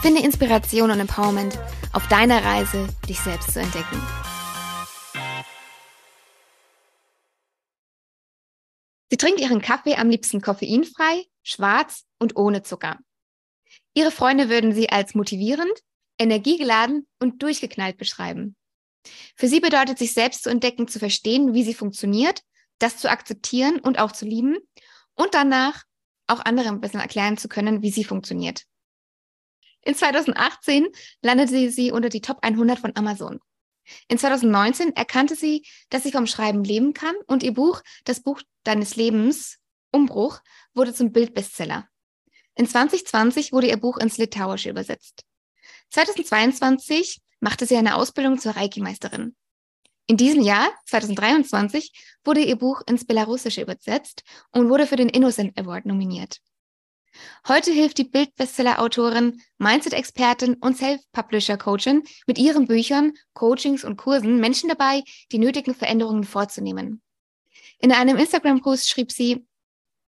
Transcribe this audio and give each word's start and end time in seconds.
Finde 0.00 0.22
Inspiration 0.22 0.92
und 0.92 1.00
Empowerment 1.00 1.58
auf 1.92 2.06
deiner 2.06 2.44
Reise, 2.44 2.86
dich 3.08 3.18
selbst 3.18 3.52
zu 3.52 3.60
entdecken. 3.60 4.00
Sie 9.10 9.16
trinkt 9.16 9.40
ihren 9.40 9.60
Kaffee 9.60 9.96
am 9.96 10.08
liebsten 10.08 10.40
koffeinfrei, 10.40 11.24
schwarz 11.42 12.04
und 12.20 12.36
ohne 12.36 12.62
Zucker. 12.62 12.98
Ihre 13.92 14.12
Freunde 14.12 14.48
würden 14.48 14.72
sie 14.72 14.88
als 14.88 15.16
motivierend, 15.16 15.72
energiegeladen 16.20 17.08
und 17.18 17.42
durchgeknallt 17.42 17.96
beschreiben. 17.96 18.54
Für 19.34 19.48
sie 19.48 19.58
bedeutet 19.58 19.98
sich 19.98 20.12
selbst 20.12 20.44
zu 20.44 20.50
entdecken, 20.50 20.86
zu 20.86 21.00
verstehen, 21.00 21.54
wie 21.54 21.64
sie 21.64 21.74
funktioniert, 21.74 22.42
das 22.78 22.98
zu 22.98 23.10
akzeptieren 23.10 23.80
und 23.80 23.98
auch 23.98 24.12
zu 24.12 24.26
lieben 24.26 24.58
und 25.14 25.34
danach 25.34 25.82
auch 26.28 26.44
anderen 26.44 26.76
ein 26.76 26.80
bisschen 26.80 27.00
erklären 27.00 27.36
zu 27.36 27.48
können, 27.48 27.82
wie 27.82 27.90
sie 27.90 28.04
funktioniert. 28.04 28.67
In 29.88 29.94
2018 29.94 30.88
landete 31.22 31.70
sie 31.70 31.92
unter 31.92 32.10
die 32.10 32.20
Top 32.20 32.40
100 32.42 32.78
von 32.78 32.94
Amazon. 32.94 33.40
In 34.08 34.18
2019 34.18 34.94
erkannte 34.94 35.34
sie, 35.34 35.66
dass 35.88 36.02
sie 36.02 36.12
vom 36.12 36.26
Schreiben 36.26 36.62
leben 36.62 36.92
kann 36.92 37.14
und 37.26 37.42
ihr 37.42 37.54
Buch, 37.54 37.80
das 38.04 38.20
Buch 38.20 38.42
deines 38.64 38.96
Lebens, 38.96 39.56
Umbruch, 39.90 40.40
wurde 40.74 40.92
zum 40.92 41.10
Bildbestseller. 41.10 41.88
In 42.54 42.68
2020 42.68 43.54
wurde 43.54 43.68
ihr 43.68 43.78
Buch 43.78 43.96
ins 43.96 44.18
Litauische 44.18 44.68
übersetzt. 44.68 45.24
2022 45.88 47.22
machte 47.40 47.64
sie 47.64 47.78
eine 47.78 47.94
Ausbildung 47.94 48.38
zur 48.38 48.56
Reiki-Meisterin. 48.56 49.36
In 50.06 50.18
diesem 50.18 50.42
Jahr, 50.42 50.68
2023, 50.84 51.92
wurde 52.24 52.42
ihr 52.42 52.56
Buch 52.56 52.82
ins 52.86 53.06
Belarussische 53.06 53.62
übersetzt 53.62 54.22
und 54.52 54.68
wurde 54.68 54.86
für 54.86 54.96
den 54.96 55.08
Innocent 55.08 55.58
Award 55.58 55.86
nominiert. 55.86 56.42
Heute 57.46 57.72
hilft 57.72 57.98
die 57.98 58.04
Bild-Bestseller-Autorin, 58.04 59.40
Mindset-Expertin 59.58 60.54
und 60.54 60.76
Self-Publisher-Coachin 60.76 62.02
mit 62.26 62.38
ihren 62.38 62.66
Büchern, 62.66 63.14
Coachings 63.34 63.84
und 63.84 63.96
Kursen 63.96 64.40
Menschen 64.40 64.68
dabei, 64.68 65.02
die 65.32 65.38
nötigen 65.38 65.74
Veränderungen 65.74 66.24
vorzunehmen. 66.24 67.02
In 67.78 67.92
einem 67.92 68.16
Instagram-Post 68.16 68.88
schrieb 68.88 69.12
sie, 69.12 69.46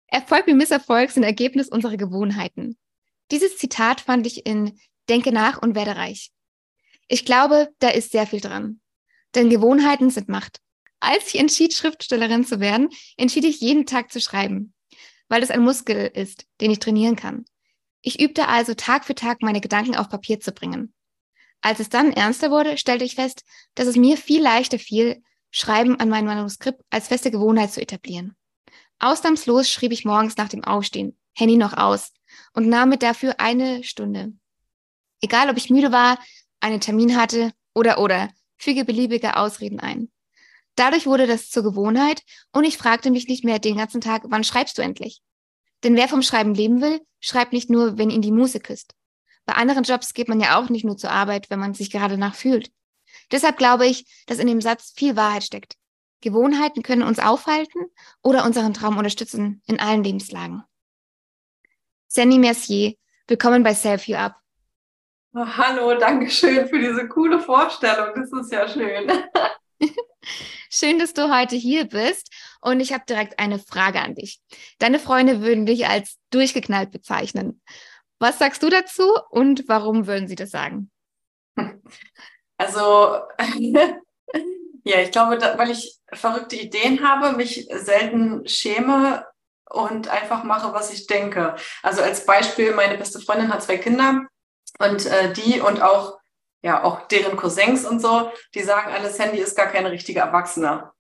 Erfolg 0.06 0.46
wie 0.46 0.54
Misserfolg 0.54 1.10
sind 1.10 1.22
Ergebnis 1.22 1.68
unserer 1.68 1.96
Gewohnheiten. 1.96 2.78
Dieses 3.30 3.58
Zitat 3.58 4.00
fand 4.00 4.26
ich 4.26 4.46
in 4.46 4.78
Denke 5.08 5.32
nach 5.32 5.60
und 5.60 5.74
werde 5.74 5.96
reich. 5.96 6.30
Ich 7.08 7.24
glaube, 7.24 7.68
da 7.78 7.88
ist 7.88 8.12
sehr 8.12 8.26
viel 8.26 8.40
dran. 8.40 8.80
Denn 9.34 9.50
Gewohnheiten 9.50 10.10
sind 10.10 10.28
Macht. 10.28 10.60
Als 11.00 11.28
ich 11.28 11.38
entschied, 11.38 11.74
Schriftstellerin 11.74 12.44
zu 12.44 12.58
werden, 12.58 12.88
entschied 13.16 13.44
ich 13.44 13.60
jeden 13.60 13.86
Tag 13.86 14.10
zu 14.10 14.20
schreiben 14.20 14.74
weil 15.28 15.42
es 15.42 15.50
ein 15.50 15.62
Muskel 15.62 16.10
ist, 16.14 16.46
den 16.60 16.70
ich 16.70 16.78
trainieren 16.78 17.16
kann. 17.16 17.44
Ich 18.00 18.20
übte 18.20 18.48
also 18.48 18.74
Tag 18.74 19.04
für 19.04 19.14
Tag 19.14 19.42
meine 19.42 19.60
Gedanken 19.60 19.96
auf 19.96 20.08
Papier 20.08 20.40
zu 20.40 20.52
bringen. 20.52 20.94
Als 21.60 21.80
es 21.80 21.88
dann 21.88 22.12
ernster 22.12 22.50
wurde, 22.50 22.78
stellte 22.78 23.04
ich 23.04 23.16
fest, 23.16 23.44
dass 23.74 23.86
es 23.86 23.96
mir 23.96 24.16
viel 24.16 24.42
leichter 24.42 24.78
fiel, 24.78 25.22
Schreiben 25.50 25.98
an 25.98 26.08
meinem 26.08 26.26
Manuskript 26.26 26.82
als 26.90 27.08
feste 27.08 27.30
Gewohnheit 27.30 27.72
zu 27.72 27.80
etablieren. 27.80 28.36
Ausnahmslos 28.98 29.70
schrieb 29.70 29.92
ich 29.92 30.04
morgens 30.04 30.36
nach 30.36 30.48
dem 30.48 30.62
Aufstehen, 30.62 31.18
Handy 31.34 31.56
noch 31.56 31.72
aus, 31.72 32.12
und 32.52 32.68
nahm 32.68 32.90
mir 32.90 32.98
dafür 32.98 33.40
eine 33.40 33.82
Stunde. 33.82 34.34
Egal, 35.20 35.48
ob 35.50 35.56
ich 35.56 35.70
müde 35.70 35.90
war, 35.90 36.18
einen 36.60 36.80
Termin 36.80 37.16
hatte 37.16 37.52
oder 37.74 37.98
oder, 37.98 38.28
füge 38.56 38.84
beliebige 38.84 39.36
Ausreden 39.36 39.80
ein. 39.80 40.10
Dadurch 40.78 41.06
wurde 41.06 41.26
das 41.26 41.50
zur 41.50 41.64
Gewohnheit 41.64 42.22
und 42.52 42.62
ich 42.62 42.78
fragte 42.78 43.10
mich 43.10 43.26
nicht 43.26 43.42
mehr 43.42 43.58
den 43.58 43.78
ganzen 43.78 44.00
Tag, 44.00 44.22
wann 44.26 44.44
schreibst 44.44 44.78
du 44.78 44.82
endlich? 44.82 45.22
Denn 45.82 45.96
wer 45.96 46.06
vom 46.06 46.22
Schreiben 46.22 46.54
leben 46.54 46.80
will, 46.80 47.00
schreibt 47.18 47.52
nicht 47.52 47.68
nur, 47.68 47.98
wenn 47.98 48.10
ihn 48.10 48.22
die 48.22 48.30
Muse 48.30 48.60
küsst. 48.60 48.94
Bei 49.44 49.54
anderen 49.54 49.82
Jobs 49.82 50.14
geht 50.14 50.28
man 50.28 50.38
ja 50.38 50.56
auch 50.56 50.68
nicht 50.68 50.84
nur 50.84 50.96
zur 50.96 51.10
Arbeit, 51.10 51.50
wenn 51.50 51.58
man 51.58 51.74
sich 51.74 51.90
gerade 51.90 52.16
nach 52.16 52.36
fühlt. 52.36 52.70
Deshalb 53.32 53.56
glaube 53.56 53.88
ich, 53.88 54.06
dass 54.26 54.38
in 54.38 54.46
dem 54.46 54.60
Satz 54.60 54.92
viel 54.94 55.16
Wahrheit 55.16 55.42
steckt. 55.42 55.74
Gewohnheiten 56.20 56.84
können 56.84 57.02
uns 57.02 57.18
aufhalten 57.18 57.86
oder 58.22 58.44
unseren 58.44 58.72
Traum 58.72 58.98
unterstützen 58.98 59.62
in 59.66 59.80
allen 59.80 60.04
Lebenslagen. 60.04 60.62
Sandy 62.06 62.38
Mercier, 62.38 62.94
willkommen 63.26 63.64
bei 63.64 63.74
Self 63.74 64.06
You 64.06 64.14
Up. 64.14 64.36
Oh, 65.34 65.44
hallo, 65.44 65.98
danke 65.98 66.30
schön 66.30 66.68
für 66.68 66.78
diese 66.78 67.08
coole 67.08 67.40
Vorstellung. 67.40 68.10
Das 68.14 68.32
ist 68.32 68.52
ja 68.52 68.68
schön. 68.68 69.10
Schön, 70.70 70.98
dass 70.98 71.14
du 71.14 71.34
heute 71.34 71.56
hier 71.56 71.86
bist. 71.86 72.30
Und 72.60 72.80
ich 72.80 72.92
habe 72.92 73.04
direkt 73.08 73.38
eine 73.38 73.58
Frage 73.58 74.00
an 74.00 74.14
dich. 74.14 74.40
Deine 74.78 74.98
Freunde 74.98 75.40
würden 75.42 75.66
dich 75.66 75.86
als 75.86 76.18
durchgeknallt 76.30 76.90
bezeichnen. 76.90 77.62
Was 78.18 78.38
sagst 78.38 78.62
du 78.62 78.68
dazu 78.68 79.14
und 79.30 79.64
warum 79.68 80.06
würden 80.06 80.28
sie 80.28 80.36
das 80.36 80.50
sagen? 80.50 80.90
Also, 82.60 83.20
ja, 84.82 85.00
ich 85.00 85.12
glaube, 85.12 85.38
da, 85.38 85.56
weil 85.58 85.70
ich 85.70 85.96
verrückte 86.12 86.56
Ideen 86.56 87.08
habe, 87.08 87.36
mich 87.36 87.68
selten 87.70 88.48
schäme 88.48 89.24
und 89.70 90.08
einfach 90.08 90.42
mache, 90.42 90.72
was 90.72 90.92
ich 90.92 91.06
denke. 91.06 91.54
Also 91.84 92.02
als 92.02 92.26
Beispiel, 92.26 92.74
meine 92.74 92.98
beste 92.98 93.20
Freundin 93.20 93.54
hat 93.54 93.62
zwei 93.62 93.76
Kinder 93.76 94.26
und 94.80 95.06
äh, 95.06 95.32
die 95.32 95.60
und 95.60 95.82
auch 95.82 96.17
ja, 96.62 96.82
auch 96.82 97.06
deren 97.08 97.36
Cousins 97.36 97.84
und 97.84 98.00
so, 98.00 98.30
die 98.54 98.62
sagen 98.62 98.92
alle, 98.92 99.10
Sandy 99.10 99.38
ist 99.38 99.56
gar 99.56 99.66
keine 99.66 99.90
richtige 99.90 100.20
Erwachsene. 100.20 100.90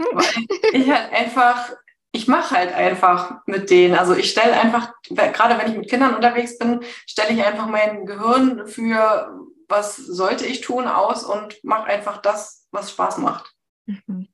Hm. 0.00 0.06
Weil 0.12 0.80
ich 0.80 0.90
halt 0.90 1.12
einfach, 1.12 1.72
ich 2.12 2.28
mache 2.28 2.54
halt 2.54 2.72
einfach 2.74 3.40
mit 3.46 3.70
denen. 3.70 3.94
Also 3.94 4.14
ich 4.14 4.30
stelle 4.30 4.58
einfach, 4.58 4.92
gerade 5.10 5.58
wenn 5.58 5.70
ich 5.70 5.78
mit 5.78 5.90
Kindern 5.90 6.14
unterwegs 6.14 6.58
bin, 6.58 6.80
stelle 7.06 7.34
ich 7.34 7.44
einfach 7.44 7.66
mein 7.66 8.06
Gehirn 8.06 8.66
für, 8.66 9.38
was 9.68 9.96
sollte 9.96 10.46
ich 10.46 10.60
tun, 10.60 10.86
aus 10.86 11.24
und 11.24 11.62
mache 11.62 11.84
einfach 11.84 12.18
das, 12.18 12.66
was 12.70 12.90
Spaß 12.90 13.18
macht. 13.18 13.52
Mhm. 13.86 14.28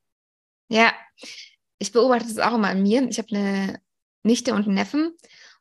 Ja, 0.69 0.91
ich 1.77 1.91
beobachte 1.91 2.27
das 2.27 2.39
auch 2.39 2.55
immer 2.55 2.69
an 2.69 2.81
mir. 2.81 3.07
Ich 3.09 3.17
habe 3.17 3.35
eine 3.35 3.81
Nichte 4.23 4.53
und 4.53 4.65
einen 4.65 4.75
Neffen 4.75 5.17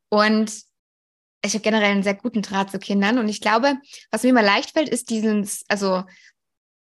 und 0.08 0.52
ich 1.44 1.54
habe 1.54 1.62
generell 1.62 1.90
einen 1.90 2.02
sehr 2.02 2.14
guten 2.14 2.42
Draht 2.42 2.70
zu 2.70 2.78
Kindern 2.78 3.18
und 3.18 3.28
ich 3.28 3.40
glaube, 3.40 3.76
was 4.10 4.22
mir 4.22 4.30
immer 4.30 4.42
leicht 4.42 4.70
fällt, 4.70 4.88
ist 4.88 5.10
diesen, 5.10 5.48
also 5.68 6.04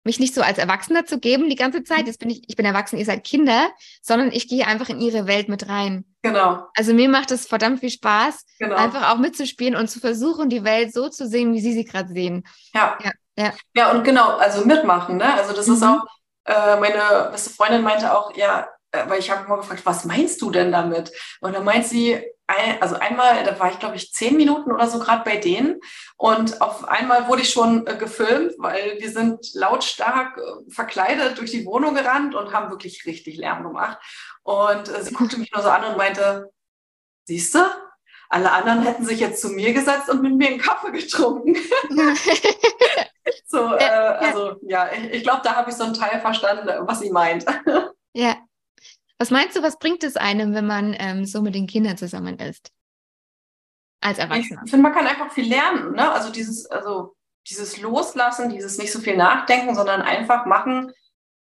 mich 0.03 0.19
nicht 0.19 0.33
so 0.33 0.41
als 0.41 0.57
Erwachsener 0.57 1.05
zu 1.05 1.19
geben 1.19 1.49
die 1.49 1.55
ganze 1.55 1.83
Zeit. 1.83 2.07
Jetzt 2.07 2.19
bin 2.19 2.29
ich, 2.29 2.41
ich 2.47 2.55
bin 2.55 2.65
erwachsen, 2.65 2.97
ihr 2.97 3.05
seid 3.05 3.23
Kinder, 3.23 3.69
sondern 4.01 4.31
ich 4.31 4.47
gehe 4.47 4.65
einfach 4.65 4.89
in 4.89 4.99
ihre 4.99 5.27
Welt 5.27 5.49
mit 5.49 5.69
rein. 5.69 6.05
Genau. 6.23 6.65
Also 6.75 6.93
mir 6.93 7.09
macht 7.09 7.29
es 7.31 7.45
verdammt 7.45 7.81
viel 7.81 7.91
Spaß, 7.91 8.45
genau. 8.57 8.75
einfach 8.75 9.11
auch 9.11 9.19
mitzuspielen 9.19 9.75
und 9.75 9.89
zu 9.89 9.99
versuchen, 9.99 10.49
die 10.49 10.63
Welt 10.63 10.93
so 10.93 11.09
zu 11.09 11.27
sehen, 11.27 11.53
wie 11.53 11.61
sie 11.61 11.73
sie 11.73 11.85
gerade 11.85 12.09
sehen. 12.09 12.43
Ja. 12.73 12.97
ja. 13.03 13.11
Ja. 13.37 13.53
Ja, 13.75 13.91
und 13.91 14.03
genau, 14.03 14.37
also 14.37 14.65
mitmachen, 14.65 15.17
ne? 15.17 15.31
Also 15.35 15.53
das 15.53 15.67
mhm. 15.67 15.73
ist 15.75 15.83
auch, 15.83 16.03
äh, 16.45 16.79
meine 16.79 17.29
beste 17.31 17.51
Freundin 17.51 17.83
meinte 17.83 18.11
auch, 18.17 18.35
ja, 18.35 18.67
weil 18.91 19.19
ich 19.19 19.29
habe 19.29 19.45
immer 19.45 19.57
gefragt, 19.57 19.85
was 19.85 20.05
meinst 20.05 20.41
du 20.41 20.51
denn 20.51 20.71
damit? 20.71 21.11
Und 21.41 21.53
dann 21.53 21.63
meint 21.63 21.85
sie, 21.85 22.21
also 22.79 22.95
einmal, 22.95 23.43
da 23.43 23.59
war 23.59 23.71
ich 23.71 23.79
glaube 23.79 23.97
ich 23.97 24.13
zehn 24.13 24.37
Minuten 24.37 24.71
oder 24.71 24.87
so 24.87 24.99
gerade 24.99 25.23
bei 25.23 25.35
denen 25.35 25.81
und 26.15 26.61
auf 26.61 26.87
einmal 26.87 27.27
wurde 27.27 27.41
ich 27.41 27.49
schon 27.49 27.85
äh, 27.85 27.97
gefilmt, 27.97 28.53
weil 28.57 28.97
wir 28.99 29.11
sind 29.11 29.53
lautstark 29.53 30.37
äh, 30.37 30.71
verkleidet 30.71 31.37
durch 31.37 31.51
die 31.51 31.65
Wohnung 31.65 31.93
gerannt 31.93 32.35
und 32.35 32.53
haben 32.53 32.69
wirklich 32.69 33.05
richtig 33.05 33.37
Lärm 33.37 33.63
gemacht. 33.63 33.97
Und 34.43 34.87
sie 34.87 35.13
guckte 35.13 35.37
mich 35.37 35.51
nur 35.51 35.61
so 35.61 35.69
an 35.69 35.83
und 35.83 35.97
meinte, 35.97 36.49
siehst 37.25 37.53
du, 37.53 37.59
alle 38.29 38.51
anderen 38.51 38.81
hätten 38.83 39.05
sich 39.05 39.19
jetzt 39.19 39.41
zu 39.41 39.49
mir 39.49 39.73
gesetzt 39.73 40.09
und 40.09 40.21
mit 40.21 40.35
mir 40.35 40.47
einen 40.47 40.59
Kaffee 40.59 40.91
getrunken. 40.91 41.53
so, 43.45 43.73
äh, 43.75 43.83
also 43.83 44.55
ja, 44.61 44.89
ich, 44.91 45.15
ich 45.15 45.23
glaube, 45.23 45.41
da 45.43 45.55
habe 45.55 45.69
ich 45.69 45.75
so 45.75 45.83
einen 45.83 45.93
Teil 45.93 46.21
verstanden, 46.21 46.69
was 46.87 47.01
sie 47.01 47.11
meint. 47.11 47.45
Ja, 48.13 48.37
was 49.19 49.31
meinst 49.31 49.55
du, 49.55 49.63
was 49.63 49.79
bringt 49.79 50.03
es 50.03 50.15
einem, 50.15 50.53
wenn 50.53 50.67
man 50.67 50.95
ähm, 50.99 51.25
so 51.25 51.41
mit 51.41 51.55
den 51.55 51.67
Kindern 51.67 51.97
zusammen 51.97 52.37
ist? 52.39 52.71
Als 54.01 54.19
Erwachsener. 54.19 54.61
Ich 54.63 54.71
finde, 54.71 54.83
man 54.83 54.93
kann 54.93 55.07
einfach 55.07 55.31
viel 55.31 55.47
lernen. 55.47 55.93
Ne? 55.93 56.11
Also 56.11 56.31
dieses, 56.31 56.67
also 56.67 57.15
dieses 57.47 57.81
Loslassen, 57.81 58.49
dieses 58.49 58.77
nicht 58.77 58.91
so 58.91 58.99
viel 58.99 59.17
nachdenken, 59.17 59.73
sondern 59.73 60.01
einfach 60.01 60.45
machen, 60.45 60.91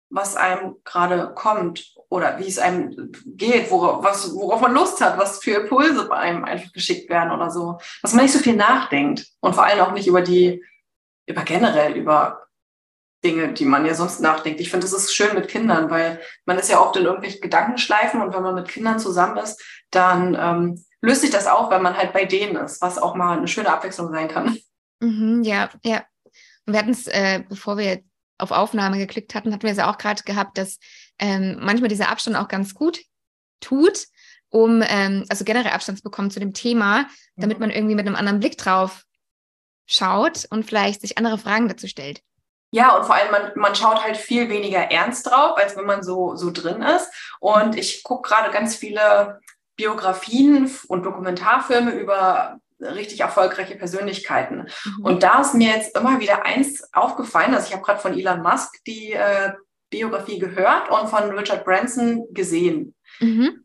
was 0.10 0.36
einem 0.36 0.76
gerade 0.84 1.34
kommt 1.34 1.96
oder 2.10 2.38
wie 2.40 2.48
es 2.48 2.60
einem 2.60 3.12
geht, 3.26 3.72
worauf, 3.72 4.04
was, 4.04 4.34
worauf 4.36 4.62
man 4.62 4.74
Lust 4.74 5.02
hat, 5.02 5.18
was 5.18 5.44
für 5.44 5.62
Impulse 5.62 6.08
bei 6.08 6.18
einem 6.18 6.46
einfach 6.46 6.72
geschickt 6.72 7.10
werden 7.10 7.32
oder 7.32 7.50
so. 7.50 7.80
Dass 8.04 8.14
man 8.14 8.26
nicht 8.26 8.34
so 8.34 8.40
viel 8.40 8.56
nachdenkt 8.56 9.28
und 9.40 9.56
vor 9.56 9.66
allem 9.66 9.80
auch 9.80 9.92
nicht 9.92 10.08
über 10.08 10.22
die 10.22 10.64
über 11.28 11.42
generell, 11.42 11.98
über 11.98 12.45
Dinge, 13.26 13.54
die 13.54 13.66
man 13.66 13.86
ja 13.86 13.96
sonst 13.96 14.22
nachdenkt. 14.22 14.62
Ich 14.62 14.70
finde, 14.70 14.86
es 14.86 14.94
ist 14.94 15.14
schön 15.14 15.34
mit 15.34 15.48
Kindern, 15.48 15.90
weil 15.90 16.22
man 16.46 16.58
ist 16.60 16.70
ja 16.70 16.80
oft 16.80 16.96
in 16.96 17.06
irgendwelchen 17.06 17.42
Gedankenschleifen 17.42 18.22
und 18.22 18.34
wenn 18.34 18.44
man 18.44 18.56
mit 18.56 18.68
Kindern 18.68 19.00
zusammen 19.00 19.38
ist, 19.38 19.62
dann 19.90 20.38
ähm, 20.40 20.86
löst 21.02 21.22
sich 21.22 21.32
das 21.32 21.48
auf, 21.48 21.72
wenn 21.72 21.82
man 21.82 21.98
halt 21.98 22.14
bei 22.14 22.26
denen 22.26 22.56
ist, 22.56 22.82
was 22.82 22.98
auch 22.98 23.16
mal 23.16 23.38
eine 23.38 23.48
schöne 23.48 23.70
Abwechslung 23.70 24.12
sein 24.12 24.28
kann. 24.28 24.58
Mhm, 25.00 25.44
ja, 25.44 25.70
ja. 25.84 26.04
Und 26.66 26.74
wir 26.74 26.80
hatten 26.80 26.92
es, 26.92 27.08
äh, 27.08 27.44
bevor 27.50 27.78
wir 27.78 28.02
auf 28.38 28.52
Aufnahme 28.52 28.98
geklickt 28.98 29.36
hatten, 29.36 29.52
hatten 29.52 29.64
wir 29.64 29.72
es 29.72 29.78
ja 29.78 29.92
auch 29.92 29.98
gerade 29.98 30.24
gehabt, 30.24 30.58
dass 30.58 30.78
ähm, 31.20 31.58
manchmal 31.60 31.90
dieser 31.90 32.10
Abstand 32.10 32.38
auch 32.38 32.48
ganz 32.48 32.74
gut 32.74 33.00
tut, 33.60 34.06
um 34.50 34.84
ähm, 34.88 35.26
also 35.30 35.46
generell 35.46 35.72
Abstand 35.72 35.98
zu 35.98 36.04
bekommen 36.04 36.32
zu 36.32 36.40
dem 36.40 36.54
Thema, 36.54 37.08
damit 37.36 37.58
mhm. 37.58 37.62
man 37.62 37.72
irgendwie 37.72 37.96
mit 37.96 38.06
einem 38.06 38.16
anderen 38.16 38.40
Blick 38.40 38.58
drauf 38.58 39.04
schaut 39.86 40.46
und 40.50 40.66
vielleicht 40.66 41.02
sich 41.02 41.18
andere 41.18 41.38
Fragen 41.38 41.68
dazu 41.68 41.88
stellt. 41.88 42.22
Ja, 42.76 42.98
und 42.98 43.06
vor 43.06 43.16
allem, 43.16 43.32
man, 43.32 43.52
man 43.56 43.74
schaut 43.74 44.04
halt 44.04 44.18
viel 44.18 44.50
weniger 44.50 44.92
ernst 44.92 45.28
drauf, 45.28 45.58
als 45.58 45.78
wenn 45.78 45.86
man 45.86 46.04
so, 46.04 46.36
so 46.36 46.52
drin 46.52 46.82
ist. 46.82 47.10
Und 47.40 47.78
ich 47.78 48.04
gucke 48.04 48.28
gerade 48.28 48.52
ganz 48.52 48.76
viele 48.76 49.40
Biografien 49.78 50.70
und 50.90 51.06
Dokumentarfilme 51.06 51.92
über 51.92 52.60
richtig 52.82 53.22
erfolgreiche 53.22 53.78
Persönlichkeiten. 53.78 54.68
Mhm. 54.84 55.06
Und 55.06 55.24
da 55.24 55.40
ist 55.40 55.54
mir 55.54 55.70
jetzt 55.70 55.96
immer 55.96 56.20
wieder 56.20 56.46
eins 56.46 56.84
aufgefallen, 56.94 57.56
also 57.56 57.68
ich 57.68 57.74
habe 57.74 57.82
gerade 57.82 58.02
von 58.02 58.14
Elon 58.14 58.42
Musk 58.42 58.84
die 58.86 59.14
äh, 59.14 59.54
Biografie 59.90 60.38
gehört 60.38 60.90
und 60.90 61.08
von 61.08 61.32
Richard 61.32 61.64
Branson 61.64 62.28
gesehen. 62.32 62.94
Mhm. 63.22 63.64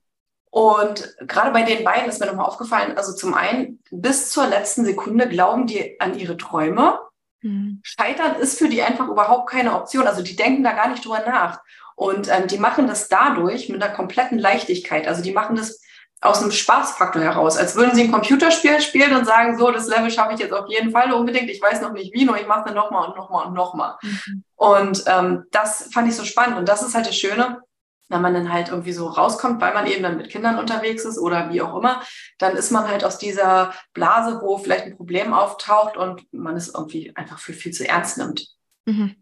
Und 0.50 1.16
gerade 1.26 1.50
bei 1.50 1.64
den 1.64 1.82
beiden 1.82 2.08
ist 2.08 2.20
mir 2.20 2.26
nochmal 2.26 2.46
aufgefallen, 2.46 2.96
also 2.96 3.12
zum 3.12 3.34
einen, 3.34 3.82
bis 3.90 4.30
zur 4.30 4.46
letzten 4.46 4.84
Sekunde 4.84 5.28
glauben 5.28 5.66
die 5.66 6.00
an 6.00 6.16
ihre 6.16 6.36
Träume. 6.36 7.00
Mhm. 7.42 7.81
Scheitern 7.82 8.37
ist 8.37 8.58
für 8.58 8.69
die 8.69 8.82
einfach 8.82 9.08
überhaupt 9.08 9.50
keine 9.50 9.75
Option. 9.75 10.06
Also 10.06 10.22
die 10.22 10.37
denken 10.37 10.62
da 10.62 10.72
gar 10.72 10.88
nicht 10.88 11.04
drüber 11.04 11.22
nach. 11.26 11.60
Und 11.96 12.28
ähm, 12.28 12.46
die 12.46 12.58
machen 12.58 12.87
das 12.87 13.08
dadurch 13.08 13.69
mit 13.69 13.82
einer 13.82 13.92
kompletten 13.92 14.38
Leichtigkeit. 14.38 15.06
Also 15.06 15.22
die 15.22 15.32
machen 15.32 15.56
das 15.56 15.81
aus 16.22 16.42
einem 16.42 16.50
Spaßfaktor 16.50 17.22
heraus, 17.22 17.56
als 17.56 17.76
würden 17.76 17.94
sie 17.94 18.04
ein 18.04 18.12
Computerspiel 18.12 18.81
spielen 18.82 19.16
und 19.16 19.25
sagen, 19.25 19.58
so, 19.58 19.70
das 19.70 19.88
Level 19.88 20.10
schaffe 20.10 20.34
ich 20.34 20.40
jetzt 20.40 20.52
auf 20.52 20.69
jeden 20.69 20.90
Fall 20.90 21.12
unbedingt. 21.12 21.48
Ich 21.48 21.62
weiß 21.62 21.81
noch 21.81 21.92
nicht 21.92 22.12
wie, 22.12 22.26
nur 22.26 22.38
ich 22.38 22.46
mache 22.46 22.60
es 22.60 22.64
dann 22.66 22.75
nochmal 22.75 23.08
und 23.08 23.16
nochmal 23.16 23.46
und 23.46 23.54
nochmal. 23.54 23.96
Mhm. 24.02 24.44
Und 24.56 25.04
ähm, 25.06 25.44
das 25.50 25.88
fand 25.92 26.08
ich 26.08 26.16
so 26.16 26.25
spannend. 26.25 26.58
Und 26.58 26.69
das 26.69 26.82
ist 26.82 26.94
halt 26.94 27.06
das 27.06 27.16
Schöne, 27.16 27.62
wenn 28.10 28.20
man 28.20 28.34
dann 28.34 28.52
halt 28.52 28.68
irgendwie 28.68 28.92
so 28.92 29.06
rauskommt, 29.06 29.60
weil 29.60 29.72
man 29.72 29.86
eben 29.86 30.02
dann 30.02 30.16
mit 30.16 30.28
Kindern 30.28 30.58
unterwegs 30.58 31.04
ist 31.04 31.18
oder 31.18 31.50
wie 31.50 31.62
auch 31.62 31.76
immer, 31.76 32.02
dann 32.38 32.56
ist 32.56 32.70
man 32.70 32.88
halt 32.88 33.04
aus 33.04 33.18
dieser 33.18 33.72
Blase, 33.94 34.40
wo 34.42 34.58
vielleicht 34.58 34.84
ein 34.84 34.96
Problem 34.96 35.32
auftaucht 35.32 35.96
und 35.96 36.30
man 36.32 36.56
es 36.56 36.74
irgendwie 36.74 37.14
einfach 37.16 37.38
für 37.38 37.52
viel 37.52 37.72
zu 37.72 37.88
ernst 37.88 38.18
nimmt. 38.18 38.48
Mhm. 38.84 39.14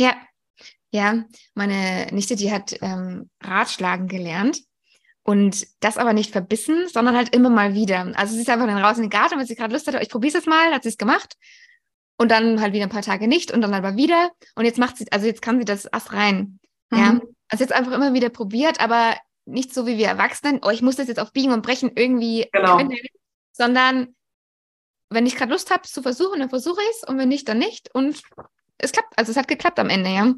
Ja, 0.00 0.14
ja, 0.90 1.24
meine 1.54 2.06
Nichte, 2.12 2.34
die 2.34 2.52
hat 2.52 2.76
ähm, 2.80 3.28
Ratschlagen 3.42 4.08
gelernt 4.08 4.60
und 5.22 5.66
das 5.80 5.98
aber 5.98 6.12
nicht 6.12 6.32
verbissen, 6.32 6.88
sondern 6.88 7.16
halt 7.16 7.34
immer 7.34 7.50
mal 7.50 7.74
wieder. 7.74 8.12
Also 8.16 8.34
sie 8.34 8.42
ist 8.42 8.50
einfach 8.50 8.66
dann 8.66 8.78
raus 8.78 8.96
in 8.96 9.04
den 9.04 9.10
Garten, 9.10 9.38
wenn 9.38 9.46
sie 9.46 9.54
gerade 9.54 9.72
Lust 9.72 9.86
hatte, 9.86 10.00
ich 10.00 10.10
probiere 10.10 10.38
es 10.38 10.46
mal, 10.46 10.72
hat 10.72 10.82
sie 10.82 10.90
es 10.90 10.98
gemacht. 10.98 11.36
Und 12.16 12.30
dann 12.30 12.60
halt 12.60 12.72
wieder 12.72 12.84
ein 12.84 12.90
paar 12.90 13.02
Tage 13.02 13.26
nicht 13.26 13.50
und 13.50 13.60
dann 13.60 13.74
aber 13.74 13.96
wieder. 13.96 14.30
Und 14.54 14.66
jetzt 14.66 14.78
macht 14.78 14.96
sie, 14.96 15.10
also 15.10 15.26
jetzt 15.26 15.42
kann 15.42 15.58
sie 15.58 15.64
das 15.64 15.92
Ast 15.92 16.12
rein. 16.12 16.60
Mhm. 16.94 17.00
Ja. 17.00 17.20
Also 17.48 17.64
jetzt 17.64 17.72
einfach 17.72 17.92
immer 17.92 18.14
wieder 18.14 18.30
probiert, 18.30 18.80
aber 18.80 19.14
nicht 19.46 19.74
so 19.74 19.86
wie 19.86 19.98
wir 19.98 20.08
Erwachsenen, 20.08 20.60
oh, 20.64 20.70
ich 20.70 20.82
muss 20.82 20.96
das 20.96 21.08
jetzt 21.08 21.20
auf 21.20 21.32
Biegen 21.32 21.52
und 21.52 21.62
Brechen 21.62 21.92
irgendwie 21.94 22.48
genau. 22.52 22.78
können, 22.78 22.96
sondern 23.52 24.14
wenn 25.10 25.26
ich 25.26 25.36
gerade 25.36 25.52
Lust 25.52 25.70
habe, 25.70 25.82
zu 25.82 26.02
versuchen, 26.02 26.40
dann 26.40 26.48
versuche 26.48 26.80
ich 26.80 26.96
es 27.02 27.08
und 27.08 27.18
wenn 27.18 27.28
nicht, 27.28 27.48
dann 27.48 27.58
nicht. 27.58 27.94
Und 27.94 28.20
es 28.78 28.92
klappt, 28.92 29.16
also 29.16 29.30
es 29.30 29.36
hat 29.36 29.48
geklappt 29.48 29.78
am 29.78 29.90
Ende, 29.90 30.10
ja. 30.10 30.34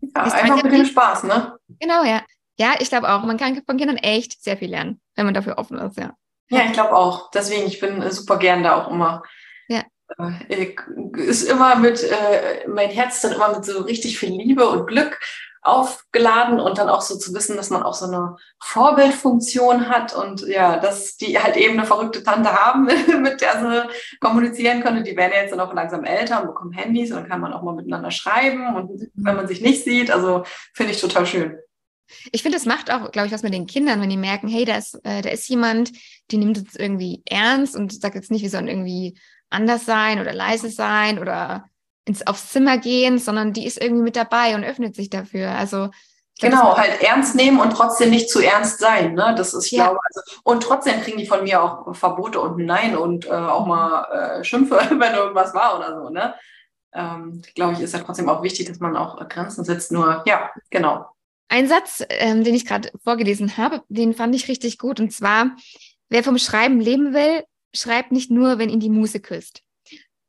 Ja, 0.00 0.22
einfach 0.22 0.62
mit 0.62 0.72
dem 0.72 0.84
Spaß, 0.84 1.24
ne? 1.24 1.58
Genau, 1.80 2.04
ja. 2.04 2.22
Ja, 2.58 2.74
ich 2.78 2.90
glaube 2.90 3.10
auch, 3.10 3.24
man 3.24 3.38
kann 3.38 3.60
von 3.64 3.76
Kindern 3.76 3.96
echt 3.96 4.42
sehr 4.42 4.56
viel 4.56 4.70
lernen, 4.70 5.00
wenn 5.16 5.24
man 5.24 5.34
dafür 5.34 5.58
offen 5.58 5.78
ist, 5.78 5.98
ja. 5.98 6.14
Ja, 6.50 6.66
ich 6.66 6.72
glaube 6.72 6.94
auch. 6.94 7.30
Deswegen, 7.30 7.66
ich 7.66 7.80
bin 7.80 8.08
super 8.10 8.36
gern 8.38 8.62
da 8.62 8.82
auch 8.82 8.90
immer. 8.90 9.22
Ja. 9.68 9.84
Äh, 10.18 10.74
ist 11.16 11.44
immer 11.44 11.76
mit, 11.76 12.02
äh, 12.02 12.68
mein 12.68 12.90
Herz 12.90 13.22
dann 13.22 13.32
immer 13.32 13.54
mit 13.54 13.64
so 13.64 13.80
richtig 13.82 14.18
viel 14.18 14.30
Liebe 14.30 14.68
und 14.68 14.86
Glück 14.86 15.18
aufgeladen 15.62 16.58
und 16.58 16.78
dann 16.78 16.88
auch 16.88 17.02
so 17.02 17.16
zu 17.16 17.32
wissen, 17.34 17.56
dass 17.56 17.70
man 17.70 17.84
auch 17.84 17.94
so 17.94 18.06
eine 18.06 18.36
Vorbildfunktion 18.60 19.88
hat 19.88 20.14
und 20.14 20.46
ja, 20.46 20.78
dass 20.78 21.16
die 21.16 21.38
halt 21.38 21.56
eben 21.56 21.78
eine 21.78 21.86
verrückte 21.86 22.24
Tante 22.24 22.52
haben, 22.52 22.84
mit 23.22 23.40
der 23.40 23.60
sie 23.60 24.18
kommunizieren 24.18 24.82
können. 24.82 25.04
Die 25.04 25.16
werden 25.16 25.32
jetzt 25.34 25.52
dann 25.52 25.60
auch 25.60 25.72
langsam 25.72 26.04
älter 26.04 26.40
und 26.40 26.48
bekommen 26.48 26.72
Handys 26.72 27.12
und 27.12 27.18
dann 27.18 27.28
kann 27.28 27.40
man 27.40 27.52
auch 27.52 27.62
mal 27.62 27.76
miteinander 27.76 28.10
schreiben 28.10 28.74
und 28.74 28.90
mhm. 28.90 29.10
wenn 29.14 29.36
man 29.36 29.46
sich 29.46 29.60
nicht 29.60 29.84
sieht, 29.84 30.10
also 30.10 30.42
finde 30.74 30.92
ich 30.92 31.00
total 31.00 31.26
schön. 31.26 31.56
Ich 32.32 32.42
finde, 32.42 32.58
es 32.58 32.66
macht 32.66 32.92
auch, 32.92 33.10
glaube 33.12 33.28
ich, 33.28 33.32
was 33.32 33.42
mit 33.42 33.54
den 33.54 33.66
Kindern, 33.66 34.00
wenn 34.00 34.10
die 34.10 34.16
merken, 34.16 34.48
hey, 34.48 34.64
da 34.64 34.76
ist, 34.76 34.94
äh, 35.04 35.22
da 35.22 35.30
ist 35.30 35.48
jemand, 35.48 35.92
die 36.30 36.36
nimmt 36.36 36.58
es 36.58 36.76
irgendwie 36.76 37.22
ernst 37.24 37.76
und 37.76 37.92
sagt 37.92 38.16
jetzt 38.16 38.30
nicht, 38.30 38.42
wir 38.42 38.50
sollen 38.50 38.68
irgendwie 38.68 39.18
anders 39.48 39.86
sein 39.86 40.20
oder 40.20 40.32
leise 40.32 40.70
sein 40.70 41.18
oder 41.18 41.66
ins 42.04 42.26
aufs 42.26 42.50
Zimmer 42.50 42.78
gehen, 42.78 43.18
sondern 43.18 43.52
die 43.52 43.66
ist 43.66 43.80
irgendwie 43.80 44.02
mit 44.02 44.16
dabei 44.16 44.54
und 44.54 44.64
öffnet 44.64 44.94
sich 44.94 45.10
dafür. 45.10 45.50
Also 45.52 45.90
genau, 46.40 46.76
halt 46.76 47.00
ernst 47.02 47.34
nehmen 47.34 47.60
und 47.60 47.70
trotzdem 47.70 48.10
nicht 48.10 48.30
zu 48.30 48.40
ernst 48.40 48.80
sein. 48.80 49.14
Ne? 49.14 49.34
Das 49.36 49.54
ist, 49.54 49.66
ich 49.66 49.72
ja. 49.72 49.84
glaube, 49.84 50.00
also, 50.04 50.40
und 50.44 50.62
trotzdem 50.62 51.00
kriegen 51.02 51.18
die 51.18 51.26
von 51.26 51.44
mir 51.44 51.62
auch 51.62 51.94
Verbote 51.94 52.40
und 52.40 52.58
Nein 52.64 52.96
und 52.96 53.26
äh, 53.26 53.30
auch 53.30 53.66
mal 53.66 54.40
äh, 54.40 54.44
Schimpfe, 54.44 54.76
wenn 54.90 55.14
irgendwas 55.14 55.54
war 55.54 55.76
oder 55.76 56.00
so. 56.00 56.10
Ne? 56.10 56.34
Ähm, 56.94 57.42
glaube 57.54 57.74
ich, 57.74 57.80
ist 57.80 57.94
ja 57.94 58.00
trotzdem 58.00 58.28
auch 58.28 58.42
wichtig, 58.42 58.66
dass 58.66 58.80
man 58.80 58.96
auch 58.96 59.28
Grenzen 59.28 59.64
setzt. 59.64 59.92
Nur, 59.92 60.22
ja, 60.26 60.50
genau. 60.70 61.06
Ein 61.48 61.68
Satz, 61.68 62.02
ähm, 62.08 62.44
den 62.44 62.54
ich 62.54 62.66
gerade 62.66 62.90
vorgelesen 63.04 63.56
habe, 63.56 63.82
den 63.88 64.14
fand 64.14 64.34
ich 64.34 64.48
richtig 64.48 64.78
gut. 64.78 65.00
Und 65.00 65.12
zwar, 65.12 65.52
wer 66.08 66.24
vom 66.24 66.38
Schreiben 66.38 66.80
leben 66.80 67.14
will, 67.14 67.44
schreibt 67.74 68.12
nicht 68.12 68.30
nur, 68.30 68.58
wenn 68.58 68.70
ihn 68.70 68.80
die 68.80 68.90
Muse 68.90 69.20
küsst. 69.20 69.62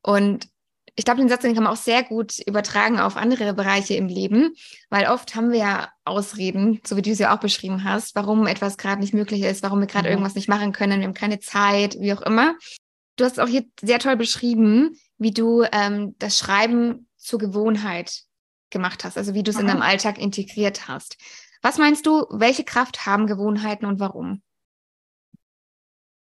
Und 0.02 0.48
ich 0.96 1.06
glaube, 1.06 1.22
den 1.22 1.30
Satz, 1.30 1.42
den 1.42 1.56
kann 1.56 1.64
man 1.64 1.74
auch 1.74 1.78
sehr 1.78 2.04
gut 2.04 2.40
übertragen 2.46 3.00
auf 3.00 3.18
andere 3.18 3.54
Bereiche 3.54 3.96
im 3.96 4.08
Leben, 4.08 4.54
weil 4.90 5.08
oft 5.08 5.34
haben 5.36 5.52
wir 5.52 5.60
ja 5.60 5.90
Ausreden, 6.06 6.82
so 6.86 6.96
wie 6.98 7.02
du 7.02 7.16
sie 7.16 7.26
auch 7.26 7.40
beschrieben 7.40 7.84
hast, 7.84 8.16
warum 8.16 8.46
etwas 8.46 8.78
gerade 8.78 9.02
nicht 9.02 9.14
möglich 9.14 9.42
ist, 9.42 9.64
warum 9.64 9.80
wir 9.80 9.88
gerade 9.88 10.08
mhm. 10.08 10.14
irgendwas 10.14 10.36
nicht 10.36 10.50
machen 10.50 10.72
können, 10.72 11.00
wir 11.00 11.08
haben 11.08 11.16
keine 11.16 11.40
Zeit, 11.40 11.98
wie 12.00 12.14
auch 12.14 12.22
immer. 12.22 12.56
Du 13.16 13.26
hast 13.26 13.40
auch 13.40 13.48
hier 13.48 13.66
sehr 13.82 14.00
toll 14.00 14.18
beschrieben, 14.18 14.96
wie 15.18 15.32
du 15.32 15.64
ähm, 15.72 16.16
das 16.20 16.38
Schreiben 16.38 17.08
zur 17.18 17.40
Gewohnheit 17.40 18.24
gemacht 18.70 19.04
hast, 19.04 19.18
also 19.18 19.34
wie 19.34 19.44
du 19.44 19.52
es 19.52 19.60
in 19.60 19.68
deinem 19.68 19.82
Alltag 19.82 20.20
integriert 20.20 20.88
hast. 20.88 21.18
Was 21.62 21.78
meinst 21.78 22.06
du, 22.06 22.26
welche 22.30 22.64
Kraft 22.64 23.06
haben 23.06 23.26
Gewohnheiten 23.26 23.86
und 23.86 24.00
warum? 24.00 24.42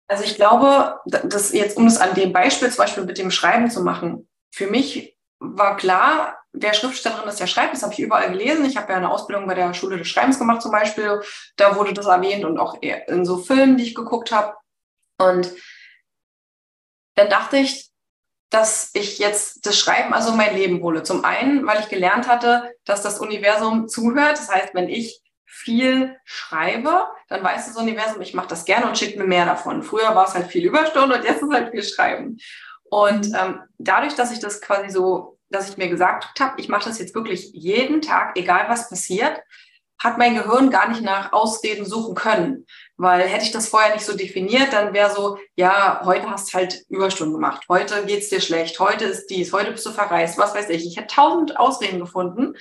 Also 0.07 0.25
ich 0.25 0.35
glaube, 0.35 1.01
dass 1.07 1.53
jetzt, 1.53 1.77
um 1.77 1.87
es 1.87 1.97
an 1.97 2.15
dem 2.15 2.33
Beispiel 2.33 2.69
zum 2.69 2.79
Beispiel 2.79 3.05
mit 3.05 3.19
dem 3.19 3.31
Schreiben 3.31 3.71
zu 3.71 3.83
machen, 3.83 4.29
für 4.55 4.69
mich 4.69 5.17
war 5.41 5.77
klar, 5.77 6.39
wer 6.53 6.75
Schriftstellerin 6.75 7.29
ist, 7.29 7.41
der 7.41 7.49
schreibt. 7.49 7.75
Das 7.75 7.83
habe 7.83 7.93
ich 7.93 7.99
überall 7.99 8.31
gelesen. 8.31 8.65
Ich 8.65 8.77
habe 8.77 8.93
ja 8.93 8.99
eine 8.99 9.11
Ausbildung 9.11 9.49
bei 9.49 9.55
der 9.55 9.75
Schule 9.75 9.99
des 9.99 10.07
Schreibens 10.07 10.39
gemacht 10.39 10.63
zum 10.63 10.71
Beispiel. 10.71 11.21
Da 11.57 11.75
wurde 11.75 11.93
das 11.93 12.07
erwähnt 12.07 12.45
und 12.45 12.59
auch 12.59 12.81
in 12.81 13.25
so 13.25 13.39
Filmen, 13.39 13.77
die 13.77 13.83
ich 13.83 13.97
geguckt 13.97 14.31
habe. 14.31 14.55
Und 15.19 15.53
dann 17.17 17.29
dachte 17.29 17.57
ich, 17.57 17.91
dass 18.49 18.91
ich 18.95 19.19
jetzt 19.19 19.67
das 19.67 19.77
Schreiben 19.77 20.15
also 20.15 20.33
mein 20.33 20.55
Leben 20.55 20.81
hole. 20.83 21.03
Zum 21.03 21.25
einen, 21.25 21.67
weil 21.67 21.81
ich 21.81 21.89
gelernt 21.89 22.29
hatte, 22.29 22.73
dass 22.85 23.03
das 23.03 23.19
Universum 23.19 23.89
zuhört. 23.89 24.39
Das 24.39 24.49
heißt, 24.49 24.73
wenn 24.75 24.89
ich 24.89 25.21
viel 25.45 26.17
schreibe, 26.25 27.09
dann 27.27 27.43
weiß 27.43 27.67
das 27.67 27.77
Universum, 27.77 28.21
ich 28.21 28.35
mache 28.35 28.49
das 28.49 28.65
gerne 28.65 28.87
und 28.87 28.97
schickt 28.97 29.19
mir 29.19 29.27
mehr 29.27 29.47
davon. 29.47 29.83
Früher 29.83 30.15
war 30.15 30.29
es 30.29 30.35
halt 30.35 30.47
viel 30.47 30.65
Überstunde 30.65 31.17
und 31.17 31.25
jetzt 31.25 31.43
ist 31.43 31.53
halt 31.53 31.73
viel 31.73 31.83
Schreiben. 31.83 32.39
Und 32.95 33.35
ähm, 33.35 33.61
dadurch, 33.79 34.15
dass 34.15 34.31
ich 34.31 34.39
das 34.39 34.61
quasi 34.61 34.89
so, 34.89 35.37
dass 35.51 35.69
ich 35.69 35.77
mir 35.77 35.89
gesagt 35.89 36.39
habe, 36.39 36.61
ich 36.61 36.69
mache 36.69 36.89
das 36.89 37.01
jetzt 37.01 37.17
wirklich 37.17 37.51
jeden 37.53 38.03
Tag, 38.03 38.39
egal 38.39 38.67
was 38.69 38.89
passiert, 38.89 39.41
hat 39.99 40.17
mein 40.17 40.37
Gehirn 40.37 40.71
gar 40.71 40.89
nicht 40.89 41.03
nach 41.03 41.33
Ausreden 41.33 41.85
suchen 41.87 42.15
können. 42.15 42.67
Weil 42.97 43.23
hätte 43.27 43.47
ich 43.47 43.51
das 43.51 43.67
vorher 43.67 43.95
nicht 43.95 44.07
so 44.07 44.17
definiert, 44.17 44.73
dann 44.73 44.95
wäre 44.95 45.13
so, 45.13 45.39
ja, 45.57 46.03
heute 46.05 46.31
hast 46.31 46.55
du 46.55 46.59
halt 46.59 46.85
Überstunden 46.89 47.35
gemacht, 47.35 47.65
heute 47.69 48.07
geht's 48.07 48.29
dir 48.29 48.41
schlecht, 48.41 48.79
heute 48.79 49.07
ist 49.07 49.27
dies, 49.27 49.53
heute 49.53 49.73
bist 49.73 49.85
du 49.87 49.91
verreist, 49.91 50.39
was 50.39 50.55
weiß 50.55 50.69
ich. 50.69 50.87
Ich 50.87 50.97
hätte 50.97 51.17
tausend 51.17 51.59
Ausreden 51.59 51.99
gefunden, 51.99 52.55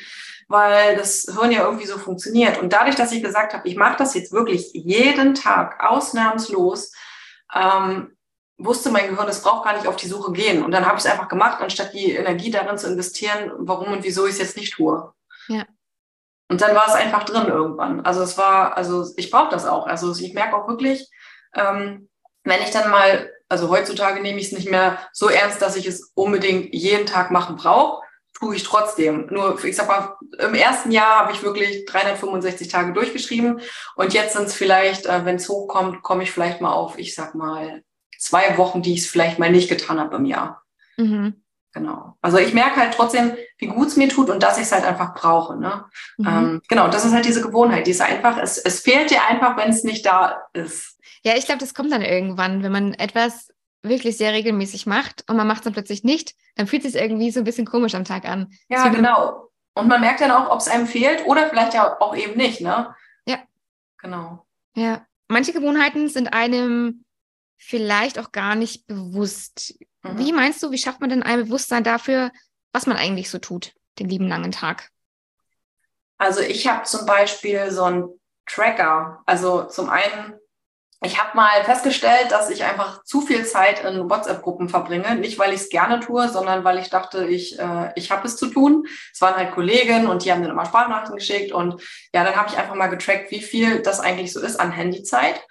weil 0.48 0.96
das 0.98 1.28
Hirn 1.32 1.52
ja 1.52 1.64
irgendwie 1.64 1.86
so 1.86 2.00
funktioniert. 2.00 2.58
Und 2.60 2.74
dadurch, 2.74 2.96
dass 2.96 3.12
ich 3.12 3.22
gesagt 3.22 3.54
habe, 3.54 3.68
ich 3.68 3.76
mache 3.76 3.98
das 4.00 4.16
jetzt 4.16 4.32
wirklich 4.32 4.72
jeden 4.74 5.36
Tag 5.36 5.80
ausnahmslos, 5.80 6.92
ähm, 7.54 8.18
wusste 8.66 8.92
mein 8.92 9.10
Gehirn, 9.10 9.28
es 9.28 9.42
braucht 9.42 9.66
gar 9.66 9.76
nicht 9.76 9.88
auf 9.88 9.96
die 9.96 10.08
Suche 10.08 10.32
gehen. 10.32 10.64
Und 10.64 10.72
dann 10.72 10.86
habe 10.86 10.98
ich 10.98 11.06
es 11.06 11.12
einfach 11.12 11.28
gemacht, 11.28 11.62
anstatt 11.62 11.94
die 11.94 12.12
Energie 12.12 12.52
darin 12.52 12.78
zu 12.78 12.88
investieren, 12.88 13.52
warum 13.58 13.92
und 13.92 14.04
wieso 14.04 14.26
ich 14.26 14.34
es 14.34 14.40
jetzt 14.40 14.58
nicht 14.58 14.74
tue. 14.74 15.14
Ja. 15.48 15.66
Und 16.50 16.62
dann 16.62 16.76
war 16.76 16.88
es 16.88 16.94
einfach 16.94 17.24
drin 17.24 17.48
irgendwann. 17.48 18.02
Also 18.02 18.22
es 18.22 18.38
war, 18.38 18.78
also 18.78 19.06
ich 19.18 19.32
brauche 19.32 19.50
das 19.50 19.66
auch. 19.66 19.88
Also 19.88 20.14
ich 20.14 20.34
merke 20.34 20.56
auch 20.56 20.68
wirklich, 20.68 21.10
ähm, 21.56 22.10
wenn 22.44 22.62
ich 22.62 22.72
dann 22.72 22.90
mal 22.92 23.30
Also 23.50 23.70
heutzutage 23.70 24.22
nehme 24.22 24.40
ich 24.40 24.48
es 24.48 24.52
nicht 24.52 24.70
mehr 24.70 24.98
so 25.12 25.30
ernst, 25.30 25.62
dass 25.62 25.76
ich 25.76 25.86
es 25.86 26.12
unbedingt 26.16 26.74
jeden 26.74 27.06
Tag 27.06 27.30
machen 27.30 27.56
brauche. 27.56 28.02
Tue 28.40 28.56
ich 28.56 28.64
trotzdem. 28.64 29.28
Nur, 29.30 29.64
ich 29.64 29.76
sag 29.76 29.88
mal, 29.88 30.18
im 30.40 30.56
ersten 30.56 30.92
Jahr 30.92 31.20
habe 31.20 31.34
ich 31.34 31.44
wirklich 31.44 31.86
365 31.86 32.68
Tage 32.68 32.94
durchgeschrieben. 32.94 33.62
Und 33.96 34.14
jetzt 34.14 34.34
sind 34.34 34.48
es 34.48 34.56
vielleicht, 34.56 35.06
äh, 35.06 35.24
wenn 35.26 35.36
es 35.36 35.50
hochkommt, 35.50 36.02
komme 36.02 36.24
ich 36.24 36.32
vielleicht 36.32 36.62
mal 36.62 36.74
auf, 36.74 36.98
ich 36.98 37.14
sag 37.14 37.36
mal, 37.36 37.84
zwei 38.24 38.58
Wochen, 38.58 38.82
die 38.82 38.94
ich 38.94 39.02
es 39.02 39.08
vielleicht 39.08 39.40
mal 39.40 39.52
nicht 39.52 39.70
getan 39.70 40.00
habe 40.00 40.16
im 40.16 40.26
Jahr. 40.26 40.64
Mhm. 40.98 41.44
Genau. 41.74 42.16
Also 42.22 42.38
ich 42.38 42.54
merke 42.54 42.80
halt 42.80 42.94
trotzdem, 42.94 43.36
wie 43.58 43.66
gut 43.66 43.88
es 43.88 43.98
mir 43.98 44.08
tut 44.08 44.30
und 44.30 44.44
dass 44.44 44.58
ich 44.58 44.64
es 44.64 44.72
halt 44.72 44.86
einfach 44.86 45.16
brauche. 45.16 45.58
Ne? 45.58 45.86
Mhm. 46.18 46.28
Ähm, 46.28 46.62
genau, 46.68 46.88
das 46.88 47.04
ist 47.04 47.14
halt 47.14 47.26
diese 47.26 47.42
Gewohnheit, 47.42 47.88
die 47.88 47.92
ist 47.92 48.02
einfach, 48.02 48.38
es, 48.38 48.60
es 48.60 48.82
fehlt 48.82 49.10
dir 49.10 49.28
einfach, 49.28 49.58
wenn 49.58 49.70
es 49.70 49.84
nicht 49.84 50.06
da 50.06 50.44
ist. 50.54 51.00
Ja, 51.24 51.36
ich 51.36 51.46
glaube, 51.46 51.60
das 51.60 51.74
kommt 51.74 51.92
dann 51.92 52.04
irgendwann, 52.04 52.62
wenn 52.62 52.72
man 52.72 52.94
etwas 52.94 53.50
wirklich 53.82 54.18
sehr 54.18 54.34
regelmäßig 54.34 54.86
macht 54.86 55.26
und 55.28 55.36
man 55.36 55.48
macht 55.48 55.60
es 55.60 55.64
dann 55.64 55.74
plötzlich 55.74 56.04
nicht, 56.04 56.36
dann 56.56 56.68
fühlt 56.68 56.86
es 56.86 56.94
sich 56.94 57.02
irgendwie 57.02 57.32
so 57.32 57.40
ein 57.40 57.44
bisschen 57.44 57.66
komisch 57.66 57.96
am 57.96 58.06
Tag 58.06 58.26
an. 58.26 58.54
Ja, 58.70 58.88
genau. 58.90 59.50
Und 59.74 59.88
man 59.88 60.02
merkt 60.02 60.22
dann 60.22 60.32
auch, 60.32 60.52
ob 60.52 60.60
es 60.60 60.68
einem 60.68 60.86
fehlt 60.86 61.26
oder 61.26 61.50
vielleicht 61.50 61.74
ja 61.74 62.00
auch 62.00 62.16
eben 62.16 62.38
nicht, 62.38 62.62
ne? 62.62 62.94
Ja. 63.26 63.40
Genau. 63.98 64.46
Ja. 64.76 65.06
Manche 65.28 65.54
Gewohnheiten 65.54 66.08
sind 66.08 66.34
einem 66.34 67.04
vielleicht 67.66 68.20
auch 68.20 68.32
gar 68.32 68.56
nicht 68.56 68.88
bewusst. 68.88 69.76
Mhm. 70.04 70.18
Wie 70.18 70.34
meinst 70.34 70.62
du, 70.62 70.72
wie 70.72 70.78
schafft 70.78 71.02
man 71.02 71.10
denn 71.10 71.24
ein 71.24 71.46
Bewusstsein 71.46 71.84
dafür, 71.84 72.32
was 72.74 72.88
man 72.88 72.98
eigentlich 72.98 73.30
so 73.30 73.40
tut, 73.40 73.74
den 74.00 74.10
lieben 74.10 74.28
langen 74.28 74.52
Tag? 74.52 74.90
Also 76.18 76.42
ich 76.42 76.68
habe 76.68 76.84
zum 76.84 77.06
Beispiel 77.06 77.72
so 77.72 77.84
einen 77.84 78.10
Tracker. 78.46 79.22
Also 79.26 79.64
zum 79.64 79.90
einen, 79.90 80.36
ich 81.02 81.22
habe 81.22 81.36
mal 81.36 81.64
festgestellt, 81.64 82.32
dass 82.32 82.50
ich 82.50 82.64
einfach 82.64 83.04
zu 83.04 83.22
viel 83.22 83.46
Zeit 83.46 83.84
in 83.84 84.10
WhatsApp-Gruppen 84.10 84.70
verbringe. 84.70 85.16
Nicht, 85.16 85.40
weil 85.40 85.54
ich 85.54 85.62
es 85.62 85.70
gerne 85.70 86.00
tue, 86.00 86.30
sondern 86.30 86.64
weil 86.64 86.80
ich 86.80 86.90
dachte, 86.90 87.26
ich, 87.26 87.58
äh, 87.60 87.92
ich 87.96 88.12
habe 88.12 88.28
es 88.28 88.36
zu 88.36 88.48
tun. 88.48 88.88
Es 89.14 89.22
waren 89.22 89.36
halt 89.36 89.54
Kollegen 89.54 90.08
und 90.08 90.24
die 90.24 90.32
haben 90.32 90.42
dann 90.42 90.52
immer 90.52 90.66
Sprachnachrichten 90.66 91.18
geschickt. 91.18 91.52
Und 91.52 91.82
ja, 92.14 92.24
dann 92.24 92.36
habe 92.36 92.50
ich 92.50 92.58
einfach 92.58 92.76
mal 92.76 92.88
getrackt, 92.88 93.32
wie 93.32 93.42
viel 93.42 93.82
das 93.82 94.00
eigentlich 94.00 94.34
so 94.34 94.42
ist 94.42 94.60
an 94.60 94.72
Handyzeit 94.72 95.42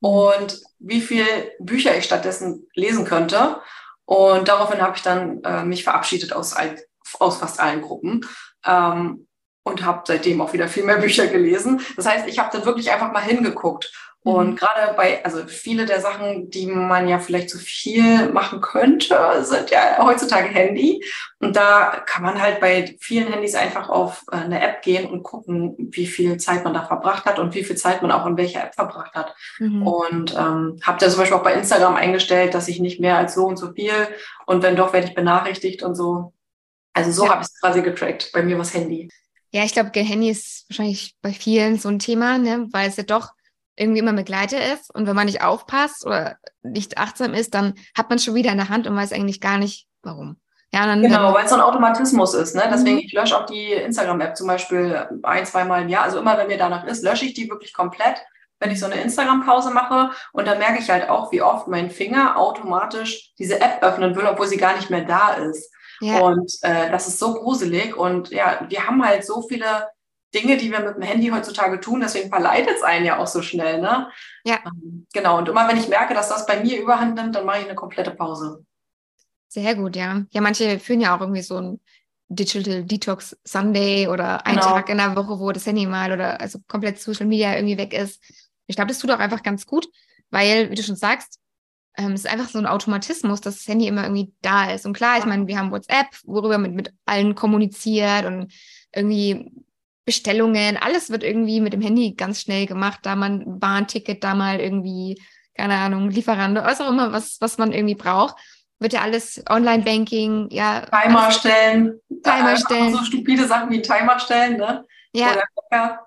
und 0.00 0.60
wie 0.78 1.00
viel 1.00 1.26
Bücher 1.58 1.96
ich 1.96 2.04
stattdessen 2.04 2.66
lesen 2.74 3.04
könnte. 3.04 3.60
Und 4.04 4.48
daraufhin 4.48 4.80
habe 4.80 4.96
ich 4.96 5.02
dann 5.02 5.42
äh, 5.42 5.64
mich 5.64 5.84
verabschiedet 5.84 6.32
aus, 6.32 6.52
all, 6.52 6.76
aus 7.18 7.38
fast 7.38 7.58
allen 7.58 7.82
Gruppen 7.82 8.24
ähm, 8.64 9.26
und 9.64 9.84
habe 9.84 10.02
seitdem 10.06 10.40
auch 10.40 10.52
wieder 10.52 10.68
viel 10.68 10.84
mehr 10.84 10.98
Bücher 11.00 11.26
gelesen. 11.26 11.80
Das 11.96 12.06
heißt, 12.06 12.28
ich 12.28 12.38
habe 12.38 12.50
dann 12.52 12.64
wirklich 12.64 12.90
einfach 12.92 13.12
mal 13.12 13.22
hingeguckt 13.22 13.92
und 14.26 14.50
mhm. 14.50 14.56
gerade 14.56 14.92
bei, 14.96 15.24
also 15.24 15.46
viele 15.46 15.86
der 15.86 16.00
Sachen, 16.00 16.50
die 16.50 16.66
man 16.66 17.06
ja 17.06 17.20
vielleicht 17.20 17.48
zu 17.48 17.58
viel 17.58 18.28
machen 18.30 18.60
könnte, 18.60 19.16
sind 19.44 19.70
ja 19.70 20.04
heutzutage 20.04 20.48
Handy. 20.48 21.00
Und 21.38 21.54
da 21.54 22.02
kann 22.04 22.24
man 22.24 22.42
halt 22.42 22.58
bei 22.58 22.96
vielen 22.98 23.32
Handys 23.32 23.54
einfach 23.54 23.88
auf 23.88 24.24
äh, 24.32 24.38
eine 24.38 24.60
App 24.60 24.82
gehen 24.82 25.08
und 25.08 25.22
gucken, 25.22 25.76
wie 25.78 26.08
viel 26.08 26.38
Zeit 26.38 26.64
man 26.64 26.74
da 26.74 26.82
verbracht 26.82 27.24
hat 27.24 27.38
und 27.38 27.54
wie 27.54 27.62
viel 27.62 27.76
Zeit 27.76 28.02
man 28.02 28.10
auch 28.10 28.26
in 28.26 28.36
welcher 28.36 28.64
App 28.64 28.74
verbracht 28.74 29.14
hat. 29.14 29.32
Mhm. 29.60 29.86
Und 29.86 30.34
ähm, 30.34 30.80
habe 30.82 30.98
da 30.98 31.08
zum 31.08 31.20
Beispiel 31.20 31.36
auch 31.36 31.44
bei 31.44 31.54
Instagram 31.54 31.94
eingestellt, 31.94 32.52
dass 32.52 32.66
ich 32.66 32.80
nicht 32.80 32.98
mehr 32.98 33.18
als 33.18 33.34
so 33.34 33.46
und 33.46 33.58
so 33.58 33.74
viel 33.74 34.08
und 34.46 34.64
wenn 34.64 34.74
doch, 34.74 34.92
werde 34.92 35.06
ich 35.06 35.14
benachrichtigt 35.14 35.84
und 35.84 35.94
so. 35.94 36.32
Also 36.94 37.12
so 37.12 37.26
ja. 37.26 37.30
habe 37.30 37.42
ich 37.42 37.46
es 37.46 37.60
quasi 37.60 37.80
getrackt. 37.80 38.32
Bei 38.32 38.42
mir 38.42 38.58
war 38.58 38.66
Handy. 38.66 39.08
Ja, 39.52 39.62
ich 39.62 39.72
glaube, 39.72 39.90
Handy 40.00 40.30
ist 40.30 40.64
wahrscheinlich 40.68 41.14
bei 41.22 41.32
vielen 41.32 41.78
so 41.78 41.88
ein 41.88 42.00
Thema, 42.00 42.38
ne? 42.38 42.66
weil 42.72 42.88
es 42.88 42.96
ja 42.96 43.04
doch 43.04 43.35
irgendwie 43.76 44.00
immer 44.00 44.12
Begleiter 44.12 44.72
ist 44.72 44.94
und 44.94 45.06
wenn 45.06 45.14
man 45.14 45.26
nicht 45.26 45.42
aufpasst 45.42 46.06
oder 46.06 46.36
nicht 46.62 46.98
achtsam 46.98 47.34
ist, 47.34 47.54
dann 47.54 47.74
hat 47.96 48.08
man 48.08 48.18
schon 48.18 48.34
wieder 48.34 48.50
in 48.50 48.58
der 48.58 48.68
Hand 48.68 48.86
und 48.86 48.96
weiß 48.96 49.12
eigentlich 49.12 49.40
gar 49.40 49.58
nicht, 49.58 49.86
warum. 50.02 50.36
Ja, 50.72 50.84
dann, 50.86 51.00
genau, 51.00 51.32
weil 51.32 51.44
es 51.44 51.50
so 51.50 51.56
ein 51.56 51.62
Automatismus 51.62 52.34
ist. 52.34 52.54
Ne? 52.54 52.64
Deswegen, 52.70 52.96
mhm. 52.96 53.02
ich 53.02 53.12
lösche 53.12 53.36
auch 53.36 53.46
die 53.46 53.72
Instagram-App 53.72 54.36
zum 54.36 54.46
Beispiel 54.46 55.08
ein, 55.22 55.46
zweimal 55.46 55.82
im 55.82 55.88
Jahr. 55.88 56.04
Also 56.04 56.18
immer, 56.18 56.36
wenn 56.36 56.48
mir 56.48 56.58
danach 56.58 56.84
ist, 56.84 57.04
lösche 57.04 57.24
ich 57.24 57.34
die 57.34 57.48
wirklich 57.48 57.72
komplett, 57.72 58.18
wenn 58.58 58.70
ich 58.70 58.80
so 58.80 58.86
eine 58.86 59.00
Instagram-Pause 59.00 59.70
mache. 59.70 60.10
Und 60.32 60.46
dann 60.46 60.58
merke 60.58 60.80
ich 60.80 60.90
halt 60.90 61.08
auch, 61.08 61.30
wie 61.32 61.40
oft 61.40 61.68
mein 61.68 61.90
Finger 61.90 62.36
automatisch 62.36 63.32
diese 63.38 63.60
App 63.60 63.82
öffnen 63.82 64.16
will, 64.16 64.26
obwohl 64.26 64.48
sie 64.48 64.56
gar 64.56 64.76
nicht 64.76 64.90
mehr 64.90 65.04
da 65.04 65.34
ist. 65.34 65.72
Ja. 66.00 66.18
Und 66.18 66.52
äh, 66.62 66.90
das 66.90 67.08
ist 67.08 67.20
so 67.20 67.34
gruselig. 67.34 67.96
Und 67.96 68.30
ja, 68.30 68.66
wir 68.68 68.86
haben 68.86 69.02
halt 69.06 69.24
so 69.24 69.42
viele 69.48 69.88
Dinge, 70.36 70.56
die 70.56 70.70
wir 70.70 70.80
mit 70.80 70.96
dem 70.96 71.02
Handy 71.02 71.28
heutzutage 71.28 71.80
tun. 71.80 72.00
Deswegen 72.00 72.28
verleitet 72.28 72.76
es 72.76 72.82
einen 72.82 73.06
ja 73.06 73.18
auch 73.18 73.26
so 73.26 73.42
schnell. 73.42 73.80
Ne? 73.80 74.08
Ja. 74.44 74.58
Ähm, 74.66 75.06
genau. 75.12 75.38
Und 75.38 75.48
immer 75.48 75.66
wenn 75.68 75.78
ich 75.78 75.88
merke, 75.88 76.14
dass 76.14 76.28
das 76.28 76.46
bei 76.46 76.62
mir 76.62 76.80
überhand 76.80 77.14
nimmt, 77.14 77.34
dann 77.34 77.46
mache 77.46 77.60
ich 77.60 77.64
eine 77.64 77.74
komplette 77.74 78.10
Pause. 78.10 78.64
Sehr 79.48 79.74
gut, 79.74 79.96
ja. 79.96 80.22
Ja, 80.30 80.40
manche 80.40 80.78
führen 80.78 81.00
ja 81.00 81.16
auch 81.16 81.20
irgendwie 81.20 81.42
so 81.42 81.56
ein 81.56 81.80
Digital 82.28 82.84
Detox 82.84 83.36
Sunday 83.44 84.08
oder 84.08 84.44
einen 84.46 84.58
genau. 84.58 84.72
Tag 84.72 84.88
in 84.88 84.98
der 84.98 85.16
Woche, 85.16 85.38
wo 85.38 85.52
das 85.52 85.66
Handy 85.66 85.86
mal 85.86 86.12
oder 86.12 86.40
also 86.40 86.58
komplett 86.66 86.98
Social 86.98 87.26
Media 87.26 87.54
irgendwie 87.54 87.78
weg 87.78 87.94
ist. 87.94 88.22
Ich 88.66 88.76
glaube, 88.76 88.88
das 88.88 88.98
tut 88.98 89.10
auch 89.10 89.20
einfach 89.20 89.42
ganz 89.42 89.64
gut, 89.64 89.86
weil, 90.30 90.70
wie 90.70 90.74
du 90.74 90.82
schon 90.82 90.96
sagst, 90.96 91.38
ähm, 91.96 92.12
es 92.12 92.24
ist 92.24 92.30
einfach 92.30 92.48
so 92.48 92.58
ein 92.58 92.66
Automatismus, 92.66 93.40
dass 93.40 93.56
das 93.56 93.68
Handy 93.68 93.86
immer 93.86 94.02
irgendwie 94.02 94.32
da 94.42 94.70
ist. 94.70 94.84
Und 94.86 94.92
klar, 94.92 95.18
ich 95.18 95.24
meine, 95.24 95.46
wir 95.46 95.58
haben 95.58 95.70
WhatsApp, 95.70 96.08
worüber 96.24 96.58
man 96.58 96.74
mit 96.74 96.92
allen 97.06 97.34
kommuniziert 97.34 98.26
und 98.26 98.52
irgendwie 98.92 99.50
Bestellungen, 100.06 100.76
alles 100.76 101.10
wird 101.10 101.24
irgendwie 101.24 101.60
mit 101.60 101.72
dem 101.72 101.82
Handy 101.82 102.14
ganz 102.14 102.40
schnell 102.40 102.66
gemacht, 102.66 103.00
da 103.02 103.16
man 103.16 103.58
Bahnticket, 103.58 104.22
da 104.22 104.34
mal 104.34 104.60
irgendwie, 104.60 105.20
keine 105.54 105.74
Ahnung, 105.74 106.10
Lieferando, 106.10 106.62
was 106.62 106.80
auch 106.80 106.90
immer, 106.90 107.12
was, 107.12 107.38
was 107.40 107.58
man 107.58 107.72
irgendwie 107.72 107.96
braucht, 107.96 108.36
wird 108.78 108.92
ja 108.92 109.00
alles 109.00 109.42
Online-Banking, 109.50 110.48
ja. 110.50 110.82
Timer 110.82 111.30
stellen. 111.32 112.00
Timer 112.22 112.56
stellen. 112.56 112.94
So 112.94 113.04
stupide 113.04 113.46
Sachen 113.46 113.68
wie 113.70 113.82
Timer 113.82 114.18
stellen, 114.20 114.56
ne? 114.58 114.86
Ja. 115.12 115.32
Oder, 115.32 116.06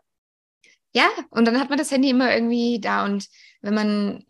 ja, 0.94 1.08
und 1.30 1.46
dann 1.46 1.60
hat 1.60 1.70
man 1.70 1.78
das 1.78 1.92
Handy 1.92 2.10
immer 2.10 2.34
irgendwie 2.34 2.80
da 2.80 3.04
und 3.06 3.28
wenn 3.62 3.74
man 3.74 4.24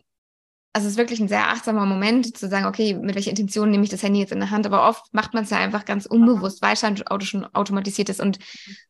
also 0.72 0.86
es 0.86 0.92
ist 0.92 0.98
wirklich 0.98 1.20
ein 1.20 1.28
sehr 1.28 1.48
achtsamer 1.48 1.84
Moment 1.84 2.36
zu 2.36 2.48
sagen, 2.48 2.66
okay, 2.66 2.94
mit 2.94 3.14
welcher 3.16 3.30
Intention 3.30 3.70
nehme 3.70 3.82
ich 3.82 3.90
das 3.90 4.02
Handy 4.02 4.20
jetzt 4.20 4.32
in 4.32 4.38
der 4.38 4.50
Hand, 4.50 4.66
aber 4.66 4.88
oft 4.88 5.12
macht 5.12 5.34
man 5.34 5.44
es 5.44 5.50
ja 5.50 5.58
einfach 5.58 5.84
ganz 5.84 6.06
unbewusst, 6.06 6.62
weil 6.62 6.74
es 6.74 6.84
Auto 6.84 7.24
schon 7.24 7.44
automatisiert 7.44 8.08
ist. 8.08 8.20
Und 8.20 8.38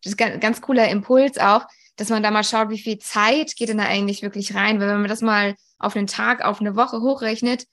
das 0.03 0.13
ist 0.13 0.21
ein 0.21 0.41
ganz 0.41 0.61
cooler 0.61 0.89
Impuls 0.89 1.39
auch, 1.39 1.67
dass 1.97 2.11
man 2.11 2.23
da 2.23 2.31
mal 2.31 2.45
schaut, 2.45 2.69
wie 2.69 2.79
viel 2.79 2.99
Zeit 2.99 3.57
geht 3.57 3.71
denn 3.71 3.79
da 3.79 3.85
eigentlich 3.85 4.23
wirklich 4.23 4.55
rein, 4.55 4.79
weil 4.79 4.89
wenn 4.89 5.01
man 5.01 5.09
das 5.09 5.23
mal 5.23 5.55
auf 5.79 5.97
einen 5.97 6.07
Tag, 6.07 6.45
auf 6.45 6.61
eine 6.61 6.77
Woche 6.77 7.01
hochrechnet, 7.01 7.67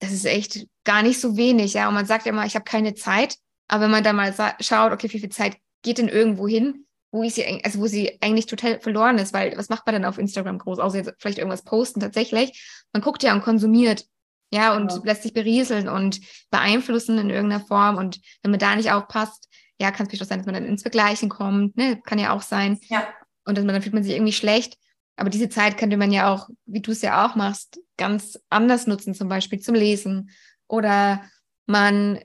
das 0.00 0.12
ist 0.12 0.26
echt 0.26 0.66
gar 0.84 1.02
nicht 1.02 1.20
so 1.20 1.36
wenig, 1.36 1.74
ja, 1.74 1.88
und 1.88 1.94
man 1.94 2.06
sagt 2.06 2.26
ja 2.26 2.32
immer, 2.32 2.44
ich 2.44 2.54
habe 2.54 2.64
keine 2.64 2.94
Zeit, 2.94 3.36
aber 3.66 3.84
wenn 3.84 3.90
man 3.90 4.04
da 4.04 4.12
mal 4.12 4.34
schaut, 4.60 4.92
okay, 4.92 5.10
wie 5.10 5.20
viel 5.20 5.28
Zeit 5.30 5.56
geht 5.82 5.98
denn 5.98 6.08
irgendwo 6.08 6.46
hin, 6.46 6.86
wo 7.10 7.22
ich 7.22 7.34
sie, 7.34 7.64
also 7.64 7.80
wo 7.80 7.86
sie 7.86 8.18
eigentlich 8.20 8.46
total 8.46 8.80
verloren 8.80 9.18
ist, 9.18 9.32
weil 9.32 9.56
was 9.56 9.68
macht 9.68 9.86
man 9.86 9.94
denn 9.94 10.04
auf 10.04 10.18
Instagram 10.18 10.58
groß, 10.58 10.78
außer 10.78 10.98
jetzt 10.98 11.12
vielleicht 11.18 11.38
irgendwas 11.38 11.64
posten 11.64 12.00
tatsächlich. 12.00 12.84
Man 12.92 13.02
guckt 13.02 13.22
ja 13.22 13.32
und 13.34 13.42
konsumiert, 13.42 14.04
ja, 14.50 14.74
und 14.74 14.92
ja. 14.92 15.00
lässt 15.04 15.22
sich 15.22 15.34
berieseln 15.34 15.88
und 15.88 16.20
beeinflussen 16.50 17.18
in 17.18 17.30
irgendeiner 17.30 17.64
Form. 17.64 17.96
Und 17.96 18.20
wenn 18.42 18.50
man 18.50 18.60
da 18.60 18.74
nicht 18.76 18.90
aufpasst, 18.90 19.48
ja, 19.80 19.90
kann 19.90 20.06
es 20.06 20.10
durchaus 20.10 20.28
sein, 20.28 20.38
dass 20.38 20.46
man 20.46 20.54
dann 20.54 20.64
ins 20.64 20.82
Vergleichen 20.82 21.28
kommt, 21.28 21.76
ne? 21.76 22.00
Kann 22.04 22.18
ja 22.18 22.32
auch 22.32 22.42
sein. 22.42 22.78
Ja. 22.88 23.06
Und 23.44 23.58
dann, 23.58 23.68
dann 23.68 23.82
fühlt 23.82 23.94
man 23.94 24.02
sich 24.02 24.14
irgendwie 24.14 24.32
schlecht. 24.32 24.76
Aber 25.16 25.30
diese 25.30 25.48
Zeit 25.48 25.76
könnte 25.78 25.96
man 25.96 26.12
ja 26.12 26.32
auch, 26.32 26.48
wie 26.64 26.80
du 26.80 26.92
es 26.92 27.02
ja 27.02 27.26
auch 27.26 27.34
machst, 27.34 27.80
ganz 27.96 28.38
anders 28.50 28.86
nutzen, 28.86 29.14
zum 29.14 29.28
Beispiel 29.28 29.60
zum 29.60 29.74
Lesen. 29.74 30.30
Oder 30.66 31.22
man 31.66 32.20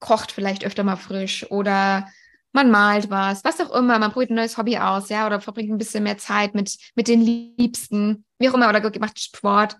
kocht 0.00 0.32
vielleicht 0.32 0.64
öfter 0.64 0.84
mal 0.84 0.96
frisch 0.96 1.50
oder 1.50 2.08
man 2.56 2.70
malt 2.70 3.10
was, 3.10 3.44
was 3.44 3.60
auch 3.60 3.72
immer, 3.72 3.98
man 3.98 4.10
probiert 4.10 4.30
ein 4.30 4.36
neues 4.36 4.58
Hobby 4.58 4.78
aus, 4.78 5.08
ja, 5.10 5.26
oder 5.26 5.40
verbringt 5.40 5.70
ein 5.70 5.78
bisschen 5.78 6.02
mehr 6.02 6.18
Zeit 6.18 6.54
mit, 6.54 6.76
mit 6.96 7.06
den 7.06 7.20
Liebsten, 7.20 8.24
wie 8.38 8.48
auch 8.48 8.54
immer, 8.54 8.68
oder 8.68 8.82
macht 8.98 9.20
Sport. 9.20 9.76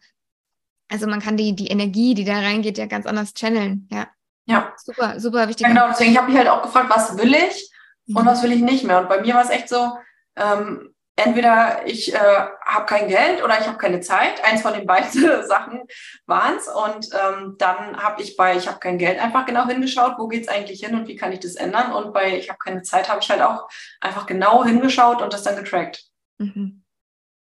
Also 0.88 1.08
man 1.08 1.20
kann 1.20 1.36
die, 1.36 1.56
die 1.56 1.66
Energie, 1.66 2.14
die 2.14 2.24
da 2.24 2.34
reingeht, 2.34 2.78
ja 2.78 2.86
ganz 2.86 3.06
anders 3.06 3.34
channeln, 3.34 3.88
ja. 3.90 4.06
Ja. 4.48 4.72
Super, 4.76 5.18
super 5.18 5.48
wichtig. 5.48 5.66
Ja, 5.66 5.68
genau, 5.68 5.88
deswegen 5.88 6.12
ich 6.12 6.18
habe 6.18 6.28
mich 6.28 6.38
halt 6.38 6.48
auch 6.48 6.62
gefragt, 6.62 6.88
was 6.88 7.18
will 7.18 7.34
ich 7.34 7.68
und 8.14 8.22
mhm. 8.22 8.26
was 8.26 8.42
will 8.44 8.52
ich 8.52 8.60
nicht 8.60 8.84
mehr. 8.84 9.00
Und 9.00 9.08
bei 9.08 9.20
mir 9.20 9.34
war 9.34 9.42
es 9.42 9.50
echt 9.50 9.68
so, 9.68 9.96
ähm, 10.36 10.94
entweder 11.16 11.84
ich 11.86 12.14
äh, 12.14 12.46
habe 12.76 12.86
kein 12.86 13.08
Geld 13.08 13.42
oder 13.42 13.58
ich 13.58 13.66
habe 13.66 13.78
keine 13.78 14.00
Zeit. 14.00 14.44
Eins 14.44 14.62
von 14.62 14.72
den 14.72 14.86
beiden 14.86 15.10
Sachen 15.46 15.82
waren 16.26 16.56
es. 16.56 16.68
Und 16.68 17.08
ähm, 17.12 17.56
dann 17.58 17.96
habe 17.96 18.22
ich 18.22 18.36
bei 18.36 18.56
ich 18.56 18.68
habe 18.68 18.78
kein 18.78 18.98
Geld 18.98 19.18
einfach 19.18 19.46
genau 19.46 19.66
hingeschaut, 19.66 20.14
wo 20.18 20.28
geht's 20.28 20.48
eigentlich 20.48 20.80
hin 20.80 20.94
und 20.94 21.08
wie 21.08 21.16
kann 21.16 21.32
ich 21.32 21.40
das 21.40 21.56
ändern. 21.56 21.92
Und 21.92 22.12
bei 22.12 22.36
ich 22.36 22.48
habe 22.48 22.58
keine 22.58 22.82
Zeit 22.82 23.08
habe 23.08 23.20
ich 23.20 23.30
halt 23.30 23.42
auch 23.42 23.68
einfach 24.00 24.26
genau 24.26 24.64
hingeschaut 24.64 25.22
und 25.22 25.32
das 25.32 25.42
dann 25.42 25.56
getrackt. 25.56 26.04
Mhm. 26.38 26.82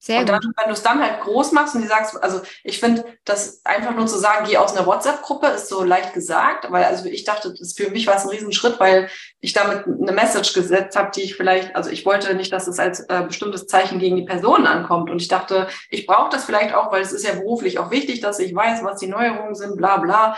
Sehr 0.04 0.22
und 0.22 0.30
dann, 0.30 0.42
gut. 0.42 0.56
wenn 0.58 0.66
du 0.66 0.74
es 0.74 0.82
dann 0.82 1.00
halt 1.00 1.22
groß 1.22 1.52
machst 1.52 1.76
und 1.76 1.84
die 1.84 1.88
sagst, 1.88 2.22
also 2.24 2.42
ich 2.64 2.80
finde, 2.80 3.06
das 3.24 3.64
einfach 3.64 3.96
nur 3.96 4.08
zu 4.08 4.18
sagen, 4.18 4.48
geh 4.50 4.58
aus 4.58 4.76
einer 4.76 4.88
WhatsApp-Gruppe, 4.88 5.46
ist 5.46 5.70
so 5.70 5.84
leicht 5.84 6.16
gesagt, 6.16 6.72
weil 6.72 6.86
also 6.86 7.06
ich 7.06 7.24
dachte, 7.24 7.54
das 7.54 7.74
für 7.74 7.92
mich 7.92 8.08
war 8.08 8.16
es 8.16 8.24
ein 8.24 8.30
Riesenschritt, 8.30 8.80
weil 8.80 9.10
ich 9.42 9.54
damit 9.54 9.86
eine 9.86 10.12
Message 10.12 10.54
gesetzt 10.54 10.98
habe, 10.98 11.12
die 11.12 11.22
ich 11.22 11.36
vielleicht, 11.36 11.76
also 11.76 11.92
ich 11.92 12.04
wollte 12.04 12.34
nicht, 12.34 12.52
dass 12.52 12.68
es 12.68 12.80
als 12.80 13.02
äh, 13.02 13.26
bestimmtes 13.28 13.68
Zeichen 13.68 14.00
gegen 14.00 14.16
die 14.16 14.26
Person 14.26 14.66
ankommt. 14.66 15.12
Und 15.12 15.22
ich 15.22 15.28
dachte, 15.28 15.68
ich 15.92 16.08
brauche 16.08 16.32
das 16.32 16.46
vielleicht 16.46 16.74
auch, 16.74 16.92
weil 16.92 17.04
es 17.04 17.12
ist 17.12 17.28
ja 17.28 17.34
beruflich 17.34 17.78
auch 17.78 17.92
wichtig, 17.92 18.22
dass 18.22 18.40
ich 18.40 18.56
weiß, 18.56 18.84
was 18.84 19.00
die 19.00 19.08
Neuerungen 19.08 19.54
sind, 19.54 19.78
bla 19.78 19.98
bla. 19.98 20.36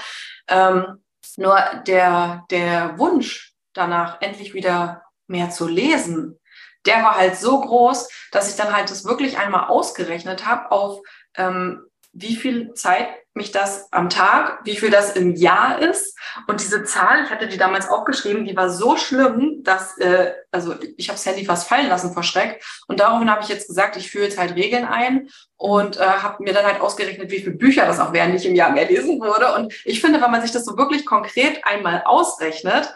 Ähm, 0.49 1.01
nur 1.37 1.57
der, 1.87 2.43
der 2.51 2.99
Wunsch 2.99 3.53
danach, 3.71 4.21
endlich 4.21 4.53
wieder 4.53 5.03
mehr 5.27 5.51
zu 5.51 5.69
lesen, 5.69 6.37
der 6.85 7.03
war 7.03 7.15
halt 7.15 7.37
so 7.37 7.61
groß, 7.61 8.09
dass 8.31 8.49
ich 8.49 8.55
dann 8.55 8.75
halt 8.75 8.89
das 8.91 9.05
wirklich 9.05 9.37
einmal 9.37 9.67
ausgerechnet 9.67 10.45
habe 10.45 10.71
auf 10.71 10.99
ähm, 11.35 11.85
wie 12.13 12.35
viel 12.35 12.73
Zeit 12.73 13.07
mich 13.33 13.51
das 13.51 13.91
am 13.91 14.09
Tag, 14.09 14.59
wie 14.63 14.75
viel 14.75 14.91
das 14.91 15.13
im 15.13 15.35
Jahr 15.35 15.79
ist. 15.79 16.15
Und 16.47 16.61
diese 16.61 16.83
Zahl, 16.83 17.23
ich 17.23 17.31
hatte 17.31 17.47
die 17.47 17.57
damals 17.57 17.89
aufgeschrieben, 17.89 18.45
die 18.45 18.55
war 18.55 18.69
so 18.69 18.95
schlimm, 18.95 19.63
dass, 19.63 19.97
äh, 19.97 20.33
also 20.51 20.75
ich 20.97 21.09
habe 21.09 21.17
das 21.17 21.25
Handy 21.25 21.43
fast 21.43 21.67
fallen 21.67 21.89
lassen 21.89 22.13
vor 22.13 22.21
Schreck. 22.21 22.63
Und 22.87 22.99
daraufhin 22.99 23.31
habe 23.31 23.41
ich 23.41 23.49
jetzt 23.49 23.67
gesagt, 23.67 23.97
ich 23.97 24.11
führe 24.11 24.25
jetzt 24.25 24.37
halt 24.37 24.55
Regeln 24.55 24.85
ein 24.85 25.29
und 25.57 25.97
äh, 25.97 26.01
habe 26.01 26.43
mir 26.43 26.53
dann 26.53 26.65
halt 26.65 26.81
ausgerechnet, 26.81 27.31
wie 27.31 27.39
viele 27.39 27.55
Bücher 27.55 27.87
das 27.87 27.99
auch 27.99 28.13
wären, 28.13 28.29
die 28.29 28.37
ich 28.37 28.45
im 28.45 28.55
Jahr 28.55 28.71
mehr 28.71 28.87
lesen 28.87 29.19
würde. 29.19 29.55
Und 29.55 29.73
ich 29.83 29.99
finde, 29.99 30.21
wenn 30.21 30.31
man 30.31 30.43
sich 30.43 30.51
das 30.51 30.65
so 30.65 30.77
wirklich 30.77 31.07
konkret 31.07 31.65
einmal 31.65 32.03
ausrechnet, 32.05 32.93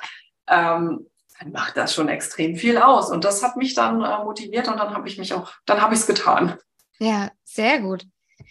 ähm, 0.48 1.08
dann 1.40 1.52
macht 1.52 1.78
das 1.78 1.94
schon 1.94 2.10
extrem 2.10 2.56
viel 2.56 2.78
aus. 2.78 3.12
Und 3.12 3.24
das 3.24 3.44
hat 3.44 3.58
mich 3.58 3.74
dann 3.74 4.02
äh, 4.02 4.24
motiviert 4.24 4.68
und 4.68 4.78
dann 4.78 4.94
habe 4.94 5.08
ich 5.08 5.18
mich 5.18 5.34
auch, 5.34 5.52
dann 5.66 5.82
habe 5.82 5.94
ich 5.94 6.02
es 6.02 6.08
getan. 6.08 6.58
Ja, 7.00 7.32
sehr 7.44 7.80
gut. 7.80 8.06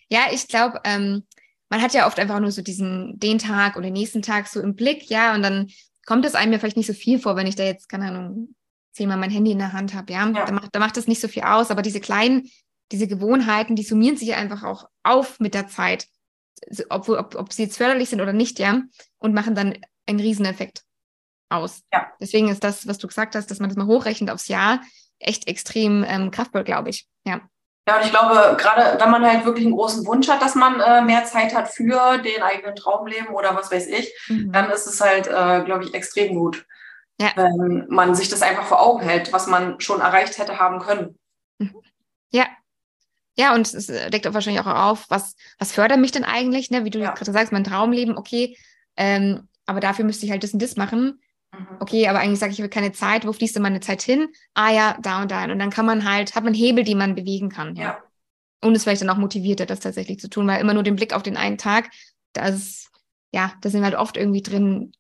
Ja, 0.09 0.27
ich 0.31 0.47
glaube, 0.47 0.81
ähm, 0.85 1.27
man 1.69 1.83
hat 1.83 1.95
ja 1.95 2.07
oft 2.07 2.19
einfach 2.19 2.39
nur 2.39 2.53
so 2.53 2.63
diesen, 2.63 3.19
den 3.19 3.39
Tag 3.39 3.77
oder 3.77 3.87
den 3.87 3.95
nächsten 3.95 4.23
Tag 4.23 4.47
so 4.47 4.61
im 4.61 4.77
Blick, 4.77 5.11
ja, 5.11 5.35
und 5.35 5.43
dann 5.43 5.69
kommt 6.07 6.25
es 6.25 6.37
einem 6.37 6.53
ja 6.53 6.59
vielleicht 6.59 6.77
nicht 6.77 6.87
so 6.87 6.93
viel 6.93 7.19
vor, 7.19 7.35
wenn 7.35 7.49
ich 7.49 7.57
da 7.57 7.65
jetzt, 7.65 7.89
keine 7.89 8.09
Ahnung, 8.09 8.55
zehnmal 8.93 9.17
mein 9.17 9.31
Handy 9.31 9.51
in 9.51 9.59
der 9.59 9.73
Hand 9.73 9.95
habe, 9.95 10.13
ja, 10.13 10.29
ja. 10.29 10.45
Da, 10.45 10.53
macht, 10.53 10.69
da 10.73 10.79
macht 10.79 10.97
das 10.97 11.09
nicht 11.09 11.21
so 11.21 11.27
viel 11.27 11.43
aus, 11.43 11.71
aber 11.73 11.83
diese 11.83 12.01
kleinen, 12.01 12.49
diese 12.93 13.09
Gewohnheiten, 13.09 13.75
die 13.75 13.83
summieren 13.83 14.17
sich 14.17 14.35
einfach 14.35 14.63
auch 14.63 14.89
auf 15.03 15.41
mit 15.41 15.55
der 15.55 15.67
Zeit, 15.67 16.07
ob, 16.89 17.09
ob, 17.09 17.35
ob 17.35 17.53
sie 17.53 17.65
jetzt 17.65 17.77
förderlich 17.77 18.09
sind 18.09 18.21
oder 18.21 18.33
nicht, 18.33 18.61
ja, 18.61 18.83
und 19.19 19.35
machen 19.35 19.57
dann 19.57 19.77
einen 20.07 20.21
Rieseneffekt 20.21 20.85
aus. 21.49 21.83
Ja. 21.93 22.11
Deswegen 22.21 22.49
ist 22.49 22.65
das, 22.65 22.87
was 22.87 22.99
du 22.99 23.07
gesagt 23.07 23.35
hast, 23.35 23.51
dass 23.51 23.61
man 23.61 23.69
das 23.69 23.77
mal 23.77 23.87
hochrechnet 23.87 24.31
aufs 24.31 24.49
Jahr, 24.49 24.81
echt 25.19 25.49
extrem 25.49 26.05
ähm, 26.07 26.31
kraftvoll, 26.31 26.65
glaube 26.65 26.91
ich, 26.91 27.07
ja. 27.25 27.41
Ja, 27.89 27.99
und 27.99 28.05
ich 28.05 28.11
glaube, 28.11 28.57
gerade 28.59 29.01
wenn 29.01 29.11
man 29.13 29.25
halt 29.25 29.45
wirklich 29.45 29.65
einen 29.65 29.77
großen 29.77 30.05
Wunsch 30.07 30.29
hat, 30.29 30.43
dass 30.43 30.57
man 30.57 30.81
äh, 30.81 31.03
mehr 31.03 31.25
Zeit 31.25 31.55
hat 31.55 31.69
für 31.69 32.19
den 32.19 32.43
eigenen 32.43 32.75
Traumleben 32.75 33.29
oder 33.29 33.55
was 33.55 33.71
weiß 33.71 33.87
ich, 33.87 34.13
mhm. 34.27 34.51
dann 34.51 34.71
ist 34.71 34.87
es 34.87 35.01
halt, 35.01 35.29
äh, 35.29 35.63
glaube 35.65 35.85
ich, 35.85 35.95
extrem 35.95 36.35
gut, 36.35 36.67
ja. 37.21 37.31
wenn 37.37 37.87
man 37.89 38.17
sich 38.17 38.29
das 38.29 38.43
einfach 38.43 38.65
vor 38.65 38.81
Augen 38.83 39.03
hält, 39.03 39.33
was 39.33 39.47
man 39.47 39.79
schon 39.81 40.01
erreicht 40.01 40.39
hätte 40.39 40.59
haben 40.59 40.81
können. 40.81 41.17
Mhm. 41.59 41.77
Ja. 42.33 42.47
Ja, 43.39 43.55
und 43.55 43.73
es 43.73 43.87
deckt 43.87 44.27
auch 44.27 44.35
wahrscheinlich 44.35 44.63
auch 44.63 44.91
auf, 44.91 45.05
was, 45.09 45.37
was 45.59 45.71
fördert 45.71 46.01
mich 46.01 46.11
denn 46.11 46.25
eigentlich, 46.25 46.71
ne? 46.71 46.85
wie 46.85 46.91
du 46.91 46.99
ja. 46.99 47.13
gerade 47.13 47.31
sagst, 47.31 47.53
mein 47.53 47.65
Traumleben, 47.65 48.17
okay, 48.17 48.57
ähm, 48.97 49.47
aber 49.67 49.79
dafür 49.81 50.05
müsste 50.05 50.25
ich 50.25 50.33
halt 50.33 50.43
das 50.43 50.55
und 50.55 50.63
das 50.63 50.77
machen. 50.77 51.21
Mhm. 51.53 51.67
Okay, 51.81 52.09
aber 52.09 52.21
eigentlich 52.21 52.39
sage 52.39 52.53
ich, 52.53 52.59
ich 52.59 52.63
habe 52.63 52.71
keine 52.71 52.93
Zeit, 52.93 53.27
wo 53.27 53.33
fließt 53.33 53.57
denn 53.57 53.63
meine 53.63 53.81
Zeit 53.81 54.03
hin? 54.03 54.29
Ah 54.55 54.71
ja, 54.71 54.99
da 55.01 55.23
und 55.23 55.31
da. 55.31 55.45
Und 55.45 55.59
dann 55.59 55.71
kann 55.71 55.87
man 55.87 56.11
halt, 56.11 56.35
hat 56.35 56.45
man 56.45 56.55
Hebel, 56.55 56.85
die 56.85 56.95
man 56.95 57.15
bewegen 57.15 57.49
kann. 57.49 57.77
Ja. 57.77 57.83
ja. 57.83 57.99
Und 58.63 58.75
es 58.75 58.83
vielleicht 58.83 59.03
dann 59.03 59.11
auch 59.11 59.17
motivierter, 59.17 59.67
das 59.67 59.81
tatsächlich 59.81 60.19
zu 60.19 60.29
tun, 60.29 60.47
weil 60.47 60.61
immer 60.61 60.75
nur 60.75 60.83
den 60.83 60.97
Blick 60.97 61.13
auf 61.13 61.23
den 61.23 61.37
einen 61.37 61.59
Tag, 61.59 61.91
das, 62.33 62.91
ja, 63.33 63.53
da 63.61 63.71
sind 63.71 63.81
wir 63.81 63.87
halt 63.87 63.97
oft 63.97 64.17
irgendwie 64.17 64.43
drin, 64.43 64.93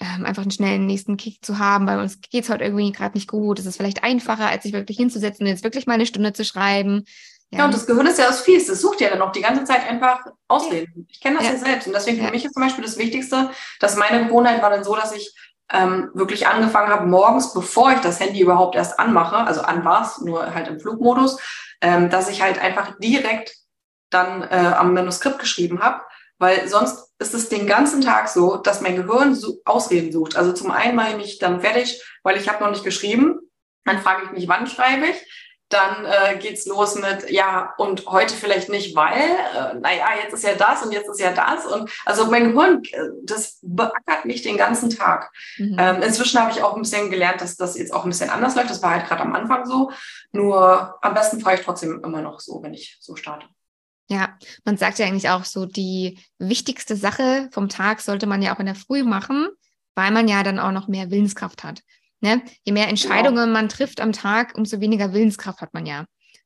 ähm, 0.00 0.24
einfach 0.24 0.42
einen 0.42 0.50
schnellen 0.50 0.86
nächsten 0.86 1.16
Kick 1.16 1.44
zu 1.44 1.58
haben, 1.58 1.86
weil 1.86 2.00
uns 2.00 2.20
geht 2.20 2.44
es 2.44 2.50
heute 2.50 2.64
irgendwie 2.64 2.90
gerade 2.90 3.16
nicht 3.16 3.28
gut. 3.28 3.58
Es 3.58 3.66
ist 3.66 3.76
vielleicht 3.76 4.02
einfacher, 4.02 4.48
als 4.48 4.64
sich 4.64 4.72
wirklich 4.72 4.96
hinzusetzen 4.96 5.46
und 5.46 5.50
jetzt 5.50 5.64
wirklich 5.64 5.86
mal 5.86 5.94
eine 5.94 6.06
Stunde 6.06 6.32
zu 6.32 6.44
schreiben. 6.44 7.04
Ja, 7.50 7.60
ja 7.60 7.64
und 7.66 7.74
das 7.74 7.86
Gehirn 7.86 8.06
ist 8.06 8.18
ja 8.18 8.26
das 8.26 8.40
Fies. 8.40 8.66
Das 8.66 8.80
sucht 8.80 9.00
ja 9.00 9.10
dann 9.10 9.22
auch 9.22 9.30
die 9.30 9.42
ganze 9.42 9.64
Zeit 9.64 9.88
einfach 9.88 10.24
Ausreden. 10.48 10.92
Ja. 10.96 11.04
Ich 11.08 11.20
kenne 11.20 11.36
das 11.36 11.46
ja. 11.46 11.52
ja. 11.52 11.58
selbst. 11.58 11.86
Und 11.86 11.92
deswegen 11.92 12.24
für 12.24 12.32
mich 12.32 12.44
ist 12.44 12.54
zum 12.54 12.62
Beispiel 12.62 12.82
das 12.82 12.98
Wichtigste, 12.98 13.50
dass 13.78 13.96
meine 13.96 14.26
Gewohnheit 14.26 14.60
war 14.62 14.70
dann 14.70 14.84
so, 14.84 14.96
dass 14.96 15.12
ich 15.12 15.32
ähm, 15.70 16.10
wirklich 16.14 16.46
angefangen 16.46 16.90
habe, 16.90 17.06
morgens, 17.06 17.52
bevor 17.54 17.92
ich 17.92 18.00
das 18.00 18.20
Handy 18.20 18.40
überhaupt 18.40 18.74
erst 18.74 18.98
anmache, 18.98 19.36
also 19.36 19.62
an 19.62 19.84
war 19.84 20.02
es, 20.02 20.20
nur 20.20 20.54
halt 20.54 20.68
im 20.68 20.80
Flugmodus, 20.80 21.38
ähm, 21.80 22.10
dass 22.10 22.28
ich 22.28 22.42
halt 22.42 22.60
einfach 22.60 22.98
direkt 22.98 23.54
dann 24.10 24.42
äh, 24.42 24.72
am 24.76 24.94
Manuskript 24.94 25.38
geschrieben 25.38 25.80
habe, 25.80 26.02
weil 26.38 26.68
sonst 26.68 27.10
ist 27.18 27.34
es 27.34 27.48
den 27.48 27.66
ganzen 27.66 28.02
Tag 28.02 28.28
so, 28.28 28.56
dass 28.56 28.80
mein 28.80 28.96
Gehirn 28.96 29.34
so 29.34 29.60
Ausreden 29.64 30.12
sucht. 30.12 30.36
Also 30.36 30.52
zum 30.52 30.70
einen 30.70 30.96
mache 30.96 31.10
ich 31.10 31.16
mich 31.16 31.38
dann 31.38 31.60
fertig, 31.60 32.02
weil 32.22 32.36
ich 32.36 32.48
habe 32.48 32.62
noch 32.62 32.70
nicht 32.70 32.84
geschrieben, 32.84 33.38
dann 33.84 34.00
frage 34.00 34.26
ich 34.26 34.32
mich, 34.32 34.48
wann 34.48 34.66
schreibe 34.66 35.06
ich, 35.06 35.41
dann 35.72 36.04
äh, 36.04 36.38
geht's 36.38 36.66
los 36.66 36.94
mit, 36.96 37.30
ja, 37.30 37.74
und 37.78 38.06
heute 38.06 38.34
vielleicht 38.34 38.68
nicht, 38.68 38.94
weil, 38.94 39.18
äh, 39.18 39.74
naja, 39.78 40.06
jetzt 40.22 40.34
ist 40.34 40.44
ja 40.44 40.54
das 40.54 40.82
und 40.84 40.92
jetzt 40.92 41.08
ist 41.08 41.20
ja 41.20 41.32
das. 41.32 41.66
Und 41.66 41.90
also 42.04 42.26
mein 42.26 42.52
Gehirn, 42.52 42.82
äh, 42.92 43.08
das 43.24 43.58
beackert 43.62 44.24
mich 44.24 44.42
den 44.42 44.56
ganzen 44.56 44.90
Tag. 44.90 45.30
Mhm. 45.58 45.76
Ähm, 45.78 46.02
inzwischen 46.02 46.40
habe 46.40 46.50
ich 46.52 46.62
auch 46.62 46.74
ein 46.74 46.82
bisschen 46.82 47.10
gelernt, 47.10 47.40
dass 47.40 47.56
das 47.56 47.76
jetzt 47.78 47.92
auch 47.92 48.04
ein 48.04 48.10
bisschen 48.10 48.30
anders 48.30 48.54
läuft. 48.54 48.70
Das 48.70 48.82
war 48.82 48.90
halt 48.90 49.06
gerade 49.06 49.22
am 49.22 49.34
Anfang 49.34 49.66
so. 49.66 49.90
Nur 50.32 50.98
am 51.02 51.14
besten 51.14 51.40
fahre 51.40 51.56
ich 51.56 51.62
trotzdem 51.62 52.02
immer 52.04 52.20
noch 52.20 52.40
so, 52.40 52.62
wenn 52.62 52.74
ich 52.74 52.98
so 53.00 53.16
starte. 53.16 53.46
Ja, 54.08 54.36
man 54.64 54.76
sagt 54.76 54.98
ja 54.98 55.06
eigentlich 55.06 55.30
auch 55.30 55.44
so, 55.44 55.64
die 55.64 56.18
wichtigste 56.38 56.96
Sache 56.96 57.48
vom 57.50 57.68
Tag 57.68 58.00
sollte 58.00 58.26
man 58.26 58.42
ja 58.42 58.54
auch 58.54 58.60
in 58.60 58.66
der 58.66 58.74
Früh 58.74 59.04
machen, 59.04 59.48
weil 59.94 60.10
man 60.10 60.28
ja 60.28 60.42
dann 60.42 60.58
auch 60.58 60.72
noch 60.72 60.88
mehr 60.88 61.10
Willenskraft 61.10 61.64
hat. 61.64 61.82
Ne? 62.22 62.40
Je 62.62 62.72
mehr 62.72 62.88
Entscheidungen 62.88 63.46
genau. 63.46 63.52
man 63.52 63.68
trifft 63.68 64.00
am 64.00 64.12
Tag, 64.12 64.54
umso 64.56 64.80
weniger 64.80 65.12
Willenskraft 65.12 65.60
hat 65.60 65.74
man 65.74 65.86
ja. 65.86 66.04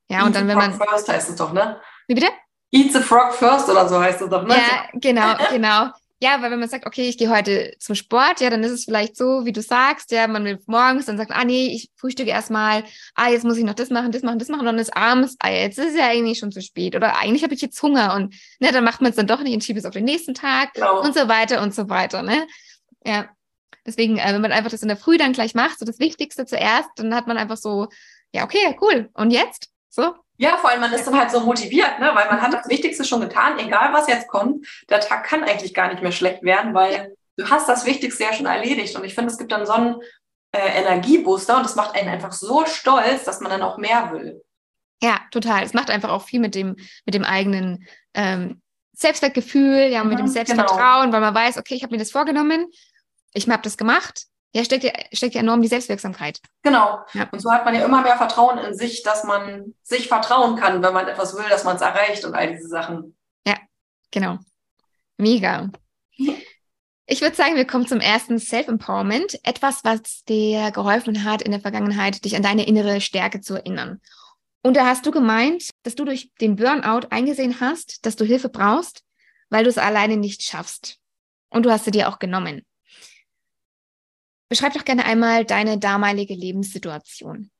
Ja, 0.09 0.19
Eat 0.19 0.25
und 0.25 0.35
dann, 0.35 0.47
wenn 0.47 0.57
man. 0.57 0.73
First 0.73 1.07
heißt 1.07 1.29
es 1.29 1.35
doch, 1.35 1.53
ne? 1.53 1.79
Wie 2.07 2.15
bitte? 2.15 2.27
Eat 2.71 2.93
the 2.93 2.99
frog 2.99 3.33
first 3.33 3.69
oder 3.69 3.87
so 3.87 3.99
heißt 3.99 4.21
es 4.21 4.29
doch, 4.29 4.43
ne? 4.43 4.55
Ja, 4.55 4.87
genau, 4.93 5.35
genau. 5.51 5.91
Ja, 6.19 6.41
weil 6.41 6.49
wenn 6.49 6.59
man 6.59 6.67
sagt, 6.67 6.87
okay, 6.87 7.07
ich 7.07 7.19
gehe 7.19 7.29
heute 7.29 7.75
zum 7.77 7.93
Sport, 7.93 8.41
ja, 8.41 8.49
dann 8.49 8.63
ist 8.63 8.71
es 8.71 8.85
vielleicht 8.85 9.15
so, 9.15 9.45
wie 9.45 9.51
du 9.51 9.61
sagst, 9.61 10.11
ja, 10.11 10.27
man 10.27 10.45
will 10.45 10.59
morgens, 10.65 11.05
dann 11.05 11.17
sagt, 11.17 11.29
ah 11.31 11.45
nee, 11.45 11.67
ich 11.67 11.91
frühstücke 11.95 12.31
erstmal, 12.31 12.83
ah, 13.13 13.29
jetzt 13.29 13.45
muss 13.45 13.57
ich 13.57 13.63
noch 13.63 13.75
das 13.75 13.91
machen, 13.91 14.11
das 14.11 14.23
machen, 14.23 14.39
das 14.39 14.47
machen, 14.47 14.61
und 14.61 14.65
dann 14.65 14.79
ist 14.79 14.97
abends, 14.97 15.35
ah, 15.37 15.51
jetzt 15.51 15.77
ist 15.77 15.89
es 15.89 15.95
ja 15.95 16.07
eigentlich 16.07 16.39
schon 16.39 16.51
zu 16.51 16.61
spät 16.63 16.95
oder 16.95 17.19
eigentlich 17.19 17.43
habe 17.43 17.53
ich 17.53 17.61
jetzt 17.61 17.79
Hunger 17.83 18.15
und 18.15 18.33
ne, 18.59 18.71
dann 18.71 18.83
macht 18.83 18.99
man 19.01 19.11
es 19.11 19.15
dann 19.15 19.27
doch 19.27 19.43
nicht 19.43 19.53
und 19.53 19.63
schiebt 19.63 19.77
es 19.77 19.85
auf 19.85 19.93
den 19.93 20.05
nächsten 20.05 20.33
Tag 20.33 20.73
genau. 20.73 21.03
und 21.03 21.13
so 21.13 21.27
weiter 21.27 21.61
und 21.61 21.75
so 21.75 21.87
weiter, 21.87 22.23
ne? 22.23 22.47
Ja. 23.05 23.29
Deswegen, 23.87 24.17
äh, 24.17 24.33
wenn 24.33 24.41
man 24.41 24.51
einfach 24.51 24.69
das 24.69 24.81
in 24.81 24.89
der 24.89 24.97
Früh 24.97 25.17
dann 25.17 25.31
gleich 25.31 25.55
macht, 25.55 25.79
so 25.79 25.85
das 25.85 25.99
Wichtigste 25.99 26.45
zuerst, 26.45 26.89
dann 26.97 27.15
hat 27.15 27.25
man 27.25 27.37
einfach 27.37 27.57
so, 27.57 27.87
ja, 28.33 28.43
okay, 28.43 28.77
cool. 28.81 29.09
Und 29.13 29.31
jetzt? 29.31 29.69
So. 29.89 30.13
Ja, 30.35 30.57
vor 30.57 30.69
allem 30.69 30.81
man 30.81 30.93
ist 30.93 31.07
dann 31.07 31.17
halt 31.17 31.31
so 31.31 31.39
motiviert, 31.39 31.99
ne? 31.99 32.11
weil 32.13 32.27
man 32.27 32.41
hat 32.41 32.53
das 32.53 32.67
Wichtigste 32.67 33.05
schon 33.05 33.21
getan, 33.21 33.57
egal 33.57 33.93
was 33.93 34.07
jetzt 34.07 34.27
kommt. 34.27 34.67
Der 34.89 34.99
Tag 34.99 35.23
kann 35.23 35.43
eigentlich 35.43 35.73
gar 35.73 35.87
nicht 35.87 36.03
mehr 36.03 36.11
schlecht 36.11 36.43
werden, 36.43 36.73
weil 36.73 36.93
ja. 36.93 37.05
du 37.37 37.49
hast 37.49 37.67
das 37.67 37.85
Wichtigste 37.85 38.23
ja 38.23 38.33
schon 38.33 38.45
erledigt. 38.45 38.95
Und 38.95 39.05
ich 39.05 39.15
finde, 39.15 39.31
es 39.31 39.39
gibt 39.39 39.53
dann 39.53 39.65
so 39.65 39.73
einen 39.73 39.95
äh, 40.51 40.81
Energiebooster 40.81 41.57
und 41.57 41.63
das 41.63 41.75
macht 41.75 41.95
einen 41.95 42.09
einfach 42.09 42.33
so 42.33 42.65
stolz, 42.65 43.23
dass 43.23 43.39
man 43.39 43.49
dann 43.49 43.63
auch 43.63 43.77
mehr 43.77 44.11
will. 44.11 44.43
Ja, 45.01 45.21
total. 45.31 45.63
Es 45.63 45.73
macht 45.73 45.89
einfach 45.89 46.09
auch 46.09 46.23
viel 46.23 46.41
mit 46.41 46.55
dem, 46.55 46.75
mit 47.05 47.15
dem 47.15 47.23
eigenen 47.23 47.87
ähm, 48.13 48.61
Selbstwertgefühl, 48.93 49.87
ja, 49.91 50.03
mhm, 50.03 50.09
mit 50.09 50.19
dem 50.19 50.27
Selbstvertrauen, 50.27 51.05
genau. 51.05 51.13
weil 51.13 51.21
man 51.21 51.35
weiß, 51.35 51.57
okay, 51.57 51.75
ich 51.75 51.83
habe 51.83 51.93
mir 51.93 51.99
das 51.99 52.11
vorgenommen 52.11 52.67
ich 53.33 53.49
habe 53.49 53.61
das 53.63 53.77
gemacht, 53.77 54.25
ja, 54.53 54.63
steckt 54.63 54.83
ja, 54.83 54.91
steckt 55.11 55.35
ja 55.35 55.41
enorm 55.41 55.61
die 55.61 55.67
Selbstwirksamkeit. 55.67 56.39
Genau. 56.63 56.99
Ja. 57.13 57.27
Und 57.31 57.39
so 57.39 57.51
hat 57.51 57.65
man 57.65 57.75
ja 57.75 57.85
immer 57.85 58.01
mehr 58.01 58.17
Vertrauen 58.17 58.57
in 58.57 58.73
sich, 58.73 59.03
dass 59.03 59.23
man 59.23 59.75
sich 59.83 60.07
vertrauen 60.07 60.55
kann, 60.55 60.81
wenn 60.81 60.93
man 60.93 61.07
etwas 61.07 61.35
will, 61.35 61.45
dass 61.49 61.63
man 61.63 61.75
es 61.75 61.81
erreicht 61.81 62.25
und 62.25 62.33
all 62.33 62.51
diese 62.51 62.67
Sachen. 62.67 63.15
Ja, 63.45 63.57
genau. 64.11 64.39
Mega. 65.17 65.69
Ich 67.09 67.21
würde 67.21 67.35
sagen, 67.35 67.55
wir 67.55 67.65
kommen 67.65 67.87
zum 67.87 67.99
ersten 67.99 68.39
Self-Empowerment. 68.39 69.39
Etwas, 69.43 69.83
was 69.83 70.23
dir 70.25 70.71
geholfen 70.71 71.23
hat 71.23 71.41
in 71.41 71.51
der 71.51 71.61
Vergangenheit, 71.61 72.25
dich 72.25 72.35
an 72.35 72.43
deine 72.43 72.65
innere 72.65 72.99
Stärke 72.99 73.41
zu 73.41 73.55
erinnern. 73.55 74.01
Und 74.63 74.75
da 74.75 74.85
hast 74.85 75.05
du 75.05 75.11
gemeint, 75.11 75.69
dass 75.83 75.95
du 75.95 76.03
durch 76.03 76.31
den 76.41 76.57
Burnout 76.57 77.07
eingesehen 77.09 77.61
hast, 77.61 78.05
dass 78.05 78.15
du 78.15 78.25
Hilfe 78.25 78.49
brauchst, 78.49 79.03
weil 79.49 79.63
du 79.63 79.69
es 79.69 79.77
alleine 79.77 80.17
nicht 80.17 80.43
schaffst. 80.43 80.97
Und 81.49 81.65
du 81.65 81.71
hast 81.71 81.85
sie 81.85 81.91
dir 81.91 82.09
auch 82.09 82.19
genommen. 82.19 82.65
Beschreib 84.49 84.73
doch 84.73 84.85
gerne 84.85 85.05
einmal 85.05 85.45
deine 85.45 85.77
damalige 85.77 86.33
Lebenssituation. 86.33 87.51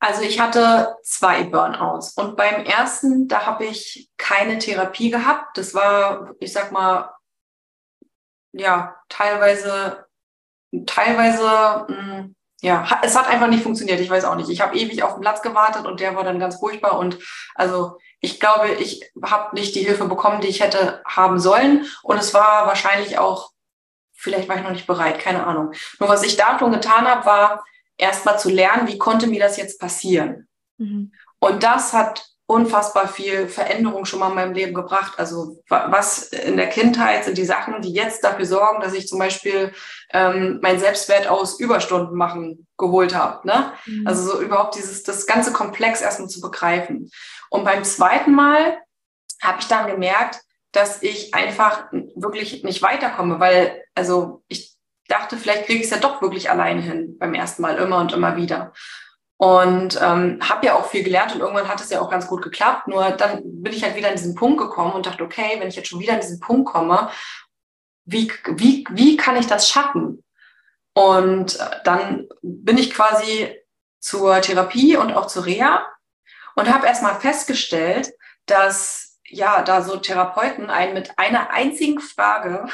Also 0.00 0.22
ich 0.22 0.38
hatte 0.38 0.96
zwei 1.02 1.42
Burnouts 1.42 2.12
und 2.12 2.36
beim 2.36 2.64
ersten, 2.64 3.26
da 3.26 3.46
habe 3.46 3.64
ich 3.64 4.10
keine 4.16 4.58
Therapie 4.58 5.10
gehabt. 5.10 5.58
Das 5.58 5.74
war, 5.74 6.34
ich 6.38 6.52
sag 6.52 6.70
mal, 6.70 7.12
ja, 8.52 8.96
teilweise, 9.08 10.06
teilweise 10.86 11.86
mh, 11.88 12.16
hm, 12.16 12.36
ja, 12.60 13.00
es 13.02 13.16
hat 13.16 13.28
einfach 13.28 13.46
nicht 13.46 13.62
funktioniert. 13.62 14.00
Ich 14.00 14.10
weiß 14.10 14.24
auch 14.24 14.34
nicht. 14.34 14.50
Ich 14.50 14.60
habe 14.60 14.76
ewig 14.76 15.02
auf 15.04 15.14
den 15.14 15.20
Platz 15.20 15.42
gewartet 15.42 15.86
und 15.86 16.00
der 16.00 16.16
war 16.16 16.24
dann 16.24 16.40
ganz 16.40 16.56
furchtbar. 16.56 16.98
Und 16.98 17.18
also 17.54 17.98
ich 18.20 18.40
glaube, 18.40 18.70
ich 18.70 19.12
habe 19.22 19.54
nicht 19.54 19.76
die 19.76 19.84
Hilfe 19.84 20.06
bekommen, 20.06 20.40
die 20.40 20.48
ich 20.48 20.60
hätte 20.60 21.00
haben 21.06 21.38
sollen. 21.38 21.86
Und 22.02 22.18
es 22.18 22.34
war 22.34 22.66
wahrscheinlich 22.66 23.18
auch, 23.18 23.52
vielleicht 24.18 24.48
war 24.48 24.56
ich 24.56 24.62
noch 24.62 24.72
nicht 24.72 24.86
bereit, 24.86 25.20
keine 25.20 25.46
Ahnung. 25.46 25.72
Nur 26.00 26.08
was 26.08 26.24
ich 26.24 26.36
da 26.36 26.58
schon 26.58 26.72
getan 26.72 27.06
habe, 27.06 27.24
war 27.24 27.64
erstmal 27.96 28.38
zu 28.38 28.50
lernen, 28.50 28.88
wie 28.88 28.98
konnte 28.98 29.26
mir 29.26 29.40
das 29.40 29.56
jetzt 29.56 29.80
passieren. 29.80 30.48
Mhm. 30.76 31.12
Und 31.38 31.62
das 31.62 31.92
hat 31.92 32.28
unfassbar 32.46 33.08
viel 33.08 33.46
Veränderung 33.46 34.06
schon 34.06 34.20
mal 34.20 34.30
in 34.30 34.34
meinem 34.34 34.54
Leben 34.54 34.72
gebracht. 34.72 35.18
Also 35.18 35.62
was 35.68 36.28
in 36.28 36.56
der 36.56 36.70
Kindheit 36.70 37.24
sind 37.24 37.36
die 37.36 37.44
Sachen, 37.44 37.82
die 37.82 37.92
jetzt 37.92 38.24
dafür 38.24 38.46
sorgen, 38.46 38.80
dass 38.80 38.94
ich 38.94 39.06
zum 39.06 39.18
Beispiel 39.18 39.72
ähm, 40.12 40.58
mein 40.62 40.80
Selbstwert 40.80 41.28
aus 41.28 41.60
Überstunden 41.60 42.16
machen 42.16 42.66
geholt 42.78 43.14
habe. 43.14 43.46
Ne? 43.46 43.72
Mhm. 43.84 44.06
Also 44.06 44.32
so 44.32 44.40
überhaupt 44.40 44.76
dieses 44.76 45.02
das 45.02 45.26
ganze 45.26 45.52
Komplex 45.52 46.00
erstmal 46.00 46.28
zu 46.28 46.40
begreifen. 46.40 47.10
Und 47.50 47.64
beim 47.64 47.84
zweiten 47.84 48.34
Mal 48.34 48.78
habe 49.42 49.58
ich 49.60 49.68
dann 49.68 49.86
gemerkt, 49.86 50.40
dass 50.72 51.02
ich 51.02 51.34
einfach 51.34 51.86
wirklich 52.14 52.62
nicht 52.64 52.82
weiterkomme, 52.82 53.40
weil 53.40 53.82
also 53.94 54.42
ich 54.48 54.76
dachte, 55.08 55.36
vielleicht 55.36 55.66
kriege 55.66 55.80
ich 55.80 55.86
es 55.86 55.90
ja 55.90 55.98
doch 55.98 56.20
wirklich 56.20 56.50
alleine 56.50 56.82
hin 56.82 57.16
beim 57.18 57.34
ersten 57.34 57.62
Mal 57.62 57.76
immer 57.76 57.98
und 57.98 58.12
immer 58.12 58.36
wieder. 58.36 58.72
Und 59.38 59.98
ähm, 60.02 60.40
habe 60.42 60.66
ja 60.66 60.74
auch 60.74 60.86
viel 60.86 61.04
gelernt 61.04 61.32
und 61.32 61.40
irgendwann 61.40 61.68
hat 61.68 61.80
es 61.80 61.90
ja 61.90 62.00
auch 62.00 62.10
ganz 62.10 62.26
gut 62.26 62.42
geklappt. 62.42 62.88
Nur 62.88 63.10
dann 63.12 63.40
bin 63.44 63.72
ich 63.72 63.84
halt 63.84 63.94
wieder 63.94 64.08
an 64.08 64.16
diesen 64.16 64.34
Punkt 64.34 64.58
gekommen 64.58 64.92
und 64.92 65.06
dachte, 65.06 65.22
okay, 65.22 65.56
wenn 65.58 65.68
ich 65.68 65.76
jetzt 65.76 65.88
schon 65.88 66.00
wieder 66.00 66.14
an 66.14 66.20
diesen 66.20 66.40
Punkt 66.40 66.68
komme, 66.68 67.08
wie, 68.04 68.32
wie, 68.56 68.84
wie 68.90 69.16
kann 69.16 69.36
ich 69.36 69.46
das 69.46 69.68
schaffen? 69.68 70.24
Und 70.92 71.60
äh, 71.60 71.76
dann 71.84 72.28
bin 72.42 72.78
ich 72.78 72.92
quasi 72.92 73.54
zur 74.00 74.40
Therapie 74.40 74.96
und 74.96 75.12
auch 75.12 75.26
zur 75.28 75.46
Reha 75.46 75.86
und 76.56 76.72
habe 76.72 76.86
erstmal 76.86 77.20
festgestellt, 77.20 78.12
dass 78.46 79.07
ja 79.30 79.62
da 79.62 79.82
so 79.82 79.96
Therapeuten 79.96 80.70
einen 80.70 80.94
mit 80.94 81.18
einer 81.18 81.50
einzigen 81.50 82.00
Frage 82.00 82.66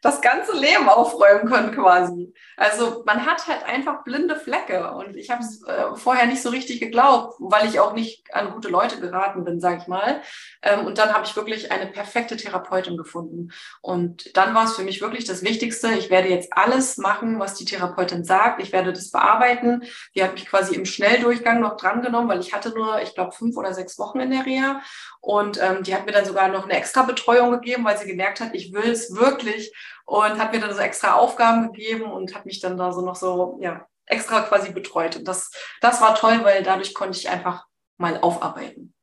das 0.00 0.20
ganze 0.20 0.56
Leben 0.56 0.88
aufräumen 0.88 1.48
können 1.48 1.72
quasi. 1.72 2.32
Also 2.56 3.02
man 3.04 3.26
hat 3.26 3.46
halt 3.46 3.64
einfach 3.64 4.04
blinde 4.04 4.36
Flecke 4.36 4.92
und 4.92 5.16
ich 5.16 5.30
habe 5.30 5.42
es 5.42 5.62
äh, 5.64 5.94
vorher 5.96 6.26
nicht 6.26 6.42
so 6.42 6.50
richtig 6.50 6.80
geglaubt, 6.80 7.34
weil 7.38 7.68
ich 7.68 7.80
auch 7.80 7.94
nicht 7.94 8.32
an 8.32 8.52
gute 8.52 8.68
Leute 8.68 9.00
geraten 9.00 9.44
bin, 9.44 9.60
sage 9.60 9.78
ich 9.80 9.88
mal. 9.88 10.22
Ähm, 10.62 10.86
und 10.86 10.98
dann 10.98 11.12
habe 11.12 11.24
ich 11.24 11.34
wirklich 11.34 11.72
eine 11.72 11.86
perfekte 11.86 12.36
Therapeutin 12.36 12.96
gefunden. 12.96 13.50
Und 13.80 14.36
dann 14.36 14.54
war 14.54 14.64
es 14.64 14.76
für 14.76 14.82
mich 14.82 15.00
wirklich 15.00 15.24
das 15.24 15.42
Wichtigste. 15.42 15.88
Ich 15.94 16.10
werde 16.10 16.28
jetzt 16.28 16.52
alles 16.52 16.96
machen, 16.96 17.40
was 17.40 17.54
die 17.54 17.64
Therapeutin 17.64 18.24
sagt. 18.24 18.62
Ich 18.62 18.72
werde 18.72 18.92
das 18.92 19.10
bearbeiten. 19.10 19.82
Die 20.14 20.22
hat 20.22 20.34
mich 20.34 20.46
quasi 20.46 20.74
im 20.74 20.84
Schnelldurchgang 20.84 21.60
noch 21.60 21.76
drangenommen, 21.76 22.28
weil 22.28 22.40
ich 22.40 22.52
hatte 22.52 22.70
nur, 22.70 23.02
ich 23.02 23.14
glaube, 23.14 23.32
fünf 23.32 23.56
oder 23.56 23.74
sechs 23.74 23.98
Wochen 23.98 24.20
in 24.20 24.30
der 24.30 24.46
Reha. 24.46 24.80
Und 25.20 25.60
ähm, 25.60 25.82
die 25.82 25.94
hat 25.94 26.06
mir 26.06 26.12
dann 26.12 26.24
sogar 26.24 26.48
noch 26.48 26.64
eine 26.64 26.76
extra 26.76 27.02
Betreuung 27.02 27.50
gegeben, 27.50 27.84
weil 27.84 27.98
sie 27.98 28.06
gemerkt 28.06 28.40
hat, 28.40 28.54
ich 28.54 28.72
will 28.72 28.90
es 28.90 29.14
wirklich 29.14 29.72
und 30.08 30.38
hat 30.38 30.52
mir 30.52 30.60
dann 30.60 30.72
so 30.72 30.80
extra 30.80 31.16
Aufgaben 31.16 31.70
gegeben 31.70 32.10
und 32.10 32.34
hat 32.34 32.46
mich 32.46 32.60
dann 32.60 32.78
da 32.78 32.92
so 32.92 33.02
noch 33.02 33.14
so, 33.14 33.58
ja, 33.60 33.86
extra 34.06 34.40
quasi 34.40 34.72
betreut. 34.72 35.16
Und 35.16 35.28
das, 35.28 35.50
das 35.82 36.00
war 36.00 36.14
toll, 36.14 36.40
weil 36.44 36.62
dadurch 36.62 36.94
konnte 36.94 37.18
ich 37.18 37.28
einfach 37.28 37.66
mal 37.98 38.18
aufarbeiten. 38.18 38.94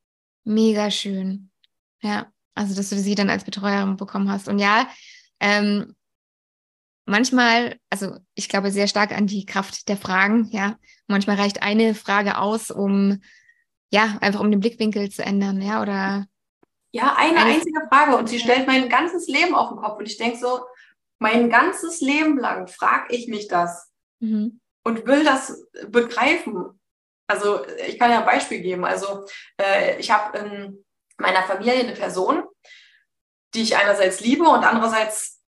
Mega 0.46 0.90
schön. 0.90 1.52
Ja, 2.02 2.32
also 2.56 2.76
dass 2.76 2.90
du 2.90 2.96
sie 2.96 3.14
dann 3.14 3.30
als 3.30 3.44
Betreuerin 3.44 3.98
bekommen 3.98 4.32
hast. 4.32 4.48
Und 4.48 4.58
ja, 4.58 4.88
ähm, 5.40 5.96
manchmal, 7.06 7.80
also 7.92 8.18
ich 8.34 8.50
glaube 8.50 8.72
sehr 8.72 8.88
stark 8.88 9.12
an 9.12 9.28
die 9.28 9.46
Kraft 9.46 9.88
der 9.88 9.98
Fragen, 9.98 10.50
ja. 10.50 10.76
Manchmal 11.06 11.36
reicht 11.36 11.62
eine 11.62 11.94
Frage 11.94 12.40
aus, 12.40 12.72
um 12.72 13.22
ja, 13.92 14.18
einfach 14.22 14.40
um 14.40 14.50
den 14.50 14.60
Blickwinkel 14.60 15.12
zu 15.12 15.24
ändern, 15.24 15.62
ja, 15.62 15.84
oder 15.84 16.26
ja, 16.92 17.14
eine, 17.16 17.38
eine 17.38 17.56
einzige 17.56 17.82
Frage 17.90 18.16
und 18.16 18.28
sie 18.28 18.40
stellt 18.40 18.66
mein 18.66 18.90
ganzes 18.90 19.28
Leben 19.28 19.54
auf 19.54 19.68
den 19.68 19.78
Kopf 19.78 20.00
und 20.00 20.08
ich 20.08 20.18
denke 20.18 20.38
so, 20.40 20.62
mein 21.20 21.50
ganzes 21.50 22.02
Leben 22.02 22.38
lang 22.38 22.68
frage 22.68 23.16
ich 23.16 23.28
mich 23.28 23.48
das 23.48 23.92
mhm. 24.20 24.60
und 24.84 25.06
will 25.06 25.24
das 25.24 25.66
begreifen. 25.88 26.80
Also 27.28 27.66
ich 27.88 27.98
kann 27.98 28.12
ja 28.12 28.20
ein 28.20 28.26
Beispiel 28.26 28.62
geben. 28.62 28.86
Also 28.86 29.26
äh, 29.58 30.00
ich 30.00 30.12
habe 30.12 30.38
in 30.38 30.86
meiner 31.18 31.44
Familie 31.44 31.74
eine 31.74 31.94
Person, 31.94 32.44
die 33.54 33.62
ich 33.62 33.78
einerseits 33.78 34.20
liebe 34.20 34.44
und 34.44 34.64
andererseits 34.64 35.42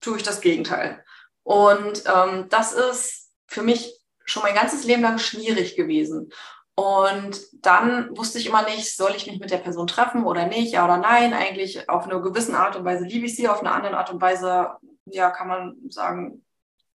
tue 0.00 0.16
ich 0.16 0.22
das 0.22 0.40
Gegenteil. 0.40 1.04
Und 1.44 2.04
ähm, 2.06 2.48
das 2.48 2.72
ist 2.72 3.30
für 3.46 3.62
mich 3.62 4.00
schon 4.24 4.42
mein 4.42 4.54
ganzes 4.54 4.84
Leben 4.84 5.02
lang 5.02 5.18
schwierig 5.18 5.76
gewesen. 5.76 6.32
Und 6.74 7.40
dann 7.52 8.16
wusste 8.16 8.38
ich 8.38 8.46
immer 8.46 8.62
nicht, 8.62 8.96
soll 8.96 9.12
ich 9.14 9.26
mich 9.26 9.38
mit 9.38 9.50
der 9.50 9.58
Person 9.58 9.86
treffen 9.86 10.24
oder 10.24 10.46
nicht, 10.46 10.72
ja 10.72 10.84
oder 10.84 10.96
nein. 10.96 11.34
Eigentlich 11.34 11.88
auf 11.88 12.04
eine 12.04 12.20
gewisse 12.20 12.56
Art 12.56 12.76
und 12.76 12.84
Weise 12.84 13.04
liebe 13.04 13.26
ich 13.26 13.36
sie, 13.36 13.48
auf 13.48 13.60
eine 13.60 13.72
andere 13.72 13.98
Art 13.98 14.10
und 14.10 14.22
Weise, 14.22 14.70
ja, 15.06 15.30
kann 15.30 15.48
man 15.48 15.76
sagen, 15.88 16.44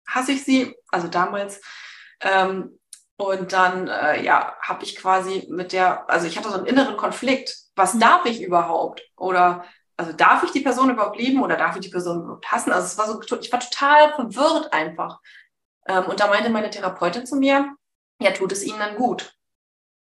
hasse 0.07 0.31
ich 0.33 0.43
sie, 0.43 0.75
also 0.89 1.07
damals. 1.07 1.61
Ähm, 2.21 2.79
und 3.17 3.51
dann, 3.51 3.87
äh, 3.87 4.23
ja, 4.23 4.55
habe 4.61 4.83
ich 4.83 4.95
quasi 4.95 5.47
mit 5.49 5.73
der, 5.73 6.09
also 6.09 6.27
ich 6.27 6.37
hatte 6.37 6.49
so 6.49 6.55
einen 6.55 6.67
inneren 6.67 6.97
Konflikt. 6.97 7.55
Was 7.75 7.95
mhm. 7.95 7.99
darf 7.99 8.25
ich 8.25 8.41
überhaupt? 8.41 9.01
Oder, 9.17 9.65
also 9.97 10.13
darf 10.13 10.43
ich 10.43 10.51
die 10.51 10.61
Person 10.61 10.91
überhaupt 10.91 11.17
lieben 11.17 11.41
oder 11.41 11.57
darf 11.57 11.75
ich 11.75 11.81
die 11.81 11.89
Person 11.89 12.23
überhaupt 12.23 12.51
hassen? 12.51 12.71
Also 12.71 12.85
es 12.85 12.97
war 12.97 13.07
so, 13.07 13.39
ich 13.39 13.51
war 13.51 13.59
total 13.59 14.13
verwirrt 14.13 14.71
einfach. 14.71 15.19
Ähm, 15.87 16.05
und 16.05 16.19
da 16.19 16.27
meinte 16.27 16.49
meine 16.49 16.69
Therapeutin 16.69 17.25
zu 17.25 17.37
mir, 17.37 17.75
ja, 18.21 18.31
tut 18.31 18.51
es 18.51 18.63
ihnen 18.63 18.79
dann 18.79 18.95
gut. 18.95 19.36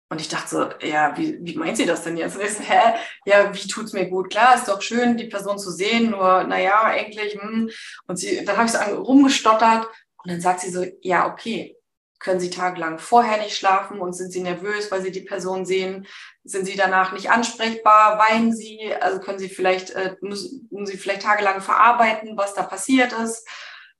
Und 0.10 0.22
ich 0.22 0.30
dachte 0.30 0.50
so, 0.50 0.88
ja, 0.88 1.17
wie, 1.17 1.38
wie 1.41 1.56
meint 1.56 1.78
sie 1.78 1.86
das 1.86 2.04
denn 2.04 2.15
jetzt? 2.15 2.38
Und 2.38 2.43
ich 2.43 2.54
so, 2.54 2.63
hä? 2.63 2.96
Ja, 3.26 3.54
wie 3.54 3.67
tut's 3.67 3.93
mir 3.93 4.10
gut? 4.10 4.30
Klar, 4.30 4.56
ist 4.56 4.67
doch 4.67 4.82
schön, 4.82 5.17
die 5.17 5.28
Person 5.28 5.60
zu 5.60 5.70
sehen, 5.70 6.12
nur, 6.12 6.43
naja, 6.43 6.84
eigentlich, 6.84 7.34
hm. 7.34 7.70
Und 8.08 8.15
sie, 8.15 8.46
dann 8.46 8.56
habe 8.58 8.67
ich 8.67 8.72
so 8.72 8.80
rumgestottert 9.02 9.86
und 10.24 10.32
dann 10.32 10.41
sagt 10.41 10.62
sie 10.62 10.70
so, 10.70 10.86
ja, 11.02 11.28
okay, 11.32 11.78
können 12.20 12.39
Sie 12.39 12.50
tagelang 12.50 12.98
vorher 12.98 13.38
nicht 13.38 13.56
schlafen 13.56 14.00
und 14.00 14.13
sind 14.13 14.32
Sie 14.32 14.41
nervös, 14.41 14.91
weil 14.91 15.04
Sie 15.04 15.12
die 15.12 15.22
Person 15.22 15.65
sehen? 15.65 16.08
Sind 16.43 16.65
Sie 16.65 16.76
danach 16.76 17.13
nicht 17.13 17.30
ansprechbar? 17.30 18.17
Weinen 18.17 18.52
Sie? 18.52 18.91
Also 19.00 19.20
können 19.20 19.38
Sie 19.38 19.50
vielleicht, 19.50 19.91
äh, 19.91 20.15
müssen, 20.22 20.67
müssen 20.72 20.88
Sie 20.88 20.98
vielleicht 20.98 21.22
tagelang 21.22 21.62
verarbeiten, 21.62 22.36
was 22.36 22.56
da 22.56 22.63
passiert 22.63 23.13
ist? 23.13 23.48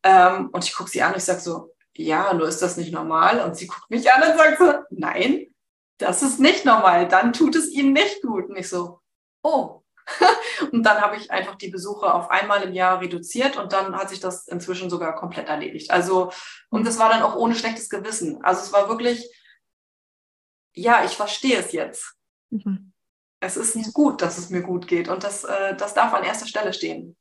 Ähm, 0.04 0.50
und 0.52 0.64
ich 0.64 0.74
gucke 0.74 0.90
sie 0.90 1.02
an 1.02 1.12
und 1.12 1.18
ich 1.18 1.24
sage 1.24 1.42
so, 1.42 1.74
ja, 1.96 2.34
nur 2.34 2.48
ist 2.48 2.62
das 2.62 2.78
nicht 2.78 2.94
normal? 2.94 3.42
Und 3.42 3.58
sie 3.58 3.68
guckt 3.68 3.90
mich 3.90 4.12
an 4.12 4.32
und 4.32 4.38
sagt 4.38 4.60
so, 4.60 4.74
nein, 4.92 5.48
das 5.98 6.22
ist 6.22 6.40
nicht 6.40 6.66
normal, 6.66 7.08
dann 7.08 7.34
tut 7.34 7.56
es 7.56 7.70
ihnen 7.70 7.94
nicht 7.94 8.22
gut. 8.22 8.50
Und 8.50 8.56
ich 8.56 8.70
so, 8.70 9.00
oh. 9.44 9.82
und 10.72 10.84
dann 10.84 11.02
habe 11.02 11.18
ich 11.18 11.32
einfach 11.32 11.56
die 11.56 11.70
Besuche 11.70 12.14
auf 12.14 12.32
einmal 12.32 12.64
im 12.64 12.74
Jahr 12.74 13.02
reduziert 13.02 13.58
und 13.58 13.74
dann 13.74 13.96
hat 13.96 14.10
sich 14.10 14.22
das 14.22 14.48
inzwischen 14.48 14.90
sogar 14.90 15.16
komplett 15.16 15.50
erledigt. 15.50 15.92
Also, 15.92 16.32
und 16.70 16.88
das 16.88 16.98
war 16.98 17.10
dann 17.10 17.24
auch 17.24 17.36
ohne 17.36 17.56
schlechtes 17.56 17.90
Gewissen. 17.90 18.42
Also 18.44 18.62
es 18.62 18.72
war 18.72 18.88
wirklich, 18.88 19.30
ja, 20.74 21.04
ich 21.04 21.12
verstehe 21.12 21.58
es 21.58 21.74
jetzt. 21.74 22.16
Mhm. 22.52 22.94
Es 23.42 23.58
ist 23.58 23.76
ja. 23.76 23.84
gut, 23.94 24.22
dass 24.22 24.38
es 24.38 24.50
mir 24.50 24.62
gut 24.62 24.88
geht 24.88 25.10
und 25.10 25.24
das, 25.24 25.44
äh, 25.44 25.76
das 25.76 25.94
darf 25.94 26.14
an 26.14 26.24
erster 26.24 26.48
Stelle 26.48 26.74
stehen. 26.74 27.18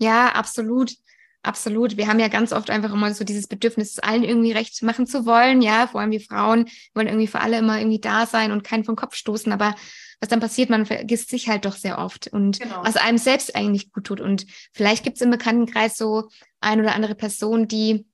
Ja, 0.00 0.28
absolut. 0.30 0.92
Absolut. 1.42 1.96
Wir 1.96 2.08
haben 2.08 2.18
ja 2.18 2.28
ganz 2.28 2.52
oft 2.52 2.68
einfach 2.68 2.92
immer 2.92 3.14
so 3.14 3.24
dieses 3.24 3.46
Bedürfnis, 3.46 3.98
allen 4.00 4.24
irgendwie 4.24 4.52
recht 4.52 4.82
machen 4.82 5.06
zu 5.06 5.24
wollen. 5.24 5.62
Ja, 5.62 5.86
vor 5.86 6.00
allem 6.00 6.10
wir 6.10 6.20
Frauen 6.20 6.68
wollen 6.94 7.06
irgendwie 7.06 7.28
für 7.28 7.40
alle 7.40 7.58
immer 7.58 7.78
irgendwie 7.78 8.00
da 8.00 8.26
sein 8.26 8.50
und 8.50 8.64
keinen 8.64 8.84
vom 8.84 8.96
Kopf 8.96 9.14
stoßen. 9.14 9.52
Aber 9.52 9.74
was 10.20 10.28
dann 10.28 10.40
passiert, 10.40 10.68
man 10.68 10.84
vergisst 10.84 11.30
sich 11.30 11.48
halt 11.48 11.64
doch 11.64 11.76
sehr 11.76 11.98
oft 11.98 12.26
und 12.26 12.58
genau. 12.58 12.82
was 12.82 12.96
einem 12.96 13.18
selbst 13.18 13.54
eigentlich 13.54 13.92
gut 13.92 14.04
tut. 14.04 14.20
Und 14.20 14.46
vielleicht 14.72 15.04
gibt 15.04 15.16
es 15.16 15.22
im 15.22 15.30
Bekanntenkreis 15.30 15.96
so 15.96 16.28
ein 16.60 16.80
oder 16.80 16.94
andere 16.94 17.14
Person, 17.14 17.68
die 17.68 18.04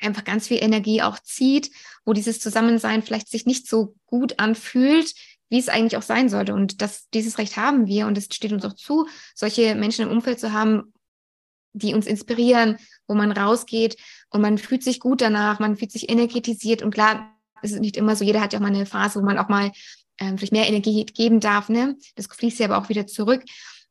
einfach 0.00 0.24
ganz 0.24 0.48
viel 0.48 0.62
Energie 0.62 1.02
auch 1.02 1.18
zieht, 1.18 1.70
wo 2.04 2.14
dieses 2.14 2.40
Zusammensein 2.40 3.02
vielleicht 3.02 3.28
sich 3.28 3.46
nicht 3.46 3.68
so 3.68 3.94
gut 4.06 4.38
anfühlt, 4.38 5.12
wie 5.50 5.58
es 5.58 5.68
eigentlich 5.68 5.98
auch 5.98 6.02
sein 6.02 6.30
sollte. 6.30 6.54
Und 6.54 6.80
das, 6.80 7.08
dieses 7.10 7.36
Recht 7.36 7.58
haben 7.58 7.86
wir 7.86 8.06
und 8.06 8.16
es 8.16 8.24
steht 8.24 8.52
uns 8.52 8.64
auch 8.64 8.72
zu, 8.72 9.06
solche 9.34 9.74
Menschen 9.74 10.06
im 10.06 10.10
Umfeld 10.10 10.40
zu 10.40 10.52
haben, 10.52 10.91
die 11.72 11.94
uns 11.94 12.06
inspirieren, 12.06 12.76
wo 13.06 13.14
man 13.14 13.32
rausgeht 13.32 13.96
und 14.30 14.40
man 14.40 14.58
fühlt 14.58 14.82
sich 14.82 15.00
gut 15.00 15.20
danach, 15.20 15.58
man 15.58 15.76
fühlt 15.76 15.92
sich 15.92 16.10
energetisiert 16.10 16.82
und 16.82 16.92
klar, 16.92 17.32
es 17.62 17.72
ist 17.72 17.80
nicht 17.80 17.96
immer 17.96 18.16
so, 18.16 18.24
jeder 18.24 18.40
hat 18.40 18.52
ja 18.52 18.58
auch 18.58 18.62
mal 18.62 18.74
eine 18.74 18.86
Phase, 18.86 19.20
wo 19.20 19.24
man 19.24 19.38
auch 19.38 19.48
mal 19.48 19.70
ähm, 20.18 20.36
vielleicht 20.36 20.52
mehr 20.52 20.68
Energie 20.68 21.04
geben 21.04 21.40
darf, 21.40 21.68
ne? 21.68 21.96
Das 22.16 22.26
fließt 22.26 22.58
ja 22.58 22.66
aber 22.66 22.78
auch 22.78 22.88
wieder 22.88 23.06
zurück. 23.06 23.42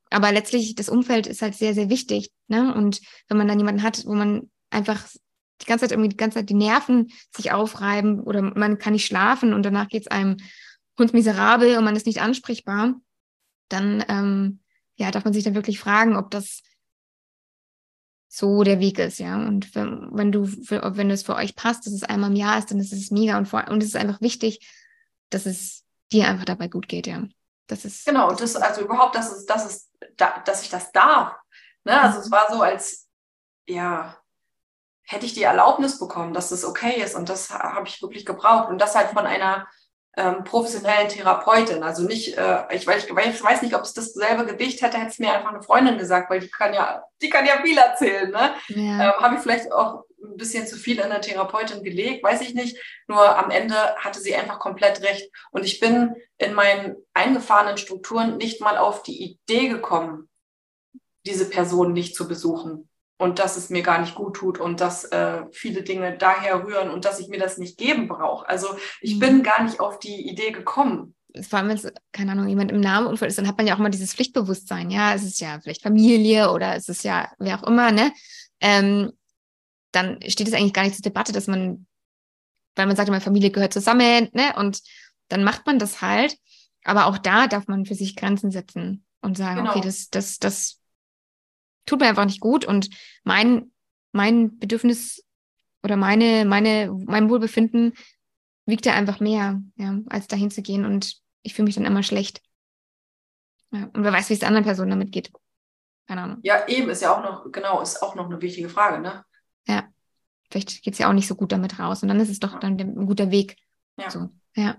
Aber 0.10 0.32
letztlich, 0.32 0.76
das 0.76 0.90
Umfeld 0.90 1.26
ist 1.26 1.42
halt 1.42 1.56
sehr, 1.56 1.74
sehr 1.74 1.90
wichtig, 1.90 2.32
ne? 2.48 2.74
Und 2.76 3.02
wenn 3.28 3.38
man 3.38 3.48
dann 3.48 3.58
jemanden 3.58 3.82
hat, 3.82 4.06
wo 4.06 4.14
man 4.14 4.50
einfach 4.70 5.08
die 5.62 5.66
ganze 5.66 5.84
Zeit 5.84 5.92
irgendwie 5.92 6.10
die 6.10 6.18
ganze 6.18 6.40
Zeit 6.40 6.50
die 6.50 6.56
Nerven 6.56 7.12
sich 7.36 7.52
aufreiben 7.52 8.20
oder 8.20 8.42
man 8.42 8.78
kann 8.78 8.94
nicht 8.94 9.06
schlafen 9.06 9.54
und 9.54 9.64
danach 9.64 9.88
geht 9.88 10.04
es 10.04 10.08
einem 10.08 10.38
hundsmiserabel 10.98 11.78
und 11.78 11.84
man 11.84 11.96
ist 11.96 12.06
nicht 12.06 12.22
ansprechbar, 12.22 12.96
dann 13.70 14.04
ähm, 14.08 14.60
ja, 14.96 15.12
darf 15.12 15.24
man 15.24 15.34
sich 15.34 15.44
dann 15.44 15.56
wirklich 15.56 15.80
fragen, 15.80 16.16
ob 16.16 16.30
das 16.32 16.62
so 18.34 18.64
der 18.64 18.80
Weg 18.80 18.98
ist, 18.98 19.20
ja. 19.20 19.36
Und 19.36 19.76
wenn, 19.76 20.08
wenn 20.14 20.32
du, 20.32 20.48
wenn 20.48 21.12
es 21.12 21.24
für 21.24 21.36
euch 21.36 21.54
passt, 21.54 21.86
dass 21.86 21.94
es 21.94 22.04
einmal 22.04 22.30
im 22.30 22.38
Jahr 22.38 22.58
ist, 22.58 22.72
dann 22.72 22.80
ist 22.80 22.94
es 22.94 23.12
mega 23.12 23.38
und, 23.38 23.46
vor, 23.46 23.68
und 23.68 23.84
es 23.84 23.90
ist 23.90 23.98
einfach 23.98 24.22
wichtig, 24.22 24.66
dass 25.30 25.46
es 25.46 25.84
dir 26.14 26.30
einfach 26.30 26.46
dabei 26.46 26.70
gut 26.70 26.88
geht, 26.88 27.08
ja. 27.08 27.24
Das 27.68 27.84
ist 27.84 28.06
genau, 28.06 28.30
und 28.30 28.40
das 28.40 28.56
also 28.56 28.82
überhaupt, 28.82 29.16
dass 29.16 29.32
es, 29.32 29.46
dass 29.46 29.66
es, 29.66 29.92
dass 30.16 30.64
ich 30.64 30.70
das 30.70 30.94
darf. 30.94 31.36
Ne? 31.84 32.02
Also 32.02 32.20
es 32.20 32.32
war 32.32 32.48
so, 32.50 32.62
als 32.62 33.08
ja, 33.68 34.18
hätte 35.04 35.26
ich 35.26 35.34
die 35.34 35.44
Erlaubnis 35.44 36.00
bekommen, 36.00 36.34
dass 36.34 36.50
das 36.50 36.64
okay 36.64 37.02
ist 37.02 37.16
und 37.16 37.28
das 37.28 37.50
habe 37.50 37.88
ich 37.88 38.02
wirklich 38.02 38.26
gebraucht 38.26 38.70
und 38.70 38.80
das 38.80 38.96
halt 38.96 39.10
von 39.10 39.26
einer 39.26 39.68
ähm, 40.18 40.44
professionellen 40.44 41.10
Therapeutin. 41.10 41.84
Also 41.84 42.04
nicht, 42.04 42.38
äh, 42.38 42.64
ich, 42.72 42.86
weiß, 42.86 43.06
ich 43.06 43.44
weiß 43.44 43.62
nicht, 43.62 43.76
ob 43.76 43.84
es 43.84 43.94
dasselbe 43.94 44.46
Gewicht 44.46 44.82
hätte, 44.82 44.98
hätte 44.98 45.12
es 45.12 45.20
mir 45.20 45.34
einfach 45.34 45.50
eine 45.50 45.62
Freundin 45.62 45.98
gesagt, 45.98 46.30
weil 46.30 46.42
die 46.42 46.50
kann 46.50 46.74
ja, 46.74 47.04
die 47.22 47.30
kann 47.30 47.46
ja 47.46 47.62
viel 47.62 47.78
erzählen. 47.78 48.30
Ne? 48.30 48.54
Ja. 48.68 49.16
Ähm, 49.16 49.22
habe 49.22 49.36
ich 49.36 49.42
vielleicht 49.42 49.72
auch 49.72 50.04
ein 50.24 50.38
bisschen 50.38 50.68
zu 50.68 50.76
viel 50.76 51.00
in 51.00 51.10
der 51.10 51.22
Therapeutin 51.22 51.84
gelegt, 51.84 52.24
weiß 52.24 52.42
ich 52.42 52.54
nicht. 52.54 52.78
Nur 53.08 53.38
am 53.38 53.50
Ende 53.50 53.76
hatte 53.98 54.20
sie 54.20 54.36
einfach 54.36 54.60
komplett 54.60 55.02
recht. 55.02 55.32
Und 55.52 55.64
ich 55.64 55.80
bin 55.80 56.16
in 56.38 56.54
meinen 56.54 56.96
eingefahrenen 57.14 57.78
Strukturen 57.78 58.38
nicht 58.38 58.62
mal 58.62 58.78
auf 58.78 59.04
die 59.04 59.24
Idee 59.24 59.70
gekommen, 59.70 60.30
diese 61.26 61.50
Person 61.50 61.94
nicht 61.94 62.16
zu 62.16 62.28
besuchen 62.28 62.91
und 63.22 63.38
dass 63.38 63.56
es 63.56 63.70
mir 63.70 63.84
gar 63.84 64.02
nicht 64.02 64.16
gut 64.16 64.36
tut 64.36 64.60
und 64.60 64.82
dass 64.82 65.04
äh, 65.06 65.44
viele 65.52 65.84
Dinge 65.84 66.18
daher 66.18 66.66
rühren 66.66 66.90
und 66.90 67.06
dass 67.06 67.20
ich 67.20 67.28
mir 67.28 67.38
das 67.38 67.60
nicht 67.60 67.78
geben 67.78 68.08
brauche. 68.08 68.50
Also 68.50 68.68
ich 69.00 69.16
mhm. 69.16 69.20
bin 69.20 69.44
gar 69.44 69.64
nicht 69.64 69.80
auf 69.80 70.00
die 70.00 70.28
Idee 70.28 70.52
gekommen. 70.52 71.14
Vor 71.48 71.60
allem, 71.60 71.70
wenn 71.70 71.78
es, 71.78 71.88
keine 72.12 72.32
Ahnung, 72.32 72.48
jemand 72.48 72.72
im 72.72 72.80
Namenunfall 72.80 73.28
ist, 73.28 73.38
dann 73.38 73.48
hat 73.48 73.58
man 73.58 73.68
ja 73.68 73.76
auch 73.76 73.80
mal 73.80 73.92
dieses 73.92 74.16
Pflichtbewusstsein. 74.16 74.90
Ja, 74.90 75.14
es 75.14 75.24
ist 75.24 75.40
ja 75.40 75.60
vielleicht 75.62 75.84
Familie 75.84 76.52
oder 76.52 76.76
es 76.76 76.90
ist 76.90 77.04
ja 77.04 77.30
wer 77.38 77.60
auch 77.60 77.68
immer, 77.68 77.92
ne? 77.92 78.12
Ähm, 78.60 79.12
dann 79.92 80.18
steht 80.28 80.48
es 80.48 80.54
eigentlich 80.56 80.74
gar 80.74 80.84
nicht 80.84 80.96
zur 80.96 81.04
Debatte, 81.04 81.32
dass 81.32 81.46
man, 81.46 81.86
weil 82.76 82.88
man 82.88 82.96
sagt 82.96 83.08
immer, 83.08 83.22
Familie 83.22 83.52
gehört 83.52 83.72
zusammen, 83.72 84.30
ne? 84.34 84.56
Und 84.58 84.82
dann 85.28 85.44
macht 85.44 85.68
man 85.68 85.78
das 85.78 86.02
halt. 86.02 86.38
Aber 86.84 87.06
auch 87.06 87.20
da 87.20 87.46
darf 87.46 87.68
man 87.68 87.86
für 87.86 87.96
sich 87.96 88.16
Grenzen 88.16 88.50
setzen 88.50 89.06
und 89.22 89.38
sagen, 89.38 89.60
genau. 89.60 89.72
okay, 89.72 89.82
das, 89.82 90.10
das, 90.10 90.40
das 90.40 90.81
tut 91.92 92.00
mir 92.00 92.08
einfach 92.08 92.26
nicht 92.26 92.40
gut 92.40 92.64
und 92.64 92.90
mein, 93.24 93.72
mein 94.14 94.58
Bedürfnis 94.58 95.26
oder 95.84 95.98
meine, 95.98 96.46
meine, 96.46 96.90
mein 97.06 97.30
Wohlbefinden 97.30 97.94
wiegt 98.66 98.86
ja 98.86 98.94
einfach 98.94 99.20
mehr, 99.20 99.62
ja, 99.76 100.00
als 100.10 100.28
dahin 100.28 100.52
zu 100.52 100.62
gehen 100.62 100.86
und 100.86 101.18
ich 101.42 101.54
fühle 101.54 101.66
mich 101.66 101.76
dann 101.76 101.86
immer 101.86 102.04
schlecht. 102.04 102.42
Ja, 103.72 103.90
und 103.94 104.04
wer 104.04 104.14
weiß, 104.14 104.30
wie 104.30 104.34
es 104.34 104.40
der 104.40 104.48
anderen 104.48 104.64
Person 104.64 104.90
damit 104.90 105.12
geht. 105.12 105.32
Keine 106.08 106.22
Ahnung. 106.22 106.40
Ja, 106.44 106.66
eben, 106.68 106.90
ist 106.90 107.02
ja 107.02 107.16
auch 107.16 107.24
noch, 107.24 107.52
genau, 107.52 107.82
ist 107.82 108.02
auch 108.02 108.16
noch 108.16 108.28
eine 108.28 108.42
wichtige 108.42 108.70
Frage, 108.70 109.02
ne? 109.02 109.26
Ja. 109.68 109.88
Vielleicht 110.50 110.84
geht 110.84 110.94
es 110.94 111.00
ja 111.00 111.10
auch 111.10 111.14
nicht 111.14 111.28
so 111.28 111.36
gut 111.36 111.52
damit 111.52 111.80
raus 111.80 112.04
und 112.04 112.10
dann 112.10 112.20
ist 112.20 112.30
es 112.30 112.40
doch 112.40 112.60
dann 112.60 112.80
ein 112.80 113.06
guter 113.06 113.32
Weg. 113.32 113.58
Ja. 113.98 114.10
So, 114.10 114.30
ja. 114.56 114.78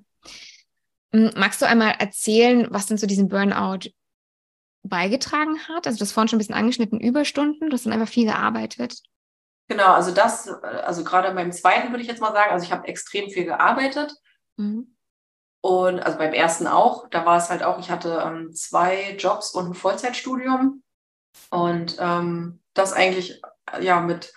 Magst 1.13 1.61
du 1.61 1.67
einmal 1.67 1.95
erzählen, 1.99 2.69
was 2.71 2.87
denn 2.87 2.97
zu 2.97 3.07
diesem 3.07 3.29
Burnout 3.29 3.91
beigetragen 4.83 5.59
hat? 5.69 5.87
Also 5.87 5.99
das 5.99 6.13
vorhin 6.13 6.29
schon 6.29 6.37
ein 6.37 6.41
bisschen 6.41 6.55
angeschnitten, 6.55 7.01
Überstunden, 7.01 7.71
du 7.71 7.75
hast 7.75 7.87
dann 7.87 7.93
einfach 7.93 8.09
viel 8.09 8.27
gearbeitet. 8.27 9.01
Genau, 9.69 9.93
also 9.93 10.13
das, 10.13 10.49
also 10.49 11.05
gerade 11.05 11.33
beim 11.33 11.53
zweiten 11.53 11.91
würde 11.91 12.03
ich 12.03 12.09
jetzt 12.09 12.21
mal 12.21 12.33
sagen, 12.33 12.51
also 12.51 12.65
ich 12.65 12.73
habe 12.73 12.89
extrem 12.89 13.31
viel 13.31 13.45
gearbeitet. 13.45 14.15
Mhm. 14.57 14.97
Und 15.63 16.01
also 16.01 16.19
beim 16.19 16.33
ersten 16.33 16.67
auch, 16.67 17.09
da 17.09 17.25
war 17.25 17.39
es 17.39 17.49
halt 17.49 17.63
auch, 17.63 17.79
ich 17.79 17.91
hatte 17.91 18.23
ähm, 18.27 18.53
zwei 18.53 19.15
Jobs 19.17 19.53
und 19.53 19.69
ein 19.69 19.75
Vollzeitstudium. 19.75 20.83
Und 21.51 21.97
ähm, 22.01 22.61
das 22.75 22.93
eigentlich 22.93 23.41
ja 23.81 24.01
mit 24.01 24.33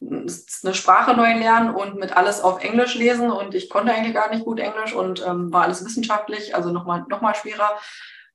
eine 0.00 0.74
Sprache 0.74 1.14
neu 1.14 1.32
lernen 1.38 1.74
und 1.74 1.96
mit 1.96 2.14
alles 2.14 2.42
auf 2.42 2.62
Englisch 2.62 2.94
lesen. 2.94 3.30
Und 3.30 3.54
ich 3.54 3.70
konnte 3.70 3.92
eigentlich 3.92 4.14
gar 4.14 4.30
nicht 4.30 4.44
gut 4.44 4.60
Englisch 4.60 4.92
und 4.92 5.24
ähm, 5.26 5.52
war 5.52 5.62
alles 5.62 5.84
wissenschaftlich, 5.84 6.54
also 6.54 6.70
nochmal 6.70 7.06
noch 7.08 7.22
mal 7.22 7.34
schwerer. 7.34 7.70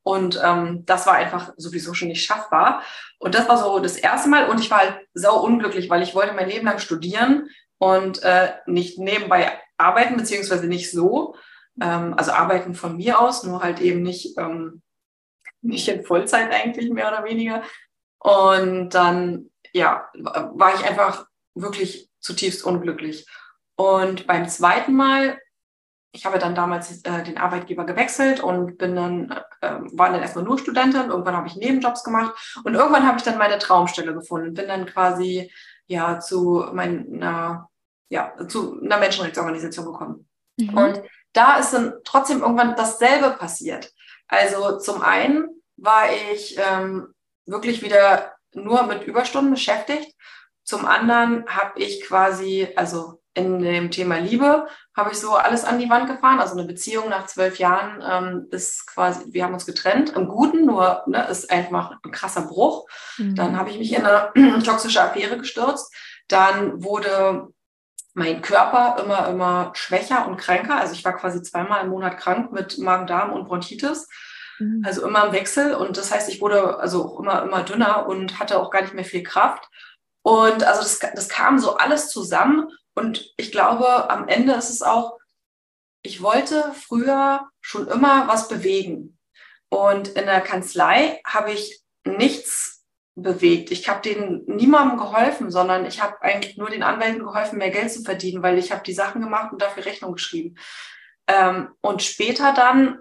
Und 0.03 0.41
ähm, 0.43 0.83
das 0.85 1.05
war 1.05 1.13
einfach 1.13 1.53
sowieso 1.57 1.93
schon 1.93 2.07
nicht 2.07 2.25
schaffbar. 2.25 2.83
Und 3.19 3.35
das 3.35 3.47
war 3.47 3.57
so 3.57 3.79
das 3.79 3.97
erste 3.97 4.29
Mal. 4.29 4.49
Und 4.49 4.59
ich 4.59 4.71
war 4.71 4.79
halt 4.79 5.07
sau 5.13 5.43
unglücklich, 5.43 5.89
weil 5.89 6.01
ich 6.01 6.15
wollte 6.15 6.33
mein 6.33 6.49
Leben 6.49 6.65
lang 6.65 6.79
studieren 6.79 7.49
und 7.77 8.23
äh, 8.23 8.53
nicht 8.65 8.97
nebenbei 8.97 9.59
arbeiten, 9.77 10.17
beziehungsweise 10.17 10.67
nicht 10.67 10.91
so. 10.91 11.35
Ähm, 11.79 12.15
also 12.17 12.31
arbeiten 12.31 12.73
von 12.73 12.97
mir 12.97 13.19
aus, 13.19 13.43
nur 13.43 13.61
halt 13.61 13.79
eben 13.79 14.01
nicht, 14.01 14.37
ähm, 14.37 14.81
nicht 15.61 15.87
in 15.87 16.03
Vollzeit 16.03 16.51
eigentlich 16.51 16.89
mehr 16.89 17.07
oder 17.07 17.23
weniger. 17.23 17.63
Und 18.19 18.89
dann, 18.89 19.49
ja, 19.73 20.09
war 20.13 20.75
ich 20.75 20.83
einfach 20.83 21.27
wirklich 21.55 22.09
zutiefst 22.19 22.63
unglücklich. 22.63 23.27
Und 23.75 24.27
beim 24.27 24.47
zweiten 24.47 24.93
Mal 24.93 25.39
ich 26.13 26.25
habe 26.25 26.39
dann 26.39 26.55
damals 26.55 27.03
äh, 27.03 27.23
den 27.23 27.37
Arbeitgeber 27.37 27.85
gewechselt 27.85 28.41
und 28.41 28.77
bin 28.77 28.95
dann, 28.95 29.31
äh, 29.61 29.77
war 29.93 30.11
dann 30.11 30.21
erstmal 30.21 30.43
nur 30.43 30.59
Studentin. 30.59 31.09
Irgendwann 31.09 31.37
habe 31.37 31.47
ich 31.47 31.55
Nebenjobs 31.55 32.03
gemacht 32.03 32.33
und 32.63 32.73
irgendwann 32.75 33.07
habe 33.07 33.17
ich 33.17 33.23
dann 33.23 33.37
meine 33.37 33.59
Traumstelle 33.59 34.13
gefunden. 34.13 34.53
Bin 34.53 34.67
dann 34.67 34.85
quasi 34.85 35.51
ja 35.87 36.19
zu 36.19 36.65
meiner, 36.73 37.69
ja, 38.09 38.33
zu 38.47 38.81
einer 38.81 38.97
Menschenrechtsorganisation 38.97 39.85
gekommen. 39.85 40.27
Mhm. 40.57 40.77
Und 40.77 41.01
da 41.33 41.57
ist 41.57 41.73
dann 41.73 41.93
trotzdem 42.03 42.41
irgendwann 42.41 42.75
dasselbe 42.75 43.31
passiert. 43.31 43.93
Also 44.27 44.79
zum 44.79 45.01
einen 45.01 45.47
war 45.77 46.11
ich 46.33 46.57
ähm, 46.57 47.13
wirklich 47.45 47.81
wieder 47.81 48.33
nur 48.53 48.83
mit 48.83 49.03
Überstunden 49.03 49.51
beschäftigt. 49.51 50.13
Zum 50.63 50.85
anderen 50.85 51.45
habe 51.47 51.79
ich 51.79 52.03
quasi, 52.03 52.67
also 52.75 53.20
in 53.33 53.59
dem 53.59 53.91
Thema 53.91 54.17
Liebe 54.17 54.67
habe 54.95 55.11
ich 55.11 55.17
so 55.17 55.35
alles 55.35 55.63
an 55.63 55.79
die 55.79 55.89
Wand 55.89 56.07
gefahren. 56.07 56.39
Also 56.39 56.57
eine 56.57 56.67
Beziehung 56.67 57.09
nach 57.09 57.27
zwölf 57.27 57.59
Jahren 57.59 58.03
ähm, 58.05 58.47
ist 58.51 58.87
quasi, 58.87 59.31
wir 59.31 59.45
haben 59.45 59.53
uns 59.53 59.65
getrennt, 59.65 60.11
im 60.11 60.27
Guten, 60.27 60.65
nur 60.65 61.03
ne, 61.07 61.27
ist 61.29 61.49
einfach 61.49 61.93
ein 62.03 62.11
krasser 62.11 62.41
Bruch. 62.41 62.87
Mhm. 63.17 63.35
Dann 63.35 63.57
habe 63.57 63.69
ich 63.69 63.77
mich 63.77 63.93
in 63.93 64.05
eine 64.05 64.31
toxische 64.65 65.01
Affäre 65.01 65.37
gestürzt. 65.37 65.93
Dann 66.27 66.83
wurde 66.83 67.47
mein 68.13 68.41
Körper 68.41 69.01
immer, 69.01 69.29
immer 69.29 69.71
schwächer 69.75 70.27
und 70.27 70.37
kränker. 70.37 70.75
Also 70.75 70.93
ich 70.93 71.05
war 71.05 71.15
quasi 71.15 71.41
zweimal 71.41 71.83
im 71.83 71.89
Monat 71.89 72.17
krank 72.17 72.51
mit 72.51 72.77
Magen-Darm 72.77 73.31
und 73.31 73.47
Bronchitis. 73.47 74.09
Mhm. 74.59 74.83
Also 74.85 75.07
immer 75.07 75.25
im 75.25 75.31
Wechsel. 75.31 75.73
Und 75.73 75.95
das 75.95 76.11
heißt, 76.11 76.27
ich 76.29 76.41
wurde 76.41 76.79
also 76.79 77.05
auch 77.05 77.19
immer, 77.19 77.43
immer 77.43 77.63
dünner 77.63 78.07
und 78.07 78.39
hatte 78.39 78.59
auch 78.59 78.71
gar 78.71 78.81
nicht 78.81 78.93
mehr 78.93 79.05
viel 79.05 79.23
Kraft. 79.23 79.69
Und 80.21 80.63
also 80.63 80.81
das, 80.81 80.99
das 80.99 81.29
kam 81.29 81.59
so 81.59 81.77
alles 81.77 82.09
zusammen. 82.09 82.69
Und 82.95 83.33
ich 83.37 83.51
glaube, 83.51 84.09
am 84.09 84.27
Ende 84.27 84.53
ist 84.53 84.69
es 84.69 84.81
auch, 84.81 85.17
ich 86.03 86.21
wollte 86.21 86.73
früher 86.73 87.49
schon 87.61 87.87
immer 87.87 88.27
was 88.27 88.47
bewegen. 88.47 89.17
Und 89.69 90.09
in 90.09 90.25
der 90.25 90.41
Kanzlei 90.41 91.21
habe 91.25 91.51
ich 91.51 91.81
nichts 92.03 92.83
bewegt. 93.15 93.71
Ich 93.71 93.87
habe 93.87 94.01
denen 94.01 94.43
niemandem 94.45 94.97
geholfen, 94.97 95.51
sondern 95.51 95.85
ich 95.85 96.01
habe 96.01 96.21
eigentlich 96.21 96.57
nur 96.57 96.69
den 96.69 96.83
Anwälten 96.83 97.23
geholfen, 97.23 97.59
mehr 97.59 97.69
Geld 97.69 97.91
zu 97.91 98.03
verdienen, 98.03 98.41
weil 98.41 98.57
ich 98.57 98.71
habe 98.71 98.83
die 98.83 98.93
Sachen 98.93 99.21
gemacht 99.21 99.51
und 99.51 99.61
dafür 99.61 99.85
Rechnung 99.85 100.13
geschrieben. 100.13 100.57
Ähm, 101.27 101.69
und 101.81 102.01
später 102.01 102.53
dann 102.53 102.99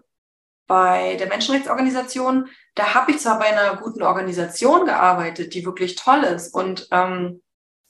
bei 0.66 1.16
der 1.16 1.26
Menschenrechtsorganisation, 1.26 2.48
da 2.74 2.94
habe 2.94 3.11
ich 3.12 3.18
zwar 3.18 3.38
bei 3.38 3.46
einer 3.46 3.76
guten 3.76 4.03
Organisation 4.03 4.87
gearbeitet, 4.87 5.55
die 5.55 5.64
wirklich 5.64 5.96
toll 5.96 6.22
ist 6.22 6.55
und 6.55 6.87
ähm, 6.92 7.42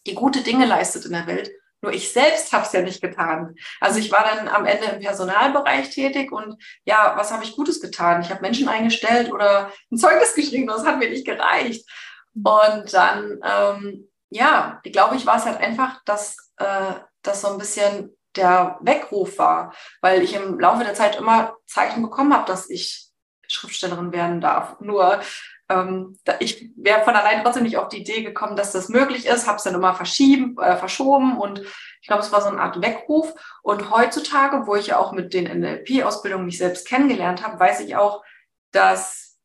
die 0.07 0.15
gute 0.15 0.43
Dinge 0.43 0.65
leistet 0.65 1.05
in 1.05 1.13
der 1.13 1.27
Welt, 1.27 1.51
nur 1.83 1.93
ich 1.93 2.13
selbst 2.13 2.53
habe 2.53 2.65
es 2.65 2.73
ja 2.73 2.83
nicht 2.83 3.01
getan. 3.01 3.55
Also 3.81 3.99
ich 3.99 4.13
war 4.13 4.25
dann 4.25 4.49
am 4.49 4.67
Ende 4.67 4.87
im 4.87 5.01
Personalbereich 5.01 5.91
tätig 5.91 6.33
und 6.33 6.63
ja, 6.85 7.15
was 7.17 7.33
habe 7.33 7.45
ich 7.45 7.57
Gutes 7.57 7.81
getan? 7.81 8.23
Ich 8.23 8.31
habe 8.31 8.43
Menschen 8.43 8.69
eingestellt 8.69 9.33
oder 9.33 9.73
ein 9.91 9.97
Zeugnis 9.97 10.35
geschrieben, 10.35 10.67
das 10.67 10.85
hat 10.85 10.99
mir 10.99 11.09
nicht 11.09 11.27
gereicht. 11.27 11.89
Und 12.35 12.93
dann, 12.93 13.41
ähm, 13.45 14.09
ja, 14.29 14.81
ich 14.83 14.93
glaube, 14.93 15.17
ich 15.17 15.27
war 15.27 15.37
es 15.37 15.45
halt 15.45 15.61
einfach, 15.61 16.01
dass 16.05 16.37
äh, 16.59 16.95
das 17.23 17.41
so 17.41 17.49
ein 17.49 17.59
bisschen 17.59 18.17
der 18.37 18.79
Weckruf 18.81 19.39
war, 19.39 19.75
weil 20.01 20.23
ich 20.23 20.35
im 20.35 20.61
Laufe 20.61 20.85
der 20.85 20.95
Zeit 20.95 21.17
immer 21.17 21.57
Zeichen 21.67 22.03
bekommen 22.03 22.33
habe, 22.33 22.47
dass 22.47 22.71
ich 22.71 23.09
Schriftstellerin 23.49 24.13
werden 24.13 24.41
darf. 24.41 24.79
Nur 24.81 25.21
ähm, 25.71 26.19
ich 26.41 26.71
wäre 26.77 27.05
von 27.05 27.15
allein 27.15 27.43
trotzdem 27.43 27.63
nicht 27.63 27.79
auf 27.79 27.89
die 27.89 28.01
Idee 28.01 28.23
gekommen, 28.23 28.57
dass 28.57 28.73
das 28.73 28.89
möglich 28.89 29.27
ist, 29.27 29.47
habe 29.47 29.57
es 29.57 29.63
dann 29.63 29.75
immer 29.75 29.95
verschieben, 29.95 30.59
äh, 30.59 30.77
verschoben 30.77 31.39
und 31.39 31.63
ich 32.01 32.07
glaube, 32.07 32.23
es 32.23 32.33
war 32.33 32.41
so 32.41 32.49
eine 32.49 32.61
Art 32.61 32.81
Weckruf. 32.81 33.33
Und 33.63 33.91
heutzutage, 33.91 34.67
wo 34.67 34.75
ich 34.75 34.89
ja 34.89 34.99
auch 34.99 35.13
mit 35.13 35.35
den 35.35 35.45
NLP-Ausbildungen 35.45 36.47
mich 36.47 36.59
selbst 36.59 36.89
kennengelernt 36.89 37.47
habe, 37.47 37.61
weiß 37.61 37.81
ich 37.81 37.95
auch, 37.95 38.25
dass 38.73 39.39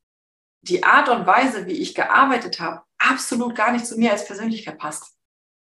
die 0.62 0.84
Art 0.84 1.10
und 1.10 1.28
Weise, 1.28 1.68
wie 1.68 1.74
ich 1.74 1.94
gearbeitet 1.94 2.60
habe, 2.60 2.82
absolut 2.98 3.56
gar 3.56 3.72
nicht 3.72 3.86
zu 3.86 3.98
mir 3.98 4.12
als 4.12 4.26
Persönlichkeit 4.26 4.80
passt. 4.80 5.16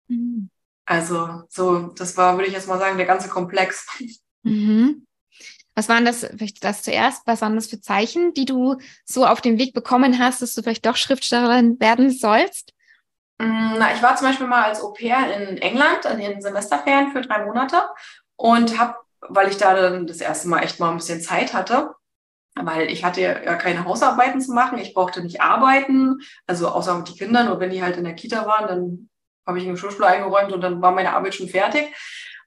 Mhm. 0.07 0.49
Also 0.85 1.43
so, 1.49 1.87
das 1.95 2.15
war, 2.15 2.35
würde 2.35 2.47
ich 2.47 2.53
jetzt 2.53 2.67
mal 2.67 2.79
sagen, 2.79 2.97
der 2.97 3.07
ganze 3.07 3.29
Komplex. 3.29 3.87
Mhm. 4.43 5.07
Was 5.75 5.89
waren 5.89 6.05
das, 6.05 6.25
vielleicht 6.37 6.63
das 6.63 6.83
zuerst, 6.83 7.27
was 7.27 7.41
waren 7.41 7.55
das 7.55 7.67
für 7.67 7.81
Zeichen, 7.81 8.33
die 8.33 8.45
du 8.45 8.77
so 9.03 9.25
auf 9.25 9.41
dem 9.41 9.59
Weg 9.59 9.73
bekommen 9.73 10.19
hast, 10.19 10.41
dass 10.41 10.53
du 10.53 10.63
vielleicht 10.63 10.85
doch 10.85 10.95
Schriftstellerin 10.95 11.79
werden 11.81 12.09
sollst? 12.09 12.73
Mm, 13.39 13.75
na, 13.77 13.93
ich 13.93 14.01
war 14.01 14.15
zum 14.15 14.27
Beispiel 14.27 14.47
mal 14.47 14.63
als 14.63 14.81
Au 14.81 14.93
pair 14.93 15.35
in 15.35 15.57
England 15.57 16.05
in 16.05 16.19
den 16.19 16.41
Semesterferien 16.41 17.11
für 17.11 17.21
drei 17.21 17.43
Monate 17.43 17.81
und 18.37 18.79
habe, 18.79 18.95
weil 19.19 19.49
ich 19.49 19.57
da 19.57 19.73
dann 19.73 20.07
das 20.07 20.21
erste 20.21 20.47
Mal 20.47 20.63
echt 20.63 20.79
mal 20.79 20.91
ein 20.91 20.97
bisschen 20.97 21.21
Zeit 21.21 21.53
hatte, 21.53 21.93
weil 22.55 22.89
ich 22.89 23.03
hatte 23.03 23.19
ja 23.19 23.55
keine 23.55 23.83
Hausarbeiten 23.83 24.39
zu 24.39 24.53
machen, 24.53 24.77
ich 24.77 24.93
brauchte 24.93 25.21
nicht 25.21 25.41
arbeiten, 25.41 26.19
also 26.47 26.69
außer 26.69 26.97
mit 26.97 27.09
den 27.09 27.15
Kindern 27.15 27.49
und 27.49 27.59
wenn 27.59 27.71
die 27.71 27.83
halt 27.83 27.97
in 27.97 28.05
der 28.05 28.15
Kita 28.15 28.45
waren, 28.45 28.67
dann 28.67 29.09
habe 29.45 29.59
ich 29.59 29.65
in 29.65 29.73
die 29.73 29.79
Schulschule 29.79 30.07
eingeräumt 30.07 30.53
und 30.53 30.61
dann 30.61 30.81
war 30.81 30.91
meine 30.91 31.13
Arbeit 31.13 31.35
schon 31.35 31.49
fertig. 31.49 31.93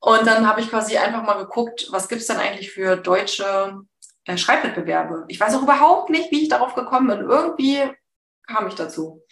Und 0.00 0.26
dann 0.26 0.46
habe 0.46 0.61
ich 0.61 0.70
quasi 0.70 0.96
einfach 0.96 1.22
mal 1.22 1.38
geguckt, 1.38 1.88
was 1.90 2.08
gibt's 2.08 2.26
denn 2.26 2.37
eigentlich 2.37 2.70
für 2.70 2.96
deutsche 2.96 3.82
äh, 4.24 4.37
Schreibwettbewerbe. 4.37 5.24
Ich 5.28 5.40
weiß 5.40 5.54
auch 5.56 5.62
überhaupt 5.62 6.11
nicht, 6.11 6.30
wie 6.30 6.42
ich 6.42 6.48
darauf 6.48 6.74
gekommen 6.74 7.08
bin. 7.08 7.28
Irgendwie 7.28 7.82
kam 8.46 8.68
ich 8.68 8.74
dazu. 8.74 9.24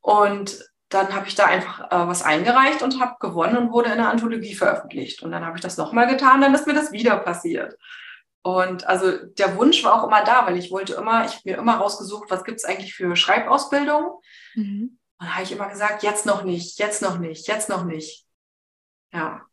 Und 0.00 0.58
dann 0.88 1.14
habe 1.14 1.26
ich 1.26 1.34
da 1.34 1.46
einfach 1.46 1.90
äh, 1.90 2.08
was 2.08 2.22
eingereicht 2.22 2.82
und 2.82 3.00
habe 3.00 3.16
gewonnen 3.20 3.56
und 3.56 3.72
wurde 3.72 3.90
in 3.90 3.98
einer 3.98 4.10
Anthologie 4.10 4.54
veröffentlicht. 4.54 5.22
Und 5.22 5.32
dann 5.32 5.46
habe 5.46 5.56
ich 5.56 5.62
das 5.62 5.76
nochmal 5.76 6.06
getan, 6.06 6.40
dann 6.40 6.54
ist 6.54 6.66
mir 6.66 6.74
das 6.74 6.92
wieder 6.92 7.16
passiert. 7.16 7.76
Und 8.42 8.86
also 8.88 9.16
der 9.24 9.56
Wunsch 9.56 9.84
war 9.84 9.94
auch 9.94 10.06
immer 10.06 10.24
da, 10.24 10.46
weil 10.46 10.58
ich 10.58 10.70
wollte 10.70 10.94
immer, 10.94 11.24
ich 11.24 11.32
habe 11.32 11.42
mir 11.44 11.56
immer 11.58 11.76
rausgesucht, 11.76 12.30
was 12.30 12.44
gibt 12.44 12.58
es 12.58 12.64
eigentlich 12.64 12.94
für 12.94 13.14
Schreibausbildung. 13.14 14.20
Mhm. 14.54 14.98
Und 15.18 15.26
da 15.26 15.34
habe 15.34 15.44
ich 15.44 15.52
immer 15.52 15.68
gesagt, 15.68 16.02
jetzt 16.02 16.26
noch 16.26 16.42
nicht, 16.42 16.78
jetzt 16.78 17.00
noch 17.00 17.18
nicht, 17.18 17.46
jetzt 17.46 17.68
noch 17.68 17.84
nicht. 17.84 18.26
Ja. 19.12 19.46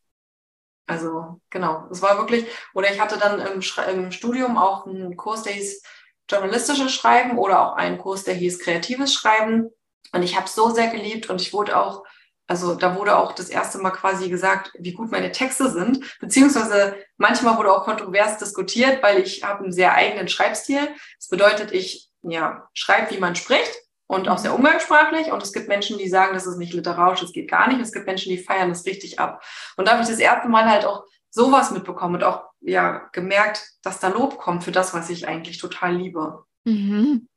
Also 0.89 1.39
genau, 1.51 1.87
es 1.91 2.01
war 2.01 2.17
wirklich, 2.17 2.47
oder 2.73 2.91
ich 2.91 2.99
hatte 2.99 3.19
dann 3.19 3.39
im, 3.39 3.61
im 3.93 4.11
Studium 4.11 4.57
auch 4.57 4.87
einen 4.87 5.15
Kurs, 5.15 5.43
der 5.43 5.53
hieß 5.53 5.83
journalistisches 6.27 6.91
Schreiben 6.91 7.37
oder 7.37 7.61
auch 7.61 7.75
einen 7.75 7.99
Kurs, 7.99 8.23
der 8.23 8.33
hieß 8.33 8.57
kreatives 8.57 9.13
Schreiben. 9.13 9.69
Und 10.13 10.23
ich 10.23 10.35
habe 10.35 10.47
es 10.47 10.55
so 10.55 10.71
sehr 10.71 10.87
geliebt 10.87 11.29
und 11.29 11.41
ich 11.41 11.53
wurde 11.53 11.77
auch, 11.77 12.03
also 12.47 12.73
da 12.73 12.95
wurde 12.95 13.17
auch 13.17 13.33
das 13.33 13.49
erste 13.49 13.77
Mal 13.77 13.91
quasi 13.91 14.29
gesagt, 14.29 14.71
wie 14.79 14.93
gut 14.93 15.11
meine 15.11 15.31
Texte 15.31 15.69
sind, 15.69 16.03
beziehungsweise 16.19 16.95
manchmal 17.17 17.55
wurde 17.57 17.71
auch 17.71 17.83
kontrovers 17.83 18.39
diskutiert, 18.39 19.03
weil 19.03 19.19
ich 19.19 19.43
habe 19.43 19.65
einen 19.65 19.71
sehr 19.71 19.93
eigenen 19.93 20.27
Schreibstil. 20.27 20.89
Das 21.19 21.27
bedeutet, 21.29 21.71
ich 21.71 22.09
ja, 22.23 22.67
schreibe, 22.73 23.11
wie 23.11 23.19
man 23.19 23.35
spricht 23.35 23.77
und 24.09 24.27
auch 24.27 24.39
sehr 24.39 24.55
umgangssprachlich. 24.55 25.31
Und 25.31 25.43
es 25.43 25.53
gibt 25.53 25.67
Menschen, 25.67 25.99
die 25.99 26.09
sagen, 26.09 26.33
das 26.33 26.47
ist 26.47 26.57
nicht 26.57 26.73
literarisch, 26.73 27.21
das 27.21 27.31
geht 27.31 27.49
gar 27.49 27.67
nicht. 27.67 27.79
es 27.79 27.91
gibt 27.91 28.07
Menschen, 28.07 28.31
die 28.31 28.39
feiern 28.39 28.69
das 28.69 28.85
richtig 28.85 29.19
ab. 29.19 29.43
Und 29.77 29.87
da 29.87 29.91
habe 29.91 30.01
ich 30.01 30.09
das 30.09 30.17
erste 30.17 30.49
Mal 30.49 30.67
halt 30.67 30.83
auch 30.83 31.03
sowas 31.29 31.69
mitbekommen 31.69 32.15
und 32.15 32.23
auch 32.23 32.45
ja 32.59 33.07
gemerkt, 33.11 33.69
dass 33.83 33.99
da 33.99 34.07
Lob 34.07 34.39
kommt 34.39 34.63
für 34.63 34.71
das, 34.71 34.95
was 34.95 35.11
ich 35.11 35.27
eigentlich 35.27 35.59
total 35.59 35.95
liebe. 35.95 36.43
Mhm. 36.65 37.27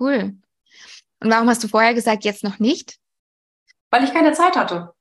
Cool. 0.00 0.34
Und 1.20 1.30
warum 1.30 1.48
hast 1.50 1.62
du 1.62 1.68
vorher 1.68 1.92
gesagt, 1.92 2.24
jetzt 2.24 2.42
noch 2.42 2.58
nicht? 2.58 2.96
Weil 3.90 4.04
ich 4.04 4.14
keine 4.14 4.32
Zeit 4.32 4.56
hatte. 4.56 4.94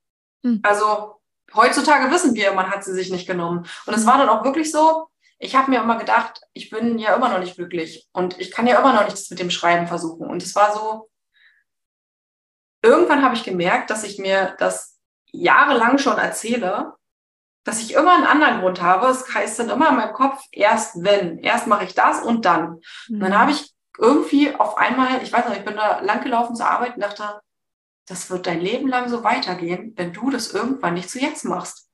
Mhm. 0.44 0.60
Also 0.64 1.22
heutzutage 1.56 2.12
wissen 2.12 2.36
wir, 2.36 2.52
man 2.52 2.70
hat 2.70 2.84
sie 2.84 2.94
sich 2.94 3.10
nicht 3.12 3.28
genommen. 3.28 3.66
Und 3.86 3.94
es 3.94 4.06
war 4.06 4.18
dann 4.18 4.28
auch 4.28 4.44
wirklich 4.44 4.74
so, 4.74 5.08
ich 5.40 5.56
habe 5.56 5.70
mir 5.70 5.82
immer 5.82 5.98
gedacht, 5.98 6.42
ich 6.54 6.70
bin 6.70 6.98
ja 6.98 7.16
immer 7.16 7.30
noch 7.30 7.40
nicht 7.40 7.56
glücklich 7.56 8.08
und 8.12 8.40
ich 8.40 8.52
kann 8.52 8.68
ja 8.68 8.80
immer 8.80 8.94
noch 8.94 9.06
nichts 9.06 9.30
mit 9.30 9.40
dem 9.40 9.52
Schreiben 9.52 9.88
versuchen. 9.88 10.28
Und 10.28 10.42
es 10.42 10.56
war 10.56 10.74
so, 10.74 11.10
irgendwann 12.82 13.24
habe 13.24 13.36
ich 13.36 13.44
gemerkt, 13.44 13.90
dass 13.90 14.04
ich 14.04 14.18
mir 14.18 14.56
das 14.58 14.98
jahrelang 15.28 15.98
schon 16.00 16.18
erzähle, 16.18 16.94
dass 17.64 17.82
ich 17.82 17.94
immer 17.94 18.16
einen 18.16 18.26
anderen 18.26 18.62
Grund 18.62 18.82
habe. 18.82 19.08
Es 19.08 19.34
heißt 19.34 19.60
dann 19.60 19.70
immer 19.70 19.90
in 19.90 19.98
meinem 19.98 20.14
Kopf, 20.14 20.42
erst 20.52 21.04
wenn, 21.04 21.38
erst 21.40 21.68
mache 21.68 21.84
ich 21.84 21.94
das 21.94 22.22
und 22.24 22.46
dann. 22.46 22.82
Mhm. 23.08 23.16
Und 23.16 23.20
dann 23.20 23.32
mhm. 23.32 23.38
habe 23.38 23.52
ich 23.52 23.74
irgendwie 24.00 24.56
auf 24.56 24.78
einmal, 24.78 25.22
ich 25.22 25.32
weiß 25.32 25.48
nicht, 25.50 25.60
ich 25.60 25.66
bin 25.66 25.76
da 25.76 26.00
langgelaufen 26.00 26.56
zur 26.56 26.70
Arbeit 26.70 26.96
und 26.96 27.04
dachte, 27.04 27.42
das 28.08 28.30
wird 28.30 28.48
dein 28.48 28.62
Leben 28.62 28.88
lang 28.88 29.10
so 29.10 29.24
weitergehen, 29.24 29.94
wenn 29.98 30.14
du 30.14 30.30
das 30.30 30.52
irgendwann 30.52 30.94
nicht 30.94 31.10
zu 31.10 31.20
jetzt 31.20 31.44
machst. 31.44 31.87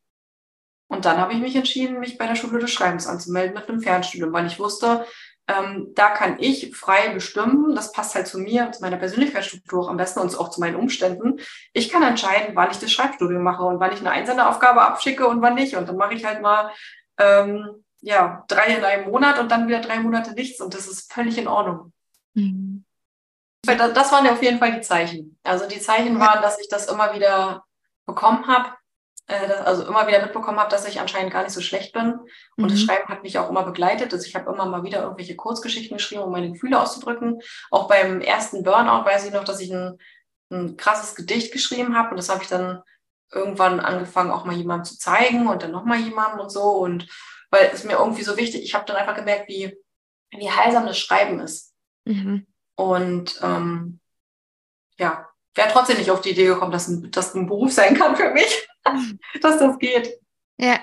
Und 0.94 1.06
dann 1.06 1.18
habe 1.18 1.34
ich 1.34 1.40
mich 1.40 1.56
entschieden, 1.56 2.00
mich 2.00 2.20
bei 2.20 2.28
der 2.28 2.36
Schule 2.36 2.60
des 2.60 2.72
Schreibens 2.72 3.08
anzumelden 3.08 3.56
mit 3.56 3.68
einem 3.68 3.82
Fernstudium, 3.82 4.32
weil 4.32 4.46
ich 4.46 4.60
wusste, 4.60 5.06
ähm, 5.48 5.92
da 5.96 6.12
kann 6.12 6.38
ich 6.40 6.76
frei 6.76 7.10
bestimmen. 7.10 7.74
Das 7.76 7.92
passt 7.92 8.14
halt 8.14 8.28
zu 8.28 8.38
mir, 8.38 8.72
zu 8.72 8.82
meiner 8.82 8.98
Persönlichkeitsstruktur 8.98 9.90
am 9.90 9.98
besten 9.98 10.20
und 10.20 10.38
auch 10.38 10.50
zu 10.50 10.60
meinen 10.60 10.76
Umständen. 10.76 11.40
Ich 11.74 11.90
kann 11.90 12.04
entscheiden, 12.04 12.56
wann 12.56 12.70
ich 12.70 12.78
das 12.78 12.92
Schreibstudium 12.92 13.42
mache 13.42 13.64
und 13.64 13.80
wann 13.80 13.92
ich 13.92 14.00
eine 14.00 14.12
Einsenderaufgabe 14.12 14.84
abschicke 14.84 15.28
und 15.28 15.42
wann 15.42 15.56
nicht. 15.56 15.76
Und 15.76 15.90
dann 15.90 15.98
mache 15.98 16.14
ich 16.14 16.24
halt 16.24 16.44
mal 16.44 16.70
ähm, 17.18 17.84
ja 18.02 18.46
drei 18.48 18.76
in 18.76 18.84
einem 18.84 19.10
Monat 19.10 19.40
und 19.40 19.52
dann 19.52 19.68
wieder 19.68 19.82
drei 19.82 20.00
Monate 20.00 20.34
nichts. 20.34 20.62
Und 20.62 20.76
das 20.76 20.88
ist 20.88 21.12
völlig 21.12 21.40
in 21.40 21.48
Ordnung. 21.48 21.92
Mhm. 22.36 22.86
Das 23.66 24.12
waren 24.12 24.26
ja 24.26 24.34
auf 24.34 24.44
jeden 24.44 24.60
Fall 24.60 24.74
die 24.74 24.82
Zeichen. 24.82 25.40
Also 25.44 25.68
die 25.68 25.80
Zeichen 25.80 26.20
waren, 26.20 26.42
dass 26.44 26.60
ich 26.60 26.70
das 26.70 26.88
immer 26.88 27.16
wieder 27.16 27.64
bekommen 28.06 28.46
habe 28.48 28.70
also 29.28 29.88
immer 29.88 30.06
wieder 30.08 30.22
mitbekommen 30.22 30.60
habe, 30.60 30.70
dass 30.70 30.88
ich 30.88 31.00
anscheinend 31.00 31.32
gar 31.32 31.44
nicht 31.44 31.54
so 31.54 31.62
schlecht 31.62 31.94
bin. 31.94 32.20
Und 32.58 32.66
mhm. 32.66 32.68
das 32.68 32.82
Schreiben 32.82 33.08
hat 33.08 33.24
mich 33.24 33.40
auch 33.40 33.50
immer 33.50 33.64
begleitet. 33.64 34.14
Also 34.14 34.26
ich 34.26 34.36
habe 34.36 34.52
immer 34.52 34.66
mal 34.66 34.84
wieder 34.84 35.02
irgendwelche 35.04 35.36
Kurzgeschichten 35.36 35.98
geschrieben, 35.98 36.24
um 36.24 36.32
meine 36.32 36.52
Gefühle 36.52 36.80
auszudrücken. 36.80 37.42
Auch 37.72 37.88
beim 37.88 38.22
ersten 38.22 38.64
Burnout 38.64 39.06
weiß 39.06 39.26
ich 39.26 39.34
noch, 39.34 39.46
dass 39.46 39.62
ich 39.62 39.72
ein, 39.74 39.98
ein 40.52 40.76
krasses 40.78 41.16
Gedicht 41.16 41.54
geschrieben 41.54 41.96
habe. 41.98 42.12
Und 42.12 42.18
das 42.18 42.30
habe 42.30 42.44
ich 42.44 42.50
dann 42.50 42.82
irgendwann 43.32 43.80
angefangen, 43.80 44.32
auch 44.32 44.46
mal 44.46 44.56
jemandem 44.56 44.86
zu 44.86 45.00
zeigen 45.00 45.48
und 45.48 45.64
dann 45.64 45.72
nochmal 45.72 46.00
jemandem 46.00 46.42
und 46.42 46.52
so. 46.52 46.64
Und 46.64 47.08
weil 47.50 47.70
es 47.74 47.84
mir 47.84 47.94
irgendwie 47.94 48.24
so 48.24 48.36
wichtig, 48.36 48.64
ich 48.64 48.76
habe 48.76 48.86
dann 48.86 48.98
einfach 48.98 49.16
gemerkt, 49.16 49.48
wie, 49.48 49.78
wie 50.32 50.52
heilsam 50.52 50.86
das 50.86 51.00
Schreiben 51.00 51.40
ist. 51.40 51.74
Mhm. 52.06 52.46
Und 52.76 53.40
ähm, 53.42 54.00
ja, 54.98 55.33
wäre 55.56 55.70
trotzdem 55.72 55.98
nicht 55.98 56.12
auf 56.12 56.22
die 56.22 56.32
Idee 56.32 56.46
gekommen, 56.46 56.72
dass 56.72 56.92
das 57.12 57.36
ein 57.36 57.48
Beruf 57.48 57.72
sein 57.72 57.96
kann 57.96 58.16
für 58.16 58.32
mich. 58.32 58.68
dass 59.42 59.60
das 59.60 59.80
geht. 59.80 60.20
Ja, 60.58 60.80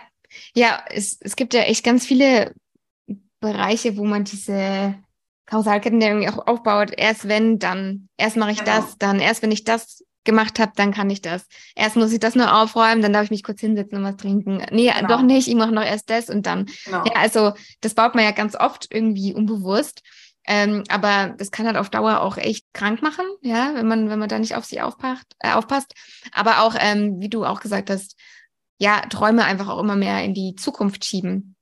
ja, 0.55 0.83
es, 0.89 1.19
es 1.21 1.37
gibt 1.37 1.55
ja 1.55 1.63
echt 1.63 1.85
ganz 1.85 2.07
viele 2.07 2.55
Bereiche, 3.41 3.97
wo 3.97 4.05
man 4.05 4.25
diese 4.25 4.95
Kausalketten 5.47 6.01
irgendwie 6.01 6.29
auch 6.29 6.47
aufbaut. 6.47 6.93
Erst 6.97 7.29
wenn, 7.29 7.59
dann, 7.59 8.09
erst 8.17 8.37
mache 8.37 8.53
ich 8.53 8.65
genau. 8.65 8.77
das, 8.77 8.99
dann 8.99 9.21
erst 9.21 9.43
wenn 9.43 9.53
ich 9.53 9.65
das 9.65 10.05
gemacht 10.25 10.59
habe, 10.59 10.73
dann 10.77 10.93
kann 10.93 11.11
ich 11.11 11.23
das. 11.23 11.47
Erst 11.75 11.97
muss 11.97 12.13
ich 12.13 12.21
das 12.21 12.35
nur 12.35 12.55
aufräumen, 12.55 13.03
dann 13.03 13.13
darf 13.13 13.25
ich 13.25 13.31
mich 13.31 13.43
kurz 13.43 13.61
hinsetzen 13.61 13.99
und 13.99 14.05
was 14.05 14.17
trinken. 14.17 14.63
Nee, 14.71 14.93
genau. 14.95 15.09
doch 15.09 15.23
nicht, 15.23 15.49
ich 15.49 15.55
mache 15.55 15.73
noch 15.73 15.85
erst 15.85 16.11
das 16.11 16.29
und 16.29 16.47
dann. 16.47 16.67
Genau. 16.85 17.05
Ja, 17.05 17.13
also 17.15 17.53
das 17.81 17.95
baut 17.95 18.15
man 18.15 18.25
ja 18.25 18.31
ganz 18.31 18.55
oft 18.55 18.87
irgendwie 18.91 19.35
unbewusst. 19.35 20.03
Ähm, 20.53 20.83
aber 20.89 21.33
das 21.39 21.53
kann 21.53 21.67
halt 21.67 21.77
auf 21.77 21.91
Dauer 21.91 22.23
auch 22.23 22.37
echt 22.37 22.67
krank 22.73 23.03
machen, 23.03 23.25
ja, 23.41 23.73
wenn 23.77 23.87
man, 23.87 24.11
wenn 24.11 24.19
man 24.19 24.29
da 24.29 24.37
nicht 24.37 24.57
auf 24.57 24.65
sich 24.65 24.83
aufpasst. 24.83 25.37
Äh, 25.39 25.53
aufpasst. 25.53 25.95
Aber 26.33 26.63
auch, 26.63 26.75
ähm, 26.77 27.21
wie 27.21 27.29
du 27.29 27.45
auch 27.45 27.61
gesagt 27.61 27.89
hast, 27.89 28.17
ja, 28.77 29.03
Träume 29.03 29.45
einfach 29.45 29.69
auch 29.69 29.79
immer 29.79 29.95
mehr 29.95 30.25
in 30.25 30.35
die 30.35 30.57
Zukunft 30.57 31.05
schieben. 31.05 31.55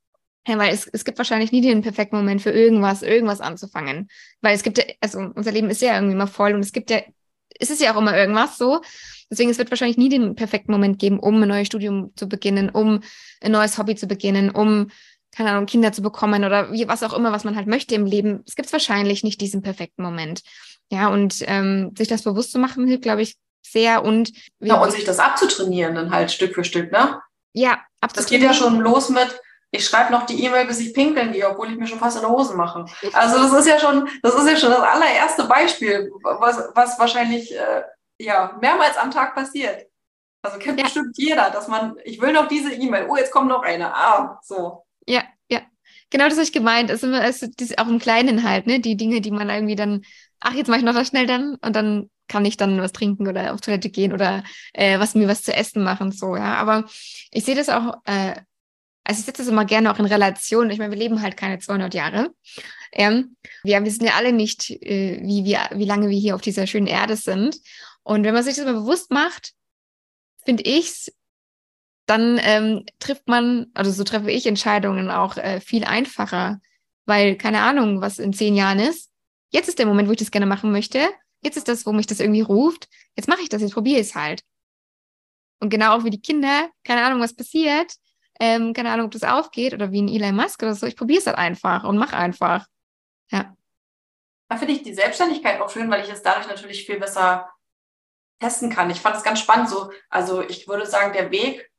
Ja, 0.46 0.56
weil 0.56 0.72
es, 0.72 0.86
es 0.86 1.04
gibt 1.04 1.18
wahrscheinlich 1.18 1.52
nie 1.52 1.60
den 1.60 1.82
perfekten 1.82 2.16
Moment 2.16 2.40
für 2.40 2.50
irgendwas, 2.50 3.02
irgendwas 3.02 3.42
anzufangen. 3.42 4.08
Weil 4.40 4.54
es 4.54 4.62
gibt 4.62 4.78
ja, 4.78 4.84
also 5.02 5.18
unser 5.18 5.52
Leben 5.52 5.68
ist 5.68 5.82
ja 5.82 5.94
irgendwie 5.94 6.14
immer 6.14 6.26
voll 6.26 6.54
und 6.54 6.60
es 6.60 6.72
gibt 6.72 6.88
ja, 6.88 7.02
es 7.60 7.68
ist 7.68 7.82
ja 7.82 7.92
auch 7.92 8.00
immer 8.00 8.16
irgendwas 8.16 8.56
so. 8.56 8.80
Deswegen, 9.30 9.50
es 9.50 9.58
wird 9.58 9.68
wahrscheinlich 9.68 9.98
nie 9.98 10.08
den 10.08 10.34
perfekten 10.34 10.72
Moment 10.72 10.98
geben, 10.98 11.20
um 11.20 11.42
ein 11.42 11.48
neues 11.48 11.66
Studium 11.66 12.12
zu 12.16 12.26
beginnen, 12.26 12.70
um 12.70 13.00
ein 13.42 13.52
neues 13.52 13.76
Hobby 13.76 13.96
zu 13.96 14.06
beginnen, 14.06 14.48
um 14.48 14.88
keine 15.38 15.52
Ahnung, 15.52 15.66
Kinder 15.66 15.92
zu 15.92 16.02
bekommen 16.02 16.44
oder 16.44 16.68
was 16.88 17.04
auch 17.04 17.12
immer, 17.12 17.30
was 17.30 17.44
man 17.44 17.54
halt 17.54 17.68
möchte 17.68 17.94
im 17.94 18.06
Leben. 18.06 18.42
Es 18.44 18.56
gibt 18.56 18.72
wahrscheinlich 18.72 19.22
nicht 19.22 19.40
diesen 19.40 19.62
perfekten 19.62 20.02
Moment. 20.02 20.42
Ja, 20.90 21.06
und 21.06 21.44
ähm, 21.46 21.94
sich 21.96 22.08
das 22.08 22.22
bewusst 22.22 22.50
zu 22.50 22.58
machen, 22.58 22.88
hilft, 22.88 23.04
glaube 23.04 23.22
ich, 23.22 23.36
sehr. 23.64 24.04
Und, 24.04 24.32
ja, 24.58 24.82
und 24.82 24.90
sich 24.90 25.04
das 25.04 25.20
abzutrainieren, 25.20 25.94
dann 25.94 26.10
halt 26.10 26.32
Stück 26.32 26.56
für 26.56 26.64
Stück, 26.64 26.90
ne? 26.90 27.20
Ja, 27.52 27.78
abzutrainieren. 28.00 28.14
Das 28.14 28.26
geht 28.26 28.42
ja 28.42 28.52
schon 28.52 28.80
los 28.80 29.10
mit, 29.10 29.40
ich 29.70 29.84
schreibe 29.84 30.10
noch 30.10 30.26
die 30.26 30.44
E-Mail, 30.44 30.66
bis 30.66 30.80
ich 30.80 30.92
pinkeln 30.92 31.30
gehe, 31.30 31.48
obwohl 31.48 31.70
ich 31.70 31.78
mir 31.78 31.86
schon 31.86 32.00
fast 32.00 32.16
in 32.16 32.22
der 32.22 32.32
Hose 32.32 32.56
mache. 32.56 32.86
Also 33.12 33.38
das 33.38 33.52
ist 33.60 33.68
ja 33.68 33.78
schon, 33.78 34.08
das 34.24 34.34
ist 34.34 34.48
ja 34.48 34.56
schon 34.56 34.70
das 34.70 34.80
allererste 34.80 35.44
Beispiel, 35.44 36.10
was, 36.24 36.68
was 36.74 36.98
wahrscheinlich 36.98 37.54
äh, 37.54 37.82
ja 38.18 38.58
mehrmals 38.60 38.96
am 38.96 39.12
Tag 39.12 39.36
passiert. 39.36 39.86
Also 40.42 40.58
kennt 40.58 40.80
ja. 40.80 40.84
bestimmt 40.84 41.16
jeder, 41.16 41.50
dass 41.50 41.68
man, 41.68 41.96
ich 42.02 42.20
will 42.20 42.32
noch 42.32 42.48
diese 42.48 42.72
E-Mail, 42.72 43.06
oh, 43.08 43.16
jetzt 43.16 43.30
kommt 43.30 43.48
noch 43.48 43.62
eine. 43.62 43.94
Ah, 43.94 44.40
so. 44.42 44.82
Ja, 45.08 45.24
ja. 45.50 45.62
Genau 46.10 46.24
das 46.24 46.34
habe 46.34 46.44
ich 46.44 46.52
gemeint. 46.52 46.90
Es 46.90 47.02
ist, 47.02 47.42
es 47.42 47.42
ist 47.42 47.78
auch 47.78 47.88
im 47.88 47.98
Kleinen 47.98 48.42
halt, 48.44 48.66
ne? 48.66 48.80
Die 48.80 48.96
Dinge, 48.96 49.20
die 49.20 49.30
man 49.30 49.48
irgendwie 49.50 49.76
dann, 49.76 50.02
ach, 50.40 50.54
jetzt 50.54 50.68
mache 50.68 50.78
ich 50.80 50.84
noch 50.84 50.94
was 50.94 51.08
schnell 51.08 51.26
dann 51.26 51.56
und 51.56 51.74
dann 51.74 52.10
kann 52.28 52.44
ich 52.44 52.58
dann 52.58 52.80
was 52.80 52.92
trinken 52.92 53.26
oder 53.26 53.54
auf 53.54 53.62
Toilette 53.62 53.88
gehen 53.88 54.12
oder 54.12 54.44
äh, 54.74 54.98
was 54.98 55.14
mir 55.14 55.28
was 55.28 55.42
zu 55.42 55.54
essen 55.54 55.82
machen, 55.82 56.12
so, 56.12 56.36
ja. 56.36 56.56
Aber 56.56 56.84
ich 57.30 57.44
sehe 57.44 57.54
das 57.54 57.70
auch, 57.70 57.94
äh, 58.04 58.34
also 59.04 59.20
ich 59.20 59.24
setze 59.26 59.42
das 59.42 59.48
immer 59.48 59.64
gerne 59.64 59.90
auch 59.90 59.98
in 59.98 60.04
Relation. 60.04 60.70
Ich 60.70 60.78
meine, 60.78 60.92
wir 60.92 60.98
leben 60.98 61.22
halt 61.22 61.36
keine 61.38 61.58
200 61.58 61.94
Jahre. 61.94 62.30
Ähm, 62.92 63.36
wir 63.62 63.82
wissen 63.84 64.04
ja 64.04 64.14
alle 64.16 64.32
nicht, 64.32 64.70
äh, 64.70 65.20
wie, 65.22 65.44
wie, 65.44 65.56
wie 65.78 65.84
lange 65.86 66.10
wir 66.10 66.18
hier 66.18 66.34
auf 66.34 66.42
dieser 66.42 66.66
schönen 66.66 66.86
Erde 66.86 67.16
sind. 67.16 67.56
Und 68.02 68.24
wenn 68.24 68.34
man 68.34 68.44
sich 68.44 68.56
das 68.56 68.66
mal 68.66 68.74
bewusst 68.74 69.10
macht, 69.10 69.52
finde 70.44 70.62
ich 70.64 71.12
dann 72.08 72.40
ähm, 72.42 72.86
trifft 73.00 73.28
man, 73.28 73.66
also 73.74 73.90
so 73.90 74.02
treffe 74.02 74.30
ich 74.30 74.46
Entscheidungen 74.46 75.10
auch 75.10 75.36
äh, 75.36 75.60
viel 75.60 75.84
einfacher, 75.84 76.58
weil 77.04 77.36
keine 77.36 77.60
Ahnung, 77.60 78.00
was 78.00 78.18
in 78.18 78.32
zehn 78.32 78.56
Jahren 78.56 78.78
ist. 78.78 79.10
Jetzt 79.50 79.68
ist 79.68 79.78
der 79.78 79.86
Moment, 79.86 80.08
wo 80.08 80.12
ich 80.12 80.18
das 80.18 80.30
gerne 80.30 80.46
machen 80.46 80.72
möchte. 80.72 81.08
jetzt 81.42 81.56
ist 81.56 81.68
das, 81.68 81.86
wo 81.86 81.92
mich 81.92 82.06
das 82.06 82.20
irgendwie 82.20 82.40
ruft, 82.40 82.88
jetzt 83.14 83.28
mache 83.28 83.42
ich 83.42 83.48
das, 83.48 83.62
jetzt 83.62 83.74
probiere 83.74 84.00
ich 84.00 84.08
es 84.08 84.14
halt. 84.14 84.42
Und 85.60 85.68
genau 85.68 85.96
auch 85.96 86.04
wie 86.04 86.10
die 86.10 86.20
Kinder, 86.20 86.70
keine 86.82 87.04
Ahnung, 87.04 87.20
was 87.20 87.36
passiert, 87.36 87.92
ähm, 88.40 88.72
keine 88.72 88.90
Ahnung, 88.90 89.06
ob 89.06 89.12
das 89.12 89.22
aufgeht 89.22 89.74
oder 89.74 89.92
wie 89.92 90.00
ein 90.00 90.08
Elon 90.08 90.34
Musk 90.34 90.62
oder 90.62 90.74
so, 90.74 90.86
ich 90.86 90.96
probiere 90.96 91.20
es 91.20 91.26
halt 91.26 91.36
einfach 91.36 91.84
und 91.84 91.98
mache 91.98 92.16
einfach. 92.16 92.66
Ja. 93.30 93.54
Da 94.48 94.56
finde 94.56 94.72
ich 94.72 94.82
die 94.82 94.94
Selbstständigkeit 94.94 95.60
auch 95.60 95.68
schön, 95.68 95.90
weil 95.90 96.04
ich 96.04 96.10
es 96.10 96.22
dadurch 96.22 96.48
natürlich 96.48 96.86
viel 96.86 96.98
besser 96.98 97.50
testen 98.40 98.70
kann. 98.70 98.90
Ich 98.90 99.00
fand 99.00 99.16
es 99.16 99.22
ganz 99.22 99.40
spannend 99.40 99.68
so. 99.68 99.92
Also 100.08 100.42
ich 100.42 100.66
würde 100.68 100.86
sagen, 100.86 101.12
der 101.12 101.30
Weg, 101.30 101.70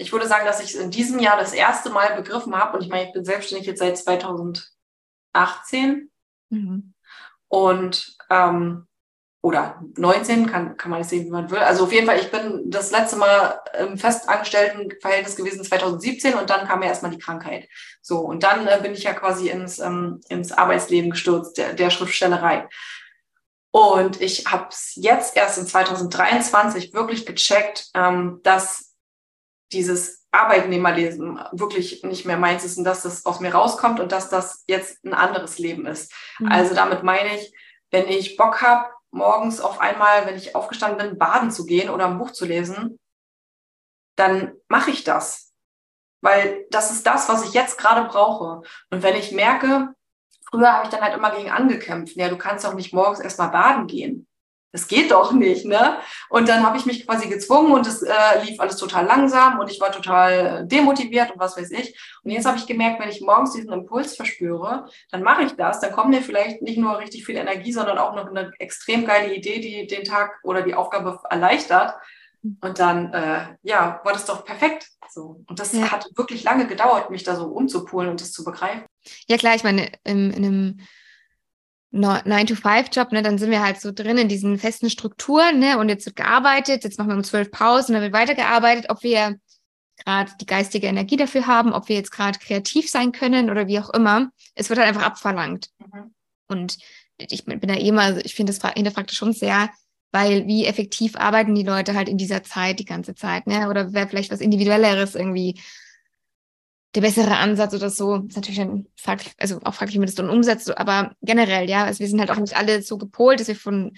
ich 0.00 0.12
würde 0.12 0.26
sagen, 0.26 0.46
dass 0.46 0.60
ich 0.60 0.74
es 0.74 0.80
in 0.80 0.90
diesem 0.90 1.18
Jahr 1.18 1.38
das 1.38 1.52
erste 1.52 1.90
Mal 1.90 2.16
begriffen 2.16 2.56
habe. 2.56 2.76
Und 2.76 2.82
ich 2.82 2.88
meine, 2.88 3.06
ich 3.06 3.12
bin 3.12 3.24
selbstständig 3.24 3.66
jetzt 3.66 3.80
seit 3.80 3.98
2018. 3.98 6.10
Mhm. 6.48 6.94
Und 7.48 8.16
ähm, 8.30 8.86
oder 9.42 9.82
19, 9.96 10.48
kann, 10.48 10.76
kann 10.76 10.90
man 10.90 11.00
es 11.00 11.08
sehen, 11.08 11.24
wie 11.24 11.30
man 11.30 11.50
will. 11.50 11.58
Also 11.58 11.84
auf 11.84 11.92
jeden 11.92 12.06
Fall, 12.06 12.18
ich 12.18 12.30
bin 12.30 12.70
das 12.70 12.90
letzte 12.90 13.16
Mal 13.16 13.58
im 13.78 13.96
Festangestelltenverhältnis 13.96 15.36
gewesen 15.36 15.64
2017 15.64 16.34
und 16.34 16.50
dann 16.50 16.66
kam 16.66 16.82
ja 16.82 16.88
erstmal 16.88 17.12
die 17.12 17.18
Krankheit. 17.18 17.66
So, 18.02 18.18
und 18.18 18.42
dann 18.42 18.66
äh, 18.66 18.78
bin 18.82 18.92
ich 18.92 19.04
ja 19.04 19.14
quasi 19.14 19.48
ins, 19.48 19.78
ähm, 19.78 20.20
ins 20.28 20.52
Arbeitsleben 20.52 21.10
gestürzt, 21.10 21.56
der, 21.56 21.72
der 21.72 21.88
Schriftstellerei. 21.88 22.68
Und 23.70 24.20
ich 24.20 24.46
habe 24.46 24.66
es 24.70 24.92
jetzt 24.96 25.36
erst 25.36 25.58
in 25.58 25.66
2023 25.66 26.92
wirklich 26.92 27.24
gecheckt, 27.24 27.88
ähm, 27.94 28.40
dass 28.42 28.89
dieses 29.72 30.26
Arbeitnehmerlesen 30.32 31.40
wirklich 31.52 32.02
nicht 32.04 32.24
mehr 32.24 32.36
meins 32.36 32.64
ist 32.64 32.78
und 32.78 32.84
dass 32.84 33.02
das 33.02 33.26
aus 33.26 33.40
mir 33.40 33.52
rauskommt 33.52 34.00
und 34.00 34.12
dass 34.12 34.28
das 34.28 34.64
jetzt 34.68 35.04
ein 35.04 35.14
anderes 35.14 35.58
Leben 35.58 35.86
ist. 35.86 36.12
Mhm. 36.38 36.52
Also 36.52 36.74
damit 36.74 37.02
meine 37.02 37.36
ich, 37.36 37.52
wenn 37.90 38.06
ich 38.08 38.36
Bock 38.36 38.62
habe, 38.62 38.90
morgens 39.10 39.60
auf 39.60 39.80
einmal, 39.80 40.26
wenn 40.26 40.36
ich 40.36 40.54
aufgestanden 40.54 41.08
bin, 41.08 41.18
baden 41.18 41.50
zu 41.50 41.66
gehen 41.66 41.90
oder 41.90 42.06
ein 42.06 42.18
Buch 42.18 42.30
zu 42.30 42.44
lesen, 42.44 42.98
dann 44.16 44.52
mache 44.68 44.90
ich 44.90 45.02
das. 45.02 45.52
Weil 46.22 46.66
das 46.70 46.90
ist 46.92 47.06
das, 47.06 47.28
was 47.28 47.44
ich 47.44 47.54
jetzt 47.54 47.78
gerade 47.78 48.06
brauche. 48.08 48.62
Und 48.90 49.02
wenn 49.02 49.16
ich 49.16 49.32
merke, 49.32 49.94
früher 50.48 50.72
habe 50.72 50.84
ich 50.84 50.90
dann 50.90 51.00
halt 51.00 51.14
immer 51.14 51.34
gegen 51.34 51.50
angekämpft, 51.50 52.14
ja, 52.16 52.28
du 52.28 52.38
kannst 52.38 52.64
doch 52.64 52.74
nicht 52.74 52.92
morgens 52.92 53.18
erstmal 53.18 53.50
baden 53.50 53.88
gehen 53.88 54.28
das 54.72 54.86
geht 54.86 55.10
doch 55.10 55.32
nicht, 55.32 55.64
ne? 55.64 55.98
Und 56.28 56.48
dann 56.48 56.64
habe 56.64 56.76
ich 56.76 56.86
mich 56.86 57.06
quasi 57.06 57.28
gezwungen 57.28 57.72
und 57.72 57.86
es 57.86 58.02
äh, 58.02 58.12
lief 58.44 58.60
alles 58.60 58.76
total 58.76 59.04
langsam 59.04 59.58
und 59.58 59.70
ich 59.70 59.80
war 59.80 59.90
total 59.90 60.66
demotiviert 60.66 61.32
und 61.32 61.40
was 61.40 61.56
weiß 61.56 61.70
ich. 61.72 61.98
Und 62.22 62.30
jetzt 62.30 62.46
habe 62.46 62.58
ich 62.58 62.66
gemerkt, 62.66 63.00
wenn 63.00 63.08
ich 63.08 63.20
morgens 63.20 63.52
diesen 63.52 63.72
Impuls 63.72 64.16
verspüre, 64.16 64.86
dann 65.10 65.22
mache 65.22 65.42
ich 65.42 65.52
das, 65.52 65.80
dann 65.80 65.92
kommt 65.92 66.10
mir 66.10 66.22
vielleicht 66.22 66.62
nicht 66.62 66.78
nur 66.78 66.98
richtig 66.98 67.24
viel 67.26 67.36
Energie, 67.36 67.72
sondern 67.72 67.98
auch 67.98 68.14
noch 68.14 68.28
eine 68.28 68.52
extrem 68.58 69.04
geile 69.04 69.34
Idee, 69.34 69.60
die 69.60 69.86
den 69.86 70.04
Tag 70.04 70.38
oder 70.44 70.62
die 70.62 70.74
Aufgabe 70.74 71.18
erleichtert. 71.28 71.94
Und 72.42 72.78
dann, 72.78 73.12
äh, 73.12 73.56
ja, 73.62 74.00
war 74.02 74.12
das 74.12 74.24
doch 74.24 74.44
perfekt. 74.44 74.86
So. 75.10 75.42
Und 75.46 75.58
das 75.58 75.72
ja. 75.72 75.90
hat 75.90 76.08
wirklich 76.16 76.42
lange 76.44 76.66
gedauert, 76.66 77.10
mich 77.10 77.22
da 77.22 77.36
so 77.36 77.46
umzupolen 77.46 78.08
und 78.08 78.20
das 78.20 78.32
zu 78.32 78.44
begreifen. 78.44 78.84
Ja, 79.26 79.36
klar, 79.36 79.54
ich 79.54 79.64
meine, 79.64 79.90
in, 80.04 80.30
in 80.30 80.44
einem 80.44 80.80
9-to-5-Job, 81.92 83.12
ne, 83.12 83.22
dann 83.22 83.38
sind 83.38 83.50
wir 83.50 83.62
halt 83.62 83.80
so 83.80 83.90
drin 83.92 84.18
in 84.18 84.28
diesen 84.28 84.58
festen 84.58 84.90
Strukturen, 84.90 85.58
ne, 85.58 85.78
und 85.78 85.88
jetzt 85.88 86.06
wird 86.06 86.16
gearbeitet, 86.16 86.84
jetzt 86.84 86.98
machen 86.98 87.08
wir 87.08 87.16
um 87.16 87.24
zwölf 87.24 87.50
Pausen, 87.50 87.94
dann 87.94 88.02
wird 88.02 88.12
weitergearbeitet, 88.12 88.86
ob 88.88 89.02
wir 89.02 89.36
gerade 90.04 90.30
die 90.40 90.46
geistige 90.46 90.86
Energie 90.86 91.16
dafür 91.16 91.46
haben, 91.46 91.72
ob 91.72 91.88
wir 91.88 91.96
jetzt 91.96 92.12
gerade 92.12 92.38
kreativ 92.38 92.90
sein 92.90 93.12
können 93.12 93.50
oder 93.50 93.66
wie 93.66 93.78
auch 93.78 93.90
immer. 93.90 94.30
Es 94.54 94.68
wird 94.68 94.78
halt 94.78 94.88
einfach 94.88 95.02
abverlangt. 95.02 95.68
Mhm. 95.78 96.14
Und 96.48 96.78
ich 97.18 97.44
bin 97.44 97.60
da 97.60 97.74
eh 97.74 97.88
immer, 97.88 98.02
also 98.02 98.20
ich 98.24 98.34
finde 98.34 98.52
das 98.52 98.72
hinterfragt 98.72 99.12
schon 99.12 99.32
sehr, 99.32 99.68
weil 100.10 100.46
wie 100.46 100.64
effektiv 100.66 101.16
arbeiten 101.16 101.54
die 101.54 101.62
Leute 101.62 101.94
halt 101.94 102.08
in 102.08 102.18
dieser 102.18 102.42
Zeit 102.42 102.78
die 102.78 102.84
ganze 102.84 103.14
Zeit, 103.14 103.46
ne? 103.46 103.68
Oder 103.68 103.92
wäre 103.92 104.08
vielleicht 104.08 104.32
was 104.32 104.40
Individuelleres 104.40 105.14
irgendwie 105.14 105.60
der 106.94 107.02
bessere 107.02 107.36
Ansatz 107.36 107.74
oder 107.74 107.90
so. 107.90 108.16
ist 108.16 108.36
natürlich 108.36 108.60
ein 108.60 108.86
fraglich, 108.96 109.32
also 109.38 109.60
auch 109.62 109.74
fraglich, 109.74 109.94
wie 109.94 110.00
man 110.00 110.06
das 110.06 110.16
dann 110.16 110.30
umsetzt, 110.30 110.76
aber 110.76 111.14
generell, 111.22 111.68
ja, 111.68 111.84
also 111.84 112.00
wir 112.00 112.08
sind 112.08 112.20
halt 112.20 112.30
auch 112.30 112.38
nicht 112.38 112.56
alle 112.56 112.82
so 112.82 112.98
gepolt, 112.98 113.40
dass 113.40 113.48
wir 113.48 113.56
von 113.56 113.92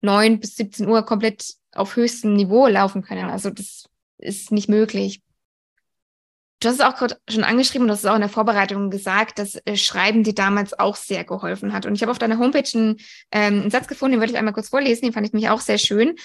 neun 0.00 0.40
bis 0.40 0.56
17 0.56 0.88
Uhr 0.88 1.04
komplett 1.04 1.54
auf 1.72 1.96
höchstem 1.96 2.34
Niveau 2.34 2.66
laufen 2.66 3.02
können. 3.02 3.30
Also 3.30 3.50
das 3.50 3.84
ist 4.18 4.52
nicht 4.52 4.68
möglich. 4.68 5.22
Du 6.60 6.68
hast 6.68 6.74
es 6.74 6.80
auch 6.82 6.96
gerade 6.96 7.16
schon 7.28 7.42
angeschrieben 7.42 7.86
und 7.86 7.90
hast 7.90 8.00
es 8.00 8.06
auch 8.06 8.14
in 8.14 8.20
der 8.20 8.28
Vorbereitung 8.28 8.90
gesagt, 8.90 9.38
dass 9.38 9.56
äh, 9.64 9.76
Schreiben 9.76 10.24
dir 10.24 10.34
damals 10.34 10.78
auch 10.78 10.94
sehr 10.94 11.24
geholfen 11.24 11.72
hat. 11.72 11.86
Und 11.86 11.94
ich 11.94 12.02
habe 12.02 12.12
auf 12.12 12.18
deiner 12.18 12.38
Homepage 12.38 12.68
einen, 12.74 12.98
ähm, 13.32 13.62
einen 13.62 13.70
Satz 13.70 13.88
gefunden, 13.88 14.12
den 14.12 14.20
würde 14.20 14.32
ich 14.32 14.38
einmal 14.38 14.52
kurz 14.52 14.68
vorlesen, 14.68 15.06
den 15.06 15.14
fand 15.14 15.26
ich 15.26 15.32
mich 15.32 15.48
auch 15.48 15.60
sehr 15.60 15.78
schön. 15.78 16.16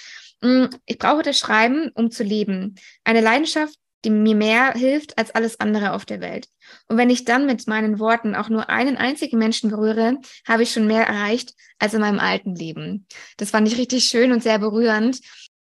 Mm, 0.41 0.65
ich 0.85 0.97
brauche 0.97 1.23
das 1.23 1.39
Schreiben, 1.39 1.89
um 1.93 2.11
zu 2.11 2.23
leben. 2.23 2.75
Eine 3.05 3.21
Leidenschaft, 3.21 3.75
die 4.05 4.11
mir 4.11 4.35
mehr 4.35 4.73
hilft 4.73 5.17
als 5.17 5.31
alles 5.31 5.59
andere 5.59 5.93
auf 5.93 6.05
der 6.05 6.21
Welt. 6.21 6.47
Und 6.87 6.97
wenn 6.97 7.09
ich 7.09 7.25
dann 7.25 7.45
mit 7.45 7.67
meinen 7.67 7.99
Worten 7.99 8.35
auch 8.35 8.49
nur 8.49 8.69
einen 8.69 8.97
einzigen 8.97 9.39
Menschen 9.39 9.71
berühre, 9.71 10.19
habe 10.47 10.63
ich 10.63 10.71
schon 10.71 10.87
mehr 10.87 11.05
erreicht 11.07 11.55
als 11.79 11.93
in 11.93 12.01
meinem 12.01 12.19
alten 12.19 12.55
Leben. 12.55 13.07
Das 13.37 13.49
fand 13.49 13.67
ich 13.67 13.77
richtig 13.77 14.05
schön 14.05 14.31
und 14.31 14.43
sehr 14.43 14.59
berührend. 14.59 15.19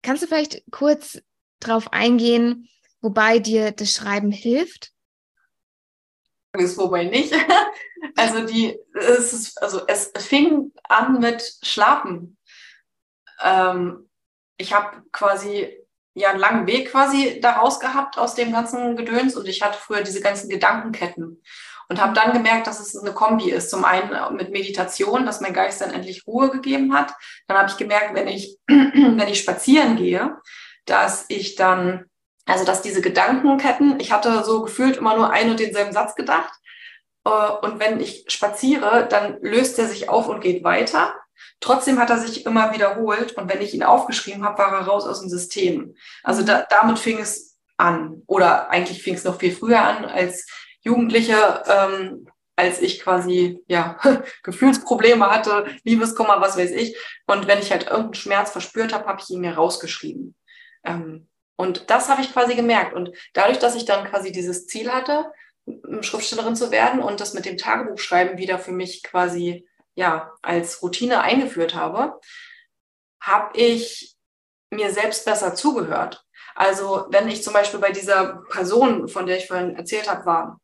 Kannst 0.02 0.22
du 0.22 0.26
vielleicht 0.26 0.62
kurz 0.70 1.20
darauf 1.58 1.92
eingehen, 1.92 2.68
wobei 3.00 3.38
dir 3.38 3.72
das 3.72 3.92
Schreiben 3.92 4.30
hilft? 4.30 4.92
Ist 6.52 6.78
wobei 6.78 7.04
nicht. 7.04 7.34
Also 8.14 8.46
die, 8.46 8.78
es 8.94 9.32
ist, 9.32 9.60
also 9.60 9.84
es 9.88 10.12
fing 10.18 10.72
an 10.84 11.18
mit 11.18 11.58
Schlafen. 11.62 12.36
Ähm, 13.42 14.08
ich 14.56 14.72
habe 14.72 15.02
quasi 15.10 15.76
ja 16.18 16.30
einen 16.30 16.40
langen 16.40 16.66
Weg 16.66 16.90
quasi 16.90 17.40
daraus 17.40 17.80
gehabt 17.80 18.18
aus 18.18 18.34
dem 18.34 18.52
ganzen 18.52 18.96
Gedöns 18.96 19.36
und 19.36 19.48
ich 19.48 19.62
hatte 19.62 19.78
früher 19.78 20.02
diese 20.02 20.20
ganzen 20.20 20.48
Gedankenketten 20.48 21.42
und 21.88 22.00
habe 22.00 22.12
dann 22.12 22.32
gemerkt, 22.32 22.66
dass 22.66 22.80
es 22.80 22.96
eine 22.96 23.12
Kombi 23.12 23.50
ist. 23.50 23.70
Zum 23.70 23.84
einen 23.84 24.36
mit 24.36 24.50
Meditation, 24.50 25.24
dass 25.24 25.40
mein 25.40 25.54
Geist 25.54 25.80
dann 25.80 25.92
endlich 25.92 26.26
Ruhe 26.26 26.50
gegeben 26.50 26.92
hat. 26.92 27.14
Dann 27.46 27.56
habe 27.56 27.70
ich 27.70 27.76
gemerkt, 27.76 28.14
wenn 28.14 28.28
ich, 28.28 28.58
wenn 28.66 29.28
ich 29.28 29.40
spazieren 29.40 29.96
gehe, 29.96 30.36
dass 30.84 31.24
ich 31.28 31.54
dann, 31.54 32.04
also 32.46 32.64
dass 32.64 32.82
diese 32.82 33.00
Gedankenketten, 33.00 34.00
ich 34.00 34.12
hatte 34.12 34.44
so 34.44 34.62
gefühlt 34.62 34.98
immer 34.98 35.16
nur 35.16 35.30
einen 35.30 35.52
und 35.52 35.60
denselben 35.60 35.92
Satz 35.92 36.14
gedacht. 36.14 36.52
Äh, 37.24 37.30
und 37.62 37.80
wenn 37.80 38.00
ich 38.00 38.24
spaziere, 38.28 39.06
dann 39.08 39.38
löst 39.40 39.78
er 39.78 39.86
sich 39.86 40.10
auf 40.10 40.28
und 40.28 40.40
geht 40.40 40.64
weiter. 40.64 41.14
Trotzdem 41.61 41.99
hat 41.99 42.11
er 42.11 42.18
sich 42.18 42.47
immer 42.47 42.72
wiederholt 42.72 43.32
und 43.32 43.53
wenn 43.53 43.61
ich 43.61 43.74
ihn 43.74 43.82
aufgeschrieben 43.82 44.45
habe, 44.45 44.59
war 44.59 44.72
er 44.72 44.86
raus 44.86 45.07
aus 45.07 45.20
dem 45.20 45.28
System. 45.28 45.95
Also 46.22 46.43
da, 46.43 46.66
damit 46.70 46.99
fing 46.99 47.18
es 47.18 47.59
an. 47.76 48.22
Oder 48.26 48.70
eigentlich 48.70 49.03
fing 49.03 49.14
es 49.14 49.24
noch 49.24 49.39
viel 49.39 49.55
früher 49.55 49.80
an 49.80 50.05
als 50.05 50.47
Jugendliche, 50.80 51.64
ähm, 51.66 52.28
als 52.57 52.80
ich 52.80 53.01
quasi 53.01 53.62
ja 53.68 53.99
Gefühlsprobleme 54.43 55.30
hatte, 55.30 55.66
Liebeskummer, 55.84 56.41
was 56.41 56.57
weiß 56.57 56.72
ich. 56.72 56.97
Und 57.26 57.47
wenn 57.47 57.61
ich 57.61 57.70
halt 57.70 57.84
irgendeinen 57.84 58.14
Schmerz 58.14 58.51
verspürt 58.51 58.93
habe, 58.93 59.07
habe 59.07 59.20
ich 59.22 59.30
ihn 59.30 59.41
mir 59.41 59.55
rausgeschrieben. 59.55 60.34
Ähm, 60.84 61.28
und 61.57 61.91
das 61.91 62.09
habe 62.09 62.22
ich 62.22 62.32
quasi 62.32 62.55
gemerkt. 62.55 62.95
Und 62.95 63.11
dadurch, 63.32 63.59
dass 63.59 63.74
ich 63.74 63.84
dann 63.84 64.07
quasi 64.07 64.32
dieses 64.32 64.66
Ziel 64.66 64.93
hatte, 64.93 65.26
Schriftstellerin 66.01 66.57
zu 66.57 66.70
werden 66.70 67.01
und 67.01 67.20
das 67.20 67.34
mit 67.34 67.45
dem 67.45 67.59
Tagebuchschreiben 67.59 68.39
wieder 68.39 68.59
für 68.59 68.72
mich 68.72 69.03
quasi 69.03 69.67
ja, 69.99 70.32
als 70.42 70.80
Routine 70.80 71.22
eingeführt 71.22 71.74
habe, 71.74 72.20
habe 73.20 73.59
ich 73.59 74.14
mir 74.70 74.92
selbst 74.92 75.24
besser 75.24 75.57
zugehört. 75.57 76.24
Also 76.55 77.07
wenn 77.11 77.26
ich 77.26 77.42
zum 77.42 77.53
Beispiel 77.53 77.80
bei 77.80 77.90
dieser 77.90 78.44
Person, 78.49 79.09
von 79.09 79.26
der 79.26 79.38
ich 79.38 79.49
vorhin 79.49 79.74
erzählt 79.74 80.09
habe, 80.09 80.24
war 80.24 80.61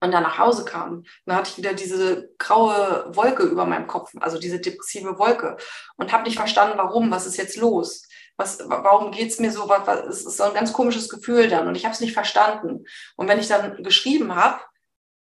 und 0.00 0.12
dann 0.12 0.22
nach 0.22 0.38
Hause 0.38 0.64
kam, 0.64 1.02
dann 1.26 1.34
hatte 1.34 1.50
ich 1.50 1.58
wieder 1.58 1.72
diese 1.72 2.30
graue 2.38 3.04
Wolke 3.16 3.42
über 3.42 3.66
meinem 3.66 3.88
Kopf, 3.88 4.12
also 4.20 4.38
diese 4.38 4.60
depressive 4.60 5.18
Wolke 5.18 5.56
und 5.96 6.12
habe 6.12 6.22
nicht 6.22 6.36
verstanden, 6.36 6.78
warum, 6.78 7.10
was 7.10 7.26
ist 7.26 7.36
jetzt 7.36 7.56
los? 7.56 8.06
Was, 8.36 8.60
warum 8.64 9.10
geht's 9.10 9.40
mir 9.40 9.50
so? 9.50 9.68
Was, 9.68 9.88
was, 9.88 10.06
es 10.06 10.24
ist 10.24 10.36
so 10.36 10.44
ein 10.44 10.54
ganz 10.54 10.72
komisches 10.72 11.08
Gefühl 11.08 11.48
dann 11.48 11.66
und 11.66 11.74
ich 11.74 11.84
habe 11.84 11.94
es 11.94 12.00
nicht 12.00 12.14
verstanden. 12.14 12.84
Und 13.16 13.26
wenn 13.26 13.40
ich 13.40 13.48
dann 13.48 13.82
geschrieben 13.82 14.36
habe, 14.36 14.60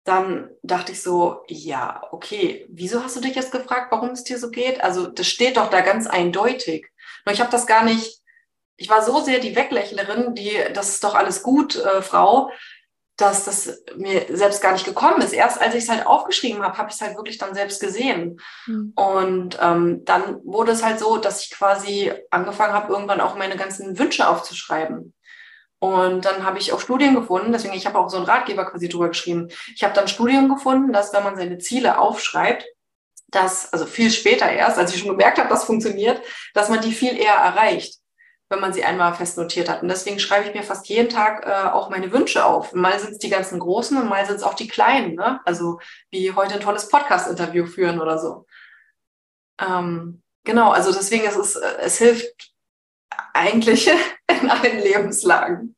dann 0.04 0.50
dachte 0.64 0.92
ich 0.92 1.02
so, 1.02 1.44
ja, 1.48 2.02
okay, 2.12 2.66
wieso 2.70 3.04
hast 3.04 3.16
du 3.16 3.22
dich 3.22 3.36
jetzt 3.36 3.52
gefragt, 3.52 3.92
warum 3.92 4.10
es 4.10 4.24
dir 4.24 4.38
so 4.38 4.50
geht? 4.50 4.84
Also 4.84 5.08
das 5.08 5.28
steht 5.28 5.58
doch 5.58 5.70
da 5.70 5.82
ganz 5.82 6.08
eindeutig. 6.08 6.88
Nur 7.26 7.34
ich 7.34 7.40
habe 7.40 7.52
das 7.52 7.68
gar 7.68 7.86
nicht, 7.86 8.22
ich 8.76 8.90
war 8.90 9.02
so 9.02 9.22
sehr 9.22 9.40
die 9.40 9.56
Weglächlerin, 9.56 10.36
die, 10.36 10.58
das 10.74 10.90
ist 10.90 11.04
doch 11.04 11.16
alles 11.16 11.42
gut, 11.42 11.78
äh, 11.78 12.02
Frau, 12.02 12.52
dass 13.16 13.46
das 13.46 13.84
mir 13.96 14.26
selbst 14.30 14.62
gar 14.62 14.74
nicht 14.74 14.86
gekommen 14.86 15.22
ist. 15.22 15.34
Erst 15.34 15.62
als 15.62 15.76
ich 15.76 15.84
es 15.84 15.90
halt 15.90 16.06
aufgeschrieben 16.06 16.64
habe, 16.64 16.78
habe 16.78 16.90
ich 16.90 16.96
es 16.96 17.02
halt 17.02 17.16
wirklich 17.16 17.38
dann 17.38 17.54
selbst 17.54 17.80
gesehen. 17.80 18.40
Mhm. 18.66 18.92
Und 18.96 19.58
ähm, 19.62 20.04
dann 20.04 20.44
wurde 20.44 20.72
es 20.72 20.84
halt 20.84 21.00
so, 21.00 21.18
dass 21.18 21.44
ich 21.44 21.52
quasi 21.52 22.12
angefangen 22.32 22.74
habe, 22.74 22.92
irgendwann 22.92 23.22
auch 23.22 23.36
meine 23.36 23.56
ganzen 23.56 23.98
Wünsche 24.00 24.28
aufzuschreiben. 24.28 25.14
Und 25.84 26.24
dann 26.24 26.46
habe 26.46 26.60
ich 26.60 26.72
auch 26.72 26.80
Studien 26.80 27.14
gefunden, 27.14 27.52
deswegen 27.52 27.74
ich 27.74 27.86
habe 27.86 28.00
auch 28.00 28.10
so 28.10 28.16
einen 28.16 28.26
Ratgeber 28.26 28.64
quasi 28.64 28.88
drüber 28.88 29.10
geschrieben. 29.10 29.50
Ich 29.76 29.84
habe 29.84 29.94
dann 29.94 30.08
Studien 30.08 30.48
gefunden, 30.48 30.94
dass 30.94 31.12
wenn 31.12 31.24
man 31.24 31.36
seine 31.36 31.58
Ziele 31.58 31.98
aufschreibt, 31.98 32.66
dass, 33.28 33.74
also 33.74 33.86
viel 33.86 34.10
später 34.10 34.50
erst, 34.50 34.78
als 34.78 34.94
ich 34.94 35.02
schon 35.02 35.10
gemerkt 35.10 35.40
habe, 35.40 35.50
das 35.50 35.66
funktioniert, 35.66 36.22
dass 36.54 36.70
man 36.70 36.80
die 36.80 36.94
viel 36.94 37.18
eher 37.18 37.34
erreicht, 37.34 38.00
wenn 38.48 38.62
man 38.62 38.72
sie 38.72 38.86
einmal 38.86 39.14
fest 39.14 39.38
notiert 39.38 39.68
hat. 39.68 39.82
Und 39.82 39.90
deswegen 39.90 40.20
schreibe 40.20 40.48
ich 40.48 40.56
mir 40.56 40.64
fast 40.64 40.88
jeden 40.88 41.10
Tag 41.10 41.46
äh, 41.46 41.70
auch 41.74 41.90
meine 41.90 42.14
Wünsche 42.14 42.46
auf. 42.46 42.72
Mal 42.72 42.98
sind 42.98 43.12
es 43.12 43.18
die 43.18 43.30
ganzen 43.30 43.60
großen 43.60 43.98
und 43.98 44.08
mal 44.08 44.26
sind 44.26 44.38
es 44.38 44.44
auch 44.44 44.54
die 44.54 44.70
kleinen, 44.70 45.16
ne? 45.16 45.42
Also 45.44 45.82
wie 46.12 46.32
heute 46.32 46.54
ein 46.54 46.62
tolles 46.62 46.88
Podcast-Interview 46.88 47.66
führen 47.66 48.00
oder 48.00 48.20
so. 48.20 48.46
Ähm, 49.60 50.24
genau, 50.46 50.72
also 50.72 50.94
deswegen 50.94 51.26
ist 51.26 51.36
es, 51.36 51.58
äh, 51.58 51.76
es 51.82 51.98
hilft 51.98 52.54
eigentlich 53.34 53.92
allen 54.50 54.80
Lebenslagen. 54.80 55.76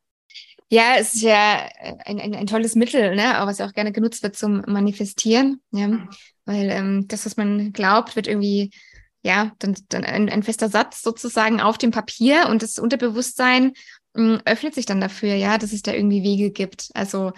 Ja, 0.69 0.95
es 0.97 1.13
ist 1.13 1.21
ja 1.21 1.69
ein, 2.05 2.19
ein, 2.19 2.35
ein 2.35 2.47
tolles 2.47 2.75
Mittel, 2.75 3.15
ne? 3.15 3.35
was 3.41 3.59
ja 3.59 3.67
auch 3.67 3.73
gerne 3.73 3.91
genutzt 3.91 4.23
wird 4.23 4.35
zum 4.35 4.63
Manifestieren. 4.67 5.61
Ja? 5.71 5.87
Mhm. 5.87 6.09
Weil 6.45 6.69
ähm, 6.71 7.07
das, 7.07 7.25
was 7.25 7.37
man 7.37 7.71
glaubt, 7.71 8.15
wird 8.15 8.27
irgendwie, 8.27 8.71
ja, 9.21 9.51
dann, 9.59 9.75
dann 9.89 10.03
ein, 10.03 10.29
ein 10.29 10.43
fester 10.43 10.69
Satz 10.69 11.01
sozusagen 11.01 11.61
auf 11.61 11.77
dem 11.77 11.91
Papier 11.91 12.47
und 12.49 12.61
das 12.61 12.79
Unterbewusstsein 12.79 13.73
mh, 14.13 14.35
hm, 14.37 14.41
öffnet 14.45 14.73
sich 14.73 14.85
dann 14.85 15.01
dafür, 15.01 15.35
ja, 15.35 15.57
dass 15.57 15.71
es 15.71 15.81
da 15.81 15.93
irgendwie 15.93 16.23
Wege 16.23 16.51
gibt. 16.51 16.89
Also 16.93 17.31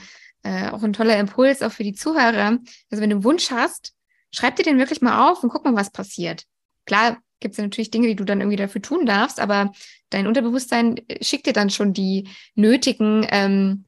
äh, 0.44 0.70
auch 0.70 0.84
ein 0.84 0.94
toller 0.94 1.20
Impuls 1.20 1.62
auch 1.62 1.72
für 1.72 1.84
die 1.84 1.94
Zuhörer. 1.94 2.60
Also 2.90 3.02
wenn 3.02 3.10
du 3.10 3.18
einen 3.18 3.24
Wunsch 3.24 3.52
hast, 3.52 3.94
schreib 4.32 4.56
dir 4.56 4.64
den 4.64 4.78
wirklich 4.78 5.02
mal 5.02 5.30
auf 5.30 5.44
und 5.44 5.50
guck 5.50 5.66
mal, 5.66 5.76
was 5.76 5.92
passiert. 5.92 6.44
Klar, 6.86 7.18
gibt 7.40 7.54
es 7.54 7.58
ja 7.58 7.64
natürlich 7.64 7.92
Dinge, 7.92 8.08
die 8.08 8.16
du 8.16 8.24
dann 8.24 8.42
irgendwie 8.42 8.58
dafür 8.58 8.82
tun 8.82 9.06
darfst, 9.06 9.40
aber 9.40 9.72
dein 10.10 10.28
Unterbewusstsein 10.28 10.98
äh, 11.08 11.24
schickt 11.24 11.46
dir 11.48 11.54
dann 11.54 11.70
schon 11.70 11.94
die 11.94 12.30
nötigen 12.56 13.26
ähm, 13.30 13.86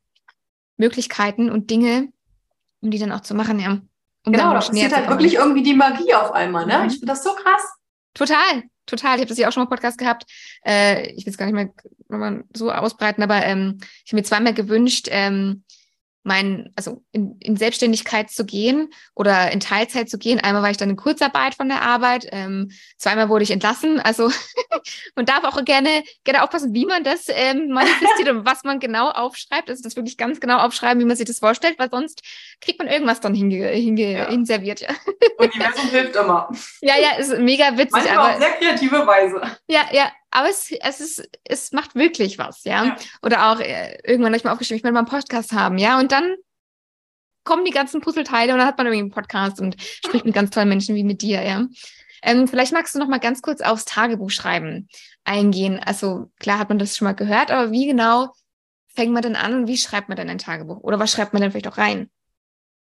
Möglichkeiten 0.77 1.49
und 1.49 1.69
Dinge, 1.69 2.09
um 2.81 2.91
die 2.91 2.99
dann 2.99 3.11
auch 3.11 3.21
zu 3.21 3.35
machen, 3.35 3.59
ja. 3.59 3.81
Um 4.25 4.33
genau, 4.33 4.53
das 4.53 4.67
passiert 4.67 4.95
halt 4.95 5.09
wirklich 5.09 5.35
irgendwie 5.35 5.63
die 5.63 5.73
Magie 5.73 6.13
auf 6.13 6.31
einmal, 6.31 6.65
ne? 6.65 6.79
Mhm. 6.79 6.85
Ich 6.87 6.93
finde 6.93 7.07
das 7.07 7.23
so 7.23 7.33
krass. 7.33 7.61
Total, 8.13 8.63
total. 8.85 9.15
Ich 9.15 9.21
habe 9.21 9.29
das 9.29 9.37
ja 9.37 9.47
auch 9.47 9.51
schon 9.51 9.63
mal 9.63 9.69
Podcast 9.69 9.97
gehabt. 9.97 10.25
Äh, 10.65 11.11
ich 11.11 11.25
will 11.25 11.31
es 11.31 11.37
gar 11.37 11.45
nicht 11.45 11.55
mehr 11.55 11.71
nochmal 12.09 12.43
so 12.55 12.71
ausbreiten, 12.71 13.23
aber 13.23 13.43
ähm, 13.45 13.77
ich 14.05 14.11
habe 14.11 14.17
mir 14.17 14.23
zweimal 14.23 14.53
gewünscht, 14.53 15.07
ähm, 15.09 15.63
mein, 16.29 16.71
also 16.75 17.03
in, 17.11 17.37
in 17.39 17.57
Selbstständigkeit 17.57 18.29
zu 18.29 18.45
gehen 18.45 18.89
oder 19.15 19.51
in 19.51 19.59
Teilzeit 19.59 20.11
zu 20.11 20.19
gehen. 20.19 20.39
Einmal 20.39 20.61
war 20.61 20.69
ich 20.69 20.77
dann 20.77 20.91
in 20.91 20.95
Kurzarbeit 20.95 21.55
von 21.55 21.67
der 21.67 21.81
Arbeit, 21.81 22.27
ähm, 22.31 22.69
zweimal 22.97 23.29
wurde 23.29 23.43
ich 23.43 23.49
entlassen. 23.49 23.99
Also 23.99 24.31
man 25.15 25.25
darf 25.25 25.43
auch 25.43 25.65
gerne, 25.65 26.03
gerne 26.23 26.43
aufpassen, 26.43 26.75
wie 26.75 26.85
man 26.85 27.03
das 27.03 27.25
ähm, 27.29 27.69
manifestiert 27.69 28.29
und 28.29 28.45
was 28.45 28.63
man 28.63 28.79
genau 28.79 29.09
aufschreibt. 29.09 29.71
Also 29.71 29.81
das 29.81 29.95
wirklich 29.95 30.17
ganz 30.17 30.39
genau 30.39 30.59
aufschreiben, 30.59 31.01
wie 31.01 31.05
man 31.05 31.17
sich 31.17 31.25
das 31.25 31.39
vorstellt, 31.39 31.79
weil 31.79 31.89
sonst 31.89 32.21
kriegt 32.61 32.79
man 32.79 32.87
irgendwas 32.87 33.21
dann 33.21 33.33
hinge, 33.33 33.67
hinge, 33.67 34.11
ja. 34.11 34.29
hinserviert. 34.29 34.81
Ja. 34.81 34.89
Universum 35.37 35.89
hilft 35.89 36.15
immer. 36.15 36.51
Ja, 36.81 36.95
ja, 36.97 37.17
ist 37.17 37.37
mega 37.39 37.71
witzig. 37.77 37.91
Manchmal 37.91 38.17
aber, 38.17 38.33
auf 38.33 38.39
sehr 38.39 38.51
kreative 38.51 39.07
Weise. 39.07 39.41
Ja, 39.67 39.81
ja, 39.91 40.11
aber 40.31 40.49
es, 40.49 40.71
es 40.71 40.99
ist, 40.99 41.29
es 41.43 41.71
macht 41.71 41.95
wirklich 41.95 42.37
was, 42.37 42.63
ja. 42.65 42.85
ja. 42.85 42.95
Oder 43.21 43.51
auch 43.51 43.59
äh, 43.59 43.97
irgendwann 44.03 44.31
habe 44.31 44.37
ich 44.37 44.43
mal 44.43 44.51
aufgeschrieben, 44.51 44.77
ich 44.77 44.83
will 44.83 44.91
mal 44.91 44.99
einen 44.99 45.07
Podcast 45.07 45.53
haben, 45.53 45.77
ja. 45.77 45.99
Und 45.99 46.11
dann 46.11 46.35
kommen 47.43 47.65
die 47.65 47.71
ganzen 47.71 48.01
Puzzleteile 48.01 48.51
und 48.51 48.59
dann 48.59 48.67
hat 48.67 48.77
man 48.77 48.87
irgendwie 48.87 49.03
einen 49.03 49.11
Podcast 49.11 49.59
und 49.61 49.75
spricht 49.79 50.25
mit 50.25 50.35
ganz 50.35 50.49
tollen 50.51 50.69
Menschen 50.69 50.95
wie 50.95 51.03
mit 51.03 51.21
dir, 51.21 51.41
ja. 51.41 51.65
Ähm, 52.21 52.47
vielleicht 52.49 52.73
magst 52.73 52.93
du 52.93 52.99
noch 52.99 53.07
mal 53.07 53.19
ganz 53.19 53.41
kurz 53.41 53.61
aufs 53.61 53.85
Tagebuch 53.85 54.29
schreiben 54.29 54.89
eingehen. 55.23 55.79
Also 55.79 56.29
klar 56.39 56.59
hat 56.59 56.67
man 56.67 56.77
das 56.77 56.97
schon 56.97 57.05
mal 57.05 57.13
gehört, 57.13 57.49
aber 57.49 57.71
wie 57.71 57.87
genau 57.87 58.33
fängt 58.93 59.13
man 59.13 59.21
denn 59.21 59.37
an 59.37 59.53
und 59.55 59.67
wie 59.67 59.77
schreibt 59.77 60.09
man 60.09 60.17
denn 60.17 60.29
ein 60.29 60.37
Tagebuch? 60.37 60.81
Oder 60.81 60.99
was 60.99 61.11
schreibt 61.11 61.31
man 61.31 61.41
denn 61.41 61.51
vielleicht 61.51 61.69
auch 61.69 61.77
rein? 61.77 62.09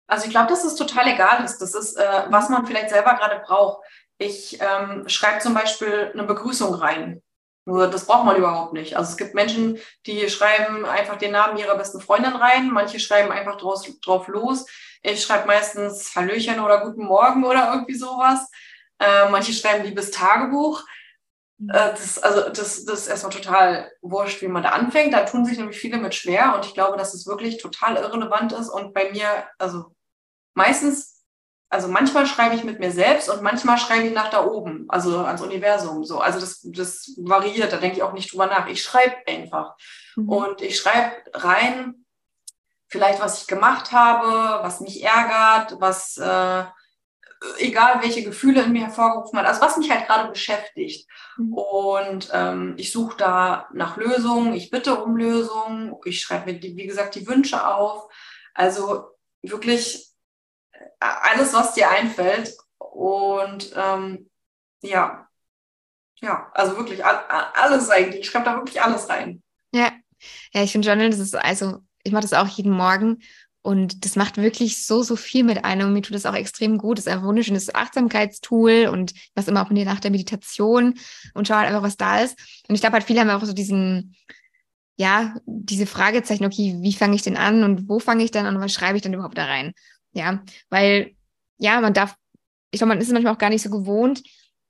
Also 0.06 0.26
ich 0.26 0.30
glaube, 0.30 0.48
dass 0.48 0.64
es 0.64 0.74
total 0.74 1.08
egal 1.08 1.44
ist. 1.44 1.58
Das 1.58 1.74
ist, 1.74 1.96
äh, 1.96 2.24
was 2.28 2.48
man 2.48 2.66
vielleicht 2.66 2.90
selber 2.90 3.14
gerade 3.14 3.42
braucht. 3.44 3.84
Ich 4.18 4.58
ähm, 4.60 5.08
schreibe 5.08 5.40
zum 5.40 5.54
Beispiel 5.54 6.10
eine 6.12 6.24
Begrüßung 6.24 6.74
rein. 6.74 7.22
Nur 7.64 7.86
das 7.86 8.06
braucht 8.06 8.24
man 8.24 8.36
überhaupt 8.36 8.72
nicht. 8.72 8.96
Also 8.96 9.12
es 9.12 9.16
gibt 9.16 9.34
Menschen, 9.34 9.78
die 10.06 10.28
schreiben 10.28 10.84
einfach 10.84 11.16
den 11.16 11.32
Namen 11.32 11.58
ihrer 11.58 11.76
besten 11.76 12.00
Freundin 12.00 12.34
rein, 12.34 12.70
manche 12.70 12.98
schreiben 12.98 13.30
einfach 13.30 13.56
draus, 13.56 13.88
drauf 14.00 14.26
los. 14.26 14.66
Ich 15.02 15.22
schreibe 15.22 15.46
meistens 15.46 16.14
Hallöchen 16.14 16.60
oder 16.60 16.80
Guten 16.80 17.04
Morgen 17.04 17.44
oder 17.44 17.72
irgendwie 17.72 17.94
sowas. 17.94 18.50
Äh, 18.98 19.28
manche 19.30 19.52
schreiben 19.52 19.84
liebes 19.84 20.10
Tagebuch. 20.10 20.84
Äh, 21.68 21.90
das, 21.90 22.18
also 22.22 22.48
das, 22.48 22.84
das 22.84 23.00
ist 23.00 23.08
erstmal 23.08 23.32
total 23.32 23.90
wurscht, 24.00 24.42
wie 24.42 24.48
man 24.48 24.62
da 24.62 24.70
anfängt. 24.70 25.12
Da 25.14 25.24
tun 25.24 25.44
sich 25.44 25.58
nämlich 25.58 25.78
viele 25.78 25.98
mit 25.98 26.14
schwer 26.14 26.54
und 26.54 26.66
ich 26.66 26.74
glaube, 26.74 26.96
dass 26.96 27.14
es 27.14 27.26
wirklich 27.26 27.58
total 27.58 27.96
irrelevant 27.96 28.52
ist. 28.52 28.68
Und 28.68 28.94
bei 28.94 29.10
mir, 29.10 29.26
also 29.58 29.94
meistens 30.54 31.12
also 31.72 31.88
manchmal 31.88 32.26
schreibe 32.26 32.54
ich 32.54 32.64
mit 32.64 32.80
mir 32.80 32.90
selbst 32.90 33.30
und 33.30 33.40
manchmal 33.40 33.78
schreibe 33.78 34.06
ich 34.06 34.12
nach 34.12 34.28
da 34.28 34.44
oben, 34.44 34.84
also 34.88 35.20
ans 35.20 35.40
Universum. 35.40 36.04
So, 36.04 36.20
also 36.20 36.38
das, 36.38 36.60
das 36.64 37.14
variiert, 37.16 37.72
da 37.72 37.78
denke 37.78 37.96
ich 37.96 38.02
auch 38.02 38.12
nicht 38.12 38.30
drüber 38.30 38.46
nach. 38.46 38.68
Ich 38.68 38.82
schreibe 38.82 39.16
einfach. 39.26 39.74
Mhm. 40.14 40.28
Und 40.28 40.60
ich 40.60 40.76
schreibe 40.76 41.14
rein, 41.32 42.04
vielleicht 42.88 43.22
was 43.22 43.40
ich 43.40 43.46
gemacht 43.46 43.90
habe, 43.90 44.62
was 44.62 44.80
mich 44.80 45.02
ärgert, 45.02 45.80
was 45.80 46.18
äh, 46.18 46.64
egal 47.58 48.02
welche 48.02 48.22
Gefühle 48.22 48.62
in 48.62 48.72
mir 48.72 48.86
hervorgerufen 48.86 49.38
hat, 49.38 49.46
also 49.46 49.60
was 49.60 49.76
mich 49.76 49.90
halt 49.90 50.06
gerade 50.06 50.30
beschäftigt. 50.30 51.08
Mhm. 51.36 51.54
Und 51.54 52.30
ähm, 52.32 52.74
ich 52.76 52.92
suche 52.92 53.16
da 53.16 53.68
nach 53.72 53.96
Lösungen, 53.96 54.54
ich 54.54 54.70
bitte 54.70 55.02
um 55.02 55.16
Lösungen, 55.16 55.94
ich 56.04 56.20
schreibe 56.20 56.52
mir, 56.52 56.60
die, 56.60 56.76
wie 56.76 56.86
gesagt, 56.86 57.14
die 57.14 57.26
Wünsche 57.26 57.66
auf. 57.66 58.08
Also 58.54 59.10
wirklich 59.42 60.08
alles, 61.00 61.54
was 61.54 61.74
dir 61.74 61.90
einfällt. 61.90 62.54
Und 62.78 63.72
ähm, 63.76 64.30
ja, 64.82 65.28
ja, 66.20 66.50
also 66.54 66.76
wirklich 66.76 67.04
alles 67.04 67.90
eigentlich. 67.90 68.20
Ich 68.20 68.26
schreibe 68.26 68.44
da 68.44 68.56
wirklich 68.56 68.80
alles 68.80 69.08
rein. 69.08 69.42
Ja, 69.72 69.90
ja, 70.52 70.62
ich 70.62 70.72
finde 70.72 70.86
Journal, 70.86 71.10
das 71.10 71.18
ist 71.18 71.34
also, 71.34 71.80
ich 72.04 72.12
mache 72.12 72.22
das 72.22 72.32
auch 72.32 72.46
jeden 72.46 72.72
Morgen 72.72 73.22
und 73.62 74.04
das 74.04 74.16
macht 74.16 74.38
wirklich 74.38 74.84
so, 74.84 75.04
so 75.04 75.14
viel 75.14 75.44
mit 75.44 75.64
einem. 75.64 75.88
Und 75.88 75.92
mir 75.94 76.02
tut 76.02 76.16
das 76.16 76.26
auch 76.26 76.34
extrem 76.34 76.78
gut. 76.78 76.98
Das 76.98 77.06
ist 77.06 77.12
ein 77.12 77.22
wunderschönes 77.22 77.72
Achtsamkeitstool 77.72 78.88
und 78.92 79.14
was 79.36 79.46
immer 79.46 79.64
auch 79.64 79.70
nach 79.70 80.00
der 80.00 80.10
Meditation 80.10 80.94
und 81.34 81.46
schau 81.46 81.54
halt 81.54 81.68
einfach, 81.68 81.82
was 81.82 81.96
da 81.96 82.20
ist. 82.20 82.36
Und 82.68 82.74
ich 82.74 82.80
glaube 82.80 82.94
halt, 82.94 83.04
viele 83.04 83.20
haben 83.20 83.30
auch 83.30 83.44
so 83.44 83.52
diesen, 83.52 84.16
ja, 84.96 85.36
diese 85.46 85.86
Fragezeichen, 85.86 86.44
okay, 86.44 86.76
wie 86.80 86.92
fange 86.92 87.14
ich 87.14 87.22
denn 87.22 87.36
an 87.36 87.62
und 87.62 87.88
wo 87.88 88.00
fange 88.00 88.24
ich 88.24 88.32
denn 88.32 88.46
an 88.46 88.56
und 88.56 88.62
was 88.62 88.72
schreibe 88.72 88.96
ich 88.96 89.02
denn 89.02 89.14
überhaupt 89.14 89.38
da 89.38 89.44
rein? 89.44 89.72
Ja, 90.12 90.42
weil, 90.68 91.14
ja, 91.58 91.80
man 91.80 91.94
darf, 91.94 92.16
ich 92.72 92.78
glaube, 92.78 92.88
man 92.88 93.00
ist 93.00 93.12
manchmal 93.12 93.32
auch 93.32 93.38
gar 93.38 93.50
nicht 93.50 93.62
so 93.62 93.70
gewohnt, 93.70 94.22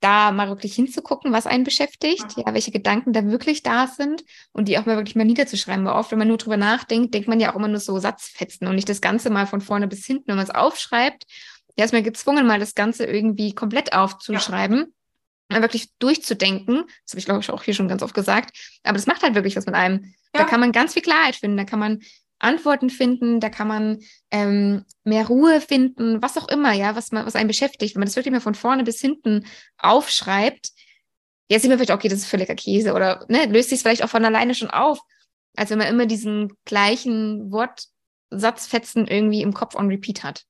da 0.03 0.33
mal 0.33 0.49
wirklich 0.49 0.75
hinzugucken, 0.75 1.33
was 1.33 1.47
einen 1.47 1.65
beschäftigt, 1.65 2.27
ja, 2.37 2.53
welche 2.53 2.71
Gedanken 2.71 3.13
da 3.13 3.25
wirklich 3.27 3.63
da 3.63 3.87
sind 3.87 4.25
und 4.53 4.69
die 4.69 4.79
auch 4.79 4.87
mal 4.87 4.97
wirklich 4.97 5.17
mal 5.17 5.25
niederzuschreiben. 5.25 5.85
Weil 5.85 5.95
oft, 5.95 6.11
wenn 6.11 6.19
man 6.19 6.29
nur 6.29 6.39
drüber 6.39 6.57
nachdenkt, 6.57 7.15
denkt 7.15 7.29
man 7.29 7.41
ja 7.41 7.53
auch 7.53 7.57
immer 7.57 7.69
nur 7.69 7.81
so 7.81 7.99
Satzfetzen 7.99 8.67
und 8.67 8.75
nicht 8.75 8.89
das 8.89 9.01
Ganze 9.01 9.31
mal 9.31 9.47
von 9.47 9.61
vorne 9.61 9.89
bis 9.89 10.05
hinten. 10.05 10.29
Wenn 10.29 10.37
man 10.37 10.45
es 10.45 10.55
aufschreibt, 10.55 11.25
ja, 11.77 11.85
ist 11.85 11.93
man 11.93 12.03
gezwungen, 12.03 12.47
mal 12.47 12.59
das 12.59 12.75
Ganze 12.75 13.07
irgendwie 13.07 13.55
komplett 13.55 13.95
aufzuschreiben. 13.95 14.79
Ja 14.79 14.87
mal 15.53 15.63
wirklich 15.63 15.91
durchzudenken. 15.99 16.85
Das 17.05 17.13
habe 17.13 17.19
ich, 17.19 17.25
glaube 17.27 17.41
ich, 17.41 17.51
auch 17.51 17.63
hier 17.63 17.75
schon 17.75 17.89
ganz 17.89 18.03
oft 18.03 18.15
gesagt. 18.15 18.57
Aber 18.83 18.95
das 18.95 19.07
macht 19.07 19.23
halt 19.23 19.35
wirklich 19.35 19.55
was 19.55 19.67
mit 19.67 19.75
einem. 19.75 20.15
Ja. 20.35 20.43
Da 20.43 20.45
kann 20.45 20.61
man 20.61 20.73
ganz 20.73 20.95
viel 20.95 21.03
Klarheit 21.03 21.37
finden. 21.37 21.59
Da 21.59 21.65
kann 21.65 21.79
man 21.79 22.01
Antworten 22.43 22.91
finden, 22.91 23.41
da 23.41 23.49
kann 23.49 23.69
man 23.69 23.99
ähm, 24.31 24.85
mehr 25.05 25.27
Ruhe 25.27 25.61
finden, 25.61 26.21
was 26.21 26.37
auch 26.37 26.49
immer, 26.49 26.73
ja, 26.73 26.97
was, 26.97 27.13
man, 27.13 27.25
was 27.25 27.37
einen 27.37 27.49
beschäftigt. 27.49 27.95
Wenn 27.95 28.01
man 28.01 28.07
das 28.07 28.17
wirklich 28.17 28.33
mal 28.33 28.41
von 28.41 28.55
vorne 28.55 28.85
bis 28.85 29.01
hinten 29.01 29.47
aufschreibt, 29.79 30.71
jetzt 31.49 31.63
sieht 31.63 31.71
man 31.71 31.79
vielleicht, 31.79 31.93
okay, 31.93 32.09
das 32.09 32.21
ist 32.21 32.27
völliger 32.27 32.55
Käse 32.55 32.95
oder 32.95 33.25
ne, 33.29 33.47
löst 33.47 33.71
sich 33.71 33.81
vielleicht 33.81 34.03
auch 34.03 34.09
von 34.09 34.25
alleine 34.25 34.55
schon 34.55 34.71
auf, 34.71 35.01
als 35.57 35.71
wenn 35.71 35.79
man 35.79 35.87
immer 35.87 36.07
diesen 36.07 36.53
gleichen 36.65 37.53
Wortsatzfetzen 37.53 39.07
irgendwie 39.07 39.43
im 39.43 39.55
Kopf 39.55 39.77
on 39.77 39.89
repeat 39.89 40.25
hat. 40.25 40.45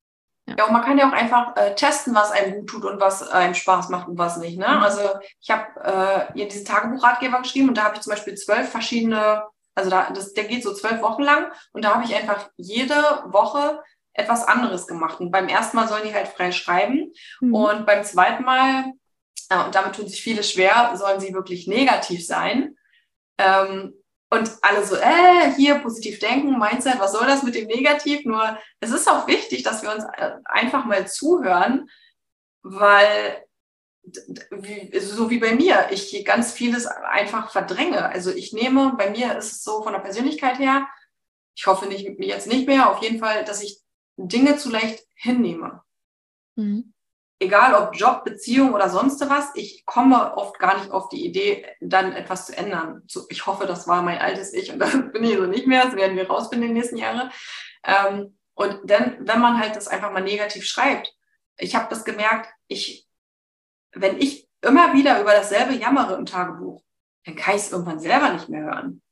Ja. 0.47 0.57
ja, 0.59 0.65
und 0.67 0.73
man 0.73 0.83
kann 0.83 0.99
ja 0.99 1.09
auch 1.09 1.13
einfach 1.13 1.57
äh, 1.57 1.75
testen, 1.75 2.15
was 2.15 2.33
einem 2.33 2.61
gut 2.61 2.69
tut 2.69 2.85
und 2.85 3.01
was 3.01 3.29
einem 3.29 3.55
Spaß 3.55 3.91
macht 3.91 4.09
und 4.09 4.19
was 4.19 4.39
nicht. 4.39 4.59
Ne? 4.59 4.67
Mhm. 4.67 4.83
Also 4.83 5.03
ich 5.41 5.51
habe 5.51 5.67
äh, 5.85 6.33
hier 6.35 6.49
diesen 6.49 6.65
Tagebuchratgeber 6.65 7.43
geschrieben 7.43 7.69
und 7.69 7.77
da 7.77 7.85
habe 7.85 7.97
ich 7.97 8.01
zum 8.01 8.13
Beispiel 8.13 8.35
zwölf 8.35 8.69
verschiedene 8.71 9.45
also 9.75 9.91
da, 9.91 10.11
das, 10.11 10.35
der 10.35 10.45
geht 10.45 10.63
so 10.63 10.75
zwölf 10.75 11.01
Wochen 11.03 11.23
lang 11.23 11.53
und 11.73 11.85
da 11.85 11.95
habe 11.95 12.05
ich 12.05 12.15
einfach 12.15 12.51
jede 12.57 12.95
Woche 13.27 13.83
etwas 14.15 14.47
anderes 14.47 14.87
gemacht. 14.87 15.21
Und 15.21 15.31
beim 15.31 15.49
ersten 15.49 15.77
Mal 15.77 15.89
sollen 15.89 16.07
die 16.07 16.15
halt 16.15 16.29
frei 16.29 16.53
schreiben 16.53 17.13
mhm. 17.41 17.55
und 17.55 17.87
beim 17.87 18.05
zweiten 18.05 18.45
Mal, 18.45 18.93
äh, 19.49 19.65
und 19.65 19.75
damit 19.75 19.95
tun 19.95 20.09
sich 20.09 20.23
viele 20.23 20.43
schwer, 20.43 20.93
sollen 20.97 21.21
sie 21.21 21.35
wirklich 21.35 21.67
negativ 21.67 22.27
sein. 22.27 22.77
Ähm, 23.39 23.95
und 24.31 24.51
alle 24.63 24.85
so, 24.85 24.97
äh, 24.97 25.53
hier 25.57 25.77
positiv 25.81 26.19
denken, 26.19 26.59
Mindset, 26.59 26.99
was 26.99 27.13
soll 27.13 27.27
das 27.27 27.43
mit 27.43 27.55
dem 27.55 27.67
Negativ? 27.67 28.25
Nur 28.25 28.59
es 28.81 28.91
ist 28.91 29.09
auch 29.09 29.27
wichtig, 29.27 29.63
dass 29.63 29.83
wir 29.83 29.93
uns 29.93 30.05
äh, 30.17 30.33
einfach 30.47 30.87
mal 30.87 31.07
zuhören, 31.07 31.89
weil 32.63 33.45
so 34.05 35.31
wie 35.31 35.39
bei 35.39 35.55
mir, 35.55 35.87
ich 35.91 36.25
ganz 36.25 36.53
vieles 36.53 36.87
einfach 36.87 37.51
verdränge. 37.51 38.05
Also 38.05 38.31
ich 38.31 38.53
nehme, 38.53 38.95
bei 38.97 39.11
mir 39.11 39.37
ist 39.39 39.53
es 39.53 39.65
so 39.65 39.83
von 39.83 39.93
der 39.93 40.01
Persönlichkeit 40.01 40.59
her, 40.59 40.89
ich 41.55 41.67
hoffe 41.67 41.87
nicht, 41.87 42.09
jetzt 42.19 42.47
nicht 42.47 42.67
mehr, 42.67 42.91
auf 42.91 43.03
jeden 43.03 43.19
Fall, 43.19 43.45
dass 43.45 43.63
ich 43.63 43.81
Dinge 44.17 44.57
zu 44.57 44.71
leicht 44.71 45.07
hinnehme. 45.15 45.83
Mhm. 46.57 46.93
egal 47.43 47.75
ob 47.75 47.97
Job, 47.97 48.25
Beziehung 48.25 48.73
oder 48.75 48.89
sonst 48.89 49.21
was, 49.29 49.51
ich 49.55 49.85
komme 49.85 50.37
oft 50.37 50.59
gar 50.59 50.79
nicht 50.79 50.91
auf 50.91 51.09
die 51.09 51.25
Idee, 51.25 51.67
dann 51.81 52.13
etwas 52.13 52.47
zu 52.47 52.57
ändern. 52.57 53.03
So, 53.07 53.27
ich 53.31 53.47
hoffe, 53.47 53.67
das 53.67 53.89
war 53.89 54.03
mein 54.03 54.19
altes 54.19 54.53
Ich 54.53 54.73
und 54.73 54.79
das 54.81 54.93
bin 54.93 55.25
ich 55.25 55.37
so 55.37 55.47
nicht 55.47 55.67
mehr. 55.67 55.85
Das 55.85 55.97
werden 55.97 56.17
wir 56.17 56.29
rausfinden 56.29 56.69
in 56.69 56.75
den 56.75 56.81
nächsten 56.81 56.99
Jahren. 56.99 57.31
Ähm, 57.85 58.37
und 58.55 58.79
dann, 58.85 59.17
wenn 59.21 59.41
man 59.41 59.59
halt 59.59 59.77
das 59.77 59.89
einfach 59.89 60.13
mal 60.13 60.23
negativ 60.23 60.65
schreibt, 60.67 61.15
ich 61.59 61.75
habe 61.75 61.89
das 61.91 62.05
gemerkt, 62.05 62.49
ich, 62.69 63.09
wenn 63.95 64.19
ich 64.19 64.49
immer 64.61 64.95
wieder 64.95 65.21
über 65.21 65.33
dasselbe 65.33 65.75
jammere 65.75 66.15
im 66.15 66.27
Tagebuch, 66.27 66.83
dann 67.25 67.37
kann 67.37 67.57
ich 67.57 67.63
es 67.63 67.73
irgendwann 67.73 68.01
selber 68.01 68.31
nicht 68.31 68.49
mehr 68.49 68.63
hören. 68.63 69.03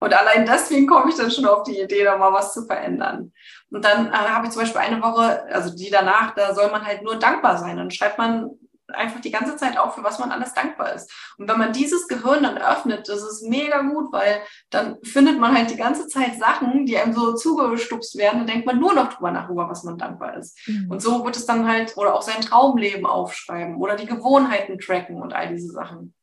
Und 0.00 0.12
allein 0.14 0.44
deswegen 0.46 0.88
komme 0.88 1.10
ich 1.10 1.16
dann 1.16 1.30
schon 1.30 1.46
auf 1.46 1.62
die 1.62 1.80
Idee, 1.80 2.02
da 2.02 2.16
mal 2.16 2.32
was 2.32 2.52
zu 2.52 2.66
verändern. 2.66 3.32
Und 3.70 3.84
dann 3.84 4.08
äh, 4.08 4.12
habe 4.12 4.46
ich 4.46 4.52
zum 4.52 4.62
Beispiel 4.62 4.80
eine 4.80 5.00
Woche, 5.00 5.44
also 5.44 5.76
die 5.76 5.90
danach, 5.90 6.34
da 6.34 6.54
soll 6.54 6.70
man 6.72 6.84
halt 6.84 7.02
nur 7.02 7.16
dankbar 7.16 7.56
sein. 7.56 7.76
Dann 7.76 7.90
schreibt 7.90 8.18
man 8.18 8.50
einfach 8.94 9.20
die 9.20 9.30
ganze 9.30 9.56
Zeit 9.56 9.78
auf, 9.78 9.94
für 9.94 10.04
was 10.04 10.18
man 10.18 10.30
alles 10.30 10.54
dankbar 10.54 10.94
ist. 10.94 11.12
Und 11.38 11.48
wenn 11.48 11.58
man 11.58 11.72
dieses 11.72 12.08
Gehirn 12.08 12.42
dann 12.42 12.58
öffnet, 12.58 13.08
das 13.08 13.22
ist 13.22 13.48
mega 13.48 13.82
gut, 13.82 14.12
weil 14.12 14.40
dann 14.70 14.98
findet 15.02 15.38
man 15.38 15.56
halt 15.56 15.70
die 15.70 15.76
ganze 15.76 16.08
Zeit 16.08 16.38
Sachen, 16.38 16.86
die 16.86 16.96
einem 16.96 17.12
so 17.12 17.34
zugestupst 17.34 18.16
werden, 18.16 18.38
dann 18.38 18.46
denkt 18.46 18.66
man 18.66 18.78
nur 18.78 18.94
noch 18.94 19.12
drüber 19.12 19.30
nach, 19.30 19.48
über 19.48 19.68
was 19.68 19.84
man 19.84 19.98
dankbar 19.98 20.36
ist. 20.36 20.58
Mhm. 20.66 20.90
Und 20.90 21.02
so 21.02 21.24
wird 21.24 21.36
es 21.36 21.46
dann 21.46 21.66
halt, 21.66 21.96
oder 21.96 22.14
auch 22.14 22.22
sein 22.22 22.40
Traumleben 22.40 23.06
aufschreiben 23.06 23.76
oder 23.76 23.96
die 23.96 24.06
Gewohnheiten 24.06 24.78
tracken 24.78 25.20
und 25.20 25.32
all 25.32 25.48
diese 25.48 25.72
Sachen. 25.72 26.14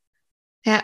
Ja, 0.65 0.81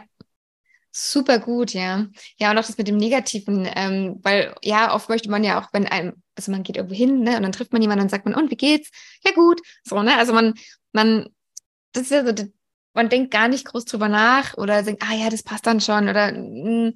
Super 0.97 1.39
gut, 1.39 1.73
ja. 1.73 2.07
Ja, 2.37 2.51
und 2.51 2.57
auch 2.57 2.65
das 2.65 2.77
mit 2.77 2.87
dem 2.87 2.95
Negativen, 2.95 3.67
ähm, 3.75 4.17
weil 4.23 4.55
ja, 4.61 4.95
oft 4.95 5.09
möchte 5.09 5.29
man 5.29 5.43
ja 5.43 5.59
auch, 5.59 5.67
wenn 5.73 5.85
einem, 5.85 6.13
also 6.37 6.53
man 6.53 6.63
geht 6.63 6.77
irgendwo 6.77 6.95
hin, 6.95 7.19
ne, 7.19 7.35
und 7.35 7.43
dann 7.43 7.51
trifft 7.51 7.73
man 7.73 7.81
jemanden 7.81 8.03
und 8.03 8.09
sagt 8.09 8.23
man, 8.23 8.33
und 8.33 8.49
wie 8.49 8.55
geht's? 8.55 8.91
Ja, 9.25 9.33
gut. 9.33 9.59
So, 9.83 10.01
ne? 10.01 10.17
Also 10.17 10.31
man, 10.31 10.53
man 10.93 11.27
das 11.95 12.03
ist 12.03 12.11
ja 12.11 12.25
so, 12.25 12.33
man 12.93 13.09
denkt 13.09 13.31
gar 13.31 13.47
nicht 13.47 13.65
groß 13.65 13.85
drüber 13.85 14.09
nach 14.09 14.55
oder 14.57 14.83
denkt, 14.83 15.03
ah 15.07 15.13
ja, 15.13 15.29
das 15.29 15.43
passt 15.43 15.65
dann 15.65 15.81
schon 15.81 16.09
oder 16.09 16.31
mm, 16.31 16.93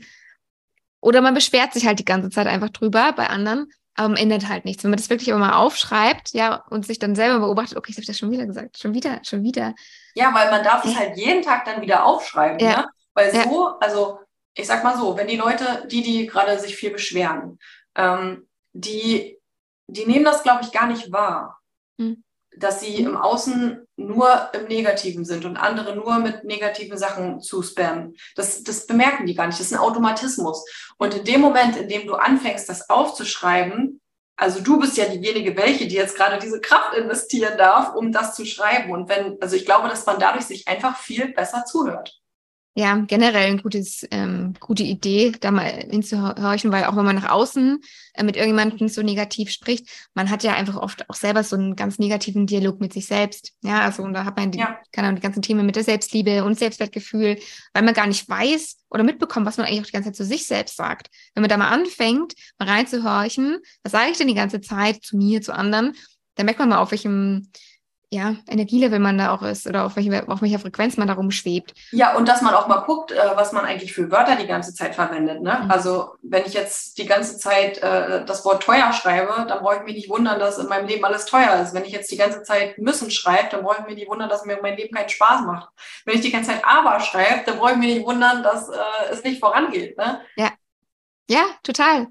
oder 1.01 1.21
man 1.21 1.33
beschwert 1.33 1.73
sich 1.73 1.87
halt 1.87 1.99
die 1.99 2.05
ganze 2.05 2.29
Zeit 2.29 2.47
einfach 2.47 2.69
drüber 2.69 3.13
bei 3.13 3.27
anderen, 3.27 3.71
aber 3.95 4.09
man 4.09 4.17
ändert 4.17 4.49
halt 4.49 4.65
nichts. 4.65 4.83
Wenn 4.83 4.91
man 4.91 4.97
das 4.97 5.09
wirklich 5.09 5.31
aber 5.31 5.39
mal 5.39 5.53
aufschreibt, 5.53 6.33
ja, 6.33 6.65
und 6.69 6.85
sich 6.85 6.99
dann 6.99 7.15
selber 7.15 7.39
beobachtet, 7.39 7.77
okay, 7.77 7.91
ich 7.91 7.97
habe 7.97 8.05
das 8.05 8.17
schon 8.17 8.31
wieder 8.31 8.45
gesagt, 8.45 8.77
schon 8.77 8.93
wieder, 8.93 9.21
schon 9.23 9.43
wieder. 9.43 9.73
Ja, 10.15 10.33
weil 10.33 10.51
man 10.51 10.63
darf 10.63 10.83
es 10.83 10.97
halt 10.97 11.15
jeden 11.15 11.41
Tag 11.41 11.63
dann 11.63 11.81
wieder 11.81 12.05
aufschreiben, 12.05 12.59
ja. 12.59 12.81
Ne? 12.81 12.87
Weil 13.13 13.33
ja. 13.33 13.43
so, 13.43 13.67
also 13.79 14.19
ich 14.53 14.67
sag 14.67 14.83
mal 14.83 14.97
so, 14.97 15.15
wenn 15.15 15.27
die 15.27 15.37
Leute, 15.37 15.87
die, 15.89 16.01
die 16.01 16.27
gerade 16.27 16.59
sich 16.59 16.75
viel 16.75 16.91
beschweren, 16.91 17.59
ähm, 17.95 18.49
die, 18.73 19.37
die 19.87 20.05
nehmen 20.05 20.25
das, 20.25 20.43
glaube 20.43 20.63
ich, 20.63 20.71
gar 20.73 20.87
nicht 20.87 21.11
wahr. 21.13 21.59
Hm 21.97 22.23
dass 22.59 22.81
sie 22.81 22.95
im 22.95 23.17
Außen 23.17 23.85
nur 23.97 24.49
im 24.53 24.65
Negativen 24.67 25.25
sind 25.25 25.45
und 25.45 25.57
andere 25.57 25.95
nur 25.95 26.19
mit 26.19 26.43
negativen 26.43 26.97
Sachen 26.97 27.41
zu 27.41 27.63
spammen. 27.63 28.15
Das, 28.35 28.63
das 28.63 28.85
bemerken 28.85 29.25
die 29.25 29.35
gar 29.35 29.47
nicht. 29.47 29.59
Das 29.59 29.67
ist 29.67 29.73
ein 29.73 29.79
Automatismus. 29.79 30.65
Und 30.97 31.13
in 31.15 31.23
dem 31.23 31.41
Moment, 31.41 31.77
in 31.77 31.87
dem 31.87 32.07
du 32.07 32.15
anfängst, 32.15 32.69
das 32.69 32.89
aufzuschreiben, 32.89 34.01
also 34.35 34.61
du 34.61 34.79
bist 34.79 34.95
ja 34.95 35.05
diejenige, 35.05 35.57
welche, 35.57 35.87
die 35.87 35.95
jetzt 35.95 36.15
gerade 36.15 36.39
diese 36.39 36.61
Kraft 36.61 36.93
investieren 36.95 37.57
darf, 37.57 37.93
um 37.95 38.11
das 38.11 38.35
zu 38.35 38.45
schreiben. 38.45 38.91
Und 38.91 39.09
wenn, 39.09 39.37
also 39.41 39.55
ich 39.55 39.65
glaube, 39.65 39.89
dass 39.89 40.05
man 40.05 40.19
dadurch 40.19 40.45
sich 40.45 40.67
einfach 40.67 40.97
viel 40.97 41.33
besser 41.33 41.65
zuhört 41.65 42.18
ja, 42.79 42.95
generell 42.95 43.47
eine 43.47 43.61
gutes, 43.61 44.07
ähm, 44.09 44.53
gute 44.61 44.83
Idee, 44.83 45.33
da 45.37 45.51
mal 45.51 45.65
hinzuhorchen, 45.65 46.71
weil 46.71 46.85
auch 46.85 46.95
wenn 46.95 47.03
man 47.03 47.17
nach 47.17 47.29
außen 47.29 47.81
äh, 48.13 48.23
mit 48.23 48.37
irgendjemandem 48.37 48.87
so 48.87 49.01
negativ 49.01 49.51
spricht, 49.51 49.89
man 50.13 50.29
hat 50.29 50.43
ja 50.43 50.53
einfach 50.53 50.77
oft 50.77 51.09
auch 51.09 51.15
selber 51.15 51.43
so 51.43 51.57
einen 51.57 51.75
ganz 51.75 51.99
negativen 51.99 52.47
Dialog 52.47 52.79
mit 52.79 52.93
sich 52.93 53.05
selbst. 53.05 53.51
Ja, 53.63 53.81
also 53.81 54.03
und 54.03 54.13
da 54.13 54.23
hat 54.23 54.37
man 54.37 54.51
die, 54.51 54.59
ja. 54.59 54.79
keine 54.93 55.07
Ahnung, 55.07 55.17
die 55.17 55.21
ganzen 55.21 55.41
Themen 55.41 55.65
mit 55.65 55.75
der 55.75 55.83
Selbstliebe 55.83 56.45
und 56.45 56.57
Selbstwertgefühl, 56.57 57.37
weil 57.73 57.83
man 57.83 57.93
gar 57.93 58.07
nicht 58.07 58.29
weiß 58.29 58.77
oder 58.89 59.03
mitbekommt, 59.03 59.45
was 59.45 59.57
man 59.57 59.65
eigentlich 59.65 59.81
auch 59.81 59.85
die 59.87 59.91
ganze 59.91 60.09
Zeit 60.11 60.15
zu 60.15 60.23
sich 60.23 60.47
selbst 60.47 60.77
sagt. 60.77 61.09
Wenn 61.33 61.41
man 61.41 61.49
da 61.49 61.57
mal 61.57 61.71
anfängt, 61.71 62.33
mal 62.59 62.69
reinzuhorchen, 62.69 63.57
was 63.83 63.91
sage 63.91 64.11
ich 64.11 64.17
denn 64.17 64.27
die 64.27 64.35
ganze 64.35 64.61
Zeit 64.61 65.03
zu 65.03 65.17
mir, 65.17 65.41
zu 65.41 65.53
anderen, 65.53 65.97
dann 66.35 66.45
merkt 66.45 66.59
man 66.59 66.69
mal, 66.69 66.77
auf 66.77 66.91
welchem 66.91 67.49
ja, 68.11 68.35
Energielevel 68.47 68.97
man 68.97 69.19
da 69.19 69.35
auch 69.35 69.43
ist 69.43 69.67
oder 69.67 69.85
auf, 69.85 69.95
welche, 69.95 70.27
auf 70.27 70.41
welcher 70.41 70.57
Frequenz 70.57 70.97
man 70.97 71.07
da 71.07 71.13
rumschwebt. 71.13 71.75
Ja, 71.91 72.15
und 72.15 72.27
dass 72.27 72.41
man 72.41 72.55
auch 72.55 72.67
mal 72.67 72.79
guckt, 72.79 73.11
äh, 73.11 73.17
was 73.35 73.51
man 73.51 73.65
eigentlich 73.65 73.93
für 73.93 74.09
Wörter 74.09 74.35
die 74.35 74.47
ganze 74.47 74.73
Zeit 74.73 74.95
verwendet. 74.95 75.43
Ne? 75.43 75.61
Mhm. 75.63 75.71
Also 75.71 76.15
wenn 76.23 76.43
ich 76.45 76.53
jetzt 76.53 76.97
die 76.97 77.05
ganze 77.05 77.37
Zeit 77.37 77.77
äh, 77.77 78.25
das 78.25 78.43
Wort 78.45 78.63
teuer 78.63 78.91
schreibe, 78.93 79.45
dann 79.47 79.59
brauche 79.59 79.75
ich 79.75 79.83
mich 79.83 79.95
nicht 79.95 80.09
wundern, 80.09 80.39
dass 80.39 80.57
in 80.57 80.67
meinem 80.67 80.87
Leben 80.87 81.05
alles 81.05 81.25
teuer 81.25 81.61
ist. 81.61 81.75
Wenn 81.75 81.85
ich 81.85 81.91
jetzt 81.91 82.11
die 82.11 82.17
ganze 82.17 82.41
Zeit 82.41 82.79
müssen 82.79 83.11
schreibe, 83.11 83.49
dann 83.51 83.63
brauche 83.63 83.81
ich 83.81 83.85
mich 83.85 83.95
nicht 83.95 84.09
wundern, 84.09 84.29
dass 84.29 84.43
mir 84.43 84.57
mein 84.59 84.75
Leben 84.75 84.95
keinen 84.95 85.09
Spaß 85.09 85.41
macht. 85.45 85.69
Wenn 86.05 86.15
ich 86.15 86.21
die 86.21 86.31
ganze 86.31 86.49
Zeit 86.49 86.65
aber 86.65 86.99
schreibe, 87.01 87.43
dann 87.45 87.59
brauche 87.59 87.73
ich 87.73 87.77
mich 87.77 87.95
nicht 87.95 88.07
wundern, 88.07 88.41
dass 88.41 88.69
äh, 88.69 89.11
es 89.11 89.23
nicht 89.23 89.39
vorangeht. 89.39 89.97
Ne? 89.97 90.21
Ja. 90.35 90.49
Ja, 91.29 91.43
total. 91.61 92.07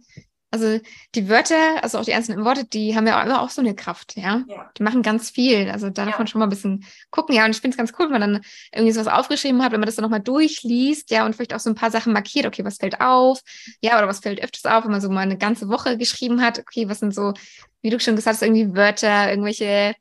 Also 0.51 0.80
die 1.14 1.28
Wörter, 1.28 1.82
also 1.82 1.99
auch 1.99 2.05
die 2.05 2.14
einzelnen 2.14 2.44
Worte, 2.44 2.64
die 2.64 2.96
haben 2.96 3.07
ja 3.07 3.22
immer 3.22 3.42
auch 3.42 3.51
so 3.51 3.61
eine 3.61 3.74
Kraft, 3.74 4.16
ja? 4.16 4.44
ja. 4.49 4.70
Die 4.78 4.82
machen 4.82 5.03
ganz 5.03 5.28
viel. 5.28 5.68
Also 5.70 5.90
da 5.90 6.05
darf 6.05 6.14
ja. 6.14 6.18
man 6.18 6.26
schon 6.26 6.38
mal 6.38 6.46
ein 6.46 6.51
bisschen 6.51 6.86
gucken, 7.11 7.34
ja. 7.34 7.44
Und 7.44 7.51
ich 7.51 7.61
finde 7.61 7.74
es 7.74 7.76
ganz 7.76 7.92
cool, 7.99 8.07
wenn 8.07 8.18
man 8.18 8.32
dann 8.32 8.42
irgendwie 8.72 8.92
sowas 8.92 9.09
aufgeschrieben 9.09 9.62
hat, 9.62 9.72
wenn 9.72 9.80
man 9.80 9.86
das 9.86 9.96
dann 9.96 10.05
nochmal 10.05 10.20
durchliest, 10.20 11.11
ja, 11.11 11.26
und 11.26 11.36
vielleicht 11.36 11.55
auch 11.55 11.61
so 11.61 11.68
ein 11.68 11.74
paar 11.74 11.90
Sachen 11.90 12.14
markiert, 12.14 12.46
okay, 12.46 12.64
was 12.64 12.78
fällt 12.78 13.01
auf, 13.01 13.40
ja, 13.82 13.99
oder 13.99 14.09
was 14.09 14.20
fällt 14.20 14.42
öfters 14.42 14.64
auf, 14.64 14.84
wenn 14.84 14.90
man 14.90 15.03
so 15.03 15.11
mal 15.11 15.20
eine 15.20 15.36
ganze 15.36 15.68
Woche 15.68 15.99
geschrieben 15.99 16.40
hat, 16.40 16.59
okay, 16.59 16.88
was 16.88 17.01
sind 17.01 17.14
so, 17.14 17.34
wie 17.82 17.90
du 17.90 18.01
schon 18.01 18.16
gesagt 18.16 18.36
hast, 18.36 18.42
irgendwie 18.42 18.74
Wörter, 18.74 19.28
irgendwelche 19.28 19.94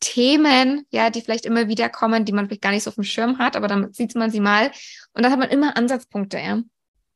Themen, 0.00 0.86
ja, 0.90 1.10
die 1.10 1.22
vielleicht 1.22 1.44
immer 1.44 1.66
wieder 1.66 1.88
kommen, 1.88 2.24
die 2.24 2.32
man 2.32 2.46
vielleicht 2.46 2.62
gar 2.62 2.70
nicht 2.70 2.84
so 2.84 2.90
auf 2.90 2.94
dem 2.94 3.04
Schirm 3.04 3.38
hat, 3.38 3.56
aber 3.56 3.66
dann 3.66 3.92
sieht 3.92 4.14
man 4.14 4.30
sie 4.30 4.40
mal. 4.40 4.70
Und 5.12 5.24
dann 5.24 5.32
hat 5.32 5.40
man 5.40 5.50
immer 5.50 5.76
Ansatzpunkte, 5.76 6.38
ja. 6.38 6.62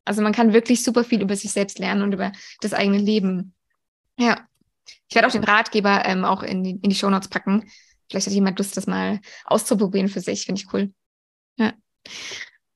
Also 0.05 0.23
man 0.23 0.33
kann 0.33 0.53
wirklich 0.53 0.83
super 0.83 1.05
viel 1.05 1.23
über 1.23 1.37
sich 1.37 1.53
selbst 1.53 1.79
lernen 1.79 2.03
und 2.03 2.13
über 2.13 2.33
das 2.61 2.73
eigene 2.73 2.99
Leben. 2.99 3.55
Ja. 4.19 4.47
Ich 5.09 5.15
werde 5.15 5.29
auch 5.29 5.33
den 5.33 5.45
Ratgeber 5.45 6.05
ähm, 6.07 6.25
auch 6.25 6.43
in 6.43 6.65
die, 6.65 6.71
in 6.71 6.91
die 6.91 6.95
Shownotes 6.95 7.29
packen. 7.29 7.71
Vielleicht 8.11 8.27
hat 8.27 8.35
jemand 8.35 8.59
Lust, 8.59 8.77
das 8.77 8.87
mal 8.87 9.21
auszuprobieren 9.45 10.09
für 10.09 10.21
sich. 10.21 10.45
Finde 10.45 10.61
ich 10.61 10.73
cool. 10.73 10.93
Ja. 11.57 11.73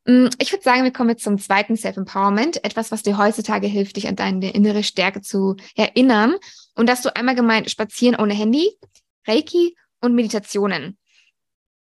Mm, 0.06 0.28
ich 0.38 0.52
würde 0.52 0.62
sagen, 0.62 0.84
wir 0.84 0.92
kommen 0.92 1.10
jetzt 1.10 1.24
zum 1.24 1.38
zweiten 1.38 1.76
Self-Empowerment. 1.76 2.64
Etwas, 2.64 2.92
was 2.92 3.02
dir 3.02 3.18
heutzutage 3.18 3.66
hilft, 3.66 3.96
dich 3.96 4.08
an 4.08 4.16
deine 4.16 4.52
innere 4.52 4.82
Stärke 4.82 5.20
zu 5.20 5.56
erinnern. 5.74 6.36
Und 6.74 6.88
dass 6.88 7.02
du 7.02 7.14
einmal 7.14 7.34
gemeint 7.34 7.70
Spazieren 7.70 8.20
ohne 8.20 8.34
Handy, 8.34 8.70
Reiki 9.26 9.76
und 10.00 10.14
Meditationen. 10.14 10.98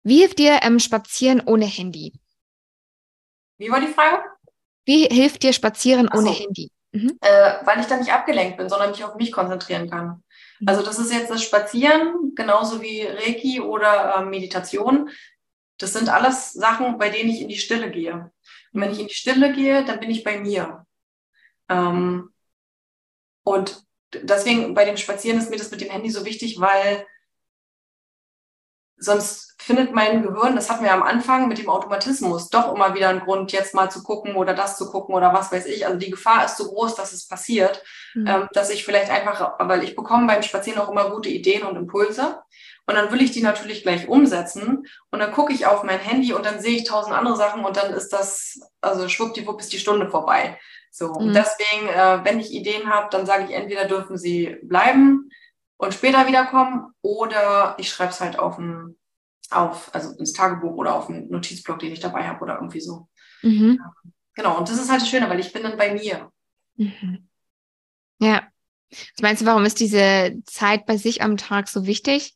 Wie 0.03 0.19
hilft 0.19 0.39
dir 0.39 0.59
ähm, 0.63 0.79
Spazieren 0.79 1.41
ohne 1.45 1.65
Handy? 1.65 2.13
Wie 3.57 3.69
war 3.69 3.81
die 3.81 3.87
Frage? 3.87 4.23
Wie 4.89 5.03
hilft 5.03 5.43
dir 5.43 5.53
Spazieren 5.53 6.09
ohne 6.11 6.31
Handy? 6.31 6.71
Mhm. 6.93 7.19
Äh, 7.21 7.57
weil 7.63 7.79
ich 7.79 7.85
dann 7.85 7.99
nicht 7.99 8.11
abgelenkt 8.11 8.57
bin, 8.57 8.69
sondern 8.69 8.89
mich 8.89 9.03
auf 9.03 9.13
mich 9.17 9.31
konzentrieren 9.31 9.87
kann. 9.87 10.23
Mhm. 10.59 10.67
Also 10.67 10.81
das 10.81 10.97
ist 10.97 11.13
jetzt 11.13 11.29
das 11.29 11.43
Spazieren, 11.43 12.33
genauso 12.33 12.81
wie 12.81 13.03
Reiki 13.03 13.61
oder 13.61 14.15
äh, 14.15 14.25
Meditation. 14.25 15.11
Das 15.77 15.93
sind 15.93 16.09
alles 16.09 16.53
Sachen, 16.53 16.97
bei 16.97 17.11
denen 17.11 17.29
ich 17.29 17.39
in 17.39 17.49
die 17.49 17.59
Stille 17.59 17.91
gehe. 17.91 18.31
Und 18.73 18.81
wenn 18.81 18.91
ich 18.91 18.99
in 18.99 19.05
die 19.05 19.13
Stille 19.13 19.53
gehe, 19.53 19.85
dann 19.85 19.99
bin 19.99 20.09
ich 20.09 20.23
bei 20.23 20.39
mir. 20.39 20.87
Ähm, 21.69 22.33
und 23.43 23.83
deswegen 24.11 24.73
bei 24.73 24.85
dem 24.85 24.97
Spazieren 24.97 25.37
ist 25.37 25.51
mir 25.51 25.57
das 25.57 25.69
mit 25.69 25.81
dem 25.81 25.91
Handy 25.91 26.09
so 26.09 26.25
wichtig, 26.25 26.59
weil 26.59 27.05
sonst 28.97 29.48
findet 29.70 29.93
mein 29.93 30.24
Gehirn, 30.24 30.55
das 30.55 30.67
hatten 30.67 30.84
wir 30.84 30.91
am 30.91 31.03
Anfang 31.03 31.47
mit 31.47 31.59
dem 31.59 31.70
Automatismus, 31.70 32.49
doch 32.49 32.74
immer 32.74 32.95
wieder 32.95 33.09
einen 33.09 33.20
Grund, 33.20 33.51
jetzt 33.51 33.76
mal 33.76 33.91
zu 33.91 34.01
gucken 34.01 34.36
oder 34.36 34.55
das 34.55 34.78
zu 34.80 34.89
gucken 34.89 35.13
oder 35.13 35.32
was 35.32 35.51
weiß 35.51 35.67
ich. 35.67 35.86
Also 35.86 35.99
die 35.99 36.09
Gefahr 36.09 36.43
ist 36.45 36.57
so 36.57 36.65
groß, 36.65 36.95
dass 36.95 37.13
es 37.13 37.28
passiert, 37.28 37.84
mhm. 38.15 38.26
ähm, 38.26 38.47
dass 38.53 38.72
ich 38.72 38.84
vielleicht 38.84 39.11
einfach, 39.11 39.59
weil 39.59 39.84
ich 39.84 39.95
bekomme 39.95 40.26
beim 40.26 40.41
Spazieren 40.41 40.82
auch 40.82 40.89
immer 40.89 41.11
gute 41.11 41.30
Ideen 41.30 41.61
und 41.67 41.76
Impulse. 41.76 42.39
Und 42.88 42.95
dann 42.95 43.11
will 43.11 43.22
ich 43.22 43.30
die 43.30 43.43
natürlich 43.43 43.84
gleich 43.84 44.07
umsetzen. 44.07 44.88
Und 45.11 45.20
dann 45.20 45.32
gucke 45.32 45.53
ich 45.53 45.67
auf 45.67 45.84
mein 45.84 45.99
Handy 45.99 46.34
und 46.34 46.43
dann 46.43 46.59
sehe 46.59 46.78
ich 46.78 46.86
tausend 46.86 47.15
andere 47.15 47.36
Sachen 47.36 47.63
und 47.63 47.78
dann 47.78 47.93
ist 47.93 48.09
das, 48.09 48.59
also 48.82 49.07
schwuppdiwupp 49.07 49.59
ist 49.59 49.72
die 49.72 49.78
Stunde 49.78 50.09
vorbei. 50.09 50.57
So, 50.89 51.09
mhm. 51.09 51.15
und 51.15 51.34
deswegen, 51.36 51.88
äh, 51.88 52.26
wenn 52.26 52.39
ich 52.39 52.51
Ideen 52.51 52.89
habe, 52.89 53.09
dann 53.11 53.28
sage 53.28 53.43
ich, 53.43 53.51
entweder 53.51 53.86
dürfen 53.86 54.17
sie 54.17 54.57
bleiben 54.63 55.30
und 55.78 55.93
später 55.93 56.28
wiederkommen 56.28 56.93
oder 57.01 57.76
ich 57.78 57.89
schreibe 57.89 58.11
es 58.11 58.20
halt 58.20 58.38
auf 58.38 58.57
ein, 58.57 58.97
auf, 59.51 59.93
also 59.93 60.11
ins 60.17 60.33
Tagebuch 60.33 60.75
oder 60.75 60.95
auf 60.95 61.09
einen 61.09 61.29
Notizblock, 61.29 61.79
den 61.79 61.91
ich 61.91 61.99
dabei 61.99 62.27
habe 62.27 62.41
oder 62.41 62.55
irgendwie 62.55 62.81
so. 62.81 63.07
Mhm. 63.41 63.79
Genau, 64.35 64.57
und 64.57 64.69
das 64.69 64.79
ist 64.79 64.89
halt 64.89 65.01
das 65.01 65.09
Schöne, 65.09 65.29
weil 65.29 65.39
ich 65.39 65.51
bin 65.51 65.63
dann 65.63 65.77
bei 65.77 65.93
mir. 65.93 66.31
Mhm. 66.75 67.29
Ja. 68.19 68.47
Was 68.89 69.21
meinst 69.21 69.41
du, 69.41 69.45
warum 69.45 69.65
ist 69.65 69.79
diese 69.79 70.37
Zeit 70.45 70.85
bei 70.85 70.97
sich 70.97 71.21
am 71.21 71.37
Tag 71.37 71.67
so 71.67 71.85
wichtig? 71.85 72.35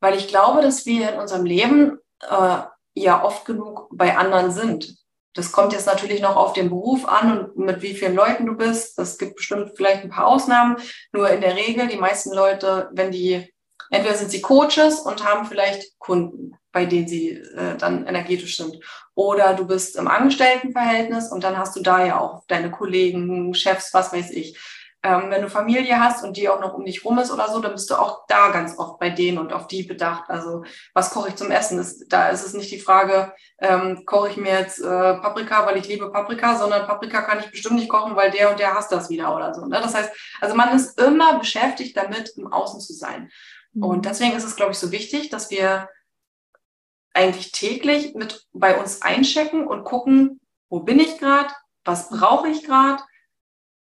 Weil 0.00 0.16
ich 0.16 0.28
glaube, 0.28 0.60
dass 0.60 0.86
wir 0.86 1.12
in 1.12 1.20
unserem 1.20 1.44
Leben 1.44 1.98
äh, 2.20 2.62
ja 2.94 3.24
oft 3.24 3.44
genug 3.44 3.88
bei 3.92 4.16
anderen 4.16 4.50
sind. 4.50 4.96
Das 5.34 5.52
kommt 5.52 5.72
jetzt 5.72 5.86
natürlich 5.86 6.20
noch 6.20 6.36
auf 6.36 6.52
den 6.52 6.68
Beruf 6.68 7.06
an 7.06 7.38
und 7.38 7.56
mit 7.58 7.80
wie 7.80 7.94
vielen 7.94 8.14
Leuten 8.14 8.46
du 8.46 8.56
bist. 8.56 8.98
Das 8.98 9.18
gibt 9.18 9.36
bestimmt 9.36 9.72
vielleicht 9.76 10.02
ein 10.02 10.10
paar 10.10 10.26
Ausnahmen. 10.26 10.76
Nur 11.12 11.30
in 11.30 11.40
der 11.40 11.54
Regel, 11.54 11.86
die 11.86 11.96
meisten 11.96 12.32
Leute, 12.32 12.90
wenn 12.92 13.12
die 13.12 13.52
Entweder 13.90 14.14
sind 14.14 14.30
sie 14.30 14.40
Coaches 14.40 15.00
und 15.00 15.24
haben 15.24 15.46
vielleicht 15.46 15.98
Kunden, 15.98 16.56
bei 16.72 16.84
denen 16.84 17.08
sie 17.08 17.30
äh, 17.30 17.76
dann 17.78 18.06
energetisch 18.06 18.56
sind. 18.56 18.78
Oder 19.14 19.54
du 19.54 19.66
bist 19.66 19.96
im 19.96 20.08
Angestelltenverhältnis 20.08 21.32
und 21.32 21.42
dann 21.42 21.58
hast 21.58 21.74
du 21.76 21.82
da 21.82 22.04
ja 22.04 22.20
auch 22.20 22.44
deine 22.46 22.70
Kollegen, 22.70 23.54
Chefs, 23.54 23.94
was 23.94 24.12
weiß 24.12 24.30
ich. 24.30 24.58
Ähm, 25.04 25.30
wenn 25.30 25.42
du 25.42 25.48
Familie 25.48 26.00
hast 26.00 26.24
und 26.24 26.36
die 26.36 26.48
auch 26.48 26.60
noch 26.60 26.74
um 26.74 26.84
dich 26.84 27.04
rum 27.04 27.20
ist 27.20 27.30
oder 27.30 27.48
so, 27.48 27.60
dann 27.60 27.72
bist 27.72 27.88
du 27.88 27.94
auch 27.94 28.26
da 28.26 28.50
ganz 28.50 28.76
oft 28.78 28.98
bei 28.98 29.10
denen 29.10 29.38
und 29.38 29.52
auf 29.52 29.68
die 29.68 29.84
bedacht. 29.84 30.24
Also 30.28 30.64
was 30.92 31.10
koche 31.10 31.28
ich 31.28 31.36
zum 31.36 31.52
Essen? 31.52 31.78
Das, 31.78 31.98
da 32.08 32.30
ist 32.30 32.44
es 32.44 32.52
nicht 32.52 32.72
die 32.72 32.80
Frage, 32.80 33.32
ähm, 33.60 34.02
koche 34.06 34.30
ich 34.30 34.36
mir 34.36 34.58
jetzt 34.58 34.80
äh, 34.80 34.84
Paprika, 35.14 35.64
weil 35.66 35.76
ich 35.76 35.86
liebe 35.86 36.10
Paprika, 36.10 36.56
sondern 36.56 36.88
Paprika 36.88 37.22
kann 37.22 37.38
ich 37.38 37.50
bestimmt 37.50 37.76
nicht 37.76 37.88
kochen, 37.88 38.16
weil 38.16 38.32
der 38.32 38.50
und 38.50 38.58
der 38.58 38.74
hasst 38.74 38.90
das 38.90 39.08
wieder 39.08 39.34
oder 39.36 39.54
so. 39.54 39.66
Ne? 39.66 39.80
Das 39.80 39.94
heißt, 39.94 40.12
also 40.40 40.56
man 40.56 40.74
ist 40.74 41.00
immer 41.00 41.38
beschäftigt 41.38 41.96
damit, 41.96 42.32
im 42.36 42.52
Außen 42.52 42.80
zu 42.80 42.92
sein. 42.92 43.30
Mhm. 43.78 43.84
Und 43.84 44.06
deswegen 44.06 44.36
ist 44.36 44.44
es, 44.44 44.56
glaube 44.56 44.72
ich, 44.72 44.78
so 44.78 44.92
wichtig, 44.92 45.30
dass 45.30 45.50
wir 45.50 45.88
eigentlich 47.14 47.52
täglich 47.52 48.14
mit 48.14 48.46
bei 48.52 48.78
uns 48.78 49.02
einchecken 49.02 49.66
und 49.66 49.84
gucken, 49.84 50.40
wo 50.68 50.80
bin 50.80 51.00
ich 51.00 51.18
gerade, 51.18 51.52
was 51.84 52.10
brauche 52.10 52.48
ich 52.48 52.64
gerade, 52.64 53.02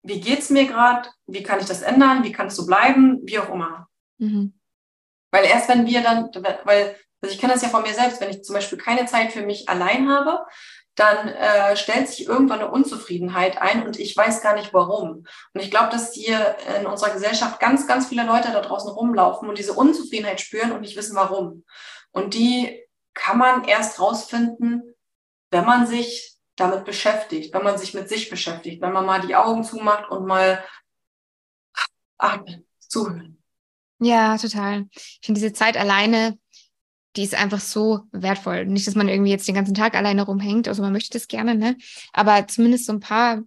wie 0.03 0.21
geht 0.21 0.39
es 0.39 0.49
mir 0.49 0.65
gerade, 0.65 1.09
wie 1.25 1.43
kann 1.43 1.59
ich 1.59 1.65
das 1.65 1.81
ändern, 1.81 2.23
wie 2.23 2.31
kann 2.31 2.47
es 2.47 2.55
so 2.55 2.65
bleiben, 2.65 3.19
wie 3.23 3.39
auch 3.39 3.49
immer. 3.49 3.87
Mhm. 4.17 4.53
Weil 5.31 5.45
erst 5.45 5.69
wenn 5.69 5.85
wir 5.85 6.01
dann, 6.01 6.29
weil, 6.63 6.95
also 7.21 7.33
ich 7.33 7.39
kenne 7.39 7.53
das 7.53 7.61
ja 7.61 7.69
von 7.69 7.83
mir 7.83 7.93
selbst, 7.93 8.21
wenn 8.21 8.29
ich 8.29 8.43
zum 8.43 8.53
Beispiel 8.53 8.77
keine 8.77 9.05
Zeit 9.05 9.31
für 9.31 9.45
mich 9.45 9.67
allein 9.67 10.09
habe, 10.09 10.45
dann 10.99 11.29
äh, 11.29 11.77
stellt 11.77 12.09
sich 12.09 12.27
irgendwann 12.27 12.59
eine 12.59 12.71
Unzufriedenheit 12.71 13.61
ein 13.61 13.85
und 13.85 13.99
ich 13.99 14.15
weiß 14.15 14.41
gar 14.41 14.55
nicht 14.55 14.73
warum. 14.73 15.25
Und 15.53 15.61
ich 15.61 15.71
glaube, 15.71 15.89
dass 15.91 16.13
hier 16.13 16.57
in 16.77 16.85
unserer 16.85 17.11
Gesellschaft 17.11 17.59
ganz, 17.59 17.87
ganz 17.87 18.07
viele 18.07 18.25
Leute 18.25 18.51
da 18.51 18.61
draußen 18.61 18.91
rumlaufen 18.91 19.47
und 19.47 19.57
diese 19.57 19.73
Unzufriedenheit 19.73 20.41
spüren 20.41 20.71
und 20.71 20.81
nicht 20.81 20.97
wissen 20.97 21.15
warum. 21.15 21.63
Und 22.11 22.33
die 22.33 22.83
kann 23.13 23.37
man 23.37 23.63
erst 23.63 23.99
rausfinden, 23.99 24.95
wenn 25.51 25.65
man 25.65 25.87
sich 25.87 26.37
damit 26.55 26.85
beschäftigt, 26.85 27.53
wenn 27.53 27.63
man 27.63 27.77
sich 27.77 27.93
mit 27.93 28.09
sich 28.09 28.29
beschäftigt, 28.29 28.81
wenn 28.81 28.91
man 28.91 29.05
mal 29.05 29.21
die 29.21 29.35
Augen 29.35 29.63
zumacht 29.63 30.09
und 30.09 30.25
mal 30.25 30.63
atmen, 32.17 32.67
zuhören. 32.79 33.41
Ja, 33.99 34.37
total. 34.37 34.87
Ich 34.93 35.19
finde 35.23 35.39
diese 35.39 35.53
Zeit 35.53 35.77
alleine, 35.77 36.37
die 37.15 37.23
ist 37.23 37.35
einfach 37.35 37.59
so 37.59 38.01
wertvoll. 38.11 38.65
Nicht, 38.65 38.87
dass 38.87 38.95
man 38.95 39.09
irgendwie 39.09 39.31
jetzt 39.31 39.47
den 39.47 39.55
ganzen 39.55 39.73
Tag 39.73 39.95
alleine 39.95 40.23
rumhängt, 40.23 40.67
also 40.67 40.81
man 40.81 40.93
möchte 40.93 41.17
das 41.17 41.27
gerne, 41.27 41.55
ne? 41.55 41.75
Aber 42.13 42.47
zumindest 42.47 42.85
so 42.85 42.93
ein 42.93 42.99
paar, 42.99 43.41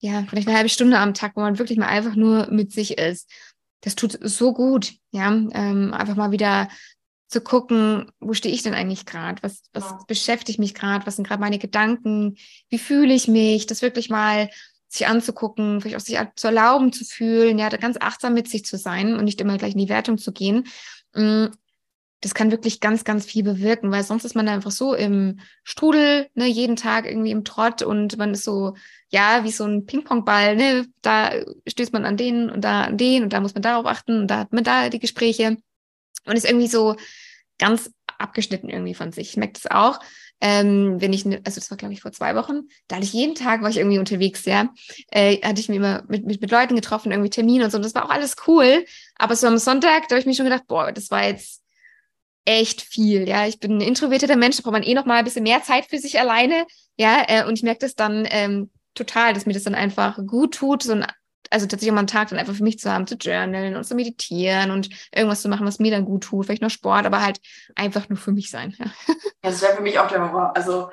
ja, 0.00 0.24
vielleicht 0.28 0.48
eine 0.48 0.56
halbe 0.56 0.68
Stunde 0.68 0.98
am 0.98 1.14
Tag, 1.14 1.32
wo 1.36 1.40
man 1.40 1.58
wirklich 1.58 1.78
mal 1.78 1.86
einfach 1.86 2.16
nur 2.16 2.50
mit 2.50 2.72
sich 2.72 2.98
ist. 2.98 3.30
Das 3.82 3.94
tut 3.94 4.18
so 4.22 4.52
gut, 4.52 4.94
ja. 5.12 5.28
Ähm, 5.28 5.94
einfach 5.94 6.16
mal 6.16 6.32
wieder 6.32 6.68
zu 7.28 7.40
gucken, 7.40 8.10
wo 8.20 8.32
stehe 8.32 8.54
ich 8.54 8.62
denn 8.62 8.74
eigentlich 8.74 9.04
gerade? 9.06 9.42
Was, 9.42 9.62
was 9.72 9.84
ja. 9.84 9.98
beschäftigt 10.08 10.58
mich 10.58 10.74
gerade? 10.74 11.06
Was 11.06 11.16
sind 11.16 11.26
gerade 11.26 11.40
meine 11.40 11.58
Gedanken? 11.58 12.36
Wie 12.70 12.78
fühle 12.78 13.14
ich 13.14 13.28
mich? 13.28 13.66
Das 13.66 13.82
wirklich 13.82 14.08
mal 14.08 14.48
sich 14.88 15.06
anzugucken, 15.06 15.80
vielleicht 15.80 15.96
auch 15.96 16.00
sich 16.00 16.18
zu 16.34 16.46
erlauben 16.46 16.92
zu 16.92 17.04
fühlen, 17.04 17.58
ja, 17.58 17.68
ganz 17.68 17.98
achtsam 18.00 18.32
mit 18.32 18.48
sich 18.48 18.64
zu 18.64 18.78
sein 18.78 19.14
und 19.16 19.24
nicht 19.24 19.40
immer 19.40 19.58
gleich 19.58 19.72
in 19.72 19.78
die 19.78 19.90
Wertung 19.90 20.16
zu 20.16 20.32
gehen. 20.32 20.66
Das 22.20 22.34
kann 22.34 22.50
wirklich 22.50 22.80
ganz, 22.80 23.04
ganz 23.04 23.26
viel 23.26 23.44
bewirken, 23.44 23.92
weil 23.92 24.02
sonst 24.02 24.24
ist 24.24 24.34
man 24.34 24.48
einfach 24.48 24.72
so 24.72 24.92
im 24.94 25.38
Strudel, 25.62 26.28
ne, 26.34 26.46
jeden 26.46 26.74
Tag 26.74 27.06
irgendwie 27.06 27.30
im 27.30 27.44
Trott 27.44 27.82
und 27.82 28.18
man 28.18 28.32
ist 28.32 28.44
so, 28.44 28.74
ja, 29.08 29.44
wie 29.44 29.52
so 29.52 29.64
ein 29.64 29.86
Ping-Pong-Ball, 29.86 30.56
ne, 30.56 30.86
da 31.02 31.30
stößt 31.66 31.92
man 31.92 32.04
an 32.04 32.16
den 32.16 32.50
und 32.50 32.62
da 32.62 32.82
an 32.82 32.96
den 32.98 33.22
und 33.22 33.32
da 33.32 33.40
muss 33.40 33.54
man 33.54 33.62
darauf 33.62 33.86
achten 33.86 34.22
und 34.22 34.26
da 34.28 34.38
hat 34.38 34.52
man 34.52 34.64
da 34.64 34.88
die 34.88 34.98
Gespräche 34.98 35.58
und 36.26 36.36
ist 36.36 36.44
irgendwie 36.44 36.68
so 36.68 36.96
ganz 37.58 37.90
abgeschnitten 38.18 38.68
irgendwie 38.68 38.94
von 38.94 39.12
sich. 39.12 39.30
Ich 39.30 39.36
merke 39.36 39.54
das 39.54 39.70
auch. 39.70 40.00
Ähm, 40.40 41.00
wenn 41.00 41.12
ich, 41.12 41.24
ne, 41.24 41.40
also 41.44 41.58
das 41.58 41.70
war 41.70 41.76
glaube 41.76 41.94
ich 41.94 42.00
vor 42.00 42.12
zwei 42.12 42.36
Wochen, 42.36 42.68
da 42.86 42.96
hatte 42.96 43.04
ich 43.04 43.12
jeden 43.12 43.34
Tag 43.34 43.62
war 43.62 43.70
ich 43.70 43.78
irgendwie 43.78 43.98
unterwegs, 43.98 44.44
ja, 44.44 44.72
äh, 45.10 45.40
hatte 45.42 45.60
ich 45.60 45.68
mir 45.68 45.76
immer 45.76 46.04
mit, 46.06 46.26
mit, 46.26 46.40
mit 46.40 46.50
Leuten 46.52 46.76
getroffen, 46.76 47.10
irgendwie 47.10 47.30
Termine 47.30 47.64
und 47.64 47.70
so, 47.72 47.76
und 47.76 47.84
das 47.84 47.94
war 47.96 48.04
auch 48.04 48.10
alles 48.10 48.36
cool, 48.46 48.84
aber 49.16 49.34
so 49.34 49.48
am 49.48 49.58
Sonntag, 49.58 50.06
da 50.06 50.14
habe 50.14 50.20
ich 50.20 50.26
mir 50.26 50.34
schon 50.34 50.44
gedacht, 50.44 50.68
boah, 50.68 50.92
das 50.92 51.10
war 51.10 51.26
jetzt 51.26 51.64
echt 52.48 52.80
viel, 52.80 53.28
ja, 53.28 53.46
ich 53.46 53.60
bin 53.60 53.76
ein 53.76 53.80
introvertierter 53.82 54.36
Mensch, 54.36 54.56
da 54.56 54.62
braucht 54.62 54.72
man 54.72 54.82
eh 54.82 54.94
noch 54.94 55.04
mal 55.04 55.18
ein 55.18 55.24
bisschen 55.24 55.42
mehr 55.42 55.62
Zeit 55.62 55.84
für 55.84 55.98
sich 55.98 56.18
alleine, 56.18 56.66
ja, 56.96 57.22
äh, 57.28 57.44
und 57.46 57.58
ich 57.58 57.62
merke 57.62 57.80
das 57.80 57.94
dann 57.94 58.26
ähm, 58.30 58.70
total, 58.94 59.34
dass 59.34 59.44
mir 59.44 59.52
das 59.52 59.64
dann 59.64 59.74
einfach 59.74 60.18
gut 60.26 60.54
tut, 60.54 60.82
so 60.82 60.92
ein 60.92 61.06
also 61.50 61.66
tatsächlich 61.66 61.92
mal 61.92 62.00
einen 62.00 62.08
Tag 62.08 62.28
dann 62.28 62.38
einfach 62.38 62.54
für 62.54 62.62
mich 62.62 62.78
zu 62.78 62.92
haben, 62.92 63.06
zu 63.06 63.14
journalen 63.14 63.74
und 63.74 63.84
zu 63.84 63.94
meditieren 63.94 64.70
und 64.70 64.90
irgendwas 65.14 65.40
zu 65.40 65.48
machen, 65.48 65.66
was 65.66 65.78
mir 65.78 65.90
dann 65.90 66.04
gut 66.04 66.24
tut, 66.24 66.44
vielleicht 66.44 66.60
noch 66.60 66.70
Sport, 66.70 67.06
aber 67.06 67.22
halt 67.22 67.40
einfach 67.74 68.08
nur 68.10 68.18
für 68.18 68.32
mich 68.32 68.50
sein. 68.50 68.74
Ja, 68.78 68.86
das 69.40 69.62
wäre 69.62 69.76
für 69.76 69.82
mich 69.82 69.98
auch 69.98 70.08
der 70.08 70.20
Horror. 70.20 70.54
Also 70.54 70.90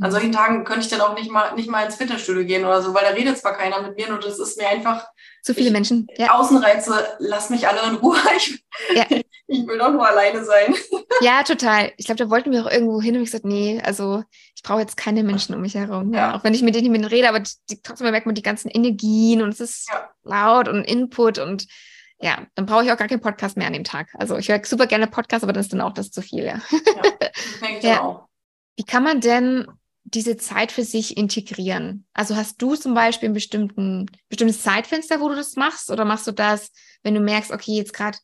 an 0.00 0.10
solchen 0.10 0.32
Tagen 0.32 0.64
könnte 0.64 0.82
ich 0.82 0.88
dann 0.88 1.00
auch 1.00 1.16
nicht 1.16 1.30
mal, 1.30 1.54
nicht 1.54 1.68
mal 1.68 1.84
ins 1.84 1.96
Fitnessstudio 1.96 2.44
gehen 2.44 2.64
oder 2.64 2.82
so, 2.82 2.94
weil 2.94 3.04
da 3.04 3.10
redet 3.10 3.38
zwar 3.38 3.56
keiner 3.56 3.82
mit 3.82 3.96
mir, 3.96 4.12
und 4.12 4.24
das 4.24 4.38
ist 4.38 4.58
mir 4.58 4.68
einfach. 4.68 5.08
Zu 5.42 5.54
viele 5.54 5.68
ich, 5.68 5.72
Menschen. 5.72 6.06
Ja. 6.16 6.38
Außenreize, 6.38 7.16
lass 7.18 7.50
mich 7.50 7.66
alle 7.66 7.80
in 7.88 7.96
Ruhe. 7.96 8.16
Ich, 8.36 8.64
ja. 8.94 9.06
ich 9.48 9.66
will 9.66 9.78
doch 9.78 9.90
nur 9.90 10.06
alleine 10.06 10.44
sein. 10.44 10.74
Ja, 11.20 11.42
total. 11.42 11.90
Ich 11.96 12.06
glaube, 12.06 12.22
da 12.22 12.30
wollten 12.30 12.52
wir 12.52 12.64
auch 12.64 12.70
irgendwo 12.70 13.02
hin 13.02 13.16
und 13.16 13.22
ich 13.22 13.30
gesagt, 13.30 13.44
nee, 13.44 13.80
also 13.82 14.22
ich 14.54 14.62
brauche 14.62 14.78
jetzt 14.78 14.96
keine 14.96 15.24
Menschen 15.24 15.52
um 15.52 15.60
mich 15.60 15.74
herum. 15.74 16.14
Ja. 16.14 16.36
Auch 16.36 16.44
wenn 16.44 16.54
ich 16.54 16.62
mit 16.62 16.76
denen 16.76 16.92
nicht 16.92 17.10
rede, 17.10 17.28
aber 17.28 17.40
die, 17.40 17.82
trotzdem 17.82 18.08
merkt 18.08 18.26
man 18.26 18.36
die 18.36 18.42
ganzen 18.42 18.68
Energien 18.68 19.42
und 19.42 19.48
es 19.48 19.58
ist 19.58 19.90
laut 20.22 20.68
und 20.68 20.84
Input 20.84 21.38
und 21.38 21.66
ja, 22.20 22.46
dann 22.54 22.66
brauche 22.66 22.84
ich 22.84 22.92
auch 22.92 22.96
gar 22.96 23.08
keinen 23.08 23.20
Podcast 23.20 23.56
mehr 23.56 23.66
an 23.66 23.72
dem 23.72 23.82
Tag. 23.82 24.10
Also 24.14 24.36
ich 24.36 24.48
höre 24.48 24.64
super 24.64 24.86
gerne 24.86 25.08
Podcast, 25.08 25.42
aber 25.42 25.52
das 25.52 25.66
ist 25.66 25.72
dann 25.72 25.80
auch 25.80 25.92
das 25.92 26.12
zu 26.12 26.22
viel, 26.22 26.44
ja. 26.44 26.60
Ja, 26.70 27.02
das 27.20 27.32
ja. 27.82 28.02
auch. 28.02 28.28
Wie 28.76 28.84
kann 28.84 29.02
man 29.02 29.20
denn 29.20 29.66
diese 30.14 30.36
Zeit 30.36 30.72
für 30.72 30.84
sich 30.84 31.16
integrieren? 31.16 32.06
Also 32.12 32.36
hast 32.36 32.60
du 32.62 32.74
zum 32.76 32.94
Beispiel 32.94 33.28
ein 33.28 33.34
bestimmtes 33.34 34.62
Zeitfenster, 34.62 35.20
wo 35.20 35.28
du 35.28 35.36
das 35.36 35.56
machst? 35.56 35.90
Oder 35.90 36.04
machst 36.04 36.26
du 36.26 36.32
das, 36.32 36.70
wenn 37.02 37.14
du 37.14 37.20
merkst, 37.20 37.52
okay, 37.52 37.72
jetzt 37.72 37.92
gerade 37.92 38.18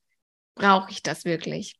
brauche 0.54 0.90
ich 0.90 1.02
das 1.02 1.24
wirklich? 1.24 1.78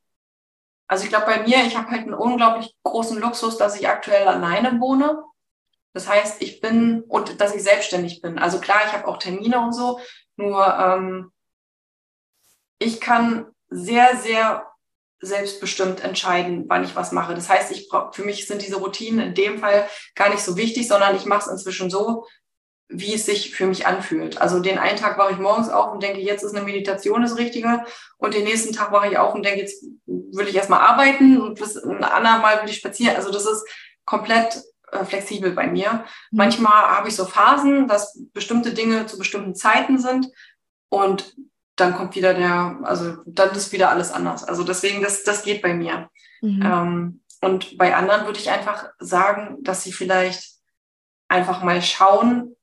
Also 0.86 1.04
ich 1.04 1.10
glaube 1.10 1.26
bei 1.26 1.42
mir, 1.42 1.64
ich 1.64 1.76
habe 1.76 1.90
halt 1.90 2.02
einen 2.02 2.14
unglaublich 2.14 2.74
großen 2.82 3.18
Luxus, 3.18 3.56
dass 3.56 3.78
ich 3.78 3.88
aktuell 3.88 4.28
alleine 4.28 4.80
wohne. 4.80 5.22
Das 5.92 6.08
heißt, 6.08 6.42
ich 6.42 6.60
bin 6.60 7.02
und 7.02 7.40
dass 7.40 7.54
ich 7.54 7.62
selbstständig 7.62 8.20
bin. 8.20 8.38
Also 8.38 8.60
klar, 8.60 8.80
ich 8.86 8.92
habe 8.92 9.06
auch 9.06 9.18
Termine 9.18 9.60
und 9.60 9.72
so, 9.72 10.00
nur 10.36 10.66
ähm, 10.78 11.32
ich 12.78 13.00
kann 13.00 13.46
sehr, 13.68 14.16
sehr 14.16 14.66
selbstbestimmt 15.20 16.02
entscheiden, 16.02 16.64
wann 16.68 16.84
ich 16.84 16.96
was 16.96 17.12
mache. 17.12 17.34
Das 17.34 17.48
heißt, 17.48 17.70
ich 17.70 17.88
brauch, 17.88 18.14
für 18.14 18.24
mich 18.24 18.46
sind 18.46 18.62
diese 18.62 18.76
Routinen 18.76 19.28
in 19.28 19.34
dem 19.34 19.58
Fall 19.58 19.88
gar 20.14 20.28
nicht 20.28 20.42
so 20.42 20.56
wichtig, 20.56 20.88
sondern 20.88 21.16
ich 21.16 21.24
mache 21.24 21.40
es 21.40 21.46
inzwischen 21.46 21.90
so, 21.90 22.26
wie 22.88 23.14
es 23.14 23.24
sich 23.24 23.54
für 23.54 23.66
mich 23.66 23.86
anfühlt. 23.86 24.40
Also 24.40 24.60
den 24.60 24.78
einen 24.78 24.98
Tag 24.98 25.16
wache 25.18 25.32
ich 25.32 25.38
morgens 25.38 25.70
auf 25.70 25.92
und 25.92 26.02
denke, 26.02 26.20
jetzt 26.20 26.42
ist 26.42 26.54
eine 26.54 26.64
Meditation 26.64 27.22
das 27.22 27.38
Richtige. 27.38 27.84
Und 28.18 28.34
den 28.34 28.44
nächsten 28.44 28.72
Tag 28.72 28.92
wache 28.92 29.08
ich 29.08 29.18
auf 29.18 29.34
und 29.34 29.44
denke, 29.44 29.60
jetzt 29.60 29.84
will 30.06 30.48
ich 30.48 30.54
erstmal 30.54 30.80
arbeiten 30.80 31.40
und 31.40 31.58
bis 31.58 31.76
ein 31.76 32.04
andermal 32.04 32.62
will 32.62 32.68
ich 32.68 32.76
spazieren. 32.76 33.16
Also 33.16 33.30
das 33.32 33.46
ist 33.46 33.66
komplett 34.04 34.62
äh, 34.92 35.04
flexibel 35.04 35.52
bei 35.52 35.66
mir. 35.66 35.92
Mhm. 35.92 36.38
Manchmal 36.38 36.96
habe 36.96 37.08
ich 37.08 37.16
so 37.16 37.24
Phasen, 37.24 37.88
dass 37.88 38.20
bestimmte 38.32 38.74
Dinge 38.74 39.06
zu 39.06 39.18
bestimmten 39.18 39.54
Zeiten 39.54 39.98
sind. 39.98 40.28
Und 40.90 41.34
dann 41.76 41.94
kommt 41.94 42.14
wieder 42.14 42.34
der, 42.34 42.78
also 42.82 43.16
dann 43.26 43.50
ist 43.50 43.72
wieder 43.72 43.90
alles 43.90 44.12
anders. 44.12 44.44
Also 44.44 44.64
deswegen, 44.64 45.02
das, 45.02 45.24
das 45.24 45.42
geht 45.42 45.62
bei 45.62 45.74
mir. 45.74 46.08
Mhm. 46.40 46.62
Ähm, 46.62 47.20
und 47.40 47.76
bei 47.76 47.94
anderen 47.94 48.26
würde 48.26 48.38
ich 48.38 48.50
einfach 48.50 48.90
sagen, 48.98 49.58
dass 49.62 49.82
sie 49.82 49.92
vielleicht 49.92 50.54
einfach 51.28 51.62
mal 51.62 51.82
schauen, 51.82 52.56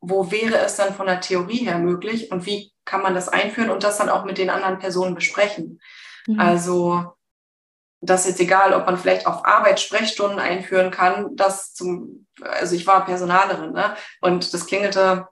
wo 0.00 0.30
wäre 0.30 0.58
es 0.58 0.76
dann 0.76 0.94
von 0.94 1.06
der 1.06 1.20
Theorie 1.20 1.64
her 1.64 1.78
möglich 1.78 2.30
und 2.30 2.46
wie 2.46 2.72
kann 2.84 3.02
man 3.02 3.14
das 3.14 3.28
einführen 3.28 3.70
und 3.70 3.82
das 3.82 3.98
dann 3.98 4.10
auch 4.10 4.24
mit 4.24 4.38
den 4.38 4.50
anderen 4.50 4.78
Personen 4.78 5.14
besprechen. 5.14 5.80
Mhm. 6.26 6.38
Also 6.38 7.16
das 8.00 8.20
ist 8.20 8.32
jetzt 8.32 8.40
egal, 8.40 8.74
ob 8.74 8.86
man 8.86 8.98
vielleicht 8.98 9.26
auf 9.26 9.44
Arbeit 9.44 9.80
Sprechstunden 9.80 10.38
einführen 10.38 10.90
kann, 10.90 11.34
das 11.34 11.74
zum, 11.74 12.26
also 12.40 12.76
ich 12.76 12.86
war 12.86 13.04
Personalerin, 13.04 13.72
ne? 13.72 13.96
Und 14.20 14.52
das 14.52 14.66
klingelte 14.66 15.26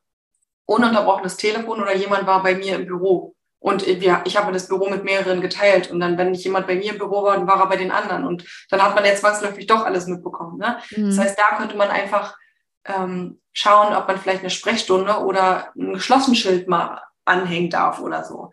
ununterbrochenes 0.66 1.36
Telefon 1.36 1.80
oder 1.80 1.94
jemand 1.94 2.26
war 2.26 2.42
bei 2.42 2.54
mir 2.54 2.76
im 2.76 2.86
Büro. 2.86 3.34
Und 3.64 3.86
wir, 3.86 4.20
ich 4.26 4.36
habe 4.36 4.52
das 4.52 4.68
Büro 4.68 4.90
mit 4.90 5.04
mehreren 5.04 5.40
geteilt. 5.40 5.90
Und 5.90 5.98
dann, 5.98 6.18
wenn 6.18 6.32
nicht 6.32 6.44
jemand 6.44 6.66
bei 6.66 6.74
mir 6.74 6.92
im 6.92 6.98
Büro 6.98 7.22
war, 7.22 7.36
dann 7.36 7.46
war 7.46 7.60
er 7.60 7.66
bei 7.66 7.76
den 7.76 7.90
anderen. 7.90 8.26
Und 8.26 8.44
dann 8.68 8.82
hat 8.82 8.94
man 8.94 9.06
jetzt 9.06 9.20
zwangsläufig 9.20 9.66
doch 9.66 9.86
alles 9.86 10.06
mitbekommen. 10.06 10.58
Ne? 10.58 10.78
Mhm. 10.94 11.06
Das 11.06 11.18
heißt, 11.18 11.38
da 11.38 11.56
könnte 11.56 11.74
man 11.74 11.88
einfach 11.88 12.36
ähm, 12.84 13.40
schauen, 13.54 13.94
ob 13.94 14.06
man 14.06 14.18
vielleicht 14.18 14.40
eine 14.40 14.50
Sprechstunde 14.50 15.18
oder 15.20 15.72
ein 15.78 15.94
Geschlossenschild 15.94 16.68
mal 16.68 17.00
anhängen 17.24 17.70
darf 17.70 18.00
oder 18.00 18.22
so. 18.24 18.52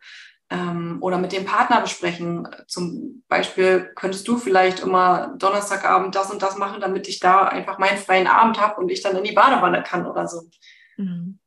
Ähm, 0.50 1.00
oder 1.02 1.18
mit 1.18 1.34
dem 1.34 1.44
Partner 1.44 1.82
besprechen. 1.82 2.48
Zum 2.68 3.26
Beispiel 3.28 3.92
könntest 3.96 4.26
du 4.30 4.38
vielleicht 4.38 4.80
immer 4.80 5.34
Donnerstagabend 5.38 6.16
das 6.16 6.32
und 6.32 6.42
das 6.42 6.58
machen, 6.58 6.80
damit 6.80 7.10
ich 7.10 7.20
da 7.20 7.44
einfach 7.44 7.80
meinen 7.80 7.98
freien 7.98 8.28
Abend 8.28 8.62
habe 8.62 8.80
und 8.80 8.90
ich 8.90 9.02
dann 9.02 9.18
in 9.18 9.26
die 9.26 9.34
Badewanne 9.34 9.84
kann 9.84 10.06
oder 10.06 10.26
so. 10.30 10.44
Mhm. 10.96 11.41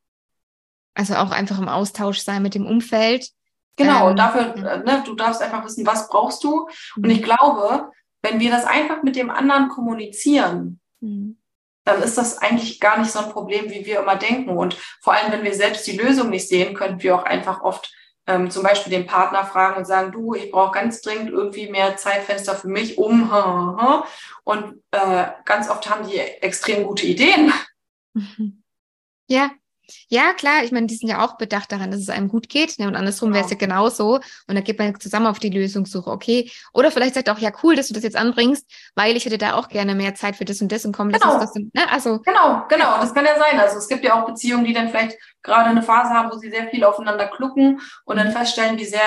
Also 0.95 1.17
auch 1.17 1.31
einfach 1.31 1.59
im 1.59 1.69
Austausch 1.69 2.19
sein 2.21 2.43
mit 2.43 2.55
dem 2.55 2.67
Umfeld, 2.67 3.31
Genau, 3.77 4.03
Ähm, 4.05 4.11
und 4.13 4.17
dafür, 4.21 4.55
äh, 4.55 4.79
ne, 4.85 5.03
du 5.05 5.15
darfst 5.17 5.43
einfach 5.43 5.65
wissen, 5.65 5.85
was 5.85 6.09
brauchst 6.09 6.45
du. 6.45 6.69
Und 6.95 7.05
Mhm. 7.07 7.11
ich 7.11 7.23
glaube, 7.25 7.91
wenn 8.23 8.39
wir 8.39 8.51
das 8.53 8.65
einfach 8.65 9.03
mit 9.03 9.17
dem 9.17 9.31
anderen 9.31 9.69
kommunizieren, 9.69 10.79
Mhm. 11.01 11.39
dann 11.85 12.01
ist 12.01 12.17
das 12.17 12.39
eigentlich 12.39 12.79
gar 12.79 12.99
nicht 13.01 13.11
so 13.11 13.19
ein 13.19 13.31
Problem, 13.33 13.71
wie 13.71 13.85
wir 13.85 13.99
immer 14.01 14.15
denken. 14.15 14.51
Und 14.57 14.77
vor 15.01 15.15
allem, 15.15 15.33
wenn 15.33 15.43
wir 15.43 15.55
selbst 15.55 15.87
die 15.89 15.97
Lösung 15.97 16.31
nicht 16.31 16.49
sehen, 16.49 16.75
könnten 16.75 17.03
wir 17.03 17.17
auch 17.17 17.25
einfach 17.25 17.63
oft 17.63 17.93
ähm, 18.27 18.49
zum 18.51 18.63
Beispiel 18.63 18.91
den 18.93 19.07
Partner 19.07 19.45
fragen 19.45 19.77
und 19.77 19.87
sagen, 19.87 20.13
du, 20.13 20.35
ich 20.35 20.51
brauche 20.53 20.73
ganz 20.73 21.03
dringend 21.03 21.29
irgendwie 21.31 21.69
mehr 21.69 21.97
Zeitfenster 21.97 22.55
für 22.55 22.69
mich, 22.69 22.97
um, 22.97 23.29
und 24.45 24.83
äh, 24.93 25.27
ganz 25.45 25.69
oft 25.69 25.91
haben 25.91 26.09
die 26.09 26.17
extrem 26.19 26.85
gute 26.85 27.07
Ideen. 27.07 27.53
Mhm. 28.15 28.63
Ja, 29.27 29.51
ja, 30.09 30.33
klar. 30.33 30.65
Ich 30.65 30.73
meine, 30.73 30.87
die 30.87 30.95
sind 30.95 31.09
ja 31.09 31.25
auch 31.25 31.37
bedacht 31.37 31.71
daran, 31.73 31.91
dass 31.91 32.01
es 32.01 32.09
einem 32.09 32.29
gut 32.29 32.49
geht. 32.49 32.79
Ne? 32.79 32.87
Und 32.87 32.97
andersrum 32.97 33.33
wäre 33.35 33.45
es 33.45 33.51
ja 33.51 33.57
Genau. 33.57 33.75
genauso. 33.85 34.15
Und 34.47 34.55
da 34.55 34.61
geht 34.61 34.79
man 34.79 34.99
zusammen 34.99 35.27
auf 35.27 35.39
die 35.39 35.51
Lösungssuche, 35.51 36.11
okay. 36.11 36.51
Oder 36.73 36.91
vielleicht 36.91 37.15
sagt 37.15 37.29
auch, 37.31 37.39
ja, 37.39 37.51
cool, 37.63 37.77
dass 37.77 37.89
du 37.89 37.95
das 37.95 38.03
jetzt 38.03 38.17
anbringst, 38.17 38.67
weil 38.95 39.17
ich 39.17 39.25
hätte 39.25 39.39
da 39.39 39.55
auch 39.55 39.69
gerne 39.69 39.95
mehr 39.95 40.15
Zeit 40.15 40.37
für 40.37 40.45
das 40.45 40.61
und 40.61 40.71
das 40.73 40.85
und 40.85 40.95
komm, 40.97 41.11
das 41.13 41.21
Genau. 41.23 41.39
das. 41.39 41.53
Und, 41.55 41.75
ne? 41.75 41.83
Also, 41.91 42.21
Genau, 42.21 42.65
genau, 42.69 42.99
das 43.01 43.13
kann 43.15 43.25
ja 43.25 43.39
sein. 43.39 43.59
Also 43.61 43.79
es 43.79 43.89
gibt 43.89 44.05
ja 44.05 44.21
auch 44.21 44.27
Beziehungen, 44.27 44.65
die 44.65 44.73
dann 44.73 44.89
vielleicht 44.89 45.19
gerade 45.43 45.71
eine 45.71 45.83
Phase 45.83 46.11
haben, 46.11 46.31
wo 46.33 46.39
sie 46.39 46.51
sehr 46.51 46.69
viel 46.69 46.85
aufeinander 46.85 47.27
klucken 47.29 47.81
und 48.05 48.17
dann 48.17 48.29
Mhm. 48.29 48.33
feststellen, 48.33 48.79
wie 48.79 48.85
sehr, 48.85 49.01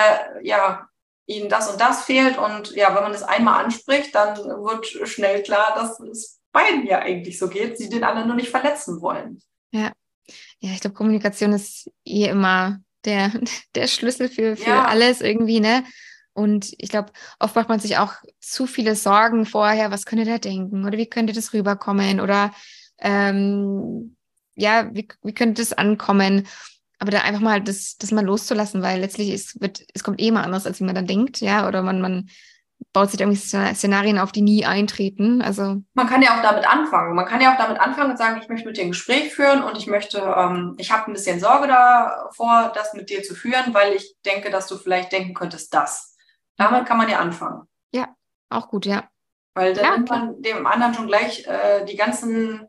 ja, 0.43 0.87
ihnen 1.25 1.49
das 1.49 1.69
und 1.69 1.81
das 1.81 2.03
fehlt. 2.03 2.37
Und 2.37 2.71
ja, 2.75 2.95
wenn 2.95 3.03
man 3.03 3.11
das 3.11 3.23
einmal 3.23 3.63
anspricht, 3.65 4.15
dann 4.15 4.37
wird 4.37 4.85
schnell 5.07 5.43
klar, 5.43 5.73
dass 5.75 5.99
es 5.99 6.39
beiden 6.53 6.85
ja 6.87 6.99
eigentlich 6.99 7.37
so 7.37 7.49
geht, 7.49 7.77
sie 7.77 7.89
den 7.89 8.03
anderen 8.05 8.27
nur 8.27 8.37
nicht 8.37 8.49
verletzen 8.49 9.01
wollen. 9.01 9.41
ja, 9.71 9.91
ich 10.59 10.79
glaube, 10.81 10.95
Kommunikation 10.95 11.53
ist 11.53 11.91
eh 12.05 12.25
immer 12.25 12.79
der, 13.05 13.31
der 13.75 13.87
Schlüssel 13.87 14.29
für, 14.29 14.55
für 14.55 14.69
Ja. 14.69 14.85
alles 14.85 15.21
irgendwie, 15.21 15.59
ne? 15.59 15.83
Und 16.33 16.73
ich 16.77 16.89
glaube, 16.89 17.11
oft 17.39 17.55
macht 17.55 17.67
man 17.69 17.79
sich 17.79 17.97
auch 17.97 18.13
zu 18.39 18.67
viele 18.67 18.95
Sorgen 18.95 19.45
vorher, 19.47 19.89
was 19.89 20.05
könnte 20.05 20.23
der 20.25 20.37
denken 20.37 20.85
oder 20.85 20.95
wie 20.97 21.07
könnte 21.09 21.33
das 21.33 21.51
rüberkommen 21.51 22.19
oder 22.19 22.53
ähm, 22.99 24.15
ja, 24.55 24.93
wie, 24.93 25.07
wie 25.23 25.33
könnte 25.33 25.61
das 25.63 25.73
ankommen? 25.73 26.47
Aber 26.99 27.11
da 27.11 27.21
einfach 27.21 27.41
mal 27.41 27.61
das, 27.61 27.97
das 27.97 28.11
mal 28.11 28.23
loszulassen, 28.25 28.81
weil 28.83 28.99
letztlich 28.99 29.29
ist, 29.29 29.59
wird, 29.61 29.83
es 29.93 30.03
kommt 30.03 30.21
eh 30.21 30.31
mal 30.31 30.43
anders, 30.43 30.65
als 30.67 30.79
wie 30.79 30.83
man 30.83 30.95
dann 30.95 31.07
denkt, 31.07 31.41
ja, 31.41 31.67
oder 31.67 31.81
man, 31.81 32.01
man 32.01 32.29
baut 32.93 33.11
sich 33.11 33.19
irgendwie 33.19 33.37
Szen- 33.39 33.75
Szenarien 33.75 34.19
auf, 34.19 34.31
die 34.31 34.41
nie 34.41 34.65
eintreten. 34.65 35.41
Also, 35.41 35.81
Man 35.93 36.07
kann 36.07 36.21
ja 36.21 36.37
auch 36.37 36.41
damit 36.43 36.67
anfangen. 36.67 37.15
Man 37.15 37.25
kann 37.25 37.41
ja 37.41 37.53
auch 37.53 37.57
damit 37.57 37.79
anfangen 37.79 38.11
und 38.11 38.17
sagen, 38.17 38.39
ich 38.41 38.49
möchte 38.49 38.67
mit 38.67 38.77
dir 38.77 38.83
ein 38.83 38.91
Gespräch 38.91 39.33
führen 39.33 39.63
und 39.63 39.77
ich 39.77 39.87
möchte, 39.87 40.19
ähm, 40.19 40.75
ich 40.77 40.91
habe 40.91 41.09
ein 41.09 41.13
bisschen 41.13 41.39
Sorge 41.39 41.67
davor, 41.67 42.71
das 42.75 42.93
mit 42.93 43.09
dir 43.09 43.23
zu 43.23 43.35
führen, 43.35 43.73
weil 43.73 43.93
ich 43.93 44.15
denke, 44.25 44.49
dass 44.51 44.67
du 44.67 44.77
vielleicht 44.77 45.11
denken 45.11 45.33
könntest, 45.33 45.73
das. 45.73 46.15
Damit 46.57 46.85
kann 46.85 46.97
man 46.97 47.09
ja 47.09 47.19
anfangen. 47.19 47.67
auch 48.49 48.69
gut, 48.69 48.85
ja. 48.85 49.09
Weil 49.55 49.73
dann 49.73 49.85
Ja, 49.85 49.91
nimmt 49.97 50.09
man 50.09 50.41
dem 50.41 50.67
anderen 50.67 50.93
schon 50.93 51.07
gleich 51.07 51.45
äh, 51.47 51.83
die 51.85 51.95
ganzen 51.95 52.67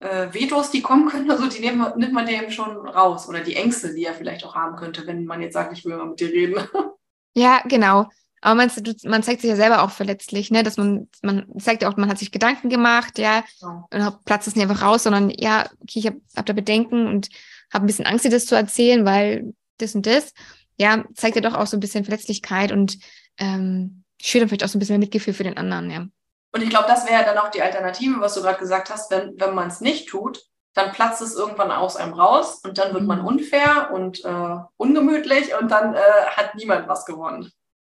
äh, 0.00 0.32
Vetos, 0.32 0.70
die 0.70 0.82
kommen 0.82 1.08
können, 1.08 1.30
also 1.32 1.48
die 1.48 1.60
nimmt, 1.60 1.96
nimmt 1.96 2.12
man 2.12 2.26
dem 2.26 2.50
schon 2.50 2.88
raus. 2.88 3.28
Oder 3.28 3.40
die 3.40 3.56
Ängste, 3.56 3.94
die 3.94 4.04
er 4.04 4.14
vielleicht 4.14 4.44
auch 4.44 4.54
haben 4.54 4.76
könnte, 4.76 5.06
wenn 5.06 5.24
man 5.26 5.42
jetzt 5.42 5.54
sagt, 5.54 5.72
ich 5.76 5.84
will 5.84 5.96
mal 5.96 6.06
mit 6.06 6.20
dir 6.20 6.30
reden. 6.30 6.56
Ja, 7.34 7.62
genau. 7.66 8.08
Aber 8.42 8.54
man, 8.56 8.70
du- 8.76 8.94
man 9.08 9.22
zeigt 9.22 9.40
sich 9.40 9.48
ja 9.50 9.56
selber 9.56 9.82
auch 9.82 9.90
verletzlich, 9.90 10.50
ne? 10.50 10.62
Dass 10.62 10.76
man, 10.76 11.08
man 11.22 11.46
zeigt 11.58 11.82
ja 11.82 11.88
auch, 11.88 11.96
man 11.96 12.10
hat 12.10 12.18
sich 12.18 12.30
Gedanken 12.32 12.68
gemacht, 12.68 13.18
ja, 13.18 13.42
Genau. 13.60 13.88
und 14.10 14.24
platzt 14.24 14.48
es 14.48 14.56
nicht 14.56 14.68
einfach 14.68 14.82
raus, 14.82 15.04
sondern 15.04 15.30
ja, 15.30 15.64
okay, 15.80 16.00
ich 16.00 16.06
habe 16.06 16.20
hab 16.36 16.44
da 16.46 16.52
Bedenken 16.52 17.06
und 17.06 17.28
habe 17.72 17.84
ein 17.84 17.86
bisschen 17.86 18.04
Angst, 18.06 18.24
dir 18.24 18.30
das 18.30 18.44
zu 18.46 18.54
erzählen, 18.54 19.04
weil 19.06 19.54
das 19.78 19.94
und 19.94 20.04
das, 20.06 20.32
ja, 20.76 21.04
zeigt 21.14 21.36
ja 21.36 21.42
doch 21.42 21.54
auch 21.54 21.66
so 21.66 21.76
ein 21.76 21.80
bisschen 21.80 22.04
Verletzlichkeit 22.04 22.72
und 22.72 22.98
ähm, 23.38 24.02
schürt 24.20 24.42
dann 24.42 24.48
vielleicht 24.48 24.64
auch 24.64 24.68
so 24.68 24.76
ein 24.76 24.80
bisschen 24.80 24.94
mehr 24.94 25.06
Mitgefühl 25.06 25.34
für 25.34 25.44
den 25.44 25.56
anderen, 25.56 25.90
ja. 25.90 26.06
Und 26.54 26.62
ich 26.62 26.68
glaube, 26.68 26.86
das 26.88 27.08
wäre 27.08 27.24
dann 27.24 27.38
auch 27.38 27.48
die 27.50 27.62
Alternative, 27.62 28.20
was 28.20 28.34
du 28.34 28.42
gerade 28.42 28.58
gesagt 28.58 28.90
hast, 28.90 29.10
wenn, 29.10 29.32
wenn 29.38 29.54
man 29.54 29.68
es 29.68 29.80
nicht 29.80 30.08
tut, 30.08 30.42
dann 30.74 30.92
platzt 30.92 31.22
es 31.22 31.34
irgendwann 31.34 31.70
aus 31.70 31.96
einem 31.96 32.12
raus 32.14 32.60
und 32.64 32.76
dann 32.78 32.92
wird 32.92 33.04
man 33.04 33.20
Mhm. 33.20 33.26
unfair 33.26 33.90
und 33.92 34.24
äh, 34.24 34.56
ungemütlich 34.76 35.54
und 35.58 35.70
dann 35.70 35.94
äh, 35.94 35.98
hat 36.36 36.54
niemand 36.56 36.88
was 36.88 37.04
gewonnen. 37.06 37.50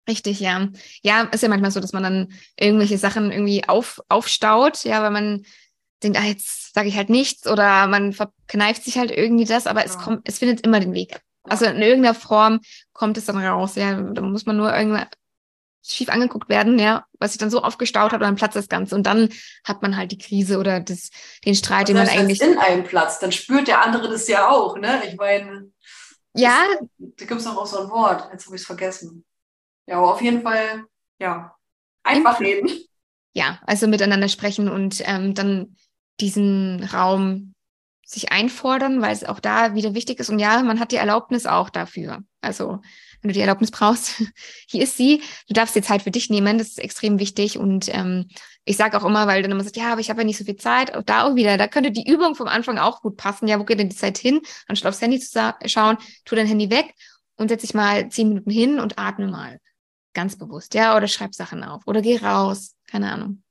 Richtig, 0.08 0.40
ja. 0.40 0.68
Ja, 1.02 1.22
ist 1.32 1.42
ja 1.42 1.48
manchmal 1.48 1.70
so, 1.70 1.80
dass 1.80 1.92
man 1.92 2.02
dann 2.02 2.32
irgendwelche 2.58 2.98
Sachen 2.98 3.30
irgendwie 3.30 3.68
auf, 3.68 4.00
aufstaut, 4.08 4.84
ja, 4.84 5.02
weil 5.02 5.10
man 5.10 5.44
denkt, 6.02 6.18
ah, 6.18 6.24
jetzt 6.24 6.74
sage 6.74 6.88
ich 6.88 6.96
halt 6.96 7.08
nichts 7.10 7.46
oder 7.46 7.86
man 7.86 8.12
verkneift 8.12 8.82
sich 8.84 8.98
halt 8.98 9.10
irgendwie 9.10 9.44
das, 9.44 9.66
aber 9.66 9.84
es 9.84 9.94
Ja. 9.94 10.00
kommt, 10.00 10.28
es 10.28 10.38
findet 10.38 10.62
immer 10.62 10.80
den 10.80 10.92
Weg. 10.92 11.20
Also 11.44 11.64
in 11.66 11.80
irgendeiner 11.80 12.14
Form 12.14 12.60
kommt 12.92 13.16
es 13.16 13.26
dann 13.26 13.38
raus, 13.38 13.76
ja. 13.76 14.00
Da 14.00 14.22
muss 14.22 14.46
man 14.46 14.56
nur 14.56 14.74
irgendwann 14.74 15.06
schief 15.84 16.08
angeguckt 16.08 16.48
werden, 16.48 16.78
ja, 16.78 17.04
was 17.18 17.32
sich 17.32 17.38
dann 17.38 17.50
so 17.50 17.62
aufgestaut 17.62 18.12
hat 18.12 18.20
und 18.20 18.26
dann 18.26 18.36
platzt 18.36 18.56
das 18.56 18.68
Ganze 18.68 18.94
und 18.94 19.04
dann 19.04 19.28
hat 19.64 19.82
man 19.82 19.96
halt 19.96 20.12
die 20.12 20.18
Krise 20.18 20.58
oder 20.58 20.80
das, 20.80 21.10
den 21.44 21.54
Streit, 21.54 21.88
den 21.88 21.96
man 21.96 22.08
eigentlich, 22.08 22.40
es 22.40 22.46
in 22.46 22.58
einem 22.58 22.84
Platz, 22.84 23.18
dann 23.18 23.32
spürt 23.32 23.66
der 23.66 23.82
andere 23.82 24.08
das 24.08 24.28
ja 24.28 24.48
auch, 24.48 24.78
ne? 24.78 25.02
Ich 25.08 25.16
meine, 25.16 25.72
ja, 26.34 26.64
da 26.98 27.24
gibt 27.24 27.40
es 27.40 27.44
doch 27.44 27.56
auch 27.56 27.66
so 27.66 27.80
ein 27.80 27.90
Wort, 27.90 28.28
jetzt 28.32 28.46
habe 28.46 28.54
ich 28.56 28.62
es 28.62 28.66
vergessen. 28.66 29.24
Ja, 29.86 29.98
aber 29.98 30.12
auf 30.12 30.22
jeden 30.22 30.42
Fall, 30.42 30.84
ja, 31.18 31.54
einfach 32.02 32.40
reden. 32.40 32.70
ja, 33.32 33.60
also 33.66 33.86
miteinander 33.86 34.28
sprechen 34.28 34.68
und 34.68 35.02
ähm, 35.06 35.34
dann 35.34 35.76
diesen 36.20 36.84
Raum 36.84 37.54
sich 38.04 38.30
einfordern, 38.30 39.00
weil 39.00 39.12
es 39.12 39.24
auch 39.24 39.40
da 39.40 39.74
wieder 39.74 39.94
wichtig 39.94 40.20
ist. 40.20 40.28
Und 40.28 40.38
ja, 40.38 40.62
man 40.62 40.78
hat 40.78 40.92
die 40.92 40.96
Erlaubnis 40.96 41.46
auch 41.46 41.70
dafür. 41.70 42.22
Also, 42.40 42.80
wenn 43.20 43.28
du 43.28 43.34
die 43.34 43.40
Erlaubnis 43.40 43.70
brauchst, 43.70 44.22
hier 44.68 44.82
ist 44.82 44.96
sie. 44.96 45.22
Du 45.48 45.54
darfst 45.54 45.74
dir 45.74 45.82
Zeit 45.82 46.02
für 46.02 46.10
dich 46.10 46.28
nehmen, 46.28 46.58
das 46.58 46.68
ist 46.68 46.78
extrem 46.78 47.18
wichtig. 47.18 47.58
Und 47.58 47.88
ähm, 47.94 48.28
ich 48.64 48.76
sage 48.76 48.96
auch 48.98 49.04
immer, 49.04 49.26
weil 49.26 49.42
dann 49.42 49.50
immer 49.50 49.64
sagt, 49.64 49.76
ja, 49.76 49.92
aber 49.92 50.00
ich 50.00 50.10
habe 50.10 50.20
ja 50.20 50.26
nicht 50.26 50.38
so 50.38 50.44
viel 50.44 50.56
Zeit. 50.56 50.94
Auch 50.94 51.02
da 51.02 51.24
auch 51.24 51.34
wieder, 51.36 51.56
da 51.56 51.68
könnte 51.68 51.90
die 51.90 52.08
Übung 52.08 52.34
vom 52.34 52.48
Anfang 52.48 52.78
auch 52.78 53.00
gut 53.00 53.16
passen. 53.16 53.48
Ja, 53.48 53.58
wo 53.58 53.64
geht 53.64 53.78
denn 53.78 53.88
die 53.88 53.96
Zeit 53.96 54.18
hin? 54.18 54.40
Anstatt 54.68 54.90
aufs 54.90 55.00
Handy 55.00 55.18
zu 55.18 55.54
schauen, 55.66 55.96
tu 56.24 56.34
dein 56.34 56.46
Handy 56.46 56.70
weg 56.70 56.94
und 57.36 57.48
setz 57.48 57.62
dich 57.62 57.74
mal 57.74 58.08
zehn 58.10 58.28
Minuten 58.28 58.50
hin 58.50 58.78
und 58.78 58.98
atme 58.98 59.28
mal. 59.28 59.58
Ganz 60.14 60.36
bewusst, 60.36 60.74
ja, 60.74 60.96
oder 60.96 61.08
schreib 61.08 61.34
Sachen 61.34 61.64
auf 61.64 61.86
oder 61.86 62.02
geh 62.02 62.18
raus, 62.18 62.76
keine 62.86 63.12
Ahnung. 63.12 63.42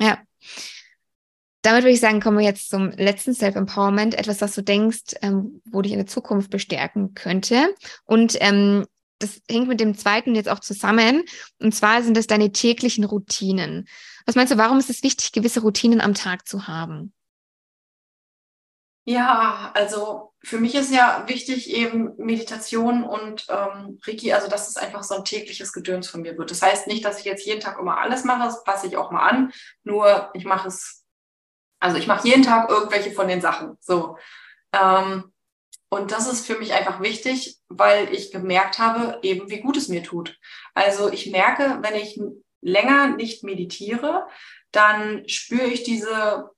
Ja. 0.00 0.18
Damit 1.62 1.82
würde 1.82 1.94
ich 1.94 2.00
sagen, 2.00 2.20
kommen 2.20 2.38
wir 2.38 2.44
jetzt 2.44 2.70
zum 2.70 2.90
letzten 2.90 3.34
Self-Empowerment, 3.34 4.14
etwas, 4.14 4.40
was 4.40 4.54
du 4.54 4.62
denkst, 4.62 5.16
ähm, 5.22 5.62
wo 5.64 5.82
dich 5.82 5.92
in 5.92 5.98
der 5.98 6.06
Zukunft 6.06 6.50
bestärken 6.50 7.14
könnte. 7.14 7.74
Und 8.04 8.36
ähm, 8.40 8.86
das 9.18 9.40
hängt 9.50 9.68
mit 9.68 9.80
dem 9.80 9.96
zweiten 9.96 10.34
jetzt 10.34 10.48
auch 10.48 10.60
zusammen. 10.60 11.24
Und 11.58 11.74
zwar 11.74 12.02
sind 12.02 12.16
das 12.16 12.26
deine 12.26 12.52
täglichen 12.52 13.04
Routinen. 13.04 13.88
Was 14.26 14.34
meinst 14.34 14.52
du, 14.52 14.58
warum 14.58 14.78
ist 14.78 14.90
es 14.90 15.02
wichtig, 15.02 15.32
gewisse 15.32 15.60
Routinen 15.60 16.00
am 16.00 16.14
Tag 16.14 16.46
zu 16.46 16.68
haben? 16.68 17.12
Ja, 19.04 19.72
also 19.74 20.25
für 20.42 20.58
mich 20.58 20.74
ist 20.74 20.92
ja 20.92 21.24
wichtig 21.26 21.70
eben 21.70 22.14
Meditation 22.18 23.02
und 23.04 23.46
ähm, 23.48 23.98
Reiki, 24.06 24.32
also 24.32 24.48
dass 24.48 24.68
es 24.68 24.76
einfach 24.76 25.02
so 25.02 25.16
ein 25.16 25.24
tägliches 25.24 25.72
Gedöns 25.72 26.08
von 26.08 26.22
mir 26.22 26.36
wird. 26.38 26.50
Das 26.50 26.62
heißt 26.62 26.86
nicht, 26.86 27.04
dass 27.04 27.18
ich 27.18 27.24
jetzt 27.24 27.46
jeden 27.46 27.60
Tag 27.60 27.78
immer 27.78 27.98
alles 27.98 28.24
mache, 28.24 28.44
das 28.44 28.62
passe 28.62 28.86
ich 28.86 28.96
auch 28.96 29.10
mal 29.10 29.28
an, 29.28 29.52
nur 29.82 30.30
ich 30.34 30.44
mache 30.44 30.68
es, 30.68 31.04
also 31.80 31.96
ich 31.96 32.06
mache 32.06 32.28
jeden 32.28 32.42
Tag 32.42 32.70
irgendwelche 32.70 33.12
von 33.12 33.28
den 33.28 33.40
Sachen. 33.40 33.76
So. 33.80 34.18
Ähm, 34.72 35.32
und 35.88 36.12
das 36.12 36.30
ist 36.30 36.46
für 36.46 36.58
mich 36.58 36.72
einfach 36.72 37.00
wichtig, 37.00 37.58
weil 37.68 38.12
ich 38.12 38.32
gemerkt 38.32 38.78
habe, 38.78 39.18
eben 39.22 39.50
wie 39.50 39.60
gut 39.60 39.76
es 39.76 39.88
mir 39.88 40.02
tut. 40.02 40.38
Also 40.74 41.10
ich 41.10 41.30
merke, 41.30 41.78
wenn 41.82 41.94
ich 41.94 42.20
länger 42.60 43.16
nicht 43.16 43.44
meditiere, 43.44 44.26
dann 44.72 45.28
spüre 45.28 45.66
ich 45.66 45.84
diese 45.84 46.50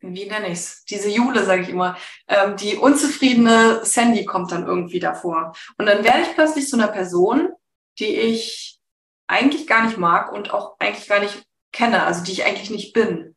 wie 0.00 0.26
nenne 0.26 0.48
ich 0.48 0.58
es? 0.58 0.84
Diese 0.84 1.08
Jule, 1.08 1.44
sage 1.44 1.62
ich 1.62 1.68
immer. 1.68 1.96
Ähm, 2.28 2.56
die 2.56 2.76
unzufriedene 2.76 3.84
Sandy 3.84 4.24
kommt 4.24 4.52
dann 4.52 4.66
irgendwie 4.66 5.00
davor. 5.00 5.54
Und 5.76 5.86
dann 5.86 6.04
werde 6.04 6.22
ich 6.22 6.34
plötzlich 6.34 6.68
zu 6.68 6.76
einer 6.76 6.88
Person, 6.88 7.50
die 7.98 8.14
ich 8.14 8.80
eigentlich 9.26 9.66
gar 9.66 9.84
nicht 9.84 9.98
mag 9.98 10.32
und 10.32 10.52
auch 10.52 10.76
eigentlich 10.78 11.08
gar 11.08 11.20
nicht 11.20 11.44
kenne, 11.72 12.04
also 12.04 12.22
die 12.24 12.32
ich 12.32 12.44
eigentlich 12.44 12.70
nicht 12.70 12.92
bin. 12.92 13.36